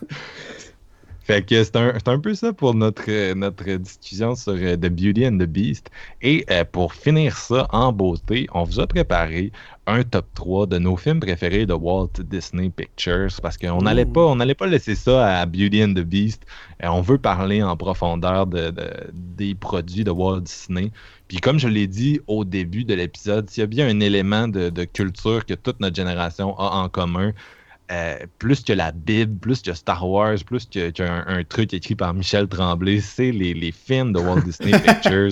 Fait 1.28 1.46
que 1.46 1.62
c'est 1.62 1.76
un, 1.76 1.92
c'est 1.96 2.08
un 2.08 2.20
peu 2.20 2.34
ça 2.36 2.54
pour 2.54 2.74
notre, 2.74 3.04
euh, 3.10 3.36
notre 3.36 3.66
discussion 3.76 4.34
sur 4.36 4.54
euh, 4.54 4.78
The 4.78 4.88
Beauty 4.88 5.28
and 5.28 5.38
the 5.40 5.44
Beast. 5.44 5.90
Et 6.22 6.46
euh, 6.50 6.64
pour 6.64 6.94
finir 6.94 7.36
ça 7.38 7.68
en 7.72 7.92
beauté, 7.92 8.48
on 8.54 8.64
vous 8.64 8.80
a 8.80 8.88
préparé 8.88 9.52
un 9.88 10.04
top 10.04 10.26
3 10.36 10.68
de 10.68 10.78
nos 10.78 10.96
films 10.96 11.20
préférés 11.20 11.66
de 11.66 11.74
Walt 11.74 12.12
Disney 12.20 12.70
Pictures 12.70 13.28
parce 13.42 13.58
qu'on 13.58 13.82
n'allait 13.82 14.06
pas, 14.06 14.26
on 14.26 14.38
n'allait 14.38 14.56
pas 14.56 14.68
laisser 14.68 14.96
ça 14.96 15.40
à 15.42 15.46
Beauty 15.46 15.84
and 15.84 15.94
the 15.96 16.00
Beast. 16.02 16.44
Euh, 16.82 16.88
on 16.88 17.02
veut 17.02 17.18
parler 17.18 17.62
en 17.62 17.76
profondeur 17.76 18.48
de, 18.48 18.70
de- 18.70 18.90
des 19.14 19.54
produits 19.54 20.06
de 20.06 20.12
Walt 20.12 20.42
Disney. 20.42 20.92
Puis 21.28 21.40
comme 21.40 21.60
je 21.60 21.68
l'ai 21.68 21.88
dit 21.88 22.22
au 22.28 22.46
début 22.46 22.86
de 22.86 22.94
l'épisode, 22.94 23.50
s'il 23.50 23.60
y 23.62 23.64
a 23.66 23.68
bien 23.68 23.90
un 23.90 24.00
élément 24.00 24.48
de, 24.48 24.70
de 24.70 24.84
culture 24.86 25.46
que 25.46 25.56
toute 25.56 25.82
notre 25.82 25.96
génération 25.98 26.58
a 26.58 26.70
en 26.82 26.88
commun, 26.88 27.34
euh, 27.92 28.18
plus 28.40 28.64
que 28.64 28.74
la 28.74 28.92
Bible, 28.92 29.38
plus 29.40 29.62
que 29.62 29.74
Star 29.74 30.08
Wars, 30.08 30.36
plus 30.46 30.66
que- 30.66 30.90
qu'un 30.92 31.24
un 31.28 31.44
truc 31.44 31.74
écrit 31.74 31.96
par 31.96 32.14
Michel 32.14 32.48
Tremblay, 32.48 33.00
c'est 33.00 33.32
les, 33.32 33.54
les 33.54 33.72
films 33.72 34.14
de 34.14 34.20
Walt 34.20 34.42
Disney 34.42 34.72
Pictures. 34.80 35.32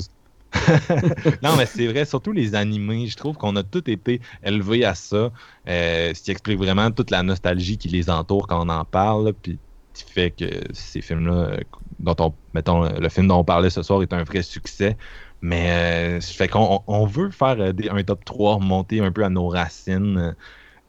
non, 1.44 1.56
mais 1.58 1.66
c'est 1.66 1.88
vrai, 1.88 2.06
surtout 2.06 2.32
les 2.32 2.56
animés. 2.56 3.08
Je 3.08 3.18
trouve 3.18 3.36
qu'on 3.36 3.56
a 3.58 3.64
tous 3.64 3.84
été 3.88 4.22
élevés 4.44 4.86
à 4.86 4.96
ça, 4.96 5.32
euh, 5.68 6.14
ce 6.14 6.22
qui 6.22 6.32
explique 6.32 6.58
vraiment 6.58 6.92
toute 6.92 7.12
la 7.12 7.24
nostalgie 7.24 7.78
qui 7.78 7.90
les 7.90 8.10
entoure 8.10 8.48
quand 8.48 8.66
on 8.66 8.70
en 8.70 8.86
parle, 8.86 9.34
puis 9.34 9.60
qui 9.94 10.04
fait 10.06 10.32
que 10.32 10.46
ces 10.74 11.02
films-là, 11.02 11.34
euh, 11.34 11.58
dont 12.00 12.16
on, 12.20 12.34
mettons, 12.54 12.84
le 13.00 13.10
film 13.10 13.28
dont 13.28 13.40
on 13.40 13.44
parlait 13.44 13.70
ce 13.70 13.82
soir 13.84 14.02
est 14.02 14.14
un 14.14 14.24
vrai 14.24 14.44
succès. 14.44 14.98
Mais 15.42 16.18
euh, 16.18 16.22
fait 16.22 16.48
qu'on 16.48 16.82
on- 16.88 17.06
veut 17.06 17.32
faire 17.32 17.74
des- 17.74 17.90
un 17.90 18.02
top 18.04 18.24
3, 18.26 18.60
monter 18.60 19.02
un 19.02 19.12
peu 19.12 19.24
à 19.26 19.30
nos 19.30 19.48
racines. 19.50 20.36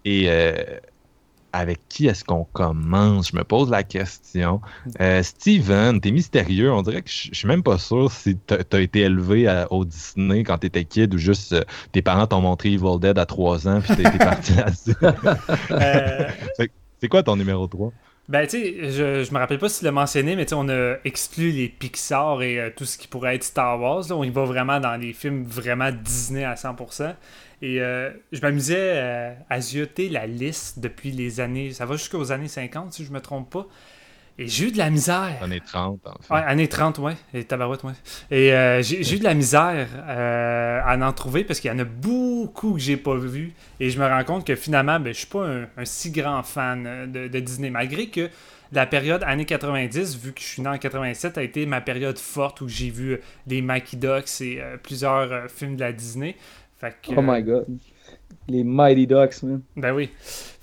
et 0.05 0.29
avec 1.57 1.81
qui 1.89 2.07
est-ce 2.07 2.25
qu'on 2.25 2.45
commence? 2.53 3.31
Je 3.33 3.37
me 3.37 3.45
pose 3.45 3.71
la 3.71 3.83
question. 3.83 4.61
Euh, 5.01 5.23
Steven, 5.23 6.01
t'es 6.01 6.11
mystérieux. 6.11 6.73
On 6.73 6.83
dirait 6.83 7.03
que 7.03 7.11
je 7.11 7.31
suis 7.35 7.49
même 7.49 7.63
pas 7.63 7.79
sûr 7.79 8.11
si 8.11 8.37
t'as 8.37 8.57
as 8.73 8.81
été 8.81 9.01
élevé 9.01 9.47
à- 9.49 9.71
au 9.73 9.85
Disney 9.85 10.43
quand 10.45 10.59
t'étais 10.59 10.85
kid 10.85 11.15
ou 11.15 11.19
juste 11.19 11.53
euh, 11.53 11.63
tes 11.93 12.03
parents 12.03 12.27
t'ont 12.27 12.41
montré 12.41 12.73
Evil 12.73 12.99
Dead 13.01 13.19
à 13.19 13.27
3 13.27 13.67
ans 13.69 13.81
puis 13.81 13.93
été 13.95 14.19
parti 14.19 14.55
là-dessus. 14.55 14.95
Euh, 15.71 16.29
C'est 17.01 17.09
quoi 17.09 17.23
ton 17.23 17.37
numéro 17.37 17.67
3? 17.67 17.93
Ben, 18.29 18.45
tu 18.45 18.59
sais, 18.59 18.91
je, 18.91 19.23
je 19.23 19.33
me 19.33 19.39
rappelle 19.39 19.59
pas 19.59 19.69
si 19.69 19.79
tu 19.79 19.85
l'as 19.85 19.93
mentionné, 19.93 20.35
mais 20.35 20.47
tu 20.47 20.55
on 20.55 20.69
a 20.69 20.97
exclu 21.05 21.53
les 21.53 21.69
Pixar 21.69 22.43
et 22.43 22.59
euh, 22.59 22.71
tout 22.75 22.85
ce 22.85 22.99
qui 22.99 23.07
pourrait 23.07 23.37
être 23.37 23.45
Star 23.45 23.81
Wars. 23.81 24.03
Là. 24.09 24.17
On 24.17 24.25
y 24.25 24.31
va 24.31 24.45
vraiment 24.45 24.81
dans 24.81 24.97
les 24.97 25.13
films 25.13 25.45
vraiment 25.45 25.93
Disney 25.93 26.43
à 26.43 26.55
100%. 26.55 27.15
Et 27.63 27.81
euh, 27.81 28.11
je 28.33 28.41
m'amusais 28.41 28.93
euh, 28.97 29.33
à 29.49 29.61
zioter 29.61 30.09
la 30.09 30.27
liste 30.27 30.81
depuis 30.81 31.13
les 31.13 31.39
années. 31.39 31.73
Ça 31.73 31.87
va 31.87 31.95
jusqu'aux 31.97 32.33
années 32.33 32.49
50, 32.49 32.93
si 32.95 33.05
je 33.05 33.13
me 33.13 33.21
trompe 33.21 33.49
pas. 33.51 33.67
Et 34.39 34.49
j'ai 34.49 34.69
eu 34.69 34.71
de 34.73 34.77
la 34.79 34.91
misère. 34.91 35.39
Années 35.43 35.63
30, 35.65 36.01
en 36.07 36.13
fait. 36.21 36.35
Ouais, 36.35 36.41
années 36.43 36.69
30, 36.69 36.99
ouais. 36.99 37.15
Et 37.33 37.45
tabarouette, 37.45 37.85
ouais. 37.85 37.93
Et 38.31 38.53
euh, 38.53 38.83
j'ai 38.83 39.15
eu 39.15 39.19
de 39.19 39.25
la 39.25 39.33
misère 39.35 39.89
euh, 39.97 40.81
à 40.85 40.97
en 40.99 41.13
trouver 41.13 41.43
parce 41.45 41.59
qu'il 41.61 41.71
y 41.71 41.75
en 41.75 41.79
a 41.79 41.85
beaucoup 41.85 42.75
que 42.75 42.79
j'ai 42.81 42.99
pas 42.99 43.17
vu. 43.17 43.55
Et 43.81 43.89
je 43.89 43.99
me 43.99 44.07
rends 44.07 44.25
compte 44.25 44.47
que 44.47 44.55
finalement, 44.55 45.01
ben, 45.01 45.15
je 45.15 45.19
suis 45.21 45.27
pas 45.27 45.47
un, 45.47 45.63
un 45.77 45.85
si 45.85 46.11
grand 46.11 46.43
fan 46.43 46.85
euh, 46.87 47.07
de, 47.07 47.29
de 47.29 47.41
Disney. 47.41 47.71
Malgré 47.71 48.09
que 48.09 48.29
la 48.73 48.85
période 48.85 49.23
années 49.25 49.45
90, 49.47 50.19
vu 50.19 50.33
que 50.33 50.41
je 50.41 50.47
suis 50.47 50.63
né 50.63 50.69
en 50.69 50.77
87, 50.77 51.39
a 51.39 51.43
été 51.43 51.65
ma 51.67 51.81
période 51.81 52.19
forte 52.19 52.61
où 52.61 52.69
j'ai 52.69 52.91
vu 52.91 53.19
les 53.47 53.63
Mikey 53.63 53.97
Ducks 53.97 54.41
et 54.41 54.61
euh, 54.61 54.77
plusieurs 54.77 55.33
euh, 55.33 55.49
films 55.49 55.77
de 55.77 55.81
la 55.81 55.93
Disney. 55.93 56.37
Fait 56.79 56.95
que, 57.01 57.13
Oh 57.17 57.23
my 57.23 57.43
god. 57.43 57.65
Les 58.49 58.63
Mighty 58.65 59.07
Ducks, 59.07 59.43
man. 59.43 59.63
ben 59.77 59.93
oui. 59.93 60.11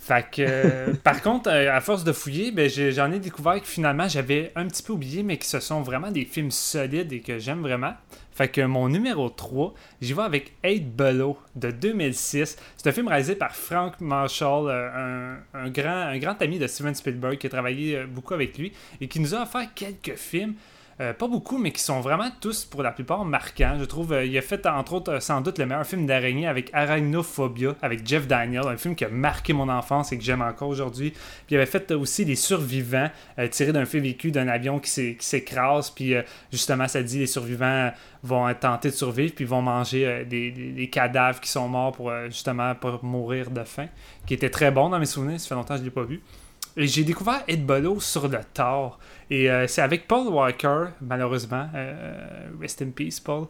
Fait 0.04 0.26
que, 0.30 0.42
euh, 0.42 0.94
par 1.02 1.22
contre, 1.22 1.50
euh, 1.50 1.74
à 1.74 1.80
force 1.80 2.04
de 2.04 2.12
fouiller, 2.12 2.52
ben, 2.52 2.70
j'en 2.70 3.10
ai 3.14 3.20
découvert 3.20 3.62
que 3.62 3.68
finalement, 3.68 4.10
j'avais 4.10 4.52
un 4.58 4.68
petit 4.68 4.84
peu 4.84 4.92
oublié, 4.92 5.24
mais 5.24 5.38
que 5.38 5.46
ce 5.46 5.62
sont 5.62 5.82
vraiment 5.82 6.12
des 6.12 6.26
films 6.26 6.52
solides 6.52 7.14
et 7.14 7.22
que 7.22 7.40
j'aime 7.40 7.62
vraiment. 7.62 7.94
Fait 8.34 8.50
que 8.50 8.60
mon 8.60 8.90
numéro 8.90 9.30
3, 9.30 9.74
j'y 10.02 10.12
vais 10.12 10.24
avec 10.24 10.52
8 10.66 10.94
Below 10.94 11.38
de 11.56 11.72
2006. 11.72 12.58
C'est 12.76 12.90
un 12.90 12.92
film 12.92 13.08
réalisé 13.08 13.36
par 13.36 13.56
Frank 13.56 14.02
Marshall, 14.02 14.70
euh, 14.70 15.38
un, 15.54 15.58
un 15.58 15.70
grand, 15.70 16.10
un 16.10 16.18
grand 16.18 16.42
ami 16.42 16.60
de 16.60 16.68
Steven 16.68 16.94
Spielberg 16.94 17.38
qui 17.38 17.48
a 17.48 17.50
travaillé 17.50 18.04
beaucoup 18.04 18.34
avec 18.34 18.58
lui 18.58 18.74
et 19.00 19.08
qui 19.08 19.22
nous 19.22 19.34
a 19.34 19.44
offert 19.44 19.74
quelques 19.74 20.18
films. 20.18 20.56
Euh, 21.02 21.12
pas 21.12 21.28
beaucoup, 21.28 21.58
mais 21.58 21.72
qui 21.72 21.82
sont 21.82 22.02
vraiment 22.02 22.30
tous, 22.40 22.66
pour 22.66 22.84
la 22.84 22.92
plupart, 22.92 23.26
marquants. 23.26 23.78
Je 23.80 23.86
trouve, 23.86 24.14
euh, 24.14 24.26
il 24.26 24.38
a 24.38 24.42
fait, 24.42 24.64
entre 24.68 24.94
autres, 24.94 25.14
euh, 25.14 25.20
sans 25.20 25.42
doute 25.42 25.58
le 25.58 25.66
meilleur 25.66 25.88
film 25.88 26.06
d'araignée 26.06 26.46
avec 26.48 26.70
Arachnophobia, 26.72 27.76
avec 27.82 28.06
Jeff 28.08 28.28
Daniel, 28.28 28.68
un 28.68 28.78
film 28.78 28.96
qui 28.96 29.04
a 29.04 29.10
marqué 29.10 29.54
mon 29.54 29.70
enfance 29.70 30.12
et 30.12 30.20
que 30.20 30.24
j'aime 30.24 30.44
encore 30.44 30.70
aujourd'hui. 30.70 31.10
Puis 31.10 31.20
il 31.52 31.56
avait 31.56 31.66
fait 31.66 31.92
aussi 31.94 32.26
Les 32.26 32.36
Survivants, 32.36 33.10
euh, 33.40 33.48
tiré 33.48 33.72
d'un 33.72 33.86
fait 33.86 34.00
vécu 34.00 34.30
d'un 34.30 34.48
avion 34.48 34.78
qui 34.78 34.92
s'é- 34.92 35.16
qui 35.16 35.26
s'écrase. 35.26 35.90
Puis 35.90 36.14
justement, 36.52 36.88
ça 36.88 37.02
dit 37.02 37.18
les 37.20 37.28
survivants 37.28 37.92
vont 38.22 38.54
tenter 38.54 38.90
de 38.90 38.96
survivre, 38.96 39.34
puis 39.34 39.46
vont 39.46 39.62
manger 39.62 40.26
des, 40.26 40.90
cadavres 40.92 41.40
qui 41.40 41.50
sont 41.50 41.68
morts 41.68 41.94
pour 41.94 42.12
justement 42.26 42.76
pas 42.76 43.00
mourir 43.02 43.50
de 43.50 43.64
faim. 43.64 43.88
Qui 44.28 44.36
était 44.36 44.50
très 44.50 44.70
bon 44.72 44.90
dans 44.90 45.00
mes 45.00 45.06
souvenirs, 45.06 45.40
ça 45.40 45.48
fait 45.50 45.56
longtemps 45.56 45.74
que 45.74 45.80
je 45.80 45.84
ne 45.84 45.90
l'ai 45.90 45.94
pas 45.94 46.04
vu. 46.04 46.22
Et 46.76 46.88
j'ai 46.88 47.04
découvert 47.04 47.44
Ed 47.48 47.66
Bolo 47.66 48.00
sur 48.00 48.28
le 48.28 48.40
tard. 48.54 49.00
Et 49.30 49.50
euh, 49.50 49.68
c'est 49.68 49.82
avec 49.82 50.08
Paul 50.08 50.28
Walker, 50.28 50.86
malheureusement. 51.02 51.68
Euh, 51.76 52.48
rest 52.62 52.82
in 52.82 52.90
peace, 52.90 53.20
Paul. 53.24 53.48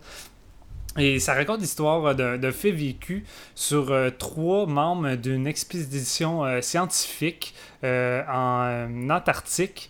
Et 0.98 1.20
ça 1.20 1.34
raconte 1.34 1.60
l'histoire 1.60 2.14
d'un 2.14 2.52
fait 2.52 2.72
vécu 2.72 3.26
sur 3.56 3.92
euh, 3.92 4.12
trois 4.12 4.68
membres 4.68 5.16
d'une 5.16 5.48
expédition 5.48 6.62
scientifique 6.62 7.56
en 7.84 9.10
Antarctique. 9.10 9.90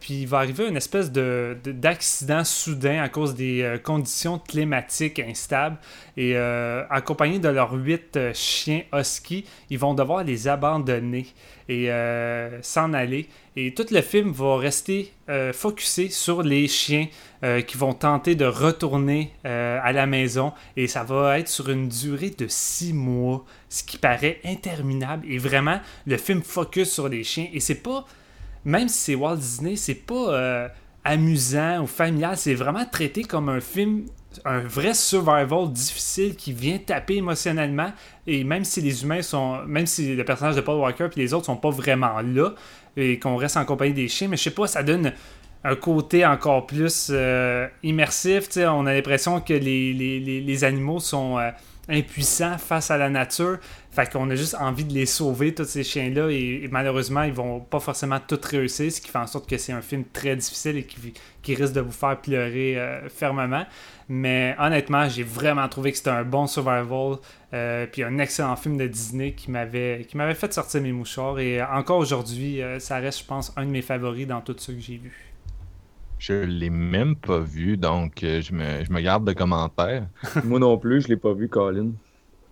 Puis 0.00 0.22
il 0.22 0.26
va 0.26 0.38
arriver 0.38 0.66
une 0.66 0.76
espèce 0.76 1.12
de, 1.12 1.56
de- 1.62 1.70
d'accident 1.72 2.42
soudain 2.42 3.00
à 3.02 3.08
cause 3.08 3.34
des 3.34 3.78
conditions 3.84 4.38
climatiques 4.38 5.20
instables. 5.20 5.76
Et 6.16 6.36
accompagnés 6.36 7.38
de 7.38 7.48
leurs 7.48 7.72
huit 7.74 8.18
chiens 8.32 8.82
husky, 8.92 9.44
ils 9.70 9.78
vont 9.78 9.94
devoir 9.94 10.24
les 10.24 10.48
abandonner 10.48 11.26
et 11.68 11.90
euh, 11.90 12.60
s'en 12.62 12.92
aller. 12.92 13.28
Et 13.56 13.74
tout 13.74 13.86
le 13.90 14.00
film 14.00 14.32
va 14.32 14.56
rester 14.56 15.12
euh, 15.28 15.52
focusé 15.52 16.08
sur 16.08 16.42
les 16.42 16.68
chiens 16.68 17.06
euh, 17.44 17.60
qui 17.60 17.76
vont 17.76 17.92
tenter 17.92 18.34
de 18.34 18.44
retourner 18.44 19.32
à 19.44 19.92
la 19.92 20.06
maison. 20.06 20.52
Et 20.76 20.86
ça 20.86 21.04
va 21.04 21.38
être 21.38 21.48
sur 21.48 21.68
une 21.70 21.88
durée 21.88 22.30
de 22.30 22.46
six 22.48 22.92
mois, 22.92 23.44
ce 23.68 23.82
qui 23.84 23.98
paraît 23.98 24.40
interminable. 24.44 25.26
Et 25.28 25.38
vraiment, 25.38 25.80
le 26.06 26.16
film 26.16 26.42
focus 26.42 26.92
sur 26.92 27.08
les 27.08 27.24
chiens. 27.24 27.48
Et 27.52 27.60
c'est 27.60 27.82
pas, 27.82 28.06
même 28.64 28.88
si 28.88 28.98
c'est 28.98 29.14
Walt 29.14 29.36
Disney, 29.36 29.76
c'est 29.76 29.94
pas 29.94 30.70
amusant 31.04 31.82
ou 31.82 31.86
familial. 31.86 32.36
C'est 32.36 32.54
vraiment 32.54 32.84
traité 32.84 33.22
comme 33.22 33.48
un 33.48 33.60
film 33.60 34.06
un 34.44 34.60
vrai 34.60 34.94
survival 34.94 35.70
difficile 35.70 36.36
qui 36.36 36.52
vient 36.52 36.78
taper 36.78 37.16
émotionnellement 37.16 37.92
et 38.26 38.44
même 38.44 38.64
si 38.64 38.80
les 38.80 39.02
humains 39.02 39.22
sont 39.22 39.62
même 39.66 39.86
si 39.86 40.14
le 40.14 40.24
personnage 40.24 40.56
de 40.56 40.60
Paul 40.60 40.80
Walker 40.80 41.08
puis 41.10 41.20
les 41.20 41.34
autres 41.34 41.46
sont 41.46 41.56
pas 41.56 41.70
vraiment 41.70 42.20
là 42.20 42.54
et 42.96 43.18
qu'on 43.18 43.36
reste 43.36 43.56
en 43.56 43.64
compagnie 43.64 43.94
des 43.94 44.08
chiens 44.08 44.28
mais 44.28 44.36
je 44.36 44.42
sais 44.42 44.50
pas 44.50 44.66
ça 44.66 44.82
donne 44.82 45.12
un 45.64 45.76
côté 45.76 46.26
encore 46.26 46.66
plus 46.66 47.08
euh, 47.10 47.68
immersif. 47.82 48.48
On 48.56 48.86
a 48.86 48.92
l'impression 48.92 49.40
que 49.40 49.54
les 49.54 50.64
animaux 50.64 50.98
sont 50.98 51.38
euh, 51.38 51.50
impuissants 51.88 52.58
face 52.58 52.90
à 52.90 52.96
la 52.96 53.08
nature. 53.08 53.58
Fait 53.92 54.10
qu'on 54.10 54.30
a 54.30 54.34
juste 54.34 54.56
envie 54.58 54.84
de 54.86 54.94
les 54.94 55.04
sauver, 55.06 55.54
tous 55.54 55.64
ces 55.64 55.84
chiens-là. 55.84 56.30
Et, 56.30 56.64
et 56.64 56.68
malheureusement, 56.68 57.22
ils 57.24 57.32
vont 57.32 57.60
pas 57.60 57.78
forcément 57.78 58.18
tout 58.26 58.40
réussir, 58.42 58.90
ce 58.90 59.00
qui 59.02 59.10
fait 59.10 59.18
en 59.18 59.26
sorte 59.26 59.48
que 59.48 59.58
c'est 59.58 59.72
un 59.72 59.82
film 59.82 60.04
très 60.12 60.34
difficile 60.34 60.78
et 60.78 60.84
qui, 60.84 61.12
qui 61.42 61.54
risque 61.54 61.74
de 61.74 61.80
vous 61.82 61.92
faire 61.92 62.18
pleurer 62.20 62.78
euh, 62.78 63.08
fermement. 63.10 63.66
Mais 64.08 64.56
honnêtement, 64.58 65.08
j'ai 65.10 65.22
vraiment 65.24 65.68
trouvé 65.68 65.92
que 65.92 65.98
c'était 65.98 66.10
un 66.10 66.24
bon 66.24 66.46
survival. 66.46 67.18
euh, 67.54 67.86
puis 67.90 68.02
un 68.02 68.18
excellent 68.18 68.56
film 68.56 68.78
de 68.78 68.86
Disney 68.86 69.32
qui 69.34 69.50
m'avait 69.50 70.06
qui 70.08 70.16
m'avait 70.16 70.34
fait 70.34 70.52
sortir 70.52 70.80
mes 70.82 70.92
mouchoirs. 70.92 71.38
Et 71.38 71.62
encore 71.62 71.98
aujourd'hui, 71.98 72.62
euh, 72.62 72.78
ça 72.78 72.96
reste, 72.98 73.20
je 73.20 73.24
pense, 73.26 73.52
un 73.56 73.66
de 73.66 73.70
mes 73.70 73.82
favoris 73.82 74.26
dans 74.26 74.40
tout 74.40 74.54
ce 74.58 74.72
que 74.72 74.80
j'ai 74.80 74.96
vu. 74.98 75.34
Je 76.18 76.32
l'ai 76.44 76.70
même 76.70 77.16
pas 77.16 77.40
vu, 77.40 77.76
donc 77.76 78.20
je, 78.22 78.52
me, 78.54 78.84
je 78.84 78.92
me 78.92 79.00
garde 79.00 79.26
de 79.26 79.32
commentaires. 79.32 80.08
Moi 80.44 80.60
non 80.60 80.78
plus, 80.78 81.02
je 81.02 81.08
l'ai 81.08 81.16
pas 81.16 81.34
vu, 81.34 81.48
Colin. 81.48 81.92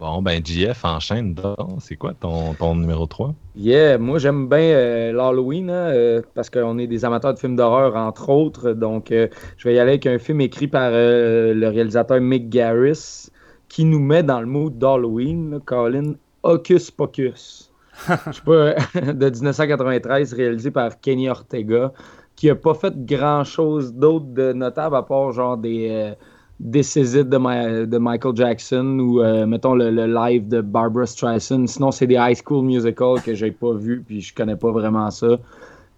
Bon, 0.01 0.23
ben, 0.23 0.41
JF 0.43 0.83
enchaîne 0.87 1.35
donc. 1.35 1.77
C'est 1.81 1.97
quoi 1.97 2.15
ton, 2.15 2.55
ton 2.55 2.75
numéro 2.75 3.07
3? 3.07 3.35
Yeah, 3.55 3.99
moi 3.99 4.19
j'aime 4.19 4.49
bien 4.49 4.59
euh, 4.59 5.13
l'Halloween 5.13 5.69
hein, 5.69 5.91
euh, 5.91 6.23
parce 6.35 6.49
qu'on 6.49 6.79
est 6.79 6.87
des 6.87 7.05
amateurs 7.05 7.35
de 7.35 7.39
films 7.39 7.55
d'horreur 7.55 7.97
entre 7.97 8.31
autres. 8.31 8.73
Donc 8.73 9.13
euh, 9.13 9.29
je 9.59 9.69
vais 9.69 9.75
y 9.75 9.79
aller 9.79 9.91
avec 9.91 10.07
un 10.07 10.19
film 10.19 10.41
écrit 10.41 10.69
par 10.69 10.91
euh, 10.95 11.53
le 11.53 11.69
réalisateur 11.69 12.19
Mick 12.19 12.49
Garris 12.49 13.29
qui 13.69 13.85
nous 13.85 14.01
met 14.01 14.23
dans 14.23 14.41
le 14.41 14.47
mood 14.47 14.79
d'Halloween, 14.79 15.61
Colin 15.67 16.15
Hocus 16.45 16.91
Pocus. 16.91 17.71
Je 18.09 18.33
sais 18.33 18.43
pas, 18.43 19.13
de 19.13 19.29
1993, 19.29 20.33
réalisé 20.33 20.71
par 20.71 20.99
Kenny 21.03 21.29
Ortega, 21.29 21.93
qui 22.37 22.49
a 22.49 22.55
pas 22.55 22.73
fait 22.73 22.95
grand 23.05 23.45
chose 23.45 23.93
d'autre 23.93 24.25
de 24.29 24.55
notable 24.55 24.97
à 24.97 25.03
part 25.03 25.33
genre 25.33 25.59
des. 25.59 26.15
This 26.61 26.95
Is 26.97 27.17
It 27.17 27.31
de, 27.31 27.99
Michael 27.99 28.37
Jackson 28.37 28.99
ou 28.99 29.23
euh, 29.23 29.47
mettons 29.47 29.75
le, 29.75 29.91
live 29.91 30.47
de 30.49 30.61
Barbara 30.61 31.07
Streisand. 31.07 31.67
Sinon, 31.67 31.91
c'est 31.91 32.07
des 32.07 32.17
High 32.17 32.37
School 32.45 32.67
Musical 32.67 33.23
que 33.25 33.35
j'ai 33.35 33.51
pas 33.51 33.73
vu 33.73 34.03
puis 34.07 34.21
je 34.21 34.35
connais 34.35 34.57
pas 34.57 34.71
vraiment 34.71 35.11
ça. 35.11 35.39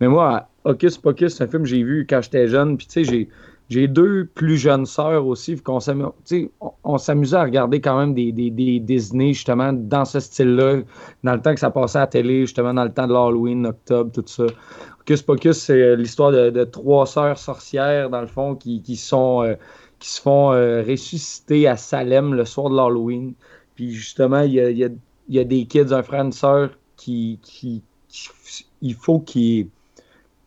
Mais 0.01 0.09
moi, 0.09 0.47
Hocus 0.65 0.99
Pocus, 0.99 1.35
c'est 1.35 1.45
un 1.45 1.47
film 1.49 1.63
que 1.63 1.69
j'ai 1.69 1.83
vu 1.83 2.07
quand 2.09 2.21
j'étais 2.23 2.47
jeune. 2.47 2.77
Puis 2.77 2.87
tu 2.87 2.93
sais, 2.93 3.05
j'ai, 3.05 3.29
j'ai 3.71 3.89
deux 3.89 4.27
plus 4.35 4.57
jeunes 4.57 4.87
sœurs 4.87 5.27
aussi. 5.27 5.57
qu'on 5.61 5.81
s'amu- 5.81 6.05
tu 6.25 6.43
sais, 6.43 6.51
on, 6.85 6.97
s'amusait 6.97 7.37
à 7.37 7.43
regarder 7.43 7.81
quand 7.81 7.99
même 7.99 8.15
des, 8.15 8.31
des, 8.31 8.79
Disney 8.79 9.33
justement 9.33 9.73
dans 9.73 10.05
ce 10.05 10.21
style-là, 10.21 10.83
dans 11.25 11.35
le 11.35 11.41
temps 11.41 11.55
que 11.55 11.61
ça 11.61 11.71
passait 11.71 11.99
à 11.99 12.03
la 12.03 12.07
télé, 12.07 12.43
justement 12.43 12.73
dans 12.73 12.85
le 12.85 12.93
temps 12.93 13.09
de 13.09 13.13
l'Halloween, 13.13 13.67
octobre, 13.67 14.13
tout 14.13 14.25
ça. 14.27 14.45
Hocus 15.01 15.23
Pocus, 15.23 15.59
c'est 15.59 15.83
euh, 15.83 15.97
l'histoire 15.97 16.31
de, 16.31 16.65
trois 16.65 17.07
sœurs 17.07 17.39
sorcières, 17.39 18.11
dans 18.11 18.21
le 18.21 18.29
fond, 18.29 18.55
qui, 18.55 18.81
qui 18.81 18.95
sont. 18.95 19.43
euh, 19.43 19.55
qui 20.03 20.09
se 20.09 20.21
font 20.21 20.53
euh, 20.53 20.83
ressusciter 20.83 21.69
à 21.69 21.77
Salem 21.77 22.35
le 22.35 22.45
soir 22.45 22.69
de 22.71 22.77
l'Halloween. 22.77 23.35
Puis 23.77 23.93
justement, 23.93 24.41
il 24.41 24.55
y 24.55 25.39
a, 25.39 25.45
des 25.45 25.65
kids, 25.67 25.93
un 25.93 26.03
frère, 26.03 26.25
une 26.25 26.33
sœur, 26.33 26.71
qui, 26.97 27.39
il 28.83 28.95
faut 28.95 29.21
qu'ils 29.21 29.69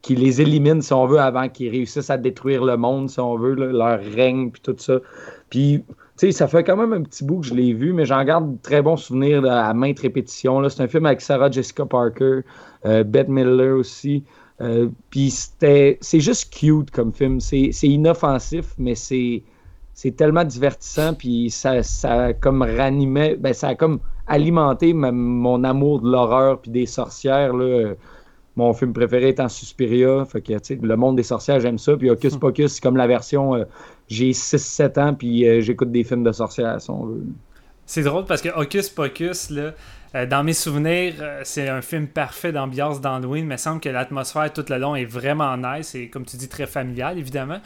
les 0.10 0.42
éliminent, 0.42 0.82
si 0.82 0.92
on 0.92 1.08
veut, 1.08 1.20
avant 1.20 1.48
qu'ils 1.48 1.72
réussissent 1.72 2.10
à 2.10 2.18
détruire 2.18 2.66
le 2.66 2.76
monde, 2.76 3.10
si 3.10 3.22
on 3.22 3.38
veut, 3.38 3.54
leur 3.54 4.02
règne, 4.02 4.52
puis 4.52 4.62
tout 4.62 4.76
ça. 4.78 5.00
Puis, 5.50 5.86
tu 5.88 5.96
sais, 6.18 6.32
ça 6.34 6.50
fait 6.50 6.66
quand 6.66 6.76
même 6.76 6.92
un 6.92 7.04
petit 7.04 7.24
bout 7.24 7.40
que 7.40 7.48
je 7.48 7.54
l'ai 7.54 7.72
vu, 7.72 7.94
mais 7.94 8.06
j'en 8.06 8.26
garde 8.26 8.58
de 8.58 8.62
très 8.62 8.82
bons 8.82 8.98
souvenirs 8.98 9.46
à 9.50 9.74
maintes 9.74 10.00
répétitions. 10.00 10.68
C'est 10.68 10.84
un 10.84 10.90
film 10.90 11.06
avec 11.06 11.22
Sarah 11.22 11.50
Jessica 11.50 11.86
Parker, 11.86 12.42
euh, 12.86 13.06
Bette 13.06 13.30
Midler 13.30 13.70
aussi. 13.70 14.26
Euh, 14.62 14.90
puis 15.10 15.30
c'était, 15.32 15.98
c'est 16.02 16.20
juste 16.22 16.54
cute 16.54 16.92
comme 16.92 17.12
film. 17.14 17.40
C'est, 17.40 17.70
c'est 17.72 17.88
inoffensif, 17.88 18.74
mais 18.78 18.96
c'est, 18.96 19.44
c'est 19.94 20.16
tellement 20.16 20.44
divertissant. 20.46 21.14
Puis 21.14 21.50
ça, 21.50 21.84
ça 21.84 22.26
a 22.26 22.34
comme 22.34 22.62
ranimait, 22.62 23.36
ben 23.36 23.54
ça 23.54 23.70
a 23.70 23.76
comme 23.76 24.00
alimenté 24.28 24.94
ma- 24.94 25.12
mon 25.12 25.64
amour 25.64 26.02
de 26.02 26.10
l'horreur 26.10 26.62
puis 26.62 26.72
des 26.72 26.86
sorcières. 26.86 27.54
Là. 27.54 27.94
Mon 28.56 28.74
film 28.74 28.94
préféré 28.94 29.30
étant 29.30 29.50
Suspiria. 29.50 30.24
Fait 30.26 30.42
que, 30.42 30.54
le 30.74 30.96
monde 30.96 31.18
des 31.18 31.24
sorcières, 31.24 31.60
j'aime 31.60 31.78
ça. 31.78 31.98
Puis 31.98 32.10
Hocus 32.10 32.38
Pocus, 32.38 32.74
c'est 32.76 32.82
comme 32.82 32.96
la 32.98 33.08
version. 33.08 33.56
euh, 33.56 33.66
j'ai 34.08 34.32
6-7 34.32 35.00
ans, 35.00 35.14
puis 35.14 35.46
euh, 35.48 35.60
j'écoute 35.62 35.92
des 35.92 36.04
films 36.06 36.24
de 36.24 36.32
sorcières, 36.32 36.80
si 36.80 36.90
on 36.90 37.06
veut. 37.08 37.24
C'est 37.86 38.04
drôle 38.04 38.26
parce 38.26 38.42
que 38.42 38.50
Hocus 38.50 38.90
Pocus, 38.90 39.50
là, 39.52 39.74
euh, 40.16 40.26
dans 40.26 40.44
mes 40.44 40.54
souvenirs, 40.54 41.16
euh, 41.20 41.42
c'est 41.44 41.70
un 41.70 41.82
film 41.82 42.08
parfait 42.08 42.52
d'ambiance 42.52 43.02
d'Halloween. 43.02 43.44
Il 43.44 43.48
me 43.48 43.58
semble 43.58 43.80
que 43.82 43.90
l'atmosphère 43.90 44.52
tout 44.52 44.66
le 44.70 44.78
long 44.78 44.96
est 44.96 45.06
vraiment 45.06 45.56
nice 45.58 45.94
et, 45.94 46.10
comme 46.10 46.26
tu 46.26 46.38
dis, 46.38 46.48
très 46.48 46.68
familiale, 46.68 47.18
évidemment. 47.18 47.60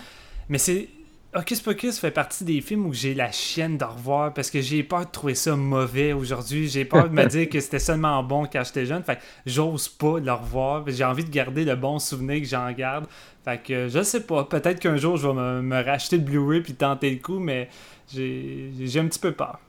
Mais 0.50 0.58
c'est. 0.58 0.90
Hocus 1.36 1.62
Pocus 1.62 2.00
fait 2.00 2.10
partie 2.10 2.44
des 2.44 2.60
films 2.60 2.88
où 2.88 2.94
j'ai 2.94 3.14
la 3.14 3.32
chienne 3.32 3.78
de 3.78 3.86
revoir 3.86 4.34
parce 4.34 4.50
que 4.50 4.62
j'ai 4.62 4.82
peur 4.82 5.06
de 5.06 5.12
trouver 5.12 5.36
ça 5.36 5.56
mauvais 5.56 6.12
aujourd'hui. 6.12 6.68
J'ai 6.68 6.86
peur 6.86 7.08
de 7.08 7.14
me 7.14 7.24
dire 7.28 7.48
que 7.48 7.60
c'était 7.60 7.78
seulement 7.78 8.24
bon 8.24 8.48
quand 8.52 8.64
j'étais 8.64 8.88
jeune. 8.88 9.04
Fait 9.04 9.18
que 9.18 9.22
j'ose 9.46 9.90
pas 9.90 10.20
le 10.20 10.32
revoir. 10.32 10.86
J'ai 10.88 11.04
envie 11.04 11.24
de 11.24 11.30
garder 11.30 11.66
le 11.66 11.76
bon 11.76 12.00
souvenir 12.00 12.42
que 12.42 12.48
j'en 12.48 12.72
garde. 12.72 13.06
Fait 13.46 13.62
que 13.62 13.90
je 13.90 14.02
sais 14.02 14.22
pas. 14.22 14.44
Peut-être 14.46 14.80
qu'un 14.80 14.98
jour 14.98 15.18
je 15.18 15.28
vais 15.28 15.34
me, 15.36 15.62
me 15.62 15.84
racheter 15.84 16.18
le 16.18 16.24
Blu-ray 16.24 16.62
puis 16.62 16.74
tenter 16.74 17.12
le 17.12 17.18
coup, 17.18 17.38
mais 17.38 17.70
j'ai 18.12 19.00
un 19.00 19.06
petit 19.06 19.20
peu 19.20 19.32
peur. 19.32 19.60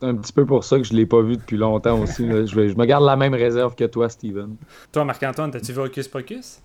C'est 0.00 0.08
un 0.08 0.16
petit 0.16 0.32
peu 0.32 0.46
pour 0.46 0.64
ça 0.64 0.78
que 0.78 0.84
je 0.84 0.94
l'ai 0.94 1.06
pas 1.06 1.20
vu 1.22 1.36
depuis 1.36 1.56
longtemps 1.58 2.00
aussi. 2.00 2.26
là. 2.26 2.44
Je, 2.46 2.68
je 2.68 2.74
me 2.74 2.84
garde 2.86 3.04
la 3.04 3.16
même 3.16 3.34
réserve 3.34 3.74
que 3.74 3.84
toi, 3.84 4.08
Steven. 4.08 4.56
Toi, 4.92 5.04
Marc-Antoine, 5.04 5.50
t'as-tu 5.50 5.72
vu 5.72 5.80
Hocus 5.80 6.08
Pocus? 6.08 6.60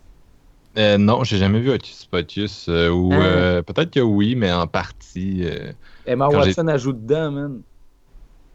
Euh, 0.77 0.97
non, 0.97 1.23
j'ai 1.23 1.37
jamais 1.37 1.59
vu 1.59 1.71
Hocus 1.71 2.05
Pocus. 2.05 2.67
euh, 2.69 2.89
ou 2.89 3.13
Ah. 3.13 3.25
euh, 3.25 3.61
peut-être 3.61 3.91
que 3.91 3.99
oui, 4.01 4.35
mais 4.35 4.51
en 4.51 4.67
partie. 4.67 5.43
euh, 5.45 5.71
Emma 6.05 6.29
Quand 6.29 6.41
j'ai- 6.41 6.49
Watson 6.49 6.67
ajoute 6.67 7.01
dedans, 7.05 7.31
man. 7.31 7.61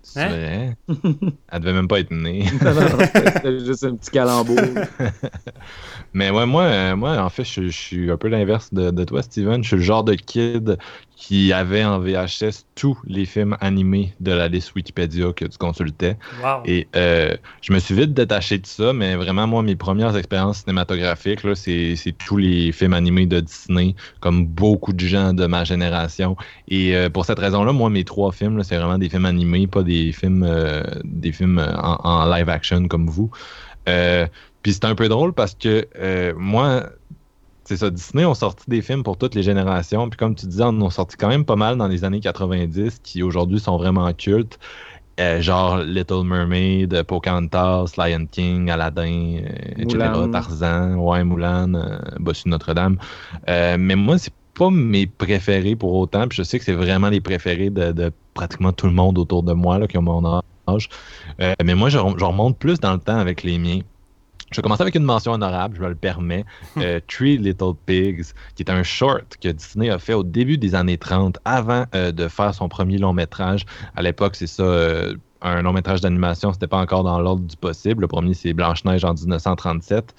c'est 0.02 0.20
Hein? 0.20 0.28
vrai. 0.28 0.76
Elle 1.52 1.60
devait 1.60 1.72
même 1.72 1.88
pas 1.88 2.00
être 2.00 2.10
née. 2.12 2.44
C'était 2.46 3.58
juste 3.64 3.84
un 3.84 3.96
petit 3.96 4.10
calembour. 4.10 4.76
Mais 6.12 6.30
ouais, 6.30 6.46
moi, 6.46 6.94
moi, 6.96 7.18
en 7.18 7.28
fait, 7.30 7.44
je, 7.44 7.62
je 7.64 7.70
suis 7.76 8.10
un 8.10 8.16
peu 8.16 8.28
l'inverse 8.28 8.72
de, 8.72 8.90
de 8.90 9.04
toi, 9.04 9.22
Steven. 9.22 9.62
Je 9.62 9.68
suis 9.68 9.76
le 9.76 9.82
genre 9.82 10.04
de 10.04 10.14
kid 10.14 10.78
qui 11.20 11.52
avait 11.52 11.84
en 11.84 11.98
VHS 11.98 12.64
tous 12.74 12.96
les 13.04 13.26
films 13.26 13.54
animés 13.60 14.14
de 14.20 14.32
la 14.32 14.48
liste 14.48 14.74
Wikipédia 14.74 15.34
que 15.34 15.44
tu 15.44 15.58
consultais. 15.58 16.16
Wow. 16.42 16.62
Et 16.64 16.88
euh, 16.96 17.36
je 17.60 17.74
me 17.74 17.78
suis 17.78 17.94
vite 17.94 18.14
détaché 18.14 18.56
de 18.56 18.64
ça, 18.64 18.94
mais 18.94 19.16
vraiment, 19.16 19.46
moi, 19.46 19.62
mes 19.62 19.76
premières 19.76 20.16
expériences 20.16 20.60
cinématographiques, 20.60 21.44
là, 21.44 21.54
c'est, 21.54 21.94
tous 22.26 22.38
les 22.38 22.72
films 22.72 22.94
animés 22.94 23.26
de 23.26 23.40
Disney, 23.40 23.94
comme 24.20 24.46
beaucoup 24.46 24.94
de 24.94 25.06
gens 25.06 25.34
de 25.34 25.44
ma 25.44 25.62
génération. 25.62 26.38
Et 26.68 26.96
euh, 26.96 27.10
pour 27.10 27.26
cette 27.26 27.38
raison-là, 27.38 27.74
moi, 27.74 27.90
mes 27.90 28.04
trois 28.04 28.32
films, 28.32 28.62
c'est 28.62 28.76
vraiment 28.76 28.96
des 28.96 29.10
films 29.10 29.26
animés, 29.26 29.66
pas 29.66 29.82
des 29.82 30.12
films, 30.12 30.42
euh, 30.42 30.82
des 31.04 31.32
films 31.32 31.58
euh, 31.58 31.70
en, 31.76 31.98
en 32.02 32.34
live 32.34 32.48
action 32.48 32.88
comme 32.88 33.10
vous. 33.10 33.30
Euh, 33.90 34.26
puis 34.62 34.72
c'est 34.72 34.84
un 34.84 34.94
peu 34.94 35.08
drôle 35.08 35.32
parce 35.32 35.54
que 35.54 35.86
euh, 35.98 36.32
moi, 36.36 36.84
c'est 37.70 37.76
ça, 37.76 37.88
Disney 37.88 38.24
ont 38.24 38.34
sorti 38.34 38.64
des 38.68 38.82
films 38.82 39.04
pour 39.04 39.16
toutes 39.16 39.36
les 39.36 39.44
générations. 39.44 40.10
Puis 40.10 40.18
comme 40.18 40.34
tu 40.34 40.46
disais, 40.46 40.64
on 40.64 40.70
en 40.70 40.82
ont 40.82 40.90
sorti 40.90 41.16
quand 41.16 41.28
même 41.28 41.44
pas 41.44 41.54
mal 41.54 41.76
dans 41.76 41.86
les 41.86 42.02
années 42.02 42.18
90 42.18 42.98
qui 43.04 43.22
aujourd'hui 43.22 43.60
sont 43.60 43.76
vraiment 43.76 44.12
cultes. 44.12 44.58
Euh, 45.20 45.40
genre 45.40 45.78
Little 45.78 46.24
Mermaid, 46.24 47.04
Pocahontas, 47.04 47.92
Lion 47.96 48.26
King, 48.28 48.70
Aladdin, 48.70 49.36
euh, 49.44 49.82
etc. 49.82 49.98
Tarzan, 50.32 50.96
ouais, 50.96 51.22
Moulin, 51.22 51.72
euh, 51.74 51.98
Bossu 52.18 52.48
Notre-Dame. 52.48 52.98
Mais 53.46 53.94
moi, 53.94 54.18
c'est 54.18 54.34
pas 54.54 54.70
mes 54.70 55.06
préférés 55.06 55.76
pour 55.76 55.94
autant. 55.94 56.26
Puis 56.26 56.38
je 56.38 56.42
sais 56.42 56.58
que 56.58 56.64
c'est 56.64 56.72
vraiment 56.72 57.08
les 57.08 57.20
préférés 57.20 57.70
de, 57.70 57.92
de 57.92 58.10
pratiquement 58.34 58.72
tout 58.72 58.86
le 58.86 58.94
monde 58.94 59.16
autour 59.16 59.44
de 59.44 59.52
moi 59.52 59.78
là, 59.78 59.86
qui 59.86 59.96
ont 59.96 60.02
mon 60.02 60.42
âge. 60.68 60.88
Mais 61.38 61.74
moi, 61.76 61.88
je, 61.88 61.98
je 61.98 62.24
remonte 62.24 62.58
plus 62.58 62.80
dans 62.80 62.94
le 62.94 62.98
temps 62.98 63.18
avec 63.18 63.44
les 63.44 63.58
miens. 63.58 63.80
Je 64.50 64.56
vais 64.56 64.62
commencer 64.62 64.82
avec 64.82 64.94
une 64.94 65.04
mention 65.04 65.32
honorable, 65.32 65.76
je 65.76 65.82
me 65.82 65.88
le 65.88 65.94
permets. 65.94 66.44
Euh, 66.76 67.00
Three 67.08 67.36
Little 67.36 67.74
Pigs, 67.84 68.26
qui 68.54 68.62
est 68.62 68.70
un 68.70 68.82
short 68.82 69.36
que 69.42 69.48
Disney 69.48 69.90
a 69.90 69.98
fait 69.98 70.14
au 70.14 70.22
début 70.22 70.56
des 70.56 70.74
années 70.74 70.96
30, 70.96 71.38
avant 71.44 71.84
euh, 71.94 72.10
de 72.12 72.26
faire 72.28 72.54
son 72.54 72.68
premier 72.68 72.96
long 72.96 73.12
métrage. 73.12 73.66
À 73.96 74.02
l'époque, 74.02 74.34
c'est 74.36 74.46
ça, 74.46 74.62
euh, 74.62 75.14
un 75.42 75.62
long 75.62 75.72
métrage 75.72 76.00
d'animation, 76.00 76.52
c'était 76.52 76.68
pas 76.68 76.78
encore 76.78 77.02
dans 77.02 77.20
l'ordre 77.20 77.42
du 77.42 77.56
possible. 77.56 78.02
Le 78.02 78.08
premier, 78.08 78.34
c'est 78.34 78.52
Blanche-Neige 78.52 79.04
en 79.04 79.14
1937. 79.14 80.14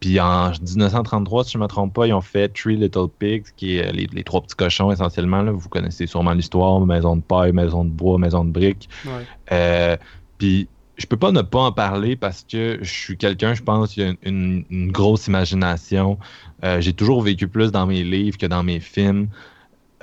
Puis 0.00 0.20
en 0.20 0.50
1933, 0.50 1.44
si 1.44 1.52
je 1.52 1.58
ne 1.58 1.64
me 1.64 1.68
trompe 1.68 1.94
pas, 1.94 2.06
ils 2.06 2.12
ont 2.12 2.20
fait 2.20 2.48
Three 2.48 2.76
Little 2.76 3.08
Pigs, 3.18 3.46
qui 3.56 3.76
est 3.78 3.92
les, 3.92 4.06
les 4.06 4.24
trois 4.24 4.40
petits 4.40 4.56
cochons 4.56 4.90
essentiellement. 4.92 5.42
là. 5.42 5.52
Vous 5.52 5.68
connaissez 5.68 6.06
sûrement 6.06 6.32
l'histoire, 6.32 6.80
maison 6.80 7.16
de 7.16 7.22
paille, 7.22 7.52
maison 7.52 7.84
de 7.84 7.90
bois, 7.90 8.18
maison 8.18 8.44
de 8.44 8.50
briques. 8.50 8.88
Ouais. 9.04 9.26
Euh, 9.52 9.96
puis 10.38 10.68
je 10.96 11.06
peux 11.06 11.16
pas 11.16 11.32
ne 11.32 11.42
pas 11.42 11.60
en 11.60 11.72
parler 11.72 12.16
parce 12.16 12.42
que 12.44 12.78
je 12.82 12.90
suis 12.90 13.16
quelqu'un, 13.16 13.54
je 13.54 13.62
pense, 13.62 13.92
qui 13.94 14.02
a 14.02 14.14
une, 14.22 14.64
grosse 14.92 15.26
imagination. 15.26 16.18
Euh, 16.64 16.80
J'ai 16.80 16.92
toujours 16.94 17.22
vécu 17.22 17.48
plus 17.48 17.70
dans 17.72 17.86
mes 17.86 18.02
livres 18.04 18.38
que 18.38 18.46
dans 18.46 18.62
mes 18.62 18.80
films. 18.80 19.28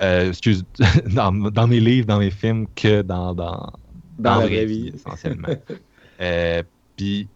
Euh, 0.02 0.30
excuse, 0.30 0.66
dans, 1.14 1.32
dans 1.32 1.68
mes 1.68 1.80
livres, 1.80 2.08
dans 2.08 2.20
mes 2.20 2.32
films 2.32 2.68
que 2.76 3.02
dans, 3.02 3.34
dans, 3.36 3.72
Dans 4.20 4.36
la 4.36 4.40
la 4.42 4.46
vraie 4.48 4.66
vie. 4.66 4.92
essentiellement. 4.94 5.50
Euh, 6.22 6.62
Puis 6.96 7.28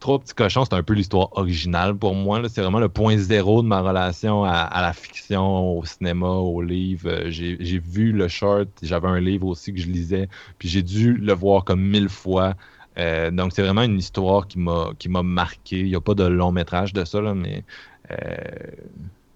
Trois 0.00 0.18
petits 0.18 0.34
cochons, 0.34 0.64
c'est 0.64 0.74
un 0.74 0.82
peu 0.82 0.94
l'histoire 0.94 1.28
originale 1.36 1.96
pour 1.96 2.14
moi. 2.16 2.40
là. 2.40 2.48
C'est 2.48 2.60
vraiment 2.60 2.80
le 2.80 2.88
point 2.88 3.16
zéro 3.18 3.62
de 3.62 3.68
ma 3.68 3.80
relation 3.80 4.42
à, 4.44 4.50
à 4.50 4.82
la 4.82 4.92
fiction, 4.92 5.78
au 5.78 5.84
cinéma, 5.84 6.26
au 6.28 6.60
livre. 6.60 7.08
Euh, 7.08 7.30
J'ai 7.30 7.56
j'ai 7.60 7.78
vu 7.78 8.10
le 8.12 8.26
short, 8.26 8.68
j'avais 8.82 9.06
un 9.06 9.20
livre 9.20 9.46
aussi 9.46 9.72
que 9.72 9.80
je 9.80 9.86
lisais, 9.86 10.28
puis 10.58 10.68
j'ai 10.68 10.82
dû 10.82 11.14
le 11.14 11.32
voir 11.34 11.64
comme 11.64 11.80
mille 11.82 12.08
fois. 12.08 12.54
Euh, 12.98 13.30
donc 13.30 13.52
c'est 13.54 13.62
vraiment 13.62 13.82
une 13.82 13.98
histoire 13.98 14.46
qui 14.46 14.58
m'a 14.58 15.22
marqué. 15.22 15.80
Il 15.80 15.86
n'y 15.86 15.96
a 15.96 16.00
pas 16.00 16.14
de 16.14 16.24
long 16.24 16.52
métrage 16.52 16.92
de 16.92 17.04
ça, 17.04 17.20
là, 17.20 17.34
mais 17.34 17.64
euh, 18.10 18.16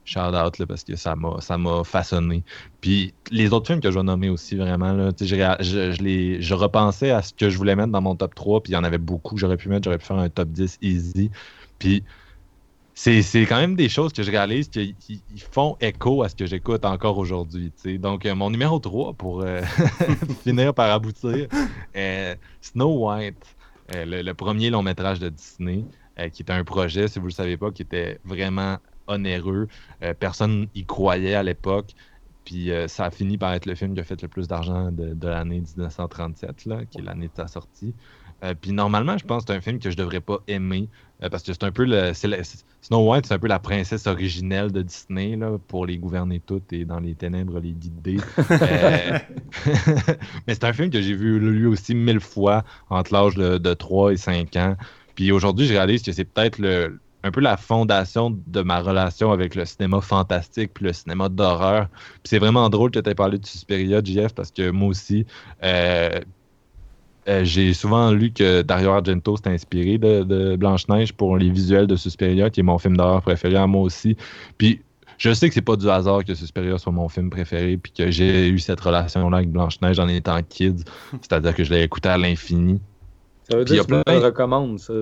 shout 0.05 0.21
out 0.21 0.65
parce 0.67 0.85
que 0.85 0.97
ça 0.97 1.17
m'a 1.17 1.85
façonné. 1.85 2.43
Puis 2.81 3.15
les 3.31 3.53
autres 3.53 3.67
films 3.67 3.81
que 3.81 3.91
je 3.91 3.99
vais 3.99 4.05
nommer 4.05 4.29
aussi 4.29 4.57
vraiment 4.57 4.93
là, 4.93 5.11
je, 5.21 5.27
je, 5.27 5.93
je, 5.93 6.37
je 6.41 6.55
repensais 6.55 7.11
à 7.11 7.23
ce 7.23 7.33
que 7.35 7.51
je 7.51 7.57
voulais 7.59 7.77
mettre 7.77 7.93
dans 7.93 8.03
mon 8.03 8.15
top 8.15 8.35
3, 8.35 8.63
puis 8.63 8.73
il 8.73 8.75
y 8.75 8.79
en 8.79 8.85
avait 8.85 8.99
beaucoup 8.99 9.35
que 9.35 9.41
j'aurais 9.41 9.57
pu 9.57 9.69
mettre, 9.69 9.85
j'aurais 9.85 9.99
pu 9.99 10.07
faire 10.07 10.19
un 10.19 10.29
top 10.29 10.49
10 10.49 10.79
easy. 10.83 11.31
Puis 11.79 12.05
c'est 12.99 13.45
quand 13.47 13.61
même 13.61 13.77
des 13.77 13.91
choses 13.91 14.13
que 14.15 14.23
je 14.23 14.31
réalise 14.31 14.69
qui 14.69 14.97
ils- 15.09 15.21
ils 15.35 15.41
font 15.43 15.77
écho 15.81 16.23
à 16.23 16.31
ce 16.31 16.35
que 16.35 16.47
j'écoute 16.47 16.85
encore 16.87 17.19
aujourd'hui. 17.19 17.71
Donc, 17.99 18.25
euh, 18.25 18.35
mon 18.35 18.49
numéro 18.51 18.79
3, 18.79 19.13
pour 19.13 19.43
euh, 19.43 19.61
finir 20.43 20.73
par 20.73 20.91
aboutir, 20.91 21.47
Snow 22.63 23.07
White, 23.07 23.57
euh, 23.95 24.23
le, 24.23 24.33
premier 24.35 24.71
long 24.71 24.83
métrage 24.83 25.21
de 25.21 25.29
Disney, 25.29 25.85
qui 26.33 26.41
était 26.41 26.55
un 26.55 26.65
projet, 26.65 27.09
si 27.09 27.19
vous 27.19 27.27
ne 27.27 27.31
le 27.31 27.35
savez 27.35 27.59
pas, 27.59 27.71
qui 27.71 27.83
était 27.83 28.19
vraiment 28.25 28.79
onéreux. 29.07 29.69
Personne 30.19 30.67
y 30.75 30.87
croyait 30.87 31.35
à 31.35 31.43
l'époque. 31.43 31.93
Puis 32.47 32.71
ça 32.87 33.05
a 33.05 33.11
fini 33.11 33.37
par 33.37 33.53
être 33.53 33.67
le 33.67 33.75
film 33.75 33.93
qui 33.95 34.01
a 34.01 34.05
fait 34.05 34.23
le 34.23 34.29
plus 34.29 34.49
d'argent 34.49 34.91
de, 34.91 35.13
de 35.13 35.29
l'année 35.29 35.61
1937, 35.61 36.65
là, 36.65 36.87
qui 36.87 37.01
est 37.01 37.03
l'année 37.03 37.29
de 37.29 37.37
sa 37.37 37.49
sortie. 37.49 37.95
Puis 38.63 38.73
normalement, 38.73 39.19
je 39.19 39.27
pense 39.27 39.45
que 39.45 39.53
c'est 39.53 39.59
un 39.59 39.61
film 39.61 39.79
que 39.79 39.91
je 39.91 39.97
devrais 39.97 40.23
pas 40.23 40.39
aimer 40.49 40.89
parce 41.21 41.43
que 41.43 41.53
c'est 41.53 41.65
un 41.65 41.73
peu 41.73 41.85
le, 41.85 42.13
la- 42.25 42.45
Snow 42.83 43.11
White, 43.11 43.27
c'est 43.27 43.35
un 43.35 43.39
peu 43.39 43.49
la 43.49 43.59
princesse 43.59 44.07
originelle 44.07 44.71
de 44.71 44.83
Disney 44.83 45.37
là, 45.37 45.59
pour 45.67 45.87
les 45.87 45.99
gouverner 45.99 46.41
toutes 46.41 46.73
et 46.73 46.85
dans 46.85 47.01
les 47.01 47.15
ténèbres 47.15 47.59
les 47.59 47.73
guider. 47.73 48.19
Euh, 48.39 49.19
Mais 50.47 50.55
c'est 50.55 50.65
un 50.65 50.73
film 50.73 50.91
que 50.91 51.01
j'ai 51.01 51.15
vu 51.15 51.39
lui 51.39 51.67
aussi 51.67 51.95
mille 51.95 52.21
fois 52.21 52.65
entre 52.91 53.13
l'âge 53.13 53.35
de, 53.35 53.59
de 53.59 53.75
3 53.75 54.13
et 54.13 54.17
5 54.17 54.57
ans. 54.57 54.77
Puis 55.15 55.33
aujourd'hui, 55.33 55.67
je 55.67 55.73
réalise 55.73 56.03
que 56.03 56.13
c'est 56.13 56.25
peut-être 56.25 56.59
le 56.59 57.01
un 57.27 57.31
peu 57.33 57.41
la 57.41 57.57
fondation 57.57 58.31
de 58.47 58.63
ma 58.63 58.81
relation 58.81 59.33
avec 59.33 59.55
le 59.57 59.65
cinéma 59.65 60.01
fantastique 60.01 60.73
puis 60.75 60.85
le 60.85 60.93
cinéma 60.93 61.29
d'horreur. 61.29 61.89
Puis 61.89 62.27
c'est 62.27 62.39
vraiment 62.39 62.69
drôle 62.71 62.91
que 62.93 63.01
tu 63.01 63.11
aies 63.11 63.15
parlé 63.15 63.39
de 63.39 63.47
Suspiria, 63.47 64.01
JF, 64.03 64.33
parce 64.33 64.53
que 64.53 64.71
moi 64.71 64.89
aussi, 64.89 65.27
euh, 65.65 66.21
euh, 67.29 67.45
j'ai 67.45 67.75
souvent 67.75 68.11
lu 68.13 68.33
que 68.33 68.63
Dario 68.63 68.91
Argento 68.91 69.37
s'est 69.37 69.49
inspiré 69.49 69.99
de, 69.99 70.23
de 70.23 70.57
Blanche-Neige 70.57 71.13
pour 71.13 71.37
les 71.37 71.51
visuels 71.51 71.87
de 71.87 71.97
Suspiria, 71.97 72.51
qui 72.51 72.61
est 72.61 72.63
mon 72.63 72.79
film 72.79 72.97
d'horreur 72.97 73.23
préféré 73.23 73.57
à 73.57 73.67
moi 73.67 73.83
aussi. 73.83 74.17
Puis 74.59 74.83
je 75.19 75.33
sais 75.33 75.49
que 75.49 75.55
c'est 75.55 75.63
pas 75.63 75.77
du 75.77 75.89
hasard 75.89 76.25
que 76.25 76.35
Suspiria 76.35 76.79
soit 76.79 76.93
mon 76.93 77.09
film 77.09 77.31
préféré, 77.31 77.77
puis 77.79 77.93
que 77.93 78.11
j'ai 78.11 78.49
eu 78.49 78.59
cette 78.59 78.81
relation-là 78.81 79.39
avec 79.39 79.51
Blanche-Neige 79.51 79.99
en 79.99 80.09
étant 80.09 80.41
kid. 80.43 80.85
C'est-à-dire 81.21 81.55
que 81.55 81.65
je 81.65 81.73
l'ai 81.73 81.83
écouté 81.83 82.09
à 82.09 82.19
l'infini. 82.19 82.81
Ça 83.49 83.57
veut 83.57 83.65
Puis 83.65 83.75
dire 83.75 83.83
que 83.83 83.87
tu 83.89 83.95
me 83.95 84.03
plein- 84.05 84.19
le 84.21 84.27
recommandes, 84.27 84.79
ça. 84.79 84.93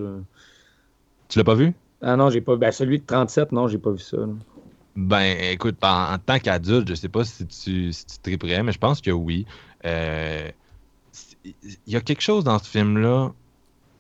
Tu 1.29 1.39
l'as 1.39 1.45
pas 1.45 1.55
vu? 1.55 1.73
Ah 2.01 2.17
non, 2.17 2.31
j'ai 2.31 2.41
pas. 2.41 2.57
Ben, 2.57 2.71
celui 2.71 3.01
de 3.01 3.05
37, 3.07 3.53
non, 3.53 3.67
j'ai 3.69 3.79
pas 3.79 3.91
vu 3.91 3.99
ça. 3.99 4.19
là. 4.19 4.29
Ben, 4.97 5.37
écoute, 5.51 5.77
en, 5.83 6.15
en 6.15 6.19
tant 6.19 6.39
qu'adulte, 6.39 6.89
je 6.89 6.95
sais 6.95 7.09
pas 7.09 7.25
si 7.25 7.47
tu, 7.47 7.93
si 7.93 8.07
tu 8.07 8.19
triperais, 8.23 8.63
mais 8.63 8.73
je 8.73 8.79
pense 8.79 9.01
que 9.01 9.11
oui. 9.11 9.45
Euh, 9.85 10.49
Il 11.45 11.55
y 11.87 11.97
a 11.97 12.01
quelque 12.01 12.23
chose 12.23 12.45
dans 12.45 12.59
ce 12.59 12.69
film-là. 12.69 13.33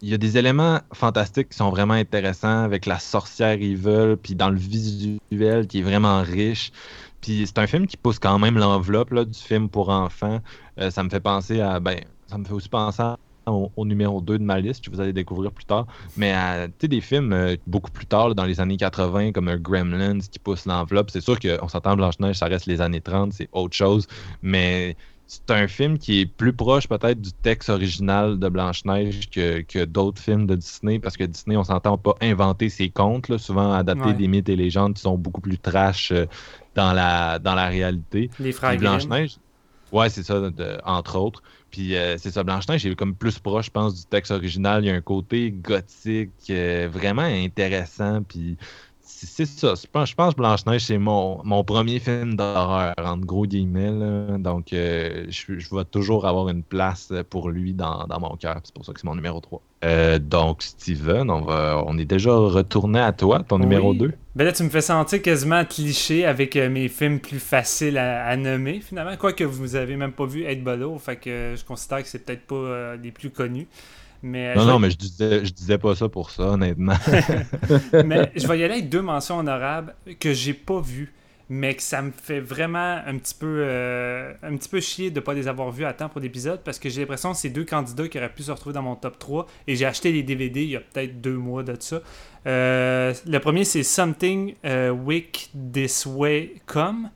Il 0.03 0.09
y 0.09 0.15
a 0.15 0.19
des 0.19 0.37
éléments 0.37 0.81
fantastiques 0.93 1.51
qui 1.51 1.57
sont 1.57 1.71
vraiment 1.71 1.95
intéressants 1.95 2.63
avec 2.63 2.85
la 2.87 2.99
sorcière 2.99 3.53
Evil, 3.53 4.17
puis 4.23 4.35
dans 4.35 4.51
le 4.51 4.59
visuel 4.59 5.67
qui 5.67 5.79
est 5.79 5.83
vraiment 5.83 6.21
riche. 6.23 6.73
Puis 7.21 7.45
c'est 7.47 7.59
un 7.59 7.67
film 7.67 7.87
qui 7.87 7.97
pousse 7.97 8.19
quand 8.19 8.39
même 8.39 8.59
l'enveloppe 8.59 9.15
du 9.15 9.39
film 9.39 9.69
pour 9.69 9.89
enfants. 9.89 10.41
Euh, 10.79 10.91
ça 10.91 11.03
me 11.03 11.09
fait 11.09 11.21
penser 11.21 11.61
à. 11.61 11.81
Ben, 11.81 12.01
ça 12.27 12.37
me 12.37 12.45
fait 12.45 12.53
aussi 12.53 12.69
penser 12.69 13.03
au, 13.47 13.85
numéro 13.85 14.21
2 14.21 14.39
de 14.39 14.43
ma 14.43 14.59
liste, 14.61 14.85
que 14.85 14.91
vous 14.91 15.01
allez 15.01 15.13
découvrir 15.13 15.53
plus 15.53 15.65
tard. 15.65 15.87
Mais 16.17 16.35
tu 16.79 16.89
des 16.89 17.01
films 17.01 17.33
euh, 17.33 17.57
beaucoup 17.67 17.91
plus 17.91 18.07
tard, 18.07 18.35
dans 18.35 18.45
les 18.45 18.61
années 18.61 18.77
80, 18.77 19.33
comme 19.33 19.55
Gremlins 19.57 20.21
qui 20.21 20.39
pousse 20.39 20.67
l'enveloppe. 20.67 21.11
C'est 21.11 21.21
sûr 21.21 21.39
qu'on 21.39 21.69
s'entend 21.69 21.97
Blanche-Neige, 21.97 22.37
ça 22.37 22.47
reste 22.47 22.67
les 22.67 22.81
années 22.81 23.01
30, 23.01 23.33
c'est 23.33 23.49
autre 23.53 23.75
chose. 23.75 24.07
Mais 24.43 24.97
c'est 25.27 25.51
un 25.51 25.67
film 25.69 25.99
qui 25.99 26.21
est 26.21 26.27
plus 26.27 26.53
proche 26.53 26.87
peut-être 26.87 27.21
du 27.21 27.33
texte 27.33 27.71
original 27.71 28.39
de 28.39 28.49
Blanche-Neige 28.49 29.31
que, 29.31 29.63
que 29.63 29.85
d'autres 29.85 30.21
films 30.21 30.47
de 30.47 30.55
Disney, 30.55 30.99
parce 30.99 31.17
que 31.17 31.25
Disney, 31.25 31.57
on 31.57 31.65
s'entend 31.65 31.97
pas 31.99 32.15
inventer 32.21 32.69
ses 32.69 32.91
contes, 32.91 33.29
là, 33.29 33.39
souvent 33.39 33.73
adapter 33.73 34.09
Ouais. 34.09 34.15
des 34.15 34.29
mythes 34.29 34.49
et 34.49 34.57
légendes 34.57 34.95
qui 34.95 35.03
sont 35.03 35.17
beaucoup 35.19 35.41
plus 35.41 35.59
trash 35.59 36.13
euh, 36.13 36.27
dans, 36.75 36.93
la, 36.93 37.39
dans 37.39 37.55
la 37.55 37.69
réalité. 37.69 38.31
Les 38.39 38.53
frères. 38.53 38.77
Blanche-Neige, 38.79 39.39
ouais, 39.93 40.11
c'est 40.11 40.23
ça, 40.23 40.41
de- 40.51 40.79
entre 40.85 41.17
autres. 41.19 41.43
Puis 41.71 41.97
euh, 41.97 42.17
c'est 42.19 42.31
ça, 42.31 42.45
Blanche-Neige 42.45 42.87
est 42.87 42.95
comme 42.95 43.17
plus 43.17 43.39
proche, 43.41 43.67
je 43.67 43.71
pense, 43.71 43.95
du 43.97 44.05
texte 44.05 44.31
original. 44.31 44.85
Il 44.85 44.89
y 44.89 44.91
a 44.91 44.95
un 44.95 45.01
côté 45.01 45.51
gothique 45.51 46.31
euh, 46.51 46.89
vraiment 46.93 47.23
intéressant. 47.23 48.23
Puis 48.23 48.57
c'est 49.07 49.47
ça. 49.47 49.75
Je 49.75 49.87
pense, 49.87 50.11
je 50.11 50.15
pense 50.15 50.33
que 50.35 50.39
Blanche-Neige, 50.39 50.83
c'est 50.87 50.99
mon, 50.99 51.41
mon 51.45 51.63
premier 51.63 51.99
film 52.01 52.35
d'horreur, 52.37 52.95
entre 52.99 53.27
gros 53.27 53.47
guillemets. 53.47 53.91
là. 53.91 54.39
Donc 54.39 54.73
euh, 54.73 55.27
je, 55.29 55.59
je 55.59 55.75
vais 55.75 55.85
toujours 55.85 56.27
avoir 56.27 56.49
une 56.49 56.63
place 56.63 57.13
pour 57.31 57.51
lui 57.51 57.75
dans, 57.75 58.07
dans 58.07 58.19
mon 58.21 58.37
cœur. 58.37 58.61
C'est 58.65 58.75
pour 58.75 58.85
ça 58.85 58.93
que 58.93 59.01
c'est 59.01 59.07
mon 59.07 59.15
numéro 59.15 59.41
3. 59.41 59.61
Euh, 59.85 60.19
donc, 60.19 60.63
Steven, 60.63 61.31
on, 61.31 61.43
va, 61.43 61.83
on 61.87 61.99
est 61.99 62.07
déjà 62.07 62.33
retourné 62.35 63.01
à 63.01 63.13
toi, 63.13 63.43
ton 63.47 63.59
numéro 63.59 63.91
Oui. 63.91 63.99
2. 63.99 64.13
Ben 64.35 64.45
là, 64.45 64.53
tu 64.53 64.63
me 64.63 64.71
fais 64.71 64.81
sentir 64.81 65.21
quasiment 65.21 65.65
cliché 65.65 66.25
avec 66.25 66.57
euh, 66.57 66.71
mes 66.71 66.89
films 66.89 67.21
plus 67.21 67.39
faciles 67.39 67.99
à, 67.99 68.25
à 68.27 68.37
nommer, 68.37 68.81
finalement. 68.81 69.17
Quoique 69.17 69.45
vous 69.45 69.77
avez 69.77 69.97
même 69.97 70.13
pas 70.13 70.25
vu 70.27 70.47
8 70.49 70.65
Below, 70.65 70.99
fait 70.99 71.17
que 71.17 71.55
je 71.57 71.65
considère 71.65 72.03
que 72.03 72.09
c'est 72.09 72.25
peut-être 72.25 72.47
pas 72.47 72.97
les 72.97 73.13
plus 73.13 73.31
connus. 73.31 73.69
Mais, 74.25 74.49
euh, 74.49 74.55
Non, 74.55 74.65
non, 74.65 74.73
vais- 74.79 74.87
mais 74.87 74.91
je 74.91 74.97
disais, 74.97 75.45
je 75.45 75.53
disais 75.53 75.77
pas 75.77 75.95
ça 75.95 76.09
pour 76.09 76.31
ça, 76.31 76.45
honnêtement. 76.45 76.95
mais 78.05 78.33
je 78.35 78.47
vais 78.47 78.59
y 78.59 78.65
aller 78.65 78.75
avec 78.75 78.89
deux 78.89 79.03
mentions 79.03 79.39
honorables 79.39 79.95
que 80.19 80.33
j'ai 80.33 80.55
pas 80.55 80.81
vues, 80.81 81.13
mais 81.51 81.75
que 81.75 81.83
ça 81.83 82.01
me 82.01 82.11
fait 82.11 82.41
vraiment 82.41 83.01
un 83.07 83.19
petit 83.19 83.35
peu, 83.35 83.47
euh, 83.61 84.33
un 84.43 84.57
petit 84.57 84.71
peu 84.71 84.81
chier 84.81 85.11
de 85.11 85.21
pas 85.21 85.35
les 85.35 85.47
avoir 85.47 85.71
vus 85.71 85.85
à 85.85 85.93
temps 85.93 86.09
pour 86.09 86.23
l'épisode 86.23 86.61
parce 86.65 86.79
que 86.79 86.89
j'ai 86.89 87.03
l'impression 87.03 87.33
que 87.33 87.37
c'est 87.37 87.51
deux 87.51 87.67
candidats 87.67 88.09
qui 88.09 88.17
auraient 88.17 88.33
pu 88.33 88.43
se 88.45 88.51
retrouver 88.51 88.73
dans 88.73 88.81
mon 88.83 88.97
top 88.97 89.19
3 89.19 89.47
et 89.67 89.77
j'ai 89.77 89.85
acheté 89.85 90.11
les 90.11 90.23
DVD 90.23 90.63
il 90.63 90.71
y 90.71 90.77
a 90.77 90.81
peut-être 90.81 91.21
deux 91.21 91.37
mois 91.37 91.63
de 91.63 91.77
ça. 91.79 92.01
Euh, 92.47 93.13
le 93.27 93.39
premier 93.41 93.65
c'est 93.65 93.83
Something 93.83 94.55
euh, 94.65 94.89
Wick 94.91 95.51
This 95.73 96.07
Way 96.07 96.55
Come. 96.65 97.11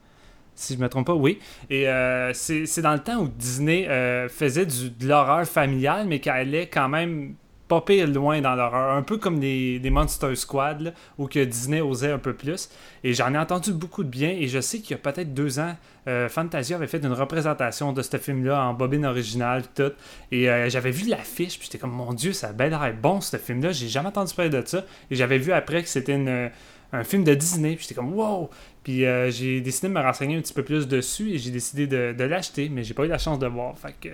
Si 0.59 0.75
je 0.75 0.81
me 0.81 0.89
trompe 0.89 1.07
pas, 1.07 1.15
oui. 1.15 1.39
Et 1.71 1.89
euh, 1.89 2.33
c'est 2.35 2.83
dans 2.83 2.93
le 2.93 2.99
temps 2.99 3.19
où 3.19 3.29
Disney 3.29 3.89
euh, 3.89 4.29
faisait 4.29 4.67
du, 4.67 4.91
de 4.91 5.07
l'horreur 5.07 5.47
familiale, 5.47 6.07
mais 6.09 6.19
qui 6.19 6.29
allait 6.31 6.67
quand 6.67 6.89
même 6.89 7.35
pas 7.69 7.81
pire 7.81 8.09
loin 8.09 8.41
dans 8.41 8.57
l'horreur. 8.57 8.97
Un 8.97 9.03
peu 9.03 9.19
comme 9.19 9.39
les, 9.41 9.81
Monster 9.89 10.35
Squad, 10.35 10.81
là, 10.81 10.91
où 11.17 11.29
que 11.29 11.45
Disney 11.45 11.81
osait 11.81 12.11
un 12.11 12.19
peu 12.19 12.35
plus. 12.35 12.71
Et 13.05 13.15
j'en 13.15 13.33
ai 13.35 13.39
entendu 13.39 13.73
beaucoup 13.73 14.03
de 14.03 14.09
bien. 14.09 14.31
Et 14.31 14.49
je 14.49 14.61
sais 14.61 14.81
qu'il 14.81 14.91
y 14.91 14.95
a 14.95 14.99
peut-être 14.99 15.33
deux 15.33 15.61
ans, 15.61 15.77
euh, 16.09 16.29
Fantasia 16.29 16.75
avait 16.75 16.89
fait 16.89 17.05
une 17.05 17.13
représentation 17.13 17.93
de 17.93 18.03
ce 18.03 18.17
film-là 18.17 18.61
en 18.61 18.75
bobine 18.75 19.07
originale, 19.07 19.63
tout. 19.77 19.93
Et 20.33 20.51
euh, 20.51 20.69
j'avais 20.69 20.91
vu 20.91 21.09
l'affiche, 21.09 21.57
puis 21.57 21.67
j'étais 21.67 21.79
comme, 21.79 21.93
mon 21.93 22.15
Dieu, 22.15 22.33
ça 22.33 22.49
a 22.49 22.53
bien 22.53 22.69
l'air 22.69 22.95
bon, 23.01 23.21
ce 23.21 23.37
film-là. 23.37 23.71
J'ai 23.71 23.89
jamais 23.89 24.09
entendu 24.09 24.35
parler 24.35 24.51
de 24.51 24.63
ça. 24.67 24.85
Et 25.13 25.15
j'avais 25.15 25.39
vu 25.39 25.53
après 25.53 25.85
que 25.85 25.89
c'était 25.89 26.51
un 26.93 27.05
film 27.05 27.23
de 27.23 27.35
Disney, 27.35 27.77
puis 27.77 27.83
j'étais 27.83 27.95
comme, 27.95 28.13
wow! 28.13 28.51
Puis 28.89 29.05
euh, 29.05 29.31
j'ai 29.31 29.61
décidé 29.61 29.89
de 29.89 29.93
me 29.93 30.01
renseigner 30.01 30.39
un 30.39 30.41
petit 30.41 30.55
peu 30.55 30.63
plus 30.63 30.89
dessus 30.89 31.33
et 31.33 31.37
j'ai 31.37 31.51
décidé 31.51 31.87
de, 31.87 32.15
de 32.17 32.25
l'acheter, 32.25 32.71
mais 32.73 32.83
j'ai 32.85 32.95
pas 32.95 33.05
eu 33.05 33.09
la 33.09 33.19
chance 33.19 33.39
de 33.39 33.47
voir. 33.47 33.77
Fait 33.77 33.95
que 34.01 34.09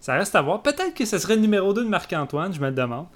ça 0.00 0.14
reste 0.14 0.34
à 0.34 0.42
voir. 0.42 0.62
Peut-être 0.62 0.94
que 0.94 1.04
ce 1.04 1.16
serait 1.18 1.36
le 1.36 1.42
numéro 1.42 1.72
2 1.72 1.84
de 1.84 1.88
Marc-Antoine, 1.88 2.52
je 2.52 2.58
me 2.60 2.66
le 2.66 2.74
demande. 2.74 3.06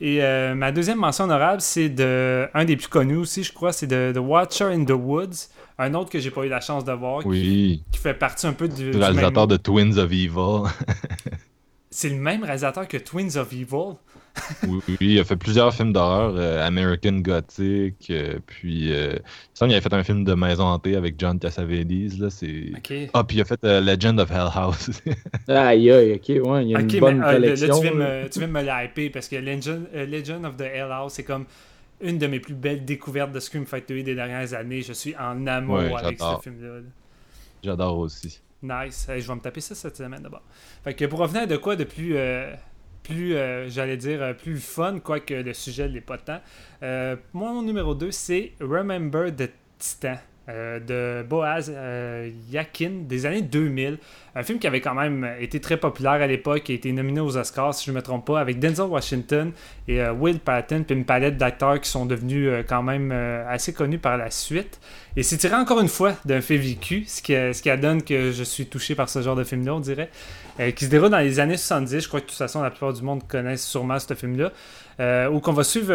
Et 0.00 0.24
euh, 0.24 0.56
ma 0.56 0.72
deuxième 0.72 0.98
mention 0.98 1.22
honorable, 1.22 1.60
c'est 1.60 1.88
de 1.88 2.48
un 2.52 2.64
des 2.64 2.74
plus 2.76 2.88
connus 2.88 3.14
aussi, 3.14 3.44
je 3.44 3.52
crois, 3.52 3.72
c'est 3.72 3.86
de 3.86 4.10
The 4.12 4.18
Watcher 4.18 4.64
in 4.64 4.84
the 4.84 4.90
Woods. 4.90 5.46
Un 5.78 5.94
autre 5.94 6.10
que 6.10 6.18
j'ai 6.18 6.32
pas 6.32 6.44
eu 6.44 6.48
la 6.48 6.60
chance 6.60 6.84
de 6.84 6.90
voir, 6.90 7.22
qui- 7.22 7.28
Oui. 7.28 7.82
qui, 7.92 8.00
fait 8.00 8.14
partie 8.14 8.48
un 8.48 8.52
peu 8.52 8.66
du, 8.66 8.90
réalisateur 8.90 9.46
même- 9.46 9.56
de 9.56 9.62
Twins 9.62 9.96
of 9.98 10.10
Evil. 10.10 10.68
C'est 11.90 12.08
le 12.10 12.16
même 12.16 12.42
réalisateur 12.42 12.86
que 12.88 12.96
Twins 12.96 13.36
of 13.36 13.52
Evil. 13.52 13.94
oui, 14.68 14.80
oui, 14.88 14.96
il 15.00 15.18
a 15.18 15.24
fait 15.24 15.36
plusieurs 15.36 15.72
films 15.72 15.94
d'horreur, 15.94 16.34
euh, 16.36 16.66
American 16.66 17.20
Gothic, 17.20 18.10
euh, 18.10 18.38
puis 18.46 18.92
euh, 18.92 19.12
il 19.12 19.18
me 19.18 19.20
semble 19.54 19.70
qu'il 19.70 19.78
a 19.78 19.80
fait 19.80 19.94
un 19.94 20.04
film 20.04 20.24
de 20.24 20.34
maison 20.34 20.64
hantée 20.64 20.94
avec 20.94 21.14
John 21.18 21.38
Cassavetes, 21.38 22.18
là, 22.18 22.28
c'est... 22.28 22.70
Ok. 22.76 22.92
Ah, 23.14 23.24
puis 23.24 23.38
il 23.38 23.40
a 23.40 23.44
fait 23.46 23.58
euh, 23.64 23.80
Legend 23.80 24.20
of 24.20 24.30
Hell 24.30 24.48
House. 24.54 24.90
Aïe, 25.48 25.90
aïe, 25.90 26.12
ok, 26.16 26.46
ouais, 26.50 26.64
il 26.66 26.70
y 26.70 26.74
a 26.76 26.80
Ok, 26.80 26.92
une 26.92 27.00
bonne 27.00 27.18
mais 27.20 27.24
euh, 27.24 27.38
là, 27.38 27.54
là, 27.56 27.68
collection. 27.68 27.74
tu, 27.80 27.80
viens 27.80 27.94
me, 27.94 28.28
tu 28.28 28.38
viens 28.40 28.48
me 28.48 28.60
l'hyper 28.60 29.10
parce 29.10 29.28
que 29.28 29.36
Legend, 29.36 29.88
euh, 29.94 30.04
Legend 30.04 30.44
of 30.44 30.56
the 30.58 30.62
Hell 30.62 30.90
House, 30.90 31.14
c'est 31.14 31.24
comme 31.24 31.46
une 32.02 32.18
de 32.18 32.26
mes 32.26 32.40
plus 32.40 32.52
belles 32.54 32.84
découvertes 32.84 33.32
de 33.32 33.40
Scream 33.40 33.64
Factory 33.64 34.04
des 34.04 34.14
dernières 34.14 34.52
années. 34.52 34.82
Je 34.82 34.92
suis 34.92 35.16
en 35.16 35.46
amour 35.46 35.76
Ouais, 35.76 35.94
avec 35.94 36.18
ce 36.20 36.42
film-là. 36.42 36.74
là. 36.76 36.82
J'adore 37.64 37.96
aussi. 37.98 38.42
Nice. 38.62 39.06
Je 39.08 39.26
vais 39.26 39.34
me 39.34 39.40
taper 39.40 39.60
ça 39.60 39.74
cette 39.74 39.96
semaine 39.96 40.22
d'abord. 40.22 40.42
Fait 40.84 40.94
que 40.94 41.04
pour 41.04 41.18
revenir 41.18 41.42
à 41.42 41.46
de 41.46 41.56
quoi 41.56 41.76
de 41.76 41.84
plus, 41.84 42.16
euh, 42.16 42.54
plus, 43.02 43.34
euh, 43.34 43.68
j'allais 43.68 43.96
dire, 43.96 44.22
euh, 44.22 44.34
plus 44.34 44.58
fun, 44.58 44.98
quoique 45.00 45.34
le 45.34 45.52
sujet 45.52 45.88
ne 45.88 45.94
l'est 45.94 46.00
pas 46.00 46.18
tant. 46.18 46.40
Mon 47.32 47.62
numéro 47.62 47.94
2, 47.94 48.10
c'est 48.10 48.52
Remember 48.60 49.34
the 49.34 49.50
Titan. 49.78 50.16
De 50.48 51.26
Boaz 51.28 51.74
Yakin 52.50 53.02
des 53.08 53.26
années 53.26 53.42
2000. 53.42 53.98
Un 54.36 54.42
film 54.42 54.58
qui 54.58 54.66
avait 54.66 54.82
quand 54.82 54.94
même 54.94 55.26
été 55.40 55.60
très 55.60 55.78
populaire 55.78 56.12
à 56.12 56.26
l'époque, 56.26 56.68
et 56.68 56.74
a 56.74 56.76
été 56.76 56.92
nominé 56.92 57.20
aux 57.20 57.36
Oscars, 57.36 57.74
si 57.74 57.86
je 57.86 57.90
ne 57.90 57.96
me 57.96 58.02
trompe 58.02 58.26
pas, 58.26 58.38
avec 58.38 58.58
Denzel 58.58 58.84
Washington 58.84 59.50
et 59.88 60.02
euh, 60.02 60.12
Will 60.12 60.38
Patton, 60.38 60.84
puis 60.86 60.94
une 60.94 61.06
palette 61.06 61.38
d'acteurs 61.38 61.80
qui 61.80 61.90
sont 61.90 62.04
devenus 62.06 62.50
quand 62.68 62.82
même 62.82 63.10
assez 63.12 63.72
connus 63.72 63.98
par 63.98 64.16
la 64.16 64.30
suite. 64.30 64.78
Et 65.16 65.22
c'est 65.22 65.38
tiré 65.38 65.54
encore 65.54 65.80
une 65.80 65.88
fois 65.88 66.12
d'un 66.26 66.42
fait 66.42 66.58
vécu, 66.58 67.04
ce 67.06 67.22
qui, 67.22 67.32
ce 67.32 67.62
qui 67.62 67.74
donne 67.78 68.02
que 68.02 68.30
je 68.30 68.44
suis 68.44 68.66
touché 68.66 68.94
par 68.94 69.08
ce 69.08 69.22
genre 69.22 69.36
de 69.36 69.44
film-là, 69.44 69.74
on 69.74 69.80
dirait, 69.80 70.10
qui 70.74 70.84
se 70.84 70.90
déroule 70.90 71.08
dans 71.08 71.18
les 71.18 71.40
années 71.40 71.56
70. 71.56 72.00
Je 72.00 72.08
crois 72.08 72.20
que 72.20 72.26
de 72.26 72.30
toute 72.30 72.38
façon, 72.38 72.62
la 72.62 72.70
plupart 72.70 72.92
du 72.92 73.02
monde 73.02 73.26
connaît 73.26 73.56
sûrement 73.56 73.98
ce 73.98 74.12
film-là. 74.12 74.52
Euh, 74.98 75.28
où 75.28 75.42
on 75.44 75.52
va 75.52 75.62
suivre 75.62 75.92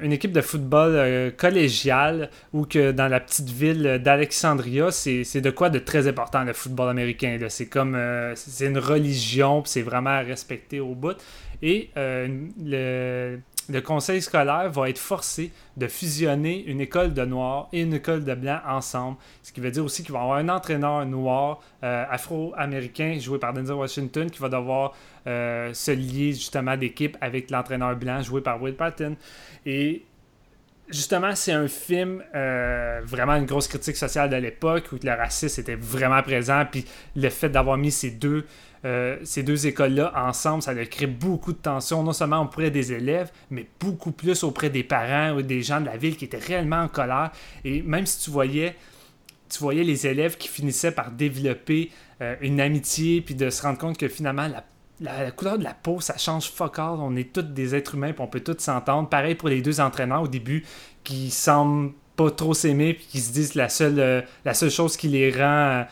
une 0.00 0.12
équipe 0.12 0.32
de 0.32 0.40
football 0.40 0.92
euh, 0.94 1.30
collégial, 1.30 2.30
où 2.54 2.64
que 2.64 2.92
dans 2.92 3.06
la 3.06 3.20
petite 3.20 3.50
ville 3.50 4.00
d'Alexandria, 4.02 4.90
c'est 4.90 5.40
de 5.40 5.50
quoi 5.50 5.68
de 5.68 5.78
très 5.78 6.08
important 6.08 6.44
le 6.44 6.54
football 6.54 6.88
américain. 6.88 7.38
C'est 7.48 7.66
comme 7.78 7.94
euh, 7.94 8.34
c'est 8.34 8.66
une 8.66 8.78
religion, 8.78 9.62
c'est 9.64 9.82
vraiment 9.82 10.10
à 10.10 10.20
respecter 10.20 10.80
au 10.80 10.94
bout. 10.94 11.16
Et 11.62 11.90
le, 11.96 13.38
le 13.68 13.80
conseil 13.80 14.22
scolaire 14.22 14.70
va 14.70 14.88
être 14.88 14.98
forcé 14.98 15.52
de 15.76 15.86
fusionner 15.86 16.64
une 16.64 16.80
école 16.80 17.12
de 17.12 17.24
noirs 17.24 17.68
et 17.72 17.82
une 17.82 17.94
école 17.94 18.24
de 18.24 18.34
blancs 18.34 18.62
ensemble. 18.66 19.18
Ce 19.42 19.52
qui 19.52 19.60
veut 19.60 19.70
dire 19.70 19.84
aussi 19.84 20.02
qu'il 20.02 20.12
va 20.12 20.20
y 20.20 20.22
avoir 20.22 20.38
un 20.38 20.48
entraîneur 20.48 21.04
noir 21.04 21.60
euh, 21.84 22.04
afro-américain 22.08 23.18
joué 23.20 23.38
par 23.38 23.52
Denzel 23.52 23.76
Washington 23.76 24.30
qui 24.30 24.38
va 24.40 24.48
devoir 24.48 24.94
euh, 25.26 25.74
se 25.74 25.90
lier 25.90 26.32
justement 26.32 26.76
d'équipe 26.76 27.16
avec 27.20 27.50
l'entraîneur 27.50 27.94
blanc 27.94 28.22
joué 28.22 28.40
par 28.40 28.60
Will 28.62 28.74
Patton. 28.74 29.16
Justement, 30.90 31.34
c'est 31.34 31.52
un 31.52 31.68
film 31.68 32.22
euh, 32.34 33.00
vraiment 33.04 33.34
une 33.34 33.46
grosse 33.46 33.68
critique 33.68 33.96
sociale 33.96 34.30
de 34.30 34.36
l'époque 34.36 34.90
où 34.92 34.96
le 35.02 35.12
racisme 35.12 35.60
était 35.60 35.74
vraiment 35.74 36.22
présent. 36.22 36.64
Puis 36.70 36.84
le 37.16 37.28
fait 37.30 37.48
d'avoir 37.48 37.76
mis 37.76 37.90
ces 37.90 38.10
deux 38.10 38.44
euh, 38.84 39.16
deux 39.36 39.66
écoles-là 39.66 40.12
ensemble, 40.14 40.62
ça 40.62 40.70
a 40.70 40.84
créé 40.84 41.08
beaucoup 41.08 41.52
de 41.52 41.58
tensions, 41.58 42.02
non 42.02 42.12
seulement 42.12 42.42
auprès 42.42 42.70
des 42.70 42.92
élèves, 42.92 43.30
mais 43.50 43.66
beaucoup 43.80 44.12
plus 44.12 44.44
auprès 44.44 44.70
des 44.70 44.84
parents 44.84 45.36
ou 45.36 45.42
des 45.42 45.62
gens 45.62 45.80
de 45.80 45.86
la 45.86 45.96
ville 45.96 46.16
qui 46.16 46.26
étaient 46.26 46.38
réellement 46.38 46.82
en 46.82 46.88
colère. 46.88 47.32
Et 47.64 47.82
même 47.82 48.06
si 48.06 48.20
tu 48.24 48.30
voyais, 48.30 48.76
tu 49.48 49.58
voyais 49.58 49.82
les 49.82 50.06
élèves 50.06 50.36
qui 50.36 50.48
finissaient 50.48 50.92
par 50.92 51.10
développer 51.10 51.90
euh, 52.20 52.36
une 52.40 52.60
amitié, 52.60 53.20
puis 53.20 53.34
de 53.34 53.50
se 53.50 53.62
rendre 53.62 53.78
compte 53.78 53.98
que 53.98 54.08
finalement, 54.08 54.46
la, 54.46 54.64
couleur 55.36 55.58
de 55.58 55.64
la 55.64 55.74
peau, 55.74 56.00
ça 56.00 56.16
change 56.16 56.50
fuck 56.50 56.78
all. 56.78 56.98
On 56.98 57.16
est 57.16 57.32
tous 57.32 57.42
des 57.42 57.74
êtres 57.74 57.94
humains, 57.94 58.12
puis 58.12 58.22
on 58.22 58.26
peut 58.26 58.40
tous 58.40 58.58
s'entendre. 58.58 59.08
Pareil 59.08 59.34
pour 59.34 59.48
les 59.48 59.62
deux 59.62 59.80
entraîneurs 59.80 60.22
au 60.22 60.28
début, 60.28 60.64
qui 61.04 61.30
semblent 61.30 61.92
pas 62.16 62.30
trop 62.30 62.54
s'aimer, 62.54 62.94
puis 62.94 63.06
qui 63.06 63.20
se 63.20 63.32
disent 63.32 63.54
la 63.54 63.68
seule, 63.68 64.00
euh, 64.00 64.22
la 64.44 64.54
seule 64.54 64.70
chose 64.70 64.96
qui 64.96 65.08
les 65.08 65.30
rend 65.30 65.84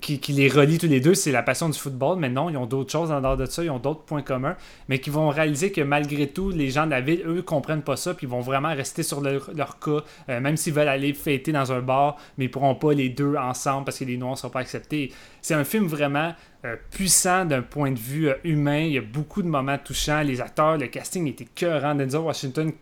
qui, 0.00 0.32
les 0.32 0.48
relie 0.48 0.78
tous 0.78 0.86
les 0.86 1.00
deux, 1.00 1.14
c'est 1.14 1.32
la 1.32 1.42
passion 1.42 1.68
du 1.68 1.78
football. 1.78 2.18
Mais 2.18 2.28
non, 2.28 2.50
ils 2.50 2.56
ont 2.56 2.66
d'autres 2.66 2.90
choses 2.90 3.10
en 3.10 3.20
dehors 3.20 3.36
de 3.36 3.46
ça, 3.46 3.62
ils 3.62 3.70
ont 3.70 3.78
d'autres 3.78 4.02
points 4.02 4.22
communs, 4.22 4.56
mais 4.88 4.98
qui 4.98 5.10
vont 5.10 5.28
réaliser 5.28 5.72
que 5.72 5.80
malgré 5.80 6.28
tout, 6.28 6.50
les 6.50 6.70
gens 6.70 6.86
de 6.86 6.90
la 6.90 7.00
ville, 7.00 7.22
eux, 7.26 7.42
comprennent 7.42 7.82
pas 7.82 7.96
ça, 7.96 8.14
puis 8.14 8.26
ils 8.26 8.30
vont 8.30 8.40
vraiment 8.40 8.74
rester 8.74 9.02
sur 9.02 9.20
leur, 9.20 9.78
cas, 9.78 10.02
euh, 10.28 10.40
même 10.40 10.56
s'ils 10.56 10.72
veulent 10.72 10.88
aller 10.88 11.12
fêter 11.14 11.52
dans 11.52 11.72
un 11.72 11.80
bar, 11.80 12.16
mais 12.38 12.46
ils 12.46 12.50
pourront 12.50 12.74
pas 12.74 12.92
les 12.92 13.08
deux 13.08 13.36
ensemble 13.36 13.84
parce 13.84 13.98
que 13.98 14.04
les 14.04 14.16
Noirs 14.16 14.32
ne 14.32 14.38
sont 14.38 14.50
pas 14.50 14.60
acceptés. 14.60 15.12
C'est 15.42 15.54
un 15.54 15.64
film 15.64 15.86
vraiment 15.86 16.34
euh, 16.64 16.76
puissant 16.90 17.44
d'un 17.44 17.62
point 17.62 17.92
de 17.92 17.98
vue 17.98 18.28
euh, 18.28 18.34
humain. 18.44 18.80
Il 18.80 18.92
y 18.92 18.98
a 18.98 19.02
beaucoup 19.02 19.42
de 19.42 19.48
moments 19.48 19.78
touchants. 19.78 20.22
Les 20.22 20.40
acteurs, 20.40 20.78
le 20.78 20.86
casting 20.86 21.26
était 21.28 21.46
cœurant. 21.54 21.94
Denzel 21.94 22.20
Washington 22.20 22.72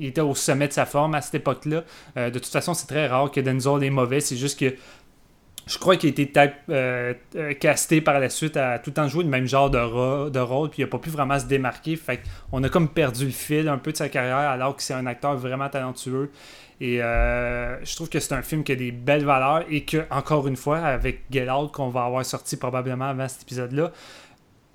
il 0.00 0.06
était 0.06 0.20
au 0.20 0.32
sommet 0.32 0.68
de 0.68 0.72
sa 0.72 0.86
forme 0.86 1.16
à 1.16 1.20
cette 1.20 1.34
époque-là. 1.34 1.82
de 2.14 2.30
toute 2.30 2.46
façon, 2.46 2.72
c'est 2.72 2.86
très 2.86 3.08
rare 3.08 3.32
que 3.32 3.40
Denzel 3.40 3.82
est 3.82 3.90
mauvais. 3.90 4.20
C'est 4.20 4.36
juste 4.36 4.56
que 4.56 4.76
je 5.68 5.78
crois 5.78 5.96
qu'il 5.96 6.08
a 6.08 6.10
été 6.10 6.32
euh, 6.70 7.12
euh, 7.36 7.54
casté 7.54 8.00
par 8.00 8.18
la 8.18 8.30
suite 8.30 8.56
à 8.56 8.78
tout 8.78 8.90
le 8.90 8.94
temps 8.94 9.06
jouer 9.06 9.22
le 9.22 9.30
même 9.30 9.46
genre 9.46 9.70
de, 9.70 9.78
rôle, 10.38 10.70
puis 10.70 10.80
il 10.80 10.84
n'a 10.84 10.90
pas 10.90 10.98
pu 10.98 11.10
vraiment 11.10 11.38
se 11.38 11.44
démarquer. 11.44 11.96
Fait 11.96 12.20
on 12.52 12.62
a 12.62 12.68
comme 12.70 12.88
perdu 12.88 13.26
le 13.26 13.30
fil 13.30 13.68
un 13.68 13.76
peu 13.76 13.92
de 13.92 13.96
sa 13.98 14.08
carrière, 14.08 14.36
alors 14.36 14.74
que 14.74 14.82
c'est 14.82 14.94
un 14.94 15.06
acteur 15.06 15.36
vraiment 15.36 15.68
talentueux. 15.68 16.30
Et 16.80 17.02
euh, 17.02 17.84
je 17.84 17.94
trouve 17.96 18.08
que 18.08 18.18
c'est 18.18 18.32
un 18.32 18.42
film 18.42 18.64
qui 18.64 18.72
a 18.72 18.76
des 18.76 18.92
belles 18.92 19.24
valeurs 19.24 19.64
et 19.68 19.84
que, 19.84 20.06
encore 20.10 20.48
une 20.48 20.56
fois, 20.56 20.78
avec 20.78 21.24
Get 21.30 21.50
Out, 21.50 21.72
qu'on 21.72 21.88
va 21.88 22.04
avoir 22.04 22.24
sorti 22.24 22.56
probablement 22.56 23.06
avant 23.06 23.28
cet 23.28 23.42
épisode-là, 23.42 23.92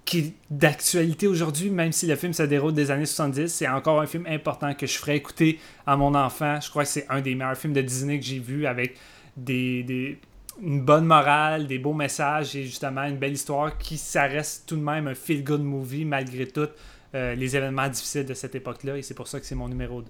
qui 0.05 0.19
est 0.19 0.33
d'actualité 0.51 1.27
aujourd'hui, 1.27 1.69
même 1.69 1.93
si 1.93 2.05
le 2.05 2.17
film 2.17 2.33
se 2.33 2.43
déroule 2.43 2.73
des 2.73 2.91
années 2.91 3.05
70, 3.05 3.47
c'est 3.47 3.69
encore 3.69 4.01
un 4.01 4.05
film 4.05 4.27
important 4.27 4.73
que 4.75 4.85
je 4.85 4.97
ferai 4.97 5.15
écouter 5.15 5.59
à 5.87 5.95
mon 5.95 6.13
enfant. 6.13 6.59
Je 6.61 6.69
crois 6.69 6.83
que 6.83 6.89
c'est 6.89 7.07
un 7.09 7.21
des 7.21 7.33
meilleurs 7.33 7.57
films 7.57 7.73
de 7.73 7.81
Disney 7.81 8.19
que 8.19 8.25
j'ai 8.25 8.39
vu 8.39 8.67
avec 8.67 8.97
des 9.37 10.19
une 10.61 10.81
bonne 10.81 11.05
morale, 11.05 11.67
des 11.67 11.80
beaux 11.80 11.93
messages 11.93 12.55
et 12.55 12.63
justement 12.63 13.03
une 13.03 13.17
belle 13.17 13.34
histoire 13.34 13.77
qui, 13.77 13.97
ça 13.97 14.23
reste 14.23 14.67
tout 14.67 14.75
de 14.75 14.81
même 14.81 15.07
un 15.07 15.15
feel-good 15.15 15.61
movie 15.61 16.05
malgré 16.05 16.47
tout 16.47 16.67
euh, 17.15 17.35
les 17.35 17.55
événements 17.55 17.88
difficiles 17.88 18.25
de 18.25 18.34
cette 18.34 18.55
époque-là 18.55 18.97
et 18.97 19.01
c'est 19.01 19.13
pour 19.13 19.27
ça 19.27 19.39
que 19.39 19.45
c'est 19.45 19.55
mon 19.55 19.67
numéro 19.67 20.01
2. 20.01 20.07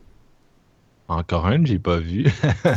Encore 1.07 1.47
un, 1.47 1.63
j'ai 1.65 1.79
pas 1.79 1.97
vu. 1.97 2.23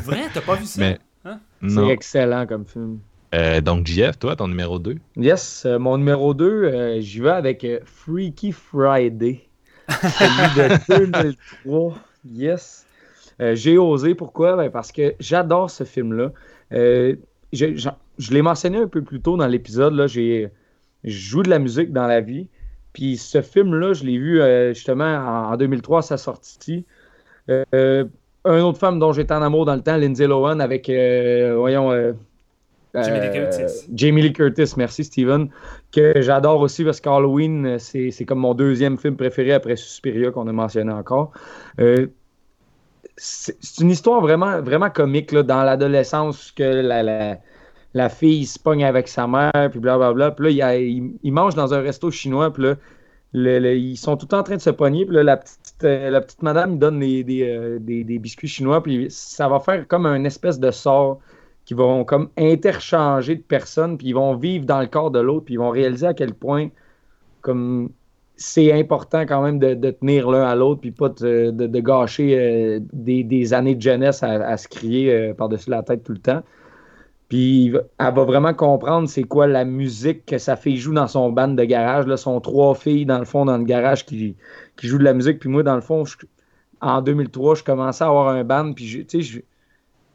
Vrai, 0.04 0.24
t'as 0.32 0.40
pas 0.40 0.56
vu 0.56 0.66
ça? 0.66 0.82
Hein? 1.24 1.40
C'est 1.66 1.88
excellent 1.88 2.46
comme 2.46 2.64
film. 2.66 2.98
Euh, 3.34 3.60
donc, 3.60 3.86
JF, 3.86 4.18
toi, 4.18 4.36
ton 4.36 4.48
numéro 4.48 4.78
2? 4.78 4.96
Yes, 5.16 5.64
euh, 5.66 5.78
mon 5.78 5.98
numéro 5.98 6.34
2, 6.34 7.00
j'y 7.00 7.20
vais 7.20 7.30
avec 7.30 7.66
Freaky 7.84 8.52
Friday. 8.52 9.48
Celui 9.88 10.68
de 10.96 11.22
2003. 11.64 11.94
Yes. 12.32 12.86
j'ai 13.38 13.78
osé, 13.78 14.14
pourquoi? 14.14 14.56
Ben, 14.56 14.70
parce 14.70 14.90
que 14.92 15.14
j'adore 15.20 15.70
ce 15.70 15.84
film-là 15.84 16.32
je, 17.56 18.32
l'ai 18.32 18.42
mentionné 18.42 18.78
un 18.78 18.88
peu 18.88 19.02
plus 19.02 19.20
tôt 19.20 19.36
dans 19.36 19.46
l'épisode, 19.46 19.94
là, 19.94 20.06
j'ai 20.06 20.50
joué 21.04 21.42
de 21.42 21.50
la 21.50 21.58
musique 21.58 21.92
dans 21.92 22.06
la 22.06 22.20
vie. 22.20 22.48
Puis 22.92 23.16
ce 23.16 23.42
film-là, 23.42 23.92
je 23.92 24.04
l'ai 24.04 24.16
vu 24.16 24.40
euh, 24.40 24.72
justement 24.72 25.50
en, 25.50 25.56
2003 25.56 25.98
à 25.98 26.02
sa 26.02 26.16
sortie. 26.16 26.84
Euh, 27.50 28.04
une 28.44 28.60
autre 28.60 28.78
femme 28.78 28.98
dont 28.98 29.12
j'étais 29.12 29.34
en 29.34 29.42
amour 29.42 29.66
dans 29.66 29.74
le 29.74 29.82
temps, 29.82 29.96
Lindsay 29.96 30.26
Lohan, 30.26 30.60
avec, 30.60 30.88
euh, 30.88 31.56
voyons, 31.56 31.90
Jamie 32.94 33.20
Lee 33.20 33.32
Curtis. 33.32 33.86
Jamie 33.92 34.22
Lee 34.22 34.32
Curtis, 34.32 34.72
merci 34.76 35.04
Steven. 35.04 35.48
Que 35.92 36.22
j'adore 36.22 36.60
aussi 36.60 36.84
parce 36.84 37.00
qu'Halloween, 37.00 37.78
c'est 37.78 38.24
comme 38.24 38.38
mon 38.38 38.54
deuxième 38.54 38.96
film 38.96 39.16
préféré 39.16 39.52
après 39.52 39.76
Suspiria 39.76 40.30
qu'on 40.30 40.46
a 40.48 40.52
mentionné 40.52 40.92
encore 40.92 41.32
c'est 43.16 43.78
une 43.80 43.90
histoire 43.90 44.20
vraiment, 44.20 44.60
vraiment 44.60 44.90
comique 44.90 45.32
là, 45.32 45.42
dans 45.42 45.62
l'adolescence 45.62 46.52
que 46.52 46.62
la, 46.62 47.38
la, 47.94 48.08
fille 48.08 48.44
se 48.46 48.58
pogne 48.58 48.84
avec 48.84 49.08
sa 49.08 49.26
mère, 49.26 49.68
puis 49.70 49.80
blablabla. 49.80 50.32
Puis 50.32 50.56
là, 50.56 50.76
il, 50.76 51.14
il, 51.22 51.32
mange 51.32 51.54
dans 51.54 51.72
un 51.72 51.80
resto 51.80 52.10
chinois, 52.10 52.52
puis 52.52 52.64
là, 52.64 52.74
ils 53.72 53.96
sont 53.96 54.16
tout 54.16 54.32
en 54.34 54.42
train 54.42 54.56
de 54.56 54.60
se 54.60 54.70
pogner. 54.70 55.06
Puis 55.06 55.16
là, 55.16 55.22
la 55.22 55.36
petite, 55.38 55.84
euh, 55.84 56.10
la 56.10 56.20
petite 56.20 56.42
madame 56.42 56.78
donne 56.78 57.00
des, 57.00 57.24
euh, 57.42 57.78
des, 57.80 58.04
des, 58.04 58.18
biscuits 58.18 58.48
chinois, 58.48 58.82
puis 58.82 59.06
ça 59.10 59.48
va 59.48 59.60
faire 59.60 59.86
comme 59.88 60.06
un 60.06 60.24
espèce 60.24 60.60
de 60.60 60.70
sort 60.70 61.20
qui 61.64 61.74
vont 61.74 62.04
comme 62.04 62.28
interchanger 62.36 63.36
de 63.36 63.42
personnes, 63.42 63.98
puis 63.98 64.08
ils 64.08 64.14
vont 64.14 64.36
vivre 64.36 64.66
dans 64.66 64.80
le 64.80 64.86
corps 64.86 65.10
de 65.10 65.18
l'autre, 65.18 65.46
puis 65.46 65.54
ils 65.54 65.58
vont 65.58 65.70
réaliser 65.70 66.06
à 66.06 66.14
quel 66.14 66.34
point 66.34 66.68
comme 67.40 67.90
c'est 68.36 68.72
important 68.72 69.22
quand 69.22 69.42
même 69.42 69.58
de, 69.58 69.90
tenir 69.90 70.30
l'un 70.30 70.42
à 70.42 70.54
l'autre, 70.54 70.80
puis 70.82 70.90
pas 70.90 71.08
de, 71.08 71.80
gâcher 71.80 72.38
euh, 72.38 72.80
des, 72.92 73.54
années 73.54 73.74
de 73.74 73.80
jeunesse 73.80 74.22
à, 74.22 74.56
se 74.56 74.68
crier 74.68 75.12
euh, 75.12 75.34
par-dessus 75.34 75.70
la 75.70 75.82
tête 75.82 76.04
tout 76.04 76.12
le 76.12 76.18
temps. 76.18 76.42
Puis 77.28 77.72
elle 77.98 78.14
va 78.14 78.24
vraiment 78.24 78.54
comprendre 78.54 79.08
c'est 79.08 79.24
quoi 79.24 79.46
la 79.46 79.64
musique 79.64 80.26
que 80.26 80.38
sa 80.38 80.54
fille 80.54 80.76
joue 80.76 80.94
dans 80.94 81.08
son 81.08 81.32
band 81.32 81.48
de 81.48 81.64
garage. 81.64 82.06
Là, 82.06 82.16
sont 82.16 82.40
trois 82.40 82.74
filles 82.74 83.06
dans 83.06 83.18
le 83.18 83.24
fond 83.24 83.46
dans 83.46 83.58
le 83.58 83.64
garage 83.64 84.06
qui, 84.06 84.36
qui 84.76 84.86
jouent 84.86 84.98
de 84.98 85.04
la 85.04 85.14
musique. 85.14 85.40
Puis 85.40 85.48
moi, 85.48 85.64
dans 85.64 85.74
le 85.74 85.80
fond, 85.80 86.04
en 86.80 87.02
2003, 87.02 87.56
je 87.56 87.64
commençais 87.64 88.04
à 88.04 88.08
avoir 88.08 88.28
un 88.28 88.44
band. 88.44 88.72
Puis 88.74 89.06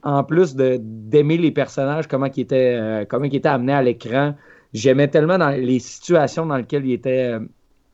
en 0.04 0.24
plus 0.24 0.56
d'aimer 0.56 1.38
les 1.38 1.52
personnages, 1.52 2.08
comment 2.08 2.28
ils 2.28 2.42
étaient, 2.42 2.76
euh, 2.80 3.06
comment 3.06 3.26
ils 3.26 3.36
étaient 3.36 3.50
amenés 3.50 3.74
à 3.74 3.82
l'écran, 3.82 4.36
j'aimais 4.74 5.10
tellement 5.10 5.38
dans 5.38 5.50
les 5.50 5.80
situations 5.80 6.46
dans 6.46 6.58
lesquelles 6.58 6.86
ils 6.86 6.94
étaient 6.94 7.38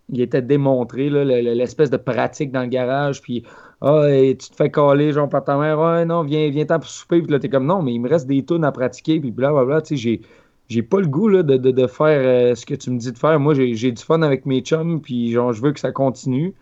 il 0.09 0.21
était 0.21 0.41
démontré, 0.41 1.09
l'espèce 1.09 1.89
de 1.89 1.97
pratique 1.97 2.51
dans 2.51 2.61
le 2.61 2.67
garage, 2.67 3.21
puis 3.21 3.43
ah, 3.81 4.07
tu 4.09 4.49
te 4.49 4.55
fais 4.55 4.71
coller, 4.71 5.11
genre, 5.11 5.29
par 5.29 5.43
ta 5.43 5.57
mère, 5.57 5.79
ouais, 5.79 6.05
non, 6.05 6.23
viens, 6.23 6.49
viens 6.49 6.65
t'en 6.65 6.79
pour 6.79 6.89
souper, 6.89 7.21
puis 7.21 7.31
là, 7.31 7.39
t'es 7.39 7.49
comme, 7.49 7.65
non, 7.65 7.81
mais 7.81 7.93
il 7.93 7.99
me 7.99 8.09
reste 8.09 8.27
des 8.27 8.43
tunes 8.43 8.63
à 8.63 8.71
pratiquer, 8.71 9.19
puis 9.19 9.31
blablabla, 9.31 9.81
tu 9.81 9.97
sais, 9.97 10.21
j'ai, 10.69 10.81
pas 10.81 10.99
le 10.99 11.07
goût, 11.07 11.27
là, 11.27 11.43
de, 11.43 11.57
de, 11.57 11.87
faire 11.87 12.51
euh, 12.51 12.55
ce 12.55 12.65
que 12.65 12.75
tu 12.75 12.89
me 12.89 12.97
dis 12.97 13.11
de 13.11 13.17
faire. 13.17 13.39
Moi, 13.39 13.53
j'ai, 13.53 13.91
du 13.91 14.03
fun 14.03 14.21
avec 14.21 14.45
mes 14.45 14.61
chums, 14.61 15.01
puis 15.01 15.31
genre, 15.31 15.53
je 15.53 15.61
veux 15.61 15.71
que 15.71 15.79
ça 15.79 15.91
continue. 15.91 16.53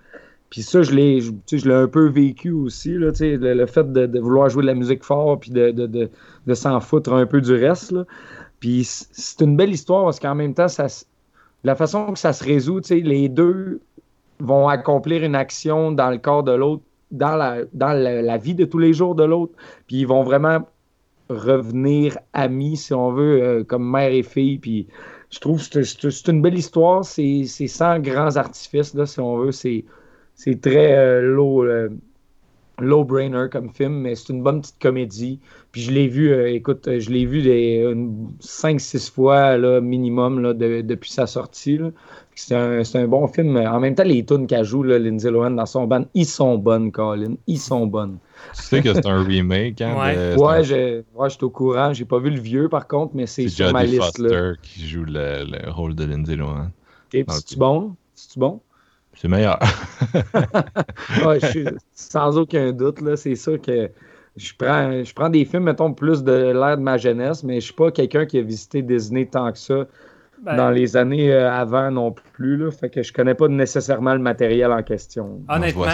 Puis 0.50 0.62
ça, 0.62 0.84
je 0.84 0.92
l'ai, 0.94 1.22
je, 1.22 1.68
l'ai 1.68 1.74
un 1.74 1.88
peu 1.88 2.08
vécu 2.08 2.52
aussi, 2.52 2.94
là, 2.94 3.12
le, 3.20 3.54
le 3.54 3.66
fait 3.66 3.92
de, 3.92 4.20
vouloir 4.20 4.50
jouer 4.50 4.62
de 4.62 4.68
la 4.68 4.76
musique 4.76 5.04
fort, 5.04 5.40
puis 5.40 5.52
de, 5.52 5.72
de, 5.72 6.54
s'en 6.54 6.80
foutre 6.80 7.14
un 7.14 7.26
peu 7.26 7.42
du 7.42 7.54
reste. 7.54 7.96
Puis 8.60 8.84
c'est 8.86 9.42
une 9.44 9.56
belle 9.56 9.72
histoire, 9.72 10.04
parce 10.06 10.20
qu'en 10.20 10.36
même 10.36 10.54
temps, 10.54 10.68
ça 10.68 10.88
la 11.66 11.76
façon 11.76 12.14
que 12.14 12.20
ça 12.20 12.32
se 12.32 12.44
résout, 12.44 12.82
les 12.92 13.28
deux 13.28 13.82
vont 14.40 14.68
accomplir 14.68 15.24
une 15.24 15.36
action 15.36 15.92
dans 15.92 16.12
le 16.12 16.20
corps 16.20 16.44
de 16.44 16.52
l'autre, 16.52 16.84
dans, 17.10 17.36
la, 17.36 18.38
vie 18.38 18.54
de 18.54 18.66
tous 18.66 18.78
les 18.78 18.94
jours 18.94 19.16
de 19.16 19.24
l'autre, 19.24 19.54
puis 19.88 19.98
ils 20.02 20.08
vont 20.08 20.24
vraiment 20.24 20.60
revenir 21.28 22.20
amis, 22.34 22.78
si 22.78 22.94
on 22.94 23.12
veut, 23.12 23.42
euh, 23.42 23.64
comme 23.64 23.90
mère 23.90 24.12
et 24.12 24.22
fille. 24.22 24.60
Puis 24.60 24.88
je 25.32 25.40
trouve 25.40 25.58
que 25.68 25.82
c'est- 25.82 26.28
une 26.28 26.44
belle 26.44 26.58
histoire. 26.58 27.04
C'est 27.04 27.46
sans 27.46 28.00
grands 28.00 28.36
artifices, 28.36 28.94
là, 28.94 29.08
si 29.08 29.20
on 29.20 29.38
veut. 29.38 29.52
C'est 29.52 29.86
c'est 30.36 30.62
très 30.62 30.94
euh, 30.94 31.22
low, 31.22 31.64
euh, 31.66 31.90
low-brainer 32.80 33.46
comme 33.52 33.70
film, 33.72 33.94
mais 34.02 34.16
c'est 34.16 34.34
une 34.34 34.44
bonne 34.44 34.62
petite 34.62 34.80
comédie. 34.82 35.40
Puis 35.72 35.82
je 35.82 35.92
l'ai 35.92 36.08
vu, 36.08 36.32
euh, 36.32 36.52
écoute, 36.54 36.88
euh, 36.88 37.00
je 37.00 37.10
l'ai 37.10 37.26
vu 37.26 37.42
des 37.42 37.86
5-6 38.40 39.10
fois 39.12 39.58
là, 39.58 39.82
minimum 39.82 40.40
là, 40.42 40.54
de- 40.54 40.82
depuis 40.82 41.12
sa 41.12 41.28
sortie. 41.28 41.78
là. 41.78 41.90
C'est 42.38 42.56
un, 42.56 42.84
c'est 42.84 43.00
un 43.00 43.08
bon 43.08 43.28
film. 43.28 43.56
En 43.56 43.80
même 43.80 43.96
temps, 43.96 44.04
les 44.04 44.26
tunes 44.26 44.46
qu'elle 44.46 44.66
joue, 44.66 44.84
là, 44.84 45.00
Lindsay 45.00 45.32
Lohan, 45.32 45.52
dans 45.52 45.66
son 45.66 45.88
band, 45.88 46.04
ils 46.14 46.26
sont 46.26 46.58
bonnes, 46.58 46.92
Colin. 46.92 47.36
Ils 47.48 47.60
sont 47.60 47.88
bonnes. 47.88 48.18
Tu 48.54 48.62
sais 48.62 48.82
que 48.82 48.94
c'est 48.94 49.06
un 49.06 49.24
remake, 49.24 49.80
hein? 49.82 49.96
Ouais. 49.98 50.16
de- 50.16 50.20
c'est 50.20 50.34
un- 50.34 50.38
Ouais, 50.38 50.64
je, 50.64 50.76
ouais, 51.16 51.30
je 51.30 51.36
suis 51.36 51.44
au 51.46 51.50
courant. 51.50 51.94
J'ai 51.94 52.04
pas 52.06 52.20
vu 52.20 52.30
le 52.30 52.40
vieux, 52.40 52.68
par 52.68 52.88
contre, 52.88 53.16
mais 53.16 53.26
c'est 53.26 53.44
C'est 53.44 53.50
sur 53.50 53.72
ma 53.72 53.84
liste. 53.86 54.18
Là. 54.20 54.30
Foster 54.30 54.52
qui 54.62 54.86
joue 54.88 55.06
le, 55.06 55.46
le 55.46 55.72
rôle 55.72 55.96
de 55.96 56.04
Lindsay 56.04 56.36
Lohan. 56.36 56.68
Et 57.14 57.24
puis, 57.24 57.34
c'est-tu 57.38 57.56
bon? 57.58 57.96
C'est-tu 58.14 58.40
bon? 58.40 58.60
C'est 59.16 59.28
meilleur. 59.28 59.60
Ouais, 61.26 61.40
je 61.40 61.46
suis- 61.48 61.66
sans 61.94 62.38
aucun 62.38 62.72
doute, 62.72 63.02
là, 63.02 63.16
c'est 63.16 63.36
sûr 63.36 63.62
que 63.62 63.90
je 64.36 64.52
prends, 64.58 65.04
je 65.04 65.14
prends 65.14 65.30
des 65.30 65.46
films, 65.46 65.64
mettons, 65.64 65.94
plus 65.94 66.24
de 66.24 66.52
l'ère 66.52 66.78
de 66.78 66.82
ma 66.82 66.98
jeunesse, 66.98 67.44
mais 67.44 67.56
je 67.62 67.66
suis 67.66 67.74
pas 67.74 67.92
quelqu'un 67.92 68.26
qui 68.26 68.38
a 68.38 68.42
visité 68.42 68.82
Disney 68.82 69.26
tant 69.26 69.52
que 69.52 69.58
ça 69.58 69.86
Ben, 70.44 70.58
dans 70.58 70.70
les 70.70 70.98
années 70.98 71.32
euh, 71.34 71.50
avant 71.52 71.90
non 71.92 72.12
plus. 72.34 72.58
Là, 72.58 72.70
fait 72.72 72.90
que 72.90 73.02
je 73.02 73.14
connais 73.14 73.34
pas 73.36 73.48
nécessairement 73.48 74.14
le 74.14 74.20
matériel 74.20 74.72
en 74.72 74.84
question. 74.84 75.42
Honnêtement, 75.48 75.86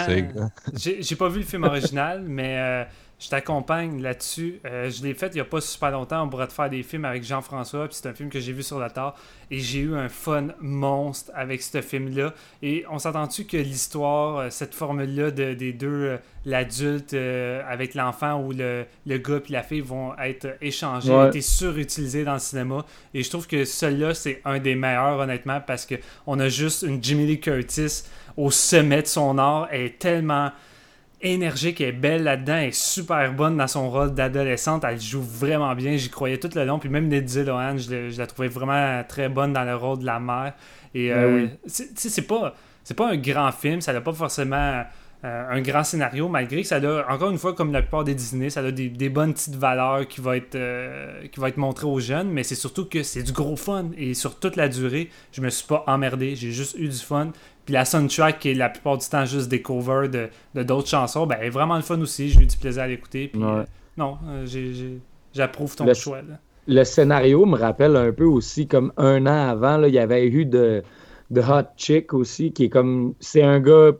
j'ai 0.74 1.16
pas 1.16 1.28
vu 1.28 1.38
le 1.40 1.44
film 1.46 1.64
original, 1.64 2.24
mais 2.26 2.56
euh, 2.58 2.84
je 3.22 3.28
t'accompagne 3.28 4.02
là-dessus. 4.02 4.60
Euh, 4.66 4.90
je 4.90 5.02
l'ai 5.04 5.14
fait 5.14 5.28
il 5.34 5.38
y 5.38 5.40
a 5.40 5.44
pas 5.44 5.60
super 5.60 5.92
longtemps. 5.92 6.24
On 6.24 6.28
pourrait 6.28 6.48
te 6.48 6.52
faire 6.52 6.68
des 6.68 6.82
films 6.82 7.04
avec 7.04 7.22
Jean-François, 7.22 7.86
puis 7.86 7.96
c'est 8.00 8.08
un 8.08 8.14
film 8.14 8.30
que 8.30 8.40
j'ai 8.40 8.52
vu 8.52 8.62
sur 8.64 8.80
la 8.80 8.90
tard. 8.90 9.14
Et 9.50 9.60
j'ai 9.60 9.80
eu 9.80 9.94
un 9.94 10.08
fun 10.08 10.48
monstre 10.60 11.30
avec 11.34 11.62
ce 11.62 11.80
film-là. 11.82 12.34
Et 12.62 12.84
on 12.90 12.98
s'entend-tu 12.98 13.44
que 13.44 13.56
l'histoire, 13.58 14.38
euh, 14.38 14.50
cette 14.50 14.74
formule-là 14.74 15.30
de- 15.30 15.54
des 15.54 15.72
deux, 15.72 15.86
euh, 15.88 16.16
l'adulte 16.46 17.14
euh, 17.14 17.62
avec 17.68 17.94
l'enfant 17.94 18.40
ou 18.42 18.50
le, 18.52 18.86
le 19.06 19.18
gars 19.18 19.38
puis 19.40 19.52
la 19.52 19.62
fille 19.62 19.80
vont 19.82 20.16
être 20.18 20.56
échangés, 20.60 21.12
Ouais. 21.12 21.28
été 21.28 21.40
surutilisé 21.42 22.24
dans 22.24 22.32
le 22.34 22.38
cinéma. 22.40 22.84
Et 23.14 23.22
je 23.22 23.30
trouve 23.30 23.46
que 23.46 23.64
celui-là, 23.64 24.14
c'est 24.14 24.40
un 24.44 24.58
des 24.58 24.74
meilleurs, 24.74 25.18
honnêtement, 25.20 25.60
parce 25.60 25.86
que 25.86 25.94
on 26.26 26.40
a 26.40 26.48
juste 26.48 26.82
une 26.82 27.02
Jimmy 27.02 27.26
Lee 27.26 27.38
Curtis 27.40 28.02
au 28.36 28.50
sommet 28.50 29.02
de 29.02 29.06
son 29.06 29.38
art. 29.38 29.68
Elle 29.70 29.82
est 29.82 29.98
tellement 29.98 30.50
énergique, 31.22 31.80
elle 31.80 31.88
est 31.88 31.92
belle 31.92 32.24
là-dedans, 32.24 32.56
elle 32.56 32.68
est 32.68 32.76
super 32.76 33.32
bonne 33.32 33.56
dans 33.56 33.66
son 33.66 33.90
rôle 33.90 34.12
d'adolescente, 34.12 34.84
elle 34.84 35.00
joue 35.00 35.22
vraiment 35.22 35.74
bien, 35.74 35.96
j'y 35.96 36.10
croyais 36.10 36.38
tout 36.38 36.50
le 36.54 36.64
long, 36.64 36.78
puis 36.78 36.88
même 36.88 37.10
Lindsay 37.10 37.44
Lohan, 37.44 37.78
je, 37.78 38.18
la 38.18 38.26
trouvais 38.26 38.48
vraiment 38.48 39.02
très 39.08 39.28
bonne 39.28 39.52
dans 39.52 39.64
le 39.64 39.74
rôle 39.76 40.00
de 40.00 40.06
la 40.06 40.20
mère. 40.20 40.54
Et 40.94 41.08
Ben 41.08 41.16
euh, 41.16 41.46
oui. 41.46 41.88
c'est 41.96 42.26
pas, 42.26 42.54
c'est 42.84 42.94
pas 42.94 43.10
un 43.10 43.16
grand 43.16 43.52
film, 43.52 43.80
ça 43.80 43.92
n'a 43.92 44.00
pas 44.00 44.12
forcément 44.12 44.84
euh, 45.24 45.44
un 45.50 45.60
grand 45.60 45.84
scénario, 45.84 46.28
malgré 46.28 46.62
que 46.62 46.66
ça 46.68 46.76
a, 46.76 47.12
encore 47.14 47.30
une 47.30 47.38
fois, 47.38 47.52
comme 47.54 47.72
la 47.72 47.80
plupart 47.82 48.02
des 48.04 48.14
Disney, 48.14 48.50
ça 48.50 48.60
a 48.60 48.70
des, 48.72 48.88
des 48.88 49.08
bonnes 49.08 49.32
petites 49.34 49.54
valeurs 49.54 50.08
qui 50.08 50.20
vont 50.20 50.32
être, 50.32 50.56
euh, 50.56 51.26
qui 51.30 51.38
vont 51.38 51.46
être 51.46 51.58
montrées 51.58 51.86
aux 51.86 52.00
jeunes, 52.00 52.28
mais 52.30 52.42
c'est 52.42 52.56
surtout 52.56 52.86
que 52.86 53.02
c'est 53.04 53.22
du 53.22 53.32
gros 53.32 53.54
fun. 53.56 53.90
Et 53.96 54.14
sur 54.14 54.38
toute 54.40 54.56
la 54.56 54.68
durée, 54.68 55.10
je 55.30 55.40
me 55.40 55.48
suis 55.50 55.66
pas 55.66 55.84
emmerdé, 55.86 56.34
j'ai 56.34 56.50
juste 56.50 56.76
eu 56.76 56.88
du 56.88 56.96
fun. 56.98 57.30
Puis 57.64 57.72
la 57.74 57.84
soundtrack, 57.84 58.40
qui 58.40 58.50
est 58.50 58.54
la 58.54 58.68
plupart 58.68 58.98
du 58.98 59.06
temps 59.08 59.24
juste 59.24 59.48
des 59.48 59.62
covers 59.62 60.08
de 60.08 60.28
de 60.56 60.62
d'autres 60.64 60.88
chansons, 60.88 61.26
ben, 61.26 61.36
elle 61.40 61.46
est 61.46 61.50
vraiment 61.50 61.76
le 61.76 61.82
fun 61.82 62.00
aussi. 62.00 62.28
J'ai 62.28 62.40
eu 62.42 62.46
du 62.46 62.56
plaisir 62.56 62.82
à 62.82 62.88
l'écouter. 62.88 63.28
Puis, 63.28 63.40
Ouais. 63.40 63.48
euh, 63.50 63.64
non, 63.96 64.18
j'approuve 65.34 65.76
ton 65.76 65.86
Le- 65.86 65.94
choix. 65.94 66.18
là. 66.22 66.38
Le 66.68 66.84
scénario 66.84 67.44
me 67.44 67.56
rappelle 67.56 67.96
un 67.96 68.12
peu 68.12 68.24
aussi 68.24 68.68
comme 68.68 68.92
un 68.96 69.26
an 69.26 69.48
avant, 69.50 69.76
là, 69.78 69.88
il 69.88 69.94
y 69.94 69.98
avait 69.98 70.26
eu 70.28 70.44
de, 70.44 70.82
de 71.30 71.40
Hot 71.40 71.66
Chick 71.76 72.14
aussi, 72.14 72.52
qui 72.52 72.64
est 72.64 72.68
comme. 72.68 73.14
C'est 73.18 73.42
un 73.42 73.58
gars, 73.60 73.92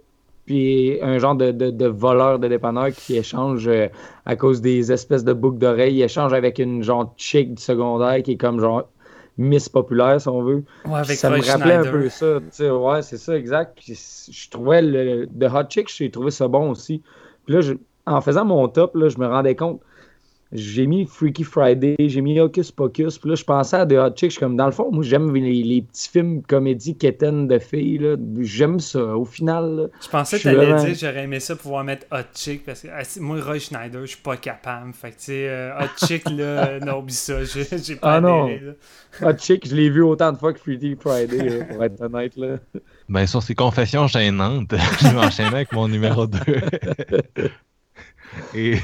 puis 0.44 0.98
un 1.02 1.19
genre 1.19 1.35
de, 1.35 1.51
de, 1.52 1.70
de 1.70 1.86
voleur 1.86 2.39
de 2.39 2.48
dépanneur 2.48 2.89
qui 2.93 3.16
échange 3.16 3.69
euh, 3.69 3.89
à 4.27 4.36
cause 4.36 4.60
des 4.60 4.93
espèces 4.93 5.24
de 5.24 5.32
boucles 5.32 5.59
d'oreilles. 5.59 5.94
Il 5.97 6.02
échange 6.02 6.32
avec 6.32 6.59
une 6.59 6.82
genre 6.82 7.14
chick 7.16 7.55
du 7.55 7.62
secondaire 7.62 8.23
qui 8.23 8.32
est 8.32 8.36
comme 8.36 8.60
genre 8.60 8.85
Miss 9.39 9.69
Populaire, 9.69 10.20
si 10.20 10.28
on 10.28 10.43
veut. 10.43 10.64
Ouais, 10.86 10.94
avec 10.97 11.16
ça 11.16 11.28
Roy 11.28 11.39
me 11.39 11.43
rappelait 11.52 11.74
un 11.74 11.82
peu 11.93 12.09
ça. 12.09 12.74
ouais, 12.77 13.02
c'est 13.02 13.16
ça, 13.16 13.36
exact. 13.36 13.78
Puis 13.81 14.28
je 14.31 14.51
trouvais 14.51 14.82
le 14.82 15.27
The 15.27 15.44
Hot 15.52 15.69
Chick, 15.70 15.89
j'ai 15.94 16.10
trouvé 16.10 16.31
ça 16.31 16.48
bon 16.48 16.70
aussi. 16.70 17.02
Puis 17.47 17.55
là, 17.55 17.60
je- 17.60 17.74
en 18.06 18.20
faisant 18.20 18.44
mon 18.44 18.66
top, 18.69 18.94
là, 18.97 19.09
je 19.09 19.19
me 19.19 19.27
rendais 19.27 19.55
compte. 19.56 19.81
J'ai 20.53 20.87
mis 20.87 21.07
Freaky 21.07 21.45
Friday, 21.45 21.97
j'ai 21.99 22.20
mis 22.20 22.39
Hocus 22.39 22.70
Pocus. 22.70 23.19
Puis 23.19 23.31
là, 23.31 23.35
je 23.37 23.45
pensais 23.45 23.77
à 23.77 23.87
The 23.87 23.93
Hot 23.93 24.11
Chick. 24.16 24.31
Je 24.31 24.33
suis 24.33 24.41
comme, 24.41 24.57
dans 24.57 24.66
le 24.66 24.73
fond, 24.73 24.91
moi, 24.93 25.03
j'aime 25.03 25.35
les, 25.35 25.62
les 25.62 25.83
petits 25.83 26.09
films 26.11 26.43
comédies 26.43 26.97
quétaines 26.97 27.49
de 27.49 27.59
filles. 27.59 27.99
là. 27.99 28.16
J'aime 28.41 28.79
ça. 28.81 29.16
Au 29.16 29.24
final, 29.24 29.77
là, 29.77 29.87
Je 30.03 30.09
pensais 30.09 30.39
que 30.39 30.43
t'allais 30.45 30.66
vraiment- 30.66 30.85
dire 30.85 30.95
j'aurais 30.95 31.24
aimé 31.24 31.41
ça 31.41 31.57
pouvoir 31.57 31.85
mettre 31.85 32.07
Hot 32.12 32.19
Chick 32.35 32.65
parce 32.66 32.83
que 32.83 32.89
ah, 32.89 33.03
moi 33.20 33.39
Roy 33.41 33.59
Schneider 33.59 34.03
je 34.03 34.12
suis 34.12 34.23
pas 34.23 34.37
capable 34.37 34.93
fait 34.93 35.11
que 35.11 35.16
tu 35.16 35.23
sais 35.24 35.49
euh, 35.49 35.70
Hot 35.81 36.07
Chick 36.07 36.29
là 36.31 36.79
non 36.85 36.99
oublie 36.99 37.15
ça 37.15 37.39
j'ai 37.45 37.97
pas 37.97 38.16
Ah 38.16 38.20
non. 38.20 38.49
là. 38.49 38.57
Hot 39.23 39.37
Chick, 39.39 39.66
je 39.69 39.74
l'ai 39.74 39.89
vu 39.91 40.03
autant 40.03 40.33
de 40.33 40.39
fois 40.39 40.53
que 40.53 40.59
Freaky 40.59 40.97
Friday, 41.01 41.49
là, 41.59 41.65
pour 41.65 41.83
être 41.85 42.01
honnête. 42.01 42.37
Là. 42.37 42.57
Ben, 43.09 43.27
sur 43.27 43.43
ces 43.43 43.55
confessions 43.55 44.07
gênantes, 44.07 44.74
je 45.01 45.09
vais 45.09 45.16
enchaîner 45.19 45.49
avec 45.49 45.73
mon 45.73 45.89
numéro 45.89 46.27
2. 46.27 46.39
Et 48.53 48.77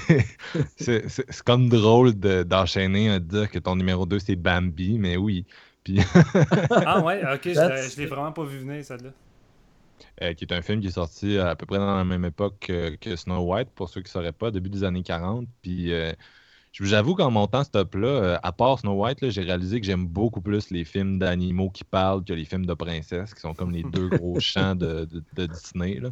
c'est 0.77 1.43
comme 1.45 1.69
drôle 1.69 2.19
de- 2.19 2.43
d'enchaîner 2.43 3.11
à 3.11 3.21
dire 3.21 3.51
que 3.51 3.59
ton 3.59 3.77
numéro 3.77 4.07
2 4.07 4.19
c'est 4.19 4.37
Bambi, 4.37 4.99
mais 4.99 5.17
oui. 5.17 5.47
Puis, 5.85 5.99
ah 6.85 7.01
ouais 7.03 7.23
ok 7.35 7.45
je 7.45 7.89
je 7.89 7.97
l'ai 7.99 8.07
vraiment 8.07 8.33
pas 8.33 8.45
vu 8.45 8.59
venir 8.59 8.85
celle-là 8.85 9.13
euh, 10.23 10.35
qui 10.35 10.45
est 10.45 10.53
un 10.53 10.63
film 10.63 10.81
qui 10.81 10.89
est 10.89 10.91
sorti 10.91 11.39
à 11.39 11.57
peu 11.57 11.67
près 11.67 11.79
dans 11.79 11.97
la 11.97 12.05
même 12.05 12.25
époque 12.25 12.59
que, 12.61 12.97
que 12.97 13.17
Snow 13.17 13.41
White, 13.53 13.71
pour 13.75 13.89
ceux 13.89 14.01
qui 14.03 14.09
ne 14.09 14.11
sauraient 14.13 14.33
pas, 14.33 14.51
début 14.51 14.71
des 14.71 14.85
années 14.85 15.03
40. 15.03 15.49
Puis 15.63 15.93
euh, 15.93 16.13
j'avoue 16.73 17.15
qu'en 17.15 17.31
montant 17.31 17.65
ce 17.65 17.71
top-là, 17.71 18.09
euh, 18.09 18.39
à 18.43 18.53
part 18.53 18.79
Snow 18.81 18.95
White, 19.05 19.31
j'ai 19.31 19.43
réalisé 19.43 19.81
que 19.81 19.87
j'aime 19.87 20.07
beaucoup 20.07 20.41
plus 20.43 20.71
les 20.71 20.85
films 20.85 21.19
d'animaux 21.19 21.71
qui 21.71 21.85
parlent 21.85 22.25
que 22.25 22.33
les 22.33 22.45
films 22.45 22.67
de 22.67 22.75
princesses, 22.75 23.35
qui 23.35 23.41
sont 23.41 23.55
comme 23.55 23.73
les 23.73 23.85
deux 23.85 24.09
gros 24.11 24.39
champs 24.41 24.75
de, 24.77 25.05
de- 25.07 25.25
de 25.35 25.47
Disney. 25.47 26.01
là. 26.01 26.11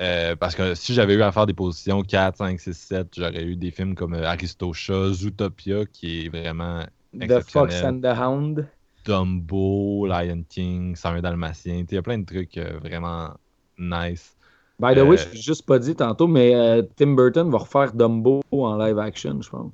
Euh, 0.00 0.36
parce 0.36 0.54
que 0.54 0.74
si 0.74 0.92
j'avais 0.92 1.14
eu 1.14 1.22
à 1.22 1.32
faire 1.32 1.46
des 1.46 1.54
positions 1.54 2.02
4, 2.02 2.36
5, 2.36 2.60
6, 2.60 2.74
7, 2.74 3.08
j'aurais 3.16 3.44
eu 3.44 3.56
des 3.56 3.70
films 3.70 3.94
comme 3.94 4.14
euh, 4.14 4.26
Aristochat, 4.26 5.12
Zootopia, 5.14 5.86
qui 5.86 6.26
est 6.26 6.28
vraiment 6.28 6.82
The 7.18 7.40
Fox 7.40 7.82
and 7.82 8.00
the 8.02 8.18
Hound. 8.18 8.68
Dumbo, 9.06 10.06
Lion 10.06 10.42
King, 10.48 10.96
101 10.96 11.22
Dalmatien. 11.22 11.84
Il 11.88 11.94
y 11.94 11.96
a 11.96 12.02
plein 12.02 12.18
de 12.18 12.26
trucs 12.26 12.58
euh, 12.58 12.78
vraiment 12.82 13.30
nice. 13.78 14.36
By 14.78 14.94
the 14.94 14.98
way, 15.02 15.16
je 15.16 15.30
l'ai 15.30 15.40
juste 15.40 15.64
pas 15.64 15.78
dit 15.78 15.94
tantôt, 15.94 16.26
mais 16.26 16.54
euh, 16.54 16.82
Tim 16.96 17.14
Burton 17.14 17.48
va 17.50 17.58
refaire 17.58 17.92
Dumbo 17.94 18.42
en 18.52 18.76
live 18.76 18.98
action, 18.98 19.40
je 19.40 19.48
pense. 19.48 19.72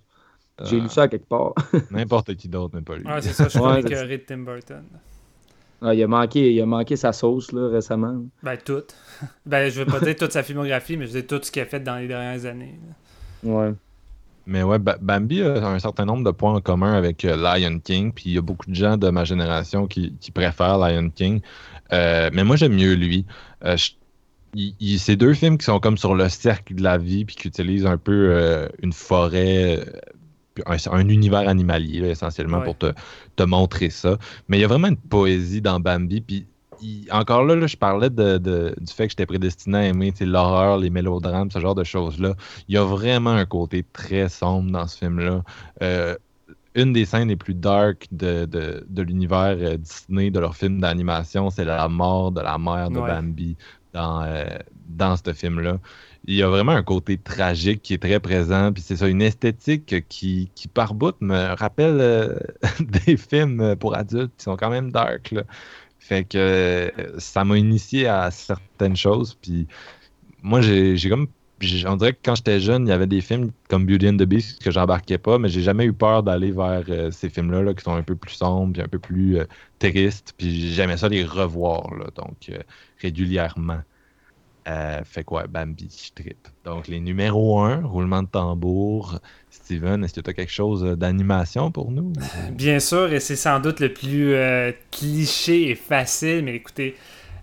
J'ai 0.64 0.76
Euh, 0.76 0.80
lu 0.82 0.88
ça 0.88 1.02
à 1.04 1.08
quelque 1.08 1.26
part. 1.26 1.54
N'importe 1.90 2.34
qui 2.36 2.46
d'autre, 2.48 2.74
mais 2.74 2.82
pas 2.82 2.96
lui. 2.96 3.04
ouais 3.06 3.20
c'est 3.22 3.32
ça 3.32 3.44
je 3.44 3.48
suis 3.48 3.58
Ouais, 3.58 3.82
de 3.82 4.16
Tim 4.24 4.38
Burton 4.44 4.84
Ah, 5.84 5.94
il, 5.94 6.02
a 6.02 6.06
manqué, 6.06 6.52
il 6.52 6.60
a 6.60 6.66
manqué 6.66 6.94
sa 6.96 7.12
sauce 7.12 7.50
là, 7.52 7.68
récemment. 7.68 8.22
ben 8.42 8.56
tout 8.64 8.82
ben 9.46 9.68
je 9.70 9.82
vais 9.82 9.90
pas 9.90 9.98
dire 10.00 10.14
toute 10.16 10.32
sa 10.32 10.42
filmographie 10.42 10.96
mais 10.96 11.06
je 11.06 11.12
vais 11.12 11.22
dire 11.22 11.38
tout 11.38 11.44
ce 11.44 11.50
qu'il 11.50 11.60
a 11.62 11.66
fait 11.66 11.80
dans 11.80 11.96
les 11.96 12.06
dernières 12.08 12.46
années 12.46 12.78
là. 13.44 13.50
Ouais. 13.50 13.72
Mais 14.46 14.62
ouais, 14.64 14.78
Ba- 14.80 14.98
Bambi 15.00 15.40
a 15.42 15.66
un 15.68 15.78
certain 15.78 16.04
nombre 16.04 16.24
de 16.24 16.30
points 16.32 16.54
en 16.54 16.60
commun 16.60 16.94
avec 16.94 17.24
euh, 17.24 17.36
Lion 17.36 17.78
King, 17.78 18.12
puis 18.12 18.24
il 18.26 18.32
y 18.34 18.38
a 18.38 18.42
beaucoup 18.42 18.68
de 18.68 18.74
gens 18.74 18.96
de 18.96 19.08
ma 19.10 19.24
génération 19.24 19.86
qui, 19.86 20.14
qui 20.20 20.32
préfèrent 20.32 20.78
Lion 20.78 21.10
King. 21.10 21.40
Euh, 21.92 22.28
mais 22.32 22.42
moi, 22.42 22.56
j'aime 22.56 22.74
mieux 22.74 22.94
lui. 22.94 23.24
Euh, 23.64 23.76
je- 23.76 23.92
il- 24.54 24.74
il- 24.80 24.98
c'est 24.98 25.14
deux 25.14 25.32
films 25.34 25.58
qui 25.58 25.64
sont 25.66 25.78
comme 25.78 25.96
sur 25.96 26.16
le 26.16 26.28
cercle 26.28 26.74
de 26.74 26.82
la 26.82 26.98
vie, 26.98 27.24
puis 27.24 27.36
qui 27.36 27.46
utilisent 27.46 27.86
un 27.86 27.98
peu 27.98 28.30
euh, 28.32 28.68
une 28.82 28.92
forêt, 28.92 29.84
un, 30.66 30.76
un 30.92 31.08
univers 31.08 31.48
animalier, 31.48 32.00
là, 32.00 32.08
essentiellement, 32.08 32.58
Ouais. 32.58 32.64
pour 32.64 32.78
te, 32.78 32.92
te 33.36 33.42
montrer 33.42 33.90
ça. 33.90 34.18
Mais 34.48 34.58
il 34.58 34.60
y 34.60 34.64
a 34.64 34.68
vraiment 34.68 34.88
une 34.88 34.96
poésie 34.96 35.60
dans 35.62 35.80
Bambi, 35.80 36.20
puis 36.20 36.46
il- 36.82 37.06
encore 37.12 37.44
là, 37.44 37.54
là, 37.56 37.66
je 37.66 37.76
parlais 37.76 38.10
de, 38.10 38.38
de- 38.38 38.74
du 38.80 38.92
fait 38.92 39.04
que 39.06 39.10
j'étais 39.12 39.26
prédestiné 39.26 39.78
à 39.78 39.84
aimer 39.86 40.12
l'horreur, 40.20 40.78
les 40.78 40.90
mélodrames, 40.90 41.50
ce 41.50 41.58
genre 41.60 41.74
de 41.74 41.84
choses-là. 41.84 42.34
Il 42.68 42.74
y 42.74 42.78
a 42.78 42.84
vraiment 42.84 43.30
un 43.30 43.44
côté 43.46 43.84
très 43.92 44.28
sombre 44.28 44.70
dans 44.72 44.86
ce 44.86 44.98
film-là. 44.98 45.42
Euh, 45.82 46.16
une 46.74 46.92
des 46.94 47.04
scènes 47.04 47.28
les 47.28 47.36
plus 47.36 47.54
dark 47.54 48.06
de, 48.12 48.46
de, 48.46 48.84
de 48.88 49.02
l'univers 49.02 49.56
euh, 49.60 49.76
Disney, 49.76 50.30
de 50.30 50.40
leur 50.40 50.56
film 50.56 50.80
d'animation, 50.80 51.50
c'est 51.50 51.64
la 51.66 51.86
mort 51.88 52.32
de 52.32 52.40
la 52.40 52.56
mère 52.58 52.90
de 52.90 52.98
Ouais. 52.98 53.08
Bambi 53.10 53.56
dans, 53.92 54.22
euh, 54.22 54.44
dans 54.88 55.16
ce 55.16 55.32
film-là. 55.34 55.78
Il 56.26 56.36
y 56.36 56.42
a 56.42 56.48
vraiment 56.48 56.72
un 56.72 56.84
côté 56.84 57.18
tragique 57.18 57.82
qui 57.82 57.94
est 57.94 57.98
très 58.02 58.20
présent, 58.20 58.72
puis 58.72 58.82
c'est 58.82 58.96
ça, 58.96 59.08
une 59.08 59.22
esthétique 59.22 60.06
qui, 60.08 60.50
qui 60.54 60.68
par 60.68 60.94
bout, 60.94 61.16
me 61.20 61.54
rappelle 61.56 61.98
euh, 62.00 62.38
des 63.06 63.16
films 63.16 63.74
pour 63.76 63.96
adultes 63.96 64.32
qui 64.36 64.44
sont 64.44 64.56
quand 64.56 64.70
même 64.70 64.92
dark. 64.92 65.34
Fait 65.98 66.24
que 66.24 66.38
euh, 66.38 67.18
ça 67.18 67.44
m'a 67.44 67.58
initié 67.58 68.06
à 68.06 68.30
certaines 68.30 68.96
choses. 68.96 69.34
Puis 69.40 69.66
moi, 70.42 70.60
j'ai 70.60 70.96
comme. 71.08 71.28
On 71.86 71.96
dirait 71.96 72.12
que 72.12 72.18
quand 72.24 72.34
j'étais 72.34 72.58
jeune, 72.60 72.86
il 72.86 72.90
y 72.90 72.92
avait 72.92 73.06
des 73.06 73.20
films 73.20 73.52
comme 73.68 73.86
Beauty 73.86 74.08
and 74.08 74.16
the 74.16 74.24
Beast 74.24 74.60
que 74.62 74.72
j'embarquais 74.72 75.18
pas, 75.18 75.38
mais 75.38 75.48
j'ai 75.48 75.62
jamais 75.62 75.84
eu 75.84 75.92
peur 75.92 76.24
d'aller 76.24 76.50
vers 76.50 76.82
euh, 76.88 77.10
ces 77.12 77.28
films-là 77.30 77.62
là, 77.62 77.74
qui 77.74 77.84
sont 77.84 77.94
un 77.94 78.02
peu 78.02 78.16
plus 78.16 78.32
sombres, 78.32 78.72
puis 78.72 78.82
un 78.82 78.88
peu 78.88 78.98
plus 78.98 79.38
tristes. 79.78 80.34
Puis 80.36 80.72
j'aimais 80.72 80.96
ça 80.96 81.08
les 81.08 81.24
revoir, 81.24 81.94
là, 81.94 82.06
donc 82.16 82.50
régulièrement. 83.00 83.82
Euh, 84.68 85.00
fait 85.04 85.24
quoi, 85.24 85.46
Bambi, 85.48 85.88
je 85.90 86.22
trippe. 86.22 86.48
Donc 86.64 86.86
les 86.86 87.00
numéros 87.00 87.60
1, 87.60 87.82
roulement 87.84 88.22
de 88.22 88.28
tambour. 88.28 89.18
Steven, 89.50 90.04
est-ce 90.04 90.14
que 90.14 90.20
tu 90.20 90.30
as 90.30 90.34
quelque 90.34 90.52
chose 90.52 90.84
euh, 90.84 90.94
d'animation 90.96 91.70
pour 91.72 91.90
nous? 91.90 92.12
Bien 92.52 92.78
sûr, 92.78 93.12
et 93.12 93.20
c'est 93.20 93.36
sans 93.36 93.58
doute 93.60 93.80
le 93.80 93.92
plus 93.92 94.34
euh, 94.34 94.70
cliché 94.90 95.70
et 95.70 95.74
facile, 95.74 96.44
mais 96.44 96.54
écoutez, 96.54 96.94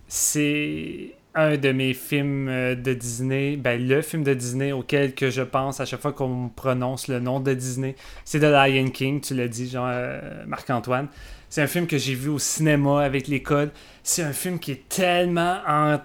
c'est 0.08 1.12
un 1.36 1.58
de 1.58 1.72
mes 1.72 1.94
films 1.94 2.48
de 2.48 2.94
Disney, 2.94 3.56
ben 3.56 3.86
le 3.88 4.02
film 4.02 4.24
de 4.24 4.34
Disney 4.34 4.72
auquel 4.72 5.14
que 5.14 5.30
je 5.30 5.44
pense 5.44 5.80
à 5.80 5.86
chaque 5.86 6.02
fois 6.02 6.12
qu'on 6.12 6.50
prononce 6.50 7.08
le 7.08 7.20
nom 7.20 7.40
de 7.40 7.54
Disney, 7.54 7.96
c'est 8.26 8.40
The 8.40 8.44
Lion 8.44 8.90
King, 8.90 9.22
tu 9.22 9.36
l'as 9.36 9.48
dit, 9.48 9.74
Marc-Antoine. 10.48 11.08
C'est 11.50 11.62
un 11.62 11.68
film 11.68 11.88
que 11.88 11.98
j'ai 11.98 12.14
vu 12.16 12.30
au 12.30 12.40
cinéma 12.40 13.04
avec 13.04 13.28
l'école. 13.28 13.72
C'est 14.04 14.24
un 14.24 14.34
film 14.34 14.60
qui 14.60 14.72
est 14.72 14.88
tellement 14.90 15.60
en- 15.68 16.00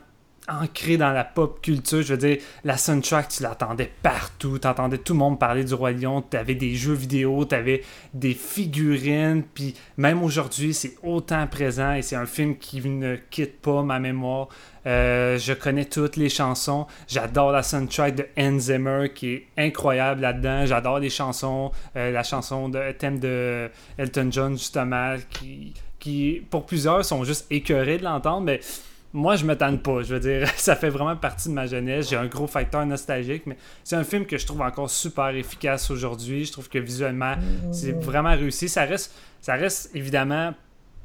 ancré 0.48 0.96
dans 0.96 1.12
la 1.12 1.24
pop 1.24 1.60
culture. 1.60 2.02
Je 2.02 2.14
veux 2.14 2.18
dire, 2.18 2.38
la 2.64 2.76
soundtrack, 2.76 3.28
tu 3.28 3.42
l'entendais 3.42 3.90
partout. 4.02 4.58
Tu 4.58 4.66
entendais 4.66 4.98
tout 4.98 5.12
le 5.12 5.18
monde 5.18 5.38
parler 5.38 5.64
du 5.64 5.74
Roi 5.74 5.92
Lion. 5.92 6.22
Tu 6.22 6.36
avais 6.36 6.54
des 6.54 6.74
jeux 6.74 6.94
vidéo, 6.94 7.44
tu 7.44 7.54
avais 7.54 7.82
des 8.12 8.34
figurines. 8.34 9.42
Puis 9.54 9.74
même 9.96 10.22
aujourd'hui, 10.22 10.74
c'est 10.74 10.96
autant 11.02 11.46
présent 11.46 11.94
et 11.94 12.02
c'est 12.02 12.16
un 12.16 12.26
film 12.26 12.56
qui 12.56 12.80
ne 12.80 13.16
quitte 13.30 13.60
pas 13.60 13.82
ma 13.82 13.98
mémoire. 13.98 14.48
Euh, 14.86 15.38
je 15.38 15.52
connais 15.54 15.86
toutes 15.86 16.16
les 16.16 16.28
chansons. 16.28 16.86
J'adore 17.08 17.52
la 17.52 17.62
soundtrack 17.62 18.14
de 18.14 18.26
Hans 18.36 18.58
Zimmer 18.58 19.10
qui 19.14 19.32
est 19.32 19.46
incroyable 19.56 20.20
là-dedans. 20.20 20.66
J'adore 20.66 20.98
les 20.98 21.10
chansons. 21.10 21.72
Euh, 21.96 22.10
la 22.10 22.22
chanson 22.22 22.68
de 22.68 22.92
thème 22.92 23.18
de 23.18 23.70
Elton 23.96 24.28
John, 24.30 24.52
justement, 24.58 25.16
qui, 25.30 25.72
qui 25.98 26.42
pour 26.50 26.66
plusieurs 26.66 27.04
sont 27.04 27.24
juste 27.24 27.46
écœurés 27.50 27.98
de 27.98 28.04
l'entendre. 28.04 28.42
Mais 28.42 28.60
moi, 29.14 29.36
je 29.36 29.46
me 29.46 29.56
tanne 29.56 29.78
pas. 29.78 30.02
Je 30.02 30.12
veux 30.14 30.20
dire, 30.20 30.46
ça 30.56 30.76
fait 30.76 30.90
vraiment 30.90 31.16
partie 31.16 31.48
de 31.48 31.54
ma 31.54 31.66
jeunesse. 31.66 32.10
J'ai 32.10 32.16
un 32.16 32.26
gros 32.26 32.46
facteur 32.46 32.84
nostalgique, 32.84 33.44
mais 33.46 33.56
c'est 33.82 33.96
un 33.96 34.04
film 34.04 34.26
que 34.26 34.36
je 34.36 34.44
trouve 34.44 34.60
encore 34.60 34.90
super 34.90 35.28
efficace 35.28 35.90
aujourd'hui. 35.90 36.44
Je 36.44 36.52
trouve 36.52 36.68
que 36.68 36.78
visuellement, 36.78 37.34
c'est 37.72 37.92
vraiment 37.92 38.34
réussi. 38.36 38.68
Ça 38.68 38.84
reste, 38.84 39.14
ça 39.40 39.54
reste 39.54 39.90
évidemment 39.94 40.52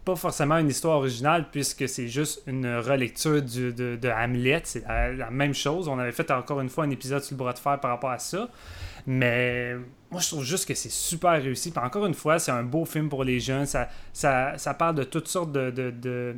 pas 0.06 0.16
forcément 0.16 0.58
une 0.58 0.70
histoire 0.70 0.98
originale 0.98 1.48
puisque 1.52 1.88
c'est 1.88 2.08
juste 2.08 2.42
une 2.48 2.66
relecture 2.78 3.42
du- 3.44 3.72
de, 3.74 3.96
de 3.96 4.10
Hamlet. 4.10 4.62
C'est 4.64 4.84
la, 4.88 5.12
la 5.14 5.30
même 5.30 5.54
chose. 5.54 5.88
On 5.88 6.00
avait 6.00 6.12
fait 6.14 6.32
encore 6.32 6.62
une 6.62 6.70
fois 6.70 6.86
un 6.86 6.90
épisode 6.90 7.22
sur 7.24 7.36
le 7.36 7.38
bras 7.38 7.54
de 7.54 7.60
fer 7.60 7.80
par 7.80 7.92
rapport 7.92 8.10
à 8.12 8.18
ça. 8.18 8.50
Mais 9.06 9.76
moi, 10.10 10.20
je 10.22 10.28
trouve 10.30 10.44
juste 10.44 10.68
que 10.68 10.74
c'est 10.74 10.92
super 10.92 11.32
réussi. 11.34 11.72
Puis 11.72 11.80
encore 11.84 12.06
une 12.06 12.14
fois, 12.14 12.40
c'est 12.40 12.52
un 12.52 12.64
beau 12.64 12.86
film 12.86 13.10
pour 13.10 13.24
les 13.24 13.40
jeunes. 13.40 13.66
Ça, 13.66 13.88
ça, 14.14 14.58
ça 14.58 14.74
parle 14.74 14.96
de 14.96 15.04
toutes 15.04 15.28
sortes 15.28 15.52
de, 15.52 15.70
de- 15.70 15.92
de- 15.92 16.36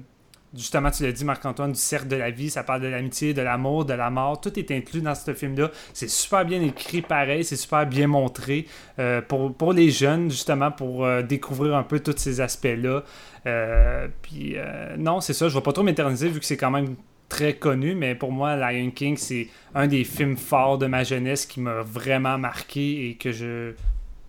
Justement, 0.54 0.92
tu 0.92 1.04
l'as 1.04 1.14
dit, 1.14 1.24
Marc-Antoine, 1.24 1.72
du 1.72 1.80
cercle 1.80 2.10
de 2.10 2.18
la 2.18 2.30
vie. 2.30 2.50
Ça 2.50 2.64
parle 2.64 2.82
de 2.82 2.88
l'amitié, 2.88 3.34
de 3.34 3.42
l'amour, 3.42 3.86
de 3.86 3.94
la 3.94 4.10
mort. 4.10 4.42
Tout 4.42 4.58
est 4.60 4.70
inclus 4.72 5.02
dans 5.02 5.16
ce 5.16 5.34
film-là. 5.34 5.72
C'est 5.94 6.10
super 6.10 6.46
bien 6.46 6.62
écrit, 6.62 7.02
pareil. 7.02 7.46
C'est 7.46 7.56
super 7.56 7.86
bien 7.86 8.08
montré 8.08 8.66
euh, 9.00 9.22
pour, 9.22 9.72
les 9.72 9.90
jeunes, 9.90 10.30
justement, 10.30 10.70
pour 10.70 11.06
euh, 11.06 11.22
découvrir 11.22 11.76
un 11.76 11.84
peu 11.84 12.02
tous 12.02 12.18
ces 12.18 12.42
aspects-là. 12.42 13.04
Euh, 13.48 14.08
puis, 14.22 14.58
non, 14.98 15.22
c'est 15.22 15.34
ça. 15.34 15.48
Je 15.48 15.54
vais 15.54 15.64
pas 15.64 15.74
trop 15.74 15.84
m'éterniser 15.84 16.28
vu 16.28 16.40
que 16.40 16.46
c'est 16.46 16.58
quand 16.58 16.72
même 16.72 16.96
très 17.30 17.54
connu, 17.54 17.96
mais 17.96 18.14
pour 18.14 18.34
moi, 18.34 18.58
Lion 18.58 18.92
King, 18.92 19.16
c'est 19.16 19.48
un 19.74 19.88
des 19.88 20.04
films 20.04 20.36
forts 20.36 20.78
de 20.78 20.86
ma 20.86 21.06
jeunesse 21.06 21.46
qui 21.46 21.62
m'a 21.62 21.82
vraiment 21.82 22.38
marqué 22.38 23.10
et 23.10 23.16
que 23.16 23.32
je, 23.32 23.72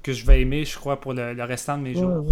que 0.02 0.12
je 0.12 0.26
vais 0.26 0.40
aimer, 0.42 0.64
je 0.64 0.76
crois, 0.76 1.00
pour 1.00 1.14
le, 1.14 1.32
le 1.32 1.44
restant 1.44 1.78
de 1.78 1.82
mes 1.84 1.94
jours. 1.94 2.24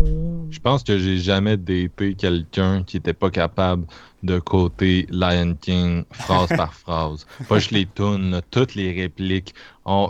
Je 0.51 0.59
pense 0.59 0.83
que 0.83 0.99
j'ai 0.99 1.19
jamais 1.19 1.57
daté 1.57 2.15
quelqu'un 2.19 2.83
qui 2.83 2.97
était 2.97 3.13
pas 3.13 3.31
capable 3.31 3.87
de 4.23 4.39
côté 4.39 5.07
Lion 5.11 5.57
King 5.61 6.05
phrase 6.13 6.49
par 6.57 6.75
phrase. 6.85 7.27
Pas 7.49 7.59
juste 7.59 7.71
les 7.71 7.87
tunes, 7.87 8.41
toutes 8.51 8.75
les 8.75 8.93
répliques. 8.93 9.55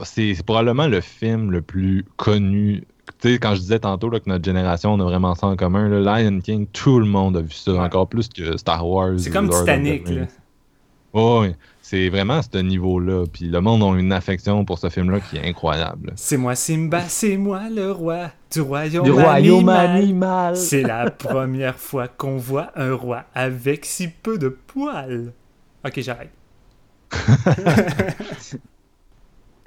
C'est 0.05 0.35
probablement 0.45 0.87
le 0.87 1.01
film 1.01 1.51
le 1.51 1.63
plus 1.63 2.05
connu. 2.17 2.85
Tu 3.21 3.33
sais, 3.33 3.39
quand 3.39 3.55
je 3.55 3.61
disais 3.61 3.81
tantôt 3.81 4.09
là, 4.09 4.21
que 4.21 4.29
notre 4.31 4.45
génération, 4.45 4.95
on 4.95 5.01
a 5.01 5.05
vraiment 5.05 5.35
ça 5.35 5.49
en 5.49 5.57
commun, 5.57 5.89
là, 5.89 6.23
Lion 6.23 6.41
King, 6.41 6.67
tout 6.73 6.99
le 7.01 7.07
monde 7.07 7.37
a 7.37 7.41
vu 7.43 7.51
ça, 7.53 7.73
Ouais. 7.73 7.79
encore 7.81 8.09
plus 8.09 8.29
que 8.29 8.57
Star 8.57 8.89
Wars. 8.89 9.15
C'est 9.19 9.31
comme 9.31 9.49
Lord 9.49 9.61
Titanic, 9.61 10.09
là. 10.09 10.23
Ouais. 11.13 11.57
c'est 11.83 12.09
vraiment 12.09 12.35
à 12.39 12.43
ce 12.43 12.59
niveau-là. 12.59 13.25
Puis 13.33 13.47
le 13.47 13.61
monde 13.61 13.83
a 13.83 13.99
une 13.99 14.13
affection 14.13 14.65
pour 14.65 14.79
ce 14.79 14.89
film-là 14.91 15.21
qui 15.21 15.37
est 15.39 15.49
incroyable. 15.49 16.13
C'est 16.17 16.37
moi 16.37 16.55
Simba, 16.55 17.03
c'est 17.09 17.37
moi 17.37 17.69
le 17.69 17.91
roi 17.93 18.31
du 18.53 18.61
royaume, 18.61 19.05
Du 19.05 19.11
royaume 19.11 19.69
animal. 19.69 19.91
animal. 19.97 20.57
C'est 20.57 20.83
la 20.83 21.11
première 21.11 21.77
fois 21.77 22.09
qu'on 22.09 22.37
voit 22.37 22.71
un 22.77 22.95
roi 22.95 23.25
avec 23.35 23.85
si 23.85 24.09
peu 24.09 24.39
de 24.39 24.49
poils. 24.49 25.33
Ok, 25.85 26.01
j'arrête. 26.01 26.31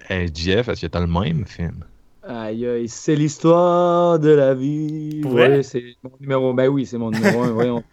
Hey, 0.09 0.29
Jeff, 0.33 0.67
est-ce 0.67 0.81
que 0.81 0.87
t'as 0.87 0.99
le 0.99 1.07
même 1.07 1.45
film? 1.45 1.85
Aïe, 2.27 2.65
aïe, 2.67 2.87
c'est 2.89 3.15
l'histoire 3.15 4.19
de 4.19 4.29
la 4.29 4.53
vie. 4.53 5.21
Ouais, 5.25 5.63
c'est 5.63 5.81
mon 6.03 6.11
numéro. 6.19 6.53
Ben 6.53 6.67
oui, 6.67 6.85
c'est 6.85 6.97
mon 6.97 7.09
numéro 7.09 7.41
un. 7.43 7.51
voyons. 7.51 7.83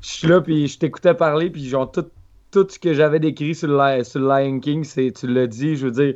Je 0.00 0.08
suis 0.08 0.28
là, 0.28 0.40
puis 0.40 0.68
je 0.68 0.78
t'écoutais 0.78 1.14
parler, 1.14 1.50
puis 1.50 1.68
genre 1.68 1.90
tout, 1.90 2.06
tout 2.50 2.66
ce 2.68 2.78
que 2.78 2.94
j'avais 2.94 3.20
décrit 3.20 3.54
sur 3.54 3.68
le, 3.68 4.28
Lion 4.28 4.60
King, 4.60 4.84
c'est, 4.84 5.12
tu 5.12 5.26
l'as 5.26 5.46
dit, 5.46 5.76
je 5.76 5.86
veux 5.86 5.92
dire, 5.92 6.14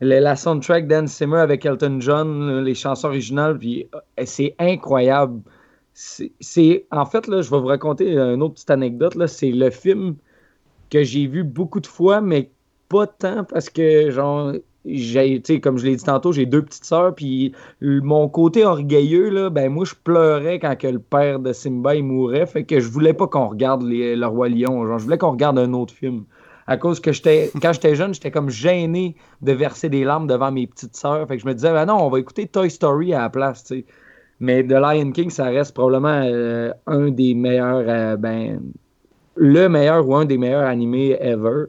la 0.00 0.36
soundtrack 0.36 0.86
d'Anne 0.86 1.06
Zimmer 1.06 1.38
avec 1.38 1.64
Elton 1.64 1.98
John, 2.00 2.62
les 2.64 2.74
chansons 2.74 3.08
originales, 3.08 3.58
puis 3.58 3.88
euh, 3.94 4.22
c'est 4.24 4.54
incroyable. 4.58 5.42
C'est, 5.94 6.86
en 6.90 7.04
fait, 7.04 7.26
là, 7.26 7.42
je 7.42 7.50
vais 7.50 7.60
vous 7.60 7.66
raconter 7.66 8.16
une 8.16 8.42
autre 8.42 8.54
petite 8.54 8.70
anecdote. 8.70 9.26
C'est 9.26 9.50
le 9.50 9.70
film 9.70 10.16
que 10.90 11.04
j'ai 11.04 11.26
vu 11.26 11.44
beaucoup 11.44 11.80
de 11.80 11.86
fois, 11.86 12.20
mais 12.20 12.50
pas 12.88 13.06
tant 13.06 13.44
parce 13.44 13.68
que, 13.68 14.10
genre, 14.10 14.54
comme 14.84 15.78
je 15.78 15.84
l'ai 15.86 15.96
dit 15.96 16.04
tantôt, 16.04 16.32
j'ai 16.32 16.46
deux 16.46 16.62
petites 16.62 16.84
sœurs, 16.84 17.14
puis 17.14 17.52
mon 17.80 18.28
côté 18.28 18.64
orgueilleux, 18.64 19.30
là, 19.30 19.50
ben 19.50 19.70
moi, 19.72 19.84
je 19.84 19.94
pleurais 20.02 20.58
quand 20.58 20.76
que 20.76 20.88
le 20.88 20.98
père 20.98 21.38
de 21.38 21.52
Simba, 21.52 21.94
il 21.94 22.04
mourait, 22.04 22.46
fait 22.46 22.64
que 22.64 22.80
je 22.80 22.88
voulais 22.88 23.12
pas 23.12 23.26
qu'on 23.26 23.46
regarde 23.48 23.82
les- 23.82 24.16
Le 24.16 24.26
Roi 24.26 24.48
Lion, 24.48 24.86
genre, 24.86 24.98
je 24.98 25.04
voulais 25.04 25.18
qu'on 25.18 25.30
regarde 25.32 25.58
un 25.58 25.72
autre 25.72 25.94
film. 25.94 26.24
À 26.66 26.76
cause 26.76 27.00
que 27.00 27.12
j'étais, 27.12 27.50
quand 27.62 27.72
j'étais 27.72 27.94
jeune, 27.94 28.14
j'étais 28.14 28.30
comme 28.30 28.50
gêné 28.50 29.16
de 29.40 29.52
verser 29.52 29.88
des 29.88 30.04
larmes 30.04 30.26
devant 30.26 30.50
mes 30.52 30.66
petites 30.66 30.96
sœurs, 30.96 31.26
fait 31.28 31.36
que 31.36 31.42
je 31.42 31.46
me 31.46 31.54
disais, 31.54 31.72
ben 31.72 31.86
non, 31.86 31.98
on 32.00 32.08
va 32.10 32.18
écouter 32.18 32.46
Toy 32.46 32.70
Story 32.70 33.14
à 33.14 33.20
la 33.22 33.30
place, 33.30 33.64
tu 33.64 33.76
sais. 33.78 33.84
Mais 34.40 34.64
The 34.64 34.72
Lion 34.72 35.12
King, 35.12 35.30
ça 35.30 35.44
reste 35.44 35.72
probablement 35.74 36.22
euh, 36.24 36.72
un 36.88 37.10
des 37.10 37.34
meilleurs, 37.34 37.84
euh, 37.86 38.16
ben, 38.16 38.60
le 39.36 39.68
meilleur 39.68 40.08
ou 40.08 40.16
un 40.16 40.24
des 40.24 40.36
meilleurs 40.36 40.66
animés 40.66 41.16
ever. 41.20 41.66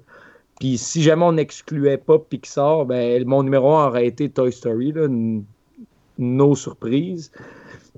Puis 0.59 0.77
si 0.77 1.01
jamais 1.01 1.23
on 1.25 1.33
n'excluait 1.33 1.97
pas 1.97 2.19
Pixar, 2.19 2.85
ben 2.85 3.25
mon 3.27 3.43
numéro 3.43 3.73
1 3.75 3.87
aurait 3.87 4.07
été 4.07 4.29
Toy 4.29 4.51
Story, 4.51 4.91
là, 4.93 5.05
n- 5.05 5.43
no 6.17 6.55
surprise. 6.55 7.31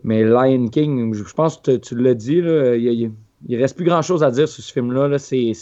Mais 0.03 0.23
Lion 0.23 0.67
King, 0.69 1.13
je 1.13 1.33
pense 1.33 1.57
que 1.57 1.77
tu- 1.77 1.95
l'as 1.95 2.13
dit, 2.13 2.37
il, 2.37 3.11
il 3.47 3.57
reste 3.61 3.75
plus 3.75 3.85
grand 3.85 4.01
chose 4.01 4.23
à 4.23 4.31
dire 4.31 4.47
sur 4.47 4.63
ce 4.63 4.71
film-là. 4.73 5.07
là. 5.07 5.19
C'est, 5.19 5.53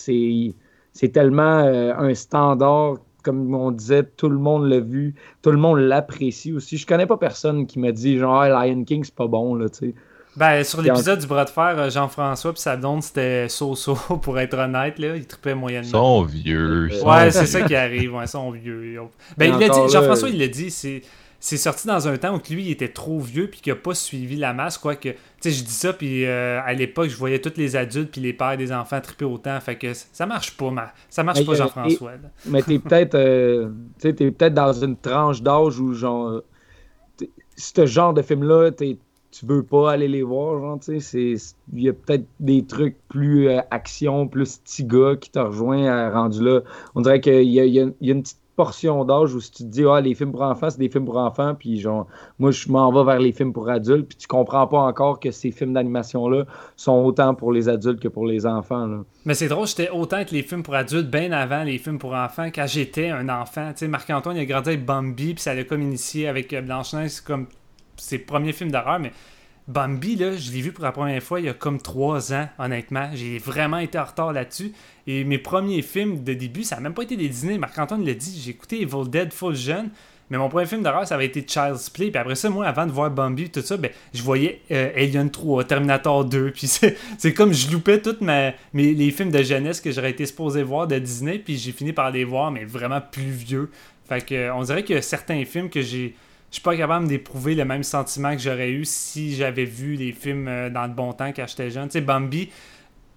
tellement 1.14 1.60
euh, 1.66 1.94
un 1.98 2.14
standard, 2.14 2.98
comme 3.24 3.54
on 3.56 3.72
disait, 3.72 4.04
tout 4.04 4.30
le 4.30 4.38
monde 4.38 4.68
l'a 4.70 4.80
vu, 4.80 5.16
tout 5.42 5.52
le 5.52 5.58
monde 5.58 5.80
l'apprécie 5.80 6.54
aussi. 6.54 6.78
Je 6.78 6.86
connais 6.88 7.08
pas 7.08 7.18
personne 7.18 7.66
qui 7.68 7.80
me 7.80 7.92
dit 7.92 8.18
genre 8.18 8.42
Ah, 8.42 8.50
Lion 8.68 8.84
King, 8.84 9.04
c'est 9.04 9.16
pas 9.16 9.28
bon, 9.28 9.56
là, 9.56 9.70
tu 9.70 9.90
sais. 9.90 9.96
Ben, 10.36 10.64
sur 10.64 10.80
en- 10.80 10.82
l'épisode 10.82 11.20
du 11.20 11.28
bras 11.28 11.46
de 11.46 11.50
fer, 11.50 11.76
euh, 11.78 11.90
Jean-François 11.90 12.54
puis 12.54 12.62
sa 12.62 12.76
blonde, 12.76 13.04
c'était 13.04 13.48
so-so, 13.50 13.96
pour 14.22 14.40
être 14.40 14.58
honnête, 14.58 14.98
là. 15.00 15.16
Il 15.16 15.26
trippait 15.28 15.52
Ils 15.52 15.56
moyennement. 15.56 15.92
sont 15.92 16.24
vieux. 16.24 16.88
ils 16.92 16.98
sont 17.00 17.08
Ouais, 17.08 17.30
c'est 17.32 17.40
vieux. 17.40 17.48
ça 17.48 17.62
qui 17.62 17.76
arrive, 17.76 18.16
ouais, 18.16 18.26
ils 18.26 18.28
sont 18.28 18.50
vieux. 18.52 19.00
Ben, 19.38 19.54
Et 19.62 19.66
il 19.66 19.72
Jean-François, 19.92 20.28
euh, 20.30 20.32
il 20.32 20.40
l'a 20.40 20.48
dit, 20.48 20.72
c'est. 20.72 21.02
C'est 21.46 21.58
sorti 21.58 21.88
dans 21.88 22.08
un 22.08 22.18
temps 22.18 22.34
où 22.38 22.54
lui 22.54 22.64
il 22.68 22.72
était 22.72 22.88
trop 22.88 23.20
vieux 23.20 23.50
puis 23.50 23.60
qu'il 23.60 23.74
a 23.74 23.76
pas 23.76 23.94
suivi 23.94 24.38
la 24.38 24.54
masse 24.54 24.78
quoi 24.78 24.96
que 24.96 25.10
tu 25.10 25.18
sais 25.42 25.52
je 25.52 25.62
dis 25.66 25.74
ça 25.74 25.92
puis 25.92 26.24
euh, 26.26 26.62
à 26.64 26.72
l'époque 26.72 27.10
je 27.10 27.18
voyais 27.18 27.40
tous 27.42 27.58
les 27.58 27.76
adultes 27.76 28.12
puis 28.14 28.22
les 28.22 28.32
pères 28.32 28.56
des 28.56 28.72
enfants 28.72 29.02
tripper 29.02 29.26
autant 29.26 29.60
fait 29.60 29.76
que 29.76 29.92
ça 29.94 30.26
marche 30.26 30.56
pas 30.56 30.72
ma... 30.72 30.94
ça 31.10 31.22
marche 31.22 31.40
Mais, 31.40 31.46
pas 31.46 31.52
euh, 31.52 31.56
Jean-François 31.56 32.12
là. 32.14 32.30
Mais 32.46 32.62
t'es 32.62 32.80
peut-être 32.80 33.16
euh, 33.16 33.68
tu 34.00 34.08
sais, 34.08 34.14
t'es 34.14 34.32
peut-être 34.32 34.54
dans 34.54 34.72
une 34.72 34.96
tranche 34.96 35.42
d'âge 35.42 35.78
où 35.82 35.94
genre 35.94 36.44
ce 37.58 37.86
genre 37.86 38.14
de 38.14 38.22
film-là, 38.22 38.72
t'es- 38.72 38.98
tu 39.34 39.46
veux 39.48 39.64
pas 39.64 39.92
aller 39.92 40.08
les 40.08 40.22
voir, 40.22 40.60
genre, 40.60 40.80
il 40.88 41.40
y 41.74 41.90
a 41.90 41.94
peut-être 41.94 42.26
des 42.40 42.64
trucs 42.66 42.96
plus 43.10 43.50
euh, 43.50 43.62
action, 43.72 44.28
plus 44.28 44.58
petit 44.60 44.88
qui 45.20 45.32
te 45.32 45.40
rejoint 45.40 45.84
euh, 45.86 46.14
rendu 46.14 46.44
là. 46.44 46.62
On 46.94 47.02
dirait 47.02 47.20
qu'il 47.20 47.42
y 47.44 47.54
y 47.56 47.80
a- 47.80 47.84
une 48.02 48.22
petite 48.22 48.38
portion 48.56 49.04
d'âge 49.04 49.34
où 49.34 49.40
si 49.42 49.50
tu 49.52 49.64
te 49.64 49.68
dis, 49.70 49.84
ah, 49.90 50.00
les 50.00 50.14
films 50.14 50.32
pour 50.32 50.44
enfants, 50.44 50.70
c'est 50.70 50.78
des 50.78 50.88
films 50.90 51.06
pour 51.06 51.18
enfants, 51.18 51.56
puis 51.58 51.80
genre, 51.80 52.06
moi, 52.38 52.52
je 52.52 52.70
m'en 52.70 52.92
vais 52.94 53.04
vers 53.04 53.20
les 53.20 53.32
films 53.32 53.52
pour 53.52 53.68
adultes, 53.68 54.08
puis 54.08 54.16
tu 54.16 54.28
comprends 54.28 54.68
pas 54.68 54.78
encore 54.82 55.20
que 55.20 55.32
ces 55.32 55.50
films 55.50 55.74
d'animation-là 55.74 56.46
sont 56.76 57.04
autant 57.04 57.34
pour 57.34 57.52
les 57.52 57.68
adultes 57.68 58.00
que 58.00 58.08
pour 58.10 58.28
les 58.28 58.46
enfants. 58.46 59.02
Mais 59.26 59.34
c'est 59.34 59.48
drôle, 59.48 59.66
j'étais 59.66 59.90
autant 59.90 60.24
que 60.24 60.36
les 60.36 60.44
films 60.44 60.62
pour 60.62 60.76
adultes 60.76 61.10
bien 61.10 61.32
avant 61.32 61.64
les 61.64 61.80
films 61.80 61.98
pour 61.98 62.14
enfants 62.14 62.50
quand 62.54 62.68
j'étais 62.68 63.10
un 63.10 63.28
enfant. 63.30 63.72
Tu 63.72 63.80
sais, 63.80 63.88
Marc-Antoine, 63.88 64.38
il 64.38 64.42
a 64.42 64.46
grandi 64.46 64.70
avec 64.70 64.86
Bambi, 64.86 65.34
puis 65.34 65.42
ça 65.42 65.56
l'a 65.56 65.64
comme 65.64 65.82
initié 65.82 66.28
avec 66.28 66.54
euh, 66.54 66.62
Blanche-Neige, 66.62 67.22
comme 67.22 67.48
ses 67.98 68.20
premiers 68.20 68.54
films 68.54 68.72
d'horreur, 68.72 69.00
mais 69.00 69.12
Bambi, 69.68 70.18
là, 70.18 70.36
je 70.36 70.52
l'ai 70.52 70.62
vu 70.62 70.74
pour 70.74 70.84
la 70.84 70.92
première 70.92 71.24
fois 71.24 71.40
il 71.40 71.46
y 71.46 71.50
a 71.50 71.54
comme 71.54 71.82
trois 71.82 72.34
ans, 72.34 72.50
honnêtement. 72.60 73.10
J'ai 73.14 73.38
vraiment 73.38 73.78
été 73.78 73.98
en 73.98 74.04
retard 74.04 74.34
là-dessus. 74.34 74.74
Et 75.08 75.24
mes 75.24 75.38
premiers 75.38 75.82
films 75.82 76.24
de 76.24 76.34
début, 76.34 76.64
ça 76.64 76.76
n'a 76.76 76.82
même 76.82 76.94
pas 76.94 77.04
été 77.04 77.16
des 77.16 77.30
dîners. 77.30 77.58
Marc-Antoine 77.58 78.06
l'a 78.06 78.14
dit, 78.14 78.42
j'ai 78.44 78.52
écouté 78.52 78.82
Evil 78.82 79.10
Dead 79.10 79.32
full 79.32 79.56
jeune. 79.56 79.90
Mais 80.30 80.38
mon 80.38 80.50
premier 80.50 80.66
film 80.66 80.84
d'horreur, 80.84 81.08
ça 81.08 81.16
avait 81.16 81.28
été 81.28 81.46
Child's 81.48 81.90
Play. 81.90 82.10
Puis 82.10 82.20
après 82.20 82.36
ça, 82.36 82.50
moi, 82.50 82.66
avant 82.66 82.86
de 82.86 82.92
voir 82.92 83.10
Bambi, 83.10 83.50
tout 83.50 83.62
ça, 83.62 83.78
ben, 83.78 83.92
je 84.14 84.22
voyais 84.22 84.62
euh, 84.72 84.92
Alien 84.96 85.30
3, 85.30 85.64
Terminator 85.64 86.26
2. 86.26 86.52
Puis 86.52 86.68
c'est 87.18 87.34
comme 87.34 87.54
je 87.54 87.72
loupais 87.72 88.02
tous 88.02 88.18
mes, 88.22 88.54
les 88.74 89.12
films 89.12 89.32
de 89.32 89.44
jeunesse 89.44 89.80
que 89.80 89.92
j'aurais 89.92 90.12
été 90.12 90.26
supposé 90.26 90.64
voir 90.64 90.88
de 90.88 91.00
Disney. 91.00 91.40
Puis 91.40 91.58
j'ai 91.58 91.72
fini 91.72 91.94
par 91.94 92.12
les 92.12 92.26
voir, 92.26 92.52
mais 92.52 92.66
vraiment 92.66 93.00
plus 93.00 93.32
vieux. 93.32 93.70
Fait 94.10 94.26
que, 94.26 94.52
on 94.52 94.64
dirait 94.64 94.84
que 94.84 95.00
certains 95.00 95.46
films 95.46 95.70
que 95.70 95.82
j'ai 95.82 96.16
je 96.54 96.58
suis 96.58 96.62
pas 96.62 96.78
capable 96.78 97.08
d'éprouver 97.08 97.56
le 97.56 97.66
même 97.66 97.82
sentiment 97.82 98.32
que 98.34 98.38
j'aurais 98.38 98.70
eu 98.70 98.86
si 98.86 99.36
j'avais 99.36 99.66
vu 99.66 99.96
les 99.96 100.12
films 100.12 100.48
euh, 100.48 100.70
dans 100.70 100.84
le 100.84 100.94
bon 100.94 101.12
temps 101.12 101.34
quand 101.36 101.48
j'étais 101.48 101.72
jeune. 101.72 101.88
Tu 101.88 101.94
sais, 101.94 102.02
Bambi, 102.02 102.48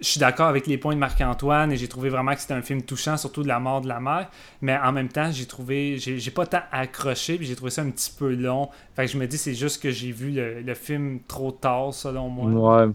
je 0.00 0.06
suis 0.06 0.18
d'accord 0.18 0.46
avec 0.46 0.66
les 0.66 0.78
points 0.78 0.94
de 0.94 0.98
Marc-Antoine 0.98 1.70
et 1.70 1.76
j'ai 1.76 1.86
trouvé 1.86 2.08
vraiment 2.08 2.34
que 2.34 2.40
c'était 2.40 2.54
un 2.54 2.62
film 2.62 2.80
touchant, 2.80 3.18
surtout 3.18 3.42
de 3.42 3.48
la 3.48 3.60
mort 3.60 3.82
de 3.82 3.88
la 3.88 4.00
mère. 4.00 4.30
Mais 4.62 4.78
en 4.78 4.90
même 4.90 5.08
temps, 5.08 5.30
j'ai 5.30 5.44
trouvé, 5.44 5.98
j'ai 5.98 6.30
pas 6.30 6.46
tant 6.46 6.62
accroché, 6.72 7.36
puis 7.36 7.46
j'ai 7.46 7.56
trouvé 7.56 7.70
ça 7.70 7.82
un 7.82 7.90
petit 7.90 8.10
peu 8.10 8.34
long. 8.34 8.70
Fait 8.94 9.04
que 9.04 9.12
je 9.12 9.18
me 9.18 9.26
dis, 9.26 9.36
c'est 9.36 9.52
juste 9.52 9.82
que 9.82 9.90
j'ai 9.90 10.12
vu 10.12 10.30
le, 10.30 10.74
film 10.74 11.20
trop 11.28 11.52
tard, 11.52 11.92
selon 11.92 12.30
moi. 12.30 12.86
Ouais. 12.86 12.92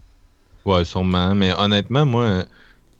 Ouais, 0.66 0.86
sûrement. 0.86 1.36
Mais 1.36 1.54
honnêtement, 1.56 2.04
moi, 2.08 2.46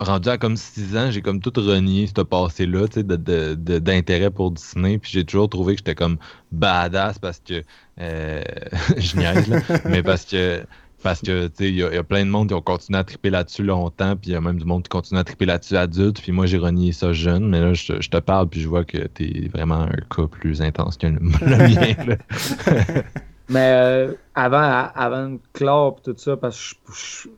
rendu 0.02 0.30
à 0.30 0.38
comme 0.38 0.58
6 0.58 0.98
ans, 0.98 1.12
j'ai 1.12 1.22
comme 1.22 1.40
tout 1.40 1.54
renié 1.56 2.08
ce 2.08 2.22
passé-là, 2.22 2.88
tu 2.88 3.02
sais, 3.02 3.04
d'intérêt 3.04 4.26
de, 4.26 4.30
pour 4.30 4.52
Disney. 4.52 4.98
Puis 4.98 5.12
j'ai 5.14 5.24
toujours 5.24 5.50
trouvé 5.50 5.76
que 5.76 5.80
j'étais 5.80 5.96
comme 5.96 6.18
badass 6.52 7.20
parce 7.20 7.40
que. 7.40 7.64
Euh, 8.00 8.42
je 8.98 9.18
niaise, 9.18 9.48
là. 9.48 9.60
mais 9.86 10.04
parce 10.04 10.26
que. 10.26 10.64
Parce 11.04 11.20
que, 11.20 11.48
tu 11.48 11.54
sais, 11.56 11.70
il 11.70 11.78
y, 11.78 11.84
a 11.84 12.04
plein 12.04 12.24
de 12.24 12.30
monde 12.30 12.50
qui 12.50 12.54
ont 12.54 12.62
continué 12.62 13.00
à 13.00 13.04
triper 13.04 13.32
là-dessus 13.32 13.64
longtemps, 13.64 14.16
puis 14.16 14.30
il 14.30 14.34
y 14.34 14.36
a 14.36 14.42
même 14.42 14.60
du 14.60 14.66
monde 14.66 14.84
qui 14.84 14.90
continue 14.90 15.20
à 15.20 15.24
triper 15.24 15.48
là-dessus 15.48 15.76
adulte, 15.76 16.22
puis 16.22 16.32
moi, 16.32 16.46
j'ai 16.46 16.60
renié 16.60 16.92
ça 16.92 17.12
jeune, 17.12 17.50
mais 17.50 17.60
là, 17.60 17.74
je, 17.74 18.08
te 18.08 18.18
parle, 18.18 18.48
puis 18.48 18.62
je 18.62 18.70
vois 18.70 18.86
que 18.86 19.00
t'es 19.08 19.50
vraiment 19.52 19.82
un 19.82 19.98
cas 20.16 20.28
plus 20.28 20.62
intense 20.62 20.98
que 20.98 21.08
le, 21.08 21.20
mien, 21.20 21.96
mais 23.50 23.72
euh, 23.74 24.14
avant, 24.36 24.92
avant 24.94 25.30
de 25.30 25.40
clore, 25.54 26.00
tout 26.04 26.14
ça, 26.16 26.38
parce 26.38 26.76
que 26.76 26.94
je 26.94 27.30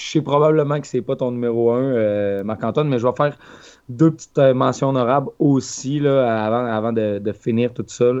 sais 0.00 0.20
probablement 0.20 0.80
que 0.80 0.86
c'est 0.86 1.02
pas 1.02 1.16
ton 1.16 1.30
numéro 1.30 1.70
1, 1.72 1.80
euh, 1.80 2.44
Marc-Antoine, 2.44 2.88
mais 2.88 2.98
je 2.98 3.06
vais 3.06 3.14
faire 3.16 3.38
deux 3.88 4.10
petites 4.10 4.38
euh, 4.38 4.54
mentions 4.54 4.88
honorables 4.88 5.30
aussi 5.38 6.00
là, 6.00 6.44
avant, 6.44 6.66
avant 6.66 6.92
de, 6.92 7.32
finir 7.32 7.72
tout 7.72 7.84
ça. 7.86 8.12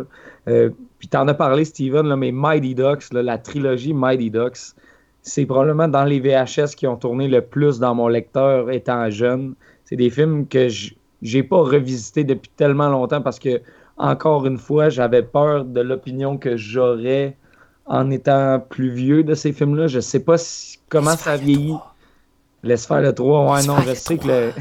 Euh, 0.48 0.70
puis 0.98 1.08
tu 1.08 1.16
en 1.16 1.26
as 1.28 1.34
parlé, 1.34 1.64
Steven, 1.64 2.14
mais 2.16 2.32
Mighty 2.32 2.74
Ducks, 2.74 3.12
la 3.12 3.38
trilogie 3.38 3.92
Mighty 3.92 4.30
Ducks, 4.30 4.74
c'est 5.22 5.46
probablement 5.46 5.88
dans 5.88 6.04
les 6.04 6.20
VHS 6.20 6.74
qui 6.76 6.86
ont 6.86 6.96
tourné 6.96 7.28
le 7.28 7.40
plus 7.40 7.78
dans 7.78 7.94
mon 7.94 8.08
lecteur 8.08 8.70
étant 8.70 9.08
jeune. 9.10 9.54
C'est 9.84 9.96
des 9.96 10.10
films 10.10 10.46
que 10.46 10.68
j'ai 11.22 11.42
pas 11.42 11.56
revisité 11.56 12.24
depuis 12.24 12.50
tellement 12.56 12.88
longtemps 12.88 13.22
parce 13.22 13.38
que, 13.38 13.60
encore 13.96 14.46
une 14.46 14.58
fois, 14.58 14.90
j'avais 14.90 15.22
peur 15.22 15.64
de 15.64 15.80
l'opinion 15.80 16.36
que 16.36 16.56
j'aurais 16.56 17.36
en 17.86 18.10
étant 18.10 18.60
plus 18.60 18.90
vieux 18.90 19.24
de 19.24 19.34
ces 19.34 19.52
films-là. 19.52 19.86
Je 19.86 20.00
sais 20.00 20.20
pas 20.20 20.36
comment 20.88 21.16
ça 21.16 21.36
vieillit. 21.36 21.76
Laisse 22.62 22.86
faire 22.86 23.00
le 23.00 23.12
3. 23.12 23.52
Ouais, 23.52 23.62
non, 23.64 23.76
je 23.86 23.94
sais 23.94 24.16
que 24.16 24.26
le. 24.26 24.52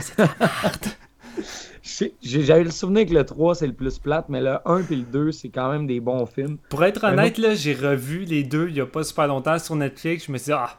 J'avais 2.21 2.63
le 2.63 2.71
souvenir 2.71 3.05
que 3.05 3.13
le 3.13 3.25
3 3.25 3.55
c'est 3.55 3.67
le 3.67 3.73
plus 3.73 3.99
plate, 3.99 4.25
mais 4.29 4.41
le 4.41 4.57
1 4.65 4.83
et 4.89 4.95
le 4.95 5.03
2 5.03 5.31
c'est 5.31 5.49
quand 5.49 5.71
même 5.71 5.87
des 5.87 5.99
bons 5.99 6.25
films. 6.25 6.57
Pour 6.69 6.83
être 6.83 7.03
honnête, 7.03 7.37
là, 7.37 7.53
j'ai 7.55 7.73
revu 7.73 8.25
les 8.25 8.43
deux 8.43 8.67
il 8.69 8.75
y 8.75 8.81
a 8.81 8.85
pas 8.85 9.03
super 9.03 9.27
longtemps 9.27 9.59
sur 9.59 9.75
Netflix. 9.75 10.25
Je 10.27 10.31
me 10.31 10.37
suis 10.37 10.45
dit, 10.45 10.53
ah, 10.53 10.77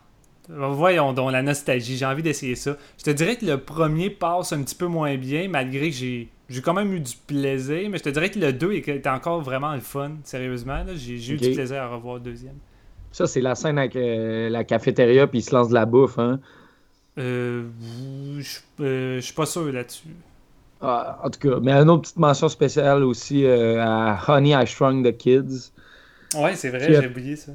voyons 0.49 1.13
donc 1.13 1.33
la 1.33 1.43
nostalgie, 1.43 1.97
j'ai 1.97 2.07
envie 2.07 2.23
d'essayer 2.23 2.55
ça. 2.55 2.77
Je 2.99 3.05
te 3.05 3.11
dirais 3.11 3.37
que 3.37 3.47
le 3.47 3.59
premier 3.59 4.11
passe 4.11 4.53
un 4.53 4.63
petit 4.63 4.75
peu 4.75 4.87
moins 4.87 5.17
bien, 5.17 5.49
malgré 5.49 5.91
que 5.91 5.97
j'ai 5.97 6.29
j'ai 6.51 6.61
quand 6.61 6.75
même 6.75 6.93
eu 6.93 7.01
du 7.01 7.15
plaisir, 7.27 7.89
mais 7.89 7.99
je 7.99 8.03
te 8.03 8.11
dirais 8.11 8.31
que 8.31 8.39
le 8.39 8.53
2 8.53 8.73
était 8.75 9.09
encore 9.09 9.41
vraiment 9.41 9.75
le 9.75 9.81
fun, 9.81 10.13
sérieusement. 10.25 10.85
J'ai 10.95 11.15
eu 11.15 11.37
du 11.39 11.51
plaisir 11.51 11.83
à 11.83 11.89
revoir 11.89 12.17
le 12.17 12.21
deuxième. 12.21 12.57
Ça, 13.13 13.27
c'est 13.27 13.41
la 13.41 13.55
scène 13.55 13.79
avec 13.79 13.97
euh, 13.97 14.51
la 14.51 14.65
cafétéria, 14.65 15.27
puis 15.27 15.39
il 15.39 15.43
se 15.43 15.55
lance 15.55 15.69
de 15.69 15.75
la 15.75 15.87
bouffe, 15.87 16.19
hein? 16.19 16.41
Euh, 17.17 17.63
je 18.39 18.59
euh, 18.81 19.21
suis 19.21 19.35
pas 19.35 19.47
sûr 19.47 19.71
là-dessus. 19.73 20.09
Ah, 20.81 21.21
en 21.23 21.31
tout 21.31 21.39
cas, 21.39 21.61
mais 21.63 21.73
une 21.73 21.89
autre 21.89 22.03
petite 22.03 22.19
mention 22.19 22.49
spéciale 22.49 23.05
aussi 23.05 23.45
euh, 23.45 23.81
à 23.81 24.19
Honey, 24.29 24.51
I 24.51 24.67
Shrunk 24.67 25.07
the 25.07 25.17
Kids. 25.17 25.71
Ouais, 26.35 26.57
c'est 26.57 26.71
vrai, 26.71 26.93
j'ai 26.93 27.07
oublié 27.07 27.37
ça. 27.37 27.53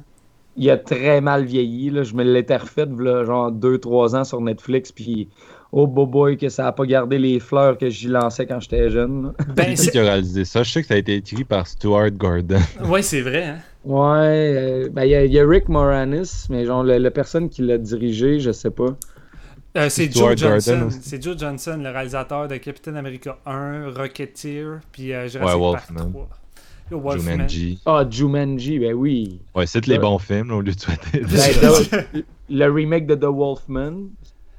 Il 0.60 0.68
a 0.68 0.76
très 0.76 1.22
mal 1.22 1.46
vieilli. 1.46 1.88
Là. 1.88 2.02
Je 2.02 2.14
me 2.14 2.22
l'étais 2.22 2.58
refait 2.58 2.86
genre 3.24 3.50
2-3 3.50 4.14
ans 4.14 4.24
sur 4.24 4.42
Netflix, 4.42 4.92
puis 4.92 5.30
oh 5.72 5.86
boy 5.86 6.36
que 6.36 6.50
ça 6.50 6.66
a 6.66 6.72
pas 6.72 6.84
gardé 6.84 7.18
les 7.18 7.40
fleurs 7.40 7.78
que 7.78 7.88
j'y 7.88 8.08
lançais 8.08 8.46
quand 8.46 8.60
j'étais 8.60 8.90
jeune. 8.90 9.32
Ben, 9.56 9.74
c'est 9.74 9.90
qui 9.90 9.98
a 9.98 10.02
réalisé 10.02 10.44
ça? 10.44 10.62
Je 10.62 10.70
sais 10.70 10.82
que 10.82 10.88
ça 10.88 10.94
a 10.94 10.96
été 10.98 11.14
écrit 11.14 11.44
par 11.44 11.66
Stuart 11.66 12.10
Gordon. 12.10 12.60
ouais, 12.84 13.00
c'est 13.00 13.22
vrai. 13.22 13.44
Hein? 13.44 13.58
Ouais, 13.84 14.54
euh, 14.54 14.88
ben, 14.92 15.04
il 15.04 15.32
y, 15.32 15.38
a 15.38 15.48
Rick 15.48 15.70
Moranis, 15.70 16.44
mais 16.50 16.66
genre 16.66 16.84
la, 16.84 17.10
personne 17.10 17.48
qui 17.48 17.62
l'a 17.62 17.78
dirigé, 17.78 18.38
je 18.38 18.52
sais 18.52 18.70
pas. 18.70 18.94
Euh, 19.78 19.88
c'est 19.88 20.14
Joe 20.14 20.36
Johnson. 20.36 20.88
C'est 21.00 21.22
Joe 21.22 21.38
Johnson, 21.38 21.80
le 21.82 21.88
réalisateur 21.88 22.48
de 22.48 22.58
Captain 22.58 22.96
America 22.96 23.38
1, 23.46 23.94
Rocketeer, 23.96 24.80
puis 24.92 25.14
euh, 25.14 25.26
Jurassic 25.26 25.58
ouais, 25.58 25.72
Park 25.72 26.10
3. 26.12 26.28
Jumanji. 26.90 27.80
Ah, 27.86 28.04
Jumanji, 28.08 28.78
ben 28.78 28.94
oui. 28.94 29.40
Ouais, 29.54 29.66
c'est 29.66 29.86
les 29.86 29.98
bons 29.98 30.18
films, 30.18 30.50
au 30.50 30.60
lieu 30.60 30.72
de 30.72 30.80
souhaiter. 30.80 31.20
Ben, 31.20 32.24
le 32.50 32.70
remake 32.70 33.06
de 33.06 33.14
The 33.14 33.24
Wolfman, 33.24 34.08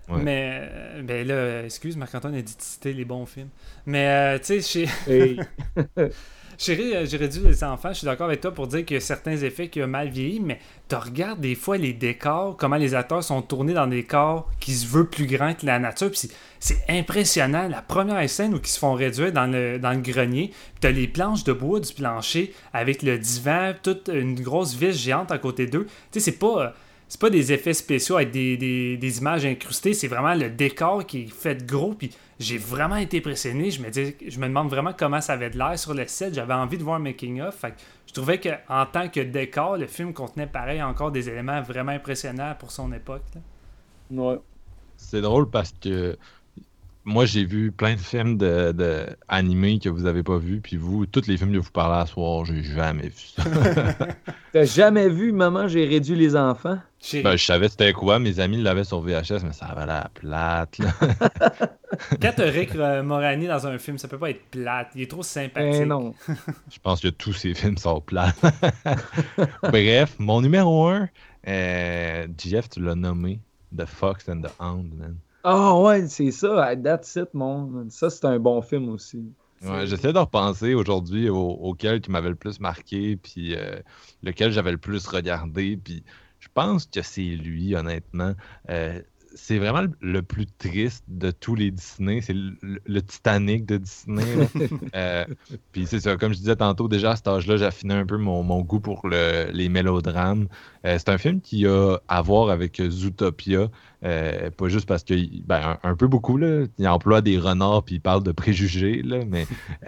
mais 0.09 0.59
euh, 0.61 1.01
ben 1.03 1.27
là, 1.27 1.63
excuse, 1.63 1.95
Marc-Antoine 1.97 2.35
a 2.35 2.41
dit 2.41 2.55
de 2.55 2.61
citer 2.61 2.93
les 2.93 3.05
bons 3.05 3.25
films. 3.25 3.49
Mais 3.85 4.07
euh, 4.07 4.39
tu 4.39 4.61
sais, 4.61 4.87
chez. 5.05 5.37
Chérie, 6.63 6.95
euh, 6.95 7.07
j'ai 7.07 7.17
réduit 7.17 7.41
les 7.43 7.63
enfants, 7.63 7.89
je 7.89 7.97
suis 7.97 8.05
d'accord 8.05 8.27
avec 8.27 8.39
toi 8.39 8.51
pour 8.51 8.67
dire 8.67 8.85
qu'il 8.85 8.93
y 8.93 8.97
a 8.97 9.01
certains 9.01 9.35
effets 9.35 9.67
qui 9.67 9.81
ont 9.81 9.87
mal 9.87 10.09
vieilli, 10.09 10.39
mais 10.39 10.59
tu 10.87 10.93
regardes 10.93 11.41
des 11.41 11.55
fois 11.55 11.75
les 11.75 11.91
décors, 11.91 12.55
comment 12.55 12.75
les 12.75 12.93
acteurs 12.93 13.23
sont 13.23 13.41
tournés 13.41 13.73
dans 13.73 13.87
des 13.87 14.03
corps 14.03 14.47
qui 14.59 14.73
se 14.73 14.85
veulent 14.85 15.09
plus 15.09 15.25
grands 15.25 15.55
que 15.55 15.65
la 15.65 15.79
nature, 15.79 16.11
puis 16.11 16.29
c'est 16.59 16.83
impressionnant. 16.87 17.67
La 17.67 17.81
première 17.81 18.29
scène 18.29 18.53
où 18.53 18.59
ils 18.63 18.67
se 18.67 18.77
font 18.77 18.93
réduire 18.93 19.31
dans 19.31 19.47
le, 19.47 19.79
dans 19.79 19.89
le 19.89 20.01
grenier, 20.01 20.51
tu 20.79 20.85
as 20.85 20.91
les 20.91 21.07
planches 21.07 21.43
de 21.45 21.53
bois 21.53 21.79
du 21.79 21.91
plancher 21.95 22.53
avec 22.73 23.01
le 23.01 23.17
divan, 23.17 23.73
toute 23.81 24.11
une 24.13 24.39
grosse 24.39 24.75
vis 24.75 24.93
géante 24.93 25.31
à 25.31 25.39
côté 25.39 25.65
d'eux. 25.65 25.87
Tu 26.11 26.19
sais, 26.19 26.31
c'est 26.31 26.37
pas 26.37 26.75
c'est 27.11 27.19
pas 27.19 27.29
des 27.29 27.51
effets 27.51 27.73
spéciaux 27.73 28.15
avec 28.15 28.31
des, 28.31 29.17
images 29.17 29.45
incrustées, 29.45 29.93
c'est 29.93 30.07
vraiment 30.07 30.33
le 30.33 30.49
décor 30.49 31.05
qui 31.05 31.23
est 31.23 31.27
fait 31.27 31.65
gros. 31.65 31.93
Puis 31.93 32.09
j'ai 32.39 32.57
vraiment 32.57 32.95
été 32.95 33.17
impressionné. 33.17 33.69
Je 33.69 33.81
me, 33.81 33.89
dis, 33.89 34.15
je 34.25 34.39
me 34.39 34.47
demande 34.47 34.69
vraiment 34.69 34.93
comment 34.97 35.19
ça 35.19 35.33
avait 35.33 35.49
de 35.49 35.57
l'air 35.57 35.77
sur 35.77 35.93
le 35.93 36.07
set. 36.07 36.33
J'avais 36.33 36.53
envie 36.53 36.77
de 36.77 36.83
voir 36.83 36.95
un 36.95 36.99
making-of. 36.99 37.65
Je 38.07 38.13
trouvais 38.13 38.39
qu'en 38.39 38.85
tant 38.85 39.09
que 39.09 39.19
décor, 39.19 39.75
le 39.75 39.87
film 39.87 40.13
contenait 40.13 40.47
pareil 40.47 40.81
encore 40.81 41.11
des 41.11 41.27
éléments 41.27 41.61
vraiment 41.61 41.91
impressionnants 41.91 42.55
pour 42.57 42.71
son 42.71 42.93
époque. 42.93 43.25
Ouais. 44.09 44.39
C'est 44.95 45.19
drôle 45.19 45.49
parce 45.49 45.73
que 45.81 46.17
moi, 47.03 47.25
j'ai 47.25 47.45
vu 47.45 47.71
plein 47.71 47.95
de 47.95 47.99
films 47.99 48.37
de, 48.37 49.07
animés 49.27 49.79
que 49.79 49.89
vous 49.89 50.05
avez 50.05 50.23
pas 50.23 50.37
vus, 50.37 50.61
puis 50.61 50.77
vous, 50.77 51.05
tous 51.05 51.27
les 51.27 51.37
films 51.37 51.53
que 51.53 51.57
vous 51.57 51.71
parlez 51.71 52.01
à 52.01 52.05
soir, 52.05 52.45
j'ai 52.45 52.63
jamais 52.63 53.09
vu 53.09 53.23
ça. 53.35 53.43
T'as 54.53 54.65
jamais 54.65 55.09
vu 55.09 55.31
Maman, 55.31 55.67
j'ai 55.67 55.85
réduit 55.85 56.15
les 56.15 56.35
enfants? 56.35 56.77
Ben, 57.13 57.35
je 57.35 57.43
savais 57.43 57.67
c'était 57.67 57.93
quoi, 57.93 58.19
mes 58.19 58.39
amis 58.39 58.61
l'avaient 58.61 58.83
sur 58.83 59.01
VHS, 59.01 59.43
mais 59.43 59.53
ça 59.53 59.65
avait 59.65 59.87
l'air 59.87 60.09
plate. 60.13 60.77
Là. 60.77 60.91
Quand 62.21 62.33
t'as 62.35 62.49
Rick 62.49 62.75
Morani 62.75 63.47
dans 63.47 63.65
un 63.65 63.79
film, 63.79 63.97
ça 63.97 64.07
peut 64.07 64.19
pas 64.19 64.29
être 64.29 64.45
plate. 64.51 64.89
Il 64.93 65.01
est 65.01 65.09
trop 65.09 65.23
sympathique. 65.23 65.87
Non. 65.87 66.13
je 66.71 66.77
pense 66.79 67.01
que 67.01 67.07
tous 67.07 67.33
ces 67.33 67.55
films 67.55 67.77
sont 67.77 68.01
plates. 68.01 68.39
Bref, 69.63 70.15
mon 70.19 70.41
numéro 70.41 70.87
1, 70.87 71.09
euh, 71.47 72.27
Jeff, 72.37 72.69
tu 72.69 72.81
l'as 72.81 72.95
nommé, 72.95 73.39
The 73.75 73.85
Fox 73.85 74.29
and 74.29 74.41
the 74.41 74.51
Hound, 74.59 74.93
man. 74.93 75.17
Ah 75.43 75.79
ouais, 75.79 76.07
c'est 76.07 76.31
ça. 76.31 76.75
That's 76.75 77.15
it, 77.15 77.33
mon. 77.33 77.89
Ça, 77.89 78.09
c'est 78.09 78.25
un 78.25 78.39
bon 78.39 78.61
film 78.61 78.89
aussi. 78.89 79.33
Ouais, 79.63 79.85
j'essaie 79.85 80.11
de 80.11 80.17
repenser 80.17 80.73
aujourd'hui 80.73 81.29
auquel 81.29 82.01
qui 82.01 82.09
m'avait 82.09 82.29
le 82.29 82.35
plus 82.35 82.59
marqué, 82.59 83.15
puis 83.15 83.55
euh, 83.55 83.79
lequel 84.23 84.51
j'avais 84.51 84.71
le 84.71 84.79
plus 84.79 85.05
regardé, 85.07 85.77
puis 85.77 86.03
je 86.39 86.47
pense 86.51 86.87
que 86.87 87.03
c'est 87.03 87.21
lui, 87.21 87.75
honnêtement. 87.75 88.33
Euh, 88.69 88.99
c'est 89.33 89.57
vraiment 89.57 89.81
le, 89.81 89.91
le 90.01 90.21
plus 90.21 90.45
triste 90.57 91.03
de 91.07 91.31
tous 91.31 91.55
les 91.55 91.71
Disney. 91.71 92.21
C'est 92.21 92.33
le, 92.33 92.53
le 92.85 93.01
Titanic 93.01 93.65
de 93.65 93.77
Disney. 93.77 94.23
Euh, 94.95 95.25
Puis 95.71 95.85
c'est 95.85 95.99
ça, 96.01 96.17
comme 96.17 96.33
je 96.33 96.37
disais 96.39 96.55
tantôt, 96.55 96.87
déjà 96.87 97.11
à 97.11 97.15
cet 97.15 97.27
âge-là, 97.27 97.57
j'affinais 97.57 97.93
un 97.93 98.05
peu 98.05 98.17
mon, 98.17 98.43
mon 98.43 98.61
goût 98.61 98.79
pour 98.79 99.07
le- 99.07 99.49
les 99.53 99.69
mélodrames. 99.69 100.47
Euh, 100.85 100.97
c'est 100.97 101.09
un 101.09 101.17
film 101.17 101.39
qui 101.41 101.65
a 101.65 101.97
à 102.07 102.21
voir 102.21 102.49
avec 102.49 102.81
Zootopia. 102.81 103.69
Euh, 104.03 104.49
pas 104.51 104.67
juste 104.67 104.87
parce 104.87 105.03
que, 105.03 105.13
ben, 105.45 105.77
un, 105.83 105.89
un 105.91 105.95
peu 105.95 106.07
beaucoup, 106.07 106.37
là. 106.37 106.65
Il 106.77 106.87
emploie 106.87 107.21
des 107.21 107.37
renards 107.37 107.83
puis 107.83 107.95
il 107.95 108.01
parle 108.01 108.23
de 108.23 108.31
préjugés, 108.31 109.01
là, 109.03 109.19
mais 109.27 109.47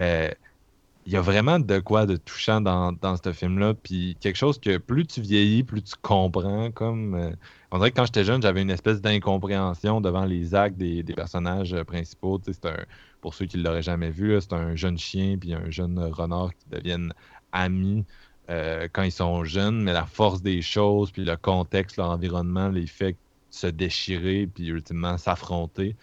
il 1.06 1.12
y 1.12 1.16
a 1.16 1.20
vraiment 1.20 1.58
de 1.58 1.78
quoi 1.80 2.06
de 2.06 2.16
touchant 2.16 2.60
dans, 2.60 2.92
dans 2.92 3.16
ce 3.16 3.32
film-là. 3.32 3.74
Puis 3.74 4.16
quelque 4.20 4.36
chose 4.36 4.58
que 4.58 4.78
plus 4.78 5.06
tu 5.06 5.20
vieillis, 5.20 5.62
plus 5.62 5.82
tu 5.82 5.94
comprends. 6.00 6.70
Comme, 6.70 7.14
euh, 7.14 7.30
on 7.70 7.78
dirait 7.78 7.90
que 7.90 7.96
quand 7.96 8.06
j'étais 8.06 8.24
jeune, 8.24 8.40
j'avais 8.42 8.62
une 8.62 8.70
espèce 8.70 9.00
d'incompréhension 9.00 10.00
devant 10.00 10.24
les 10.24 10.54
actes 10.54 10.76
des, 10.76 11.02
des 11.02 11.14
personnages 11.14 11.74
euh, 11.74 11.84
principaux. 11.84 12.40
C'est 12.44 12.66
un, 12.66 12.76
pour 13.20 13.34
ceux 13.34 13.46
qui 13.46 13.58
ne 13.58 13.62
l'auraient 13.62 13.82
jamais 13.82 14.10
vu, 14.10 14.38
c'est 14.40 14.52
un 14.52 14.76
jeune 14.76 14.98
chien 14.98 15.36
puis 15.38 15.54
un 15.54 15.70
jeune 15.70 15.98
renard 15.98 16.50
qui 16.54 16.68
deviennent 16.70 17.12
amis 17.52 18.04
euh, 18.50 18.88
quand 18.92 19.02
ils 19.02 19.12
sont 19.12 19.44
jeunes, 19.44 19.82
mais 19.82 19.92
la 19.92 20.06
force 20.06 20.42
des 20.42 20.60
choses, 20.62 21.10
puis 21.10 21.24
le 21.24 21.36
contexte, 21.36 21.96
leur 21.96 22.10
environnement 22.10 22.68
les 22.68 22.86
fait 22.86 23.16
se 23.50 23.66
déchirer, 23.66 24.46
puis 24.46 24.66
ultimement 24.66 25.16
s'affronter. 25.16 25.96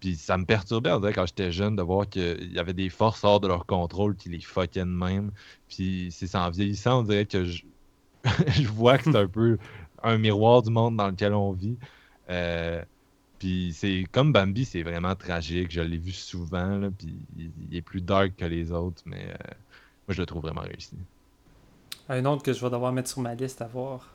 Puis 0.00 0.16
ça 0.16 0.36
me 0.38 0.44
perturbait, 0.44 0.92
on 0.92 1.00
dirait, 1.00 1.12
quand 1.12 1.26
j'étais 1.26 1.50
jeune, 1.50 1.76
de 1.76 1.82
voir 1.82 2.08
qu'il 2.08 2.52
y 2.52 2.58
avait 2.58 2.74
des 2.74 2.88
forces 2.88 3.24
hors 3.24 3.40
de 3.40 3.48
leur 3.48 3.66
contrôle 3.66 4.14
qui 4.16 4.28
les 4.28 4.40
fuckaient 4.40 4.80
de 4.80 4.84
même. 4.84 5.32
Puis 5.68 6.08
c'est 6.12 6.34
en 6.36 6.50
vieillissant, 6.50 7.00
on 7.00 7.02
dirait 7.02 7.26
que 7.26 7.44
je, 7.44 8.68
vois 8.68 8.98
que 8.98 9.04
c'est 9.04 9.16
un 9.16 9.26
peu 9.26 9.58
un 10.02 10.18
miroir 10.18 10.62
du 10.62 10.70
monde 10.70 10.96
dans 10.96 11.08
lequel 11.08 11.34
on 11.34 11.52
vit. 11.52 11.76
Euh, 12.30 12.82
puis 13.38 13.72
c'est 13.74 14.04
comme 14.12 14.32
Bambi, 14.32 14.64
c'est 14.64 14.82
vraiment 14.82 15.14
tragique. 15.14 15.70
Je 15.70 15.80
l'ai 15.80 15.98
vu 15.98 16.12
souvent, 16.12 16.90
puis 16.96 17.16
il, 17.36 17.50
il 17.70 17.76
est 17.76 17.82
plus 17.82 18.00
dark 18.00 18.36
que 18.36 18.44
les 18.44 18.72
autres, 18.72 19.02
mais 19.04 19.24
euh, 19.24 19.54
moi 20.06 20.14
je 20.14 20.20
le 20.20 20.26
trouve 20.26 20.42
vraiment 20.42 20.62
réussi. 20.62 20.96
Un 22.08 22.24
autre 22.24 22.42
que 22.42 22.52
je 22.52 22.60
vais 22.60 22.70
devoir 22.70 22.92
mettre 22.92 23.10
sur 23.10 23.20
ma 23.20 23.34
liste 23.34 23.60
à 23.62 23.66
voir. 23.66 24.08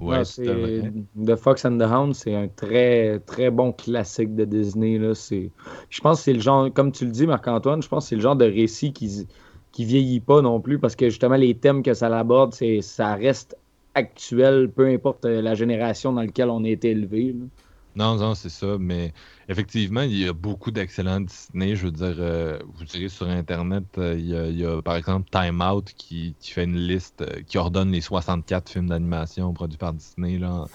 Ouais, 0.00 0.24
c'est 0.24 0.44
c'est 0.44 0.92
The 1.24 1.36
Fox 1.36 1.64
and 1.64 1.78
the 1.78 1.82
Hound, 1.82 2.14
c'est 2.14 2.34
un 2.34 2.48
très 2.48 3.20
très 3.20 3.50
bon 3.50 3.72
classique 3.72 4.34
de 4.34 4.44
Disney. 4.44 4.98
Là. 4.98 5.14
C'est, 5.14 5.50
je 5.88 6.00
pense 6.00 6.18
que 6.18 6.24
c'est 6.24 6.32
le 6.32 6.40
genre, 6.40 6.72
comme 6.72 6.92
tu 6.92 7.04
le 7.04 7.10
dis, 7.10 7.26
Marc-Antoine, 7.26 7.82
je 7.82 7.88
pense 7.88 8.04
que 8.04 8.08
c'est 8.10 8.16
le 8.16 8.22
genre 8.22 8.36
de 8.36 8.44
récit 8.44 8.92
qui 8.92 9.26
qui 9.72 9.84
vieillit 9.84 10.20
pas 10.20 10.40
non 10.40 10.60
plus 10.60 10.78
parce 10.78 10.94
que 10.94 11.08
justement 11.08 11.34
les 11.34 11.54
thèmes 11.56 11.82
que 11.82 11.94
ça 11.94 12.06
aborde, 12.16 12.54
c'est 12.54 12.80
ça 12.80 13.14
reste 13.14 13.56
actuel, 13.94 14.70
peu 14.70 14.86
importe 14.86 15.24
euh, 15.24 15.42
la 15.42 15.54
génération 15.54 16.12
dans 16.12 16.20
laquelle 16.20 16.50
on 16.50 16.64
a 16.64 16.68
été 16.68 16.90
élevé. 16.90 17.34
Non, 17.96 18.16
non, 18.16 18.34
c'est 18.34 18.48
ça, 18.48 18.76
mais 18.78 19.12
effectivement, 19.48 20.00
il 20.02 20.18
y 20.18 20.26
a 20.26 20.32
beaucoup 20.32 20.72
d'excellents 20.72 21.20
Disney. 21.20 21.76
Je 21.76 21.84
veux 21.86 21.92
dire, 21.92 22.16
euh, 22.18 22.58
vous 22.74 22.84
direz 22.84 23.08
sur 23.08 23.28
Internet, 23.28 23.84
euh, 23.98 24.16
il, 24.18 24.26
y 24.26 24.36
a, 24.36 24.46
il 24.48 24.58
y 24.58 24.66
a, 24.66 24.82
par 24.82 24.96
exemple 24.96 25.30
Time 25.30 25.60
Out 25.60 25.92
qui, 25.96 26.34
qui 26.40 26.50
fait 26.50 26.64
une 26.64 26.76
liste, 26.76 27.22
euh, 27.22 27.40
qui 27.46 27.56
ordonne 27.56 27.92
les 27.92 28.00
64 28.00 28.68
films 28.68 28.88
d'animation 28.88 29.52
produits 29.52 29.78
par 29.78 29.92
Disney. 29.92 30.38
Là, 30.38 30.66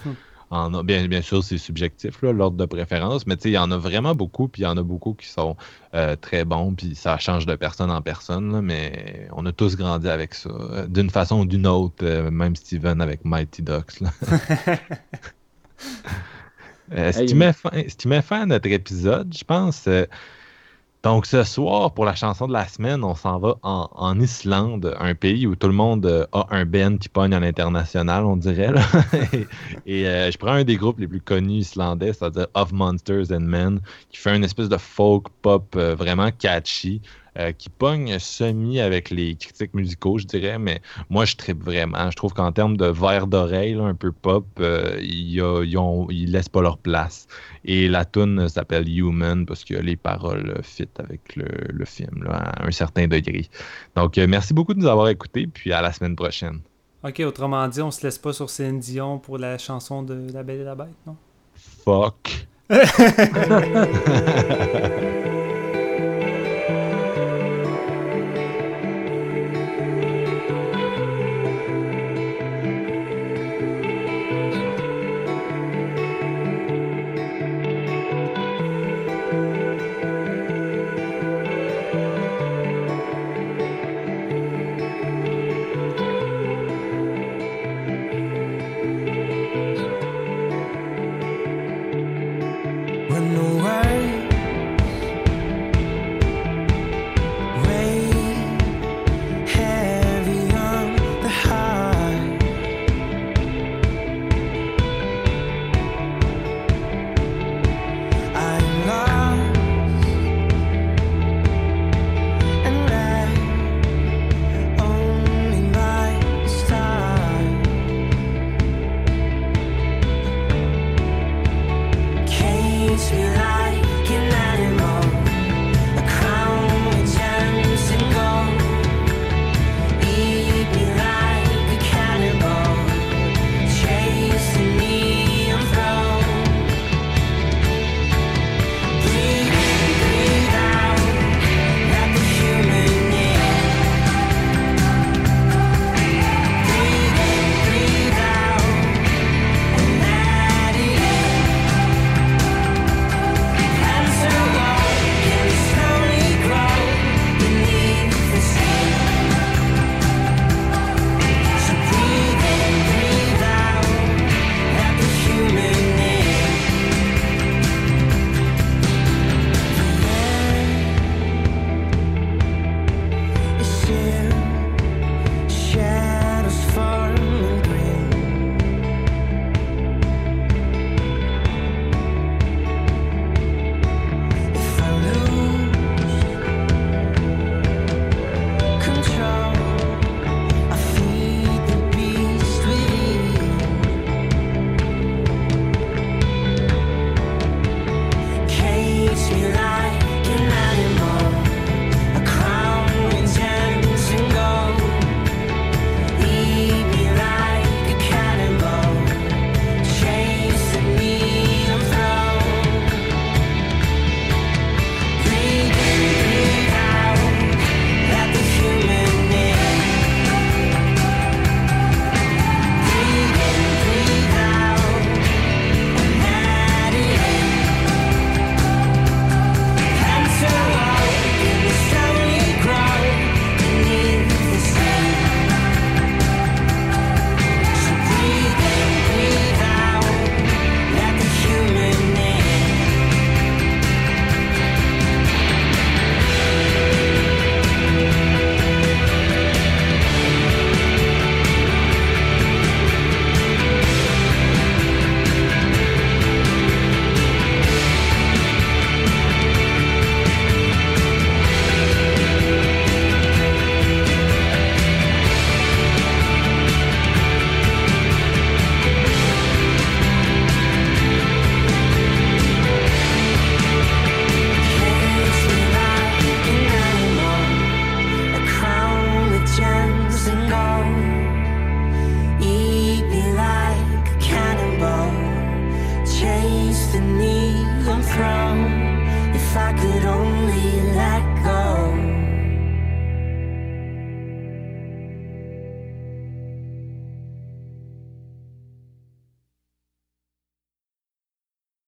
en, 0.49 0.73
en- 0.73 0.83
bien, 0.85 1.05
bien 1.09 1.21
sûr, 1.21 1.43
c'est 1.43 1.57
subjectif, 1.57 2.21
l'ordre 2.21 2.55
de 2.55 2.65
préférence, 2.65 3.27
mais 3.27 3.35
tu 3.35 3.43
sais, 3.43 3.49
il 3.49 3.53
y 3.55 3.57
en 3.57 3.69
a 3.69 3.77
vraiment 3.77 4.15
beaucoup, 4.15 4.47
puis 4.47 4.61
il 4.61 4.65
y 4.65 4.67
en 4.67 4.77
a 4.77 4.83
beaucoup 4.83 5.13
qui 5.13 5.27
sont 5.27 5.57
très 6.21 6.45
bons, 6.45 6.73
puis 6.73 6.95
ça 6.95 7.17
change 7.19 7.45
de 7.45 7.55
personne 7.55 7.91
en 7.91 8.01
personne, 8.01 8.51
là, 8.53 8.61
mais 8.61 9.27
on 9.33 9.45
a 9.45 9.51
tous 9.51 9.75
grandi 9.75 10.07
avec 10.09 10.33
ça, 10.33 10.49
d'une 10.87 11.09
façon 11.11 11.41
ou 11.41 11.45
d'une 11.45 11.67
autre, 11.67 12.03
même 12.31 12.55
Steven 12.55 12.99
avec 13.01 13.25
Mighty 13.25 13.61
Ducks. 13.61 13.99
là. 13.99 14.09
Euh, 16.91 17.11
ce, 17.11 17.19
Hey, 17.19 17.25
qui 17.25 17.35
met 18.07 18.21
fin, 18.21 18.41
à 18.41 18.45
notre 18.45 18.69
épisode, 18.69 19.33
je 19.35 19.43
pense. 19.43 19.87
euh, 19.87 20.05
donc, 21.03 21.25
ce 21.25 21.43
soir, 21.43 21.93
pour 21.93 22.03
la 22.03 22.13
chanson 22.15 22.45
de 22.47 22.51
la 22.53 22.67
semaine, 22.67 23.05
on 23.05 23.15
s'en 23.15 23.39
va 23.39 23.55
en, 23.63 23.89
en 23.93 24.19
Islande, 24.19 24.95
un 24.99 25.15
pays 25.15 25.47
où 25.47 25.55
tout 25.55 25.67
le 25.67 25.73
monde 25.73 26.05
euh, 26.05 26.25
a 26.33 26.47
un 26.51 26.65
band 26.65 26.97
qui 26.97 27.07
pogne 27.07 27.33
à 27.33 27.39
l'international, 27.39 28.25
on 28.25 28.35
dirait. 28.35 28.73
là. 28.73 28.81
et 29.85 30.07
euh, 30.07 30.29
je 30.29 30.37
prends 30.37 30.51
un 30.51 30.65
des 30.65 30.75
groupes 30.75 30.99
les 30.99 31.07
plus 31.07 31.21
connus 31.21 31.59
islandais, 31.59 32.11
c'est-à-dire 32.11 32.47
Of 32.53 32.73
Monsters 32.73 33.31
and 33.31 33.39
Men, 33.41 33.79
qui 34.09 34.17
fait 34.19 34.35
une 34.35 34.43
espèce 34.43 34.67
de 34.67 34.77
folk 34.77 35.27
pop 35.41 35.73
vraiment 35.75 36.31
catchy, 36.31 37.01
euh, 37.39 37.51
qui 37.53 37.69
pogne 37.69 38.19
semi 38.19 38.79
avec 38.81 39.09
les 39.09 39.35
critiques 39.35 39.73
musicaux, 39.73 40.17
je 40.17 40.25
dirais, 40.25 40.59
mais 40.59 40.81
moi, 41.09 41.23
je 41.25 41.35
tripe 41.35 41.63
vraiment. 41.63 42.11
Je 42.11 42.15
trouve 42.17 42.33
qu'en 42.33 42.51
termes 42.51 42.75
de 42.77 42.85
verre 42.87 43.27
d'oreille, 43.27 43.75
un 43.79 43.95
peu 43.95 44.11
pop, 44.11 44.45
euh, 44.59 44.97
ils, 45.01 45.41
ont- 45.41 46.07
ils 46.09 46.31
laissent 46.31 46.49
pas 46.49 46.61
leur 46.61 46.77
place. 46.77 47.27
Et 47.65 47.87
la 47.87 48.03
tune 48.05 48.47
s'appelle 48.49 48.87
Human 48.89 49.45
parce 49.45 49.63
que 49.63 49.75
les 49.75 49.95
paroles 49.95 50.53
euh, 50.57 50.61
fit 50.61 50.87
avec 50.99 51.35
le, 51.35 51.45
le 51.71 51.85
film 51.85 52.23
là, 52.25 52.35
à 52.37 52.65
un 52.67 52.71
certain 52.71 53.07
degré. 53.07 53.47
Donc, 53.95 54.17
euh, 54.17 54.27
merci 54.27 54.53
beaucoup 54.53 54.73
de 54.73 54.79
nous 54.79 54.87
avoir 54.87 55.07
écoutés, 55.09 55.47
puis 55.47 55.71
à 55.71 55.81
la 55.81 55.93
semaine 55.93 56.15
prochaine. 56.15 56.59
Ok, 57.03 57.21
autrement 57.25 57.65
dit, 57.69 57.81
on 57.81 57.91
se 57.91 58.05
laisse 58.05 58.17
pas 58.17 58.33
sur 58.33 58.49
Céline 58.49 58.79
Dion 58.79 59.19
pour 59.19 59.37
la 59.37 59.57
chanson 59.57 60.03
de 60.03 60.27
La 60.33 60.43
Belle 60.43 60.59
et 60.59 60.63
la 60.65 60.75
Bête, 60.75 60.89
non? 61.07 61.15
Fuck. 61.55 62.45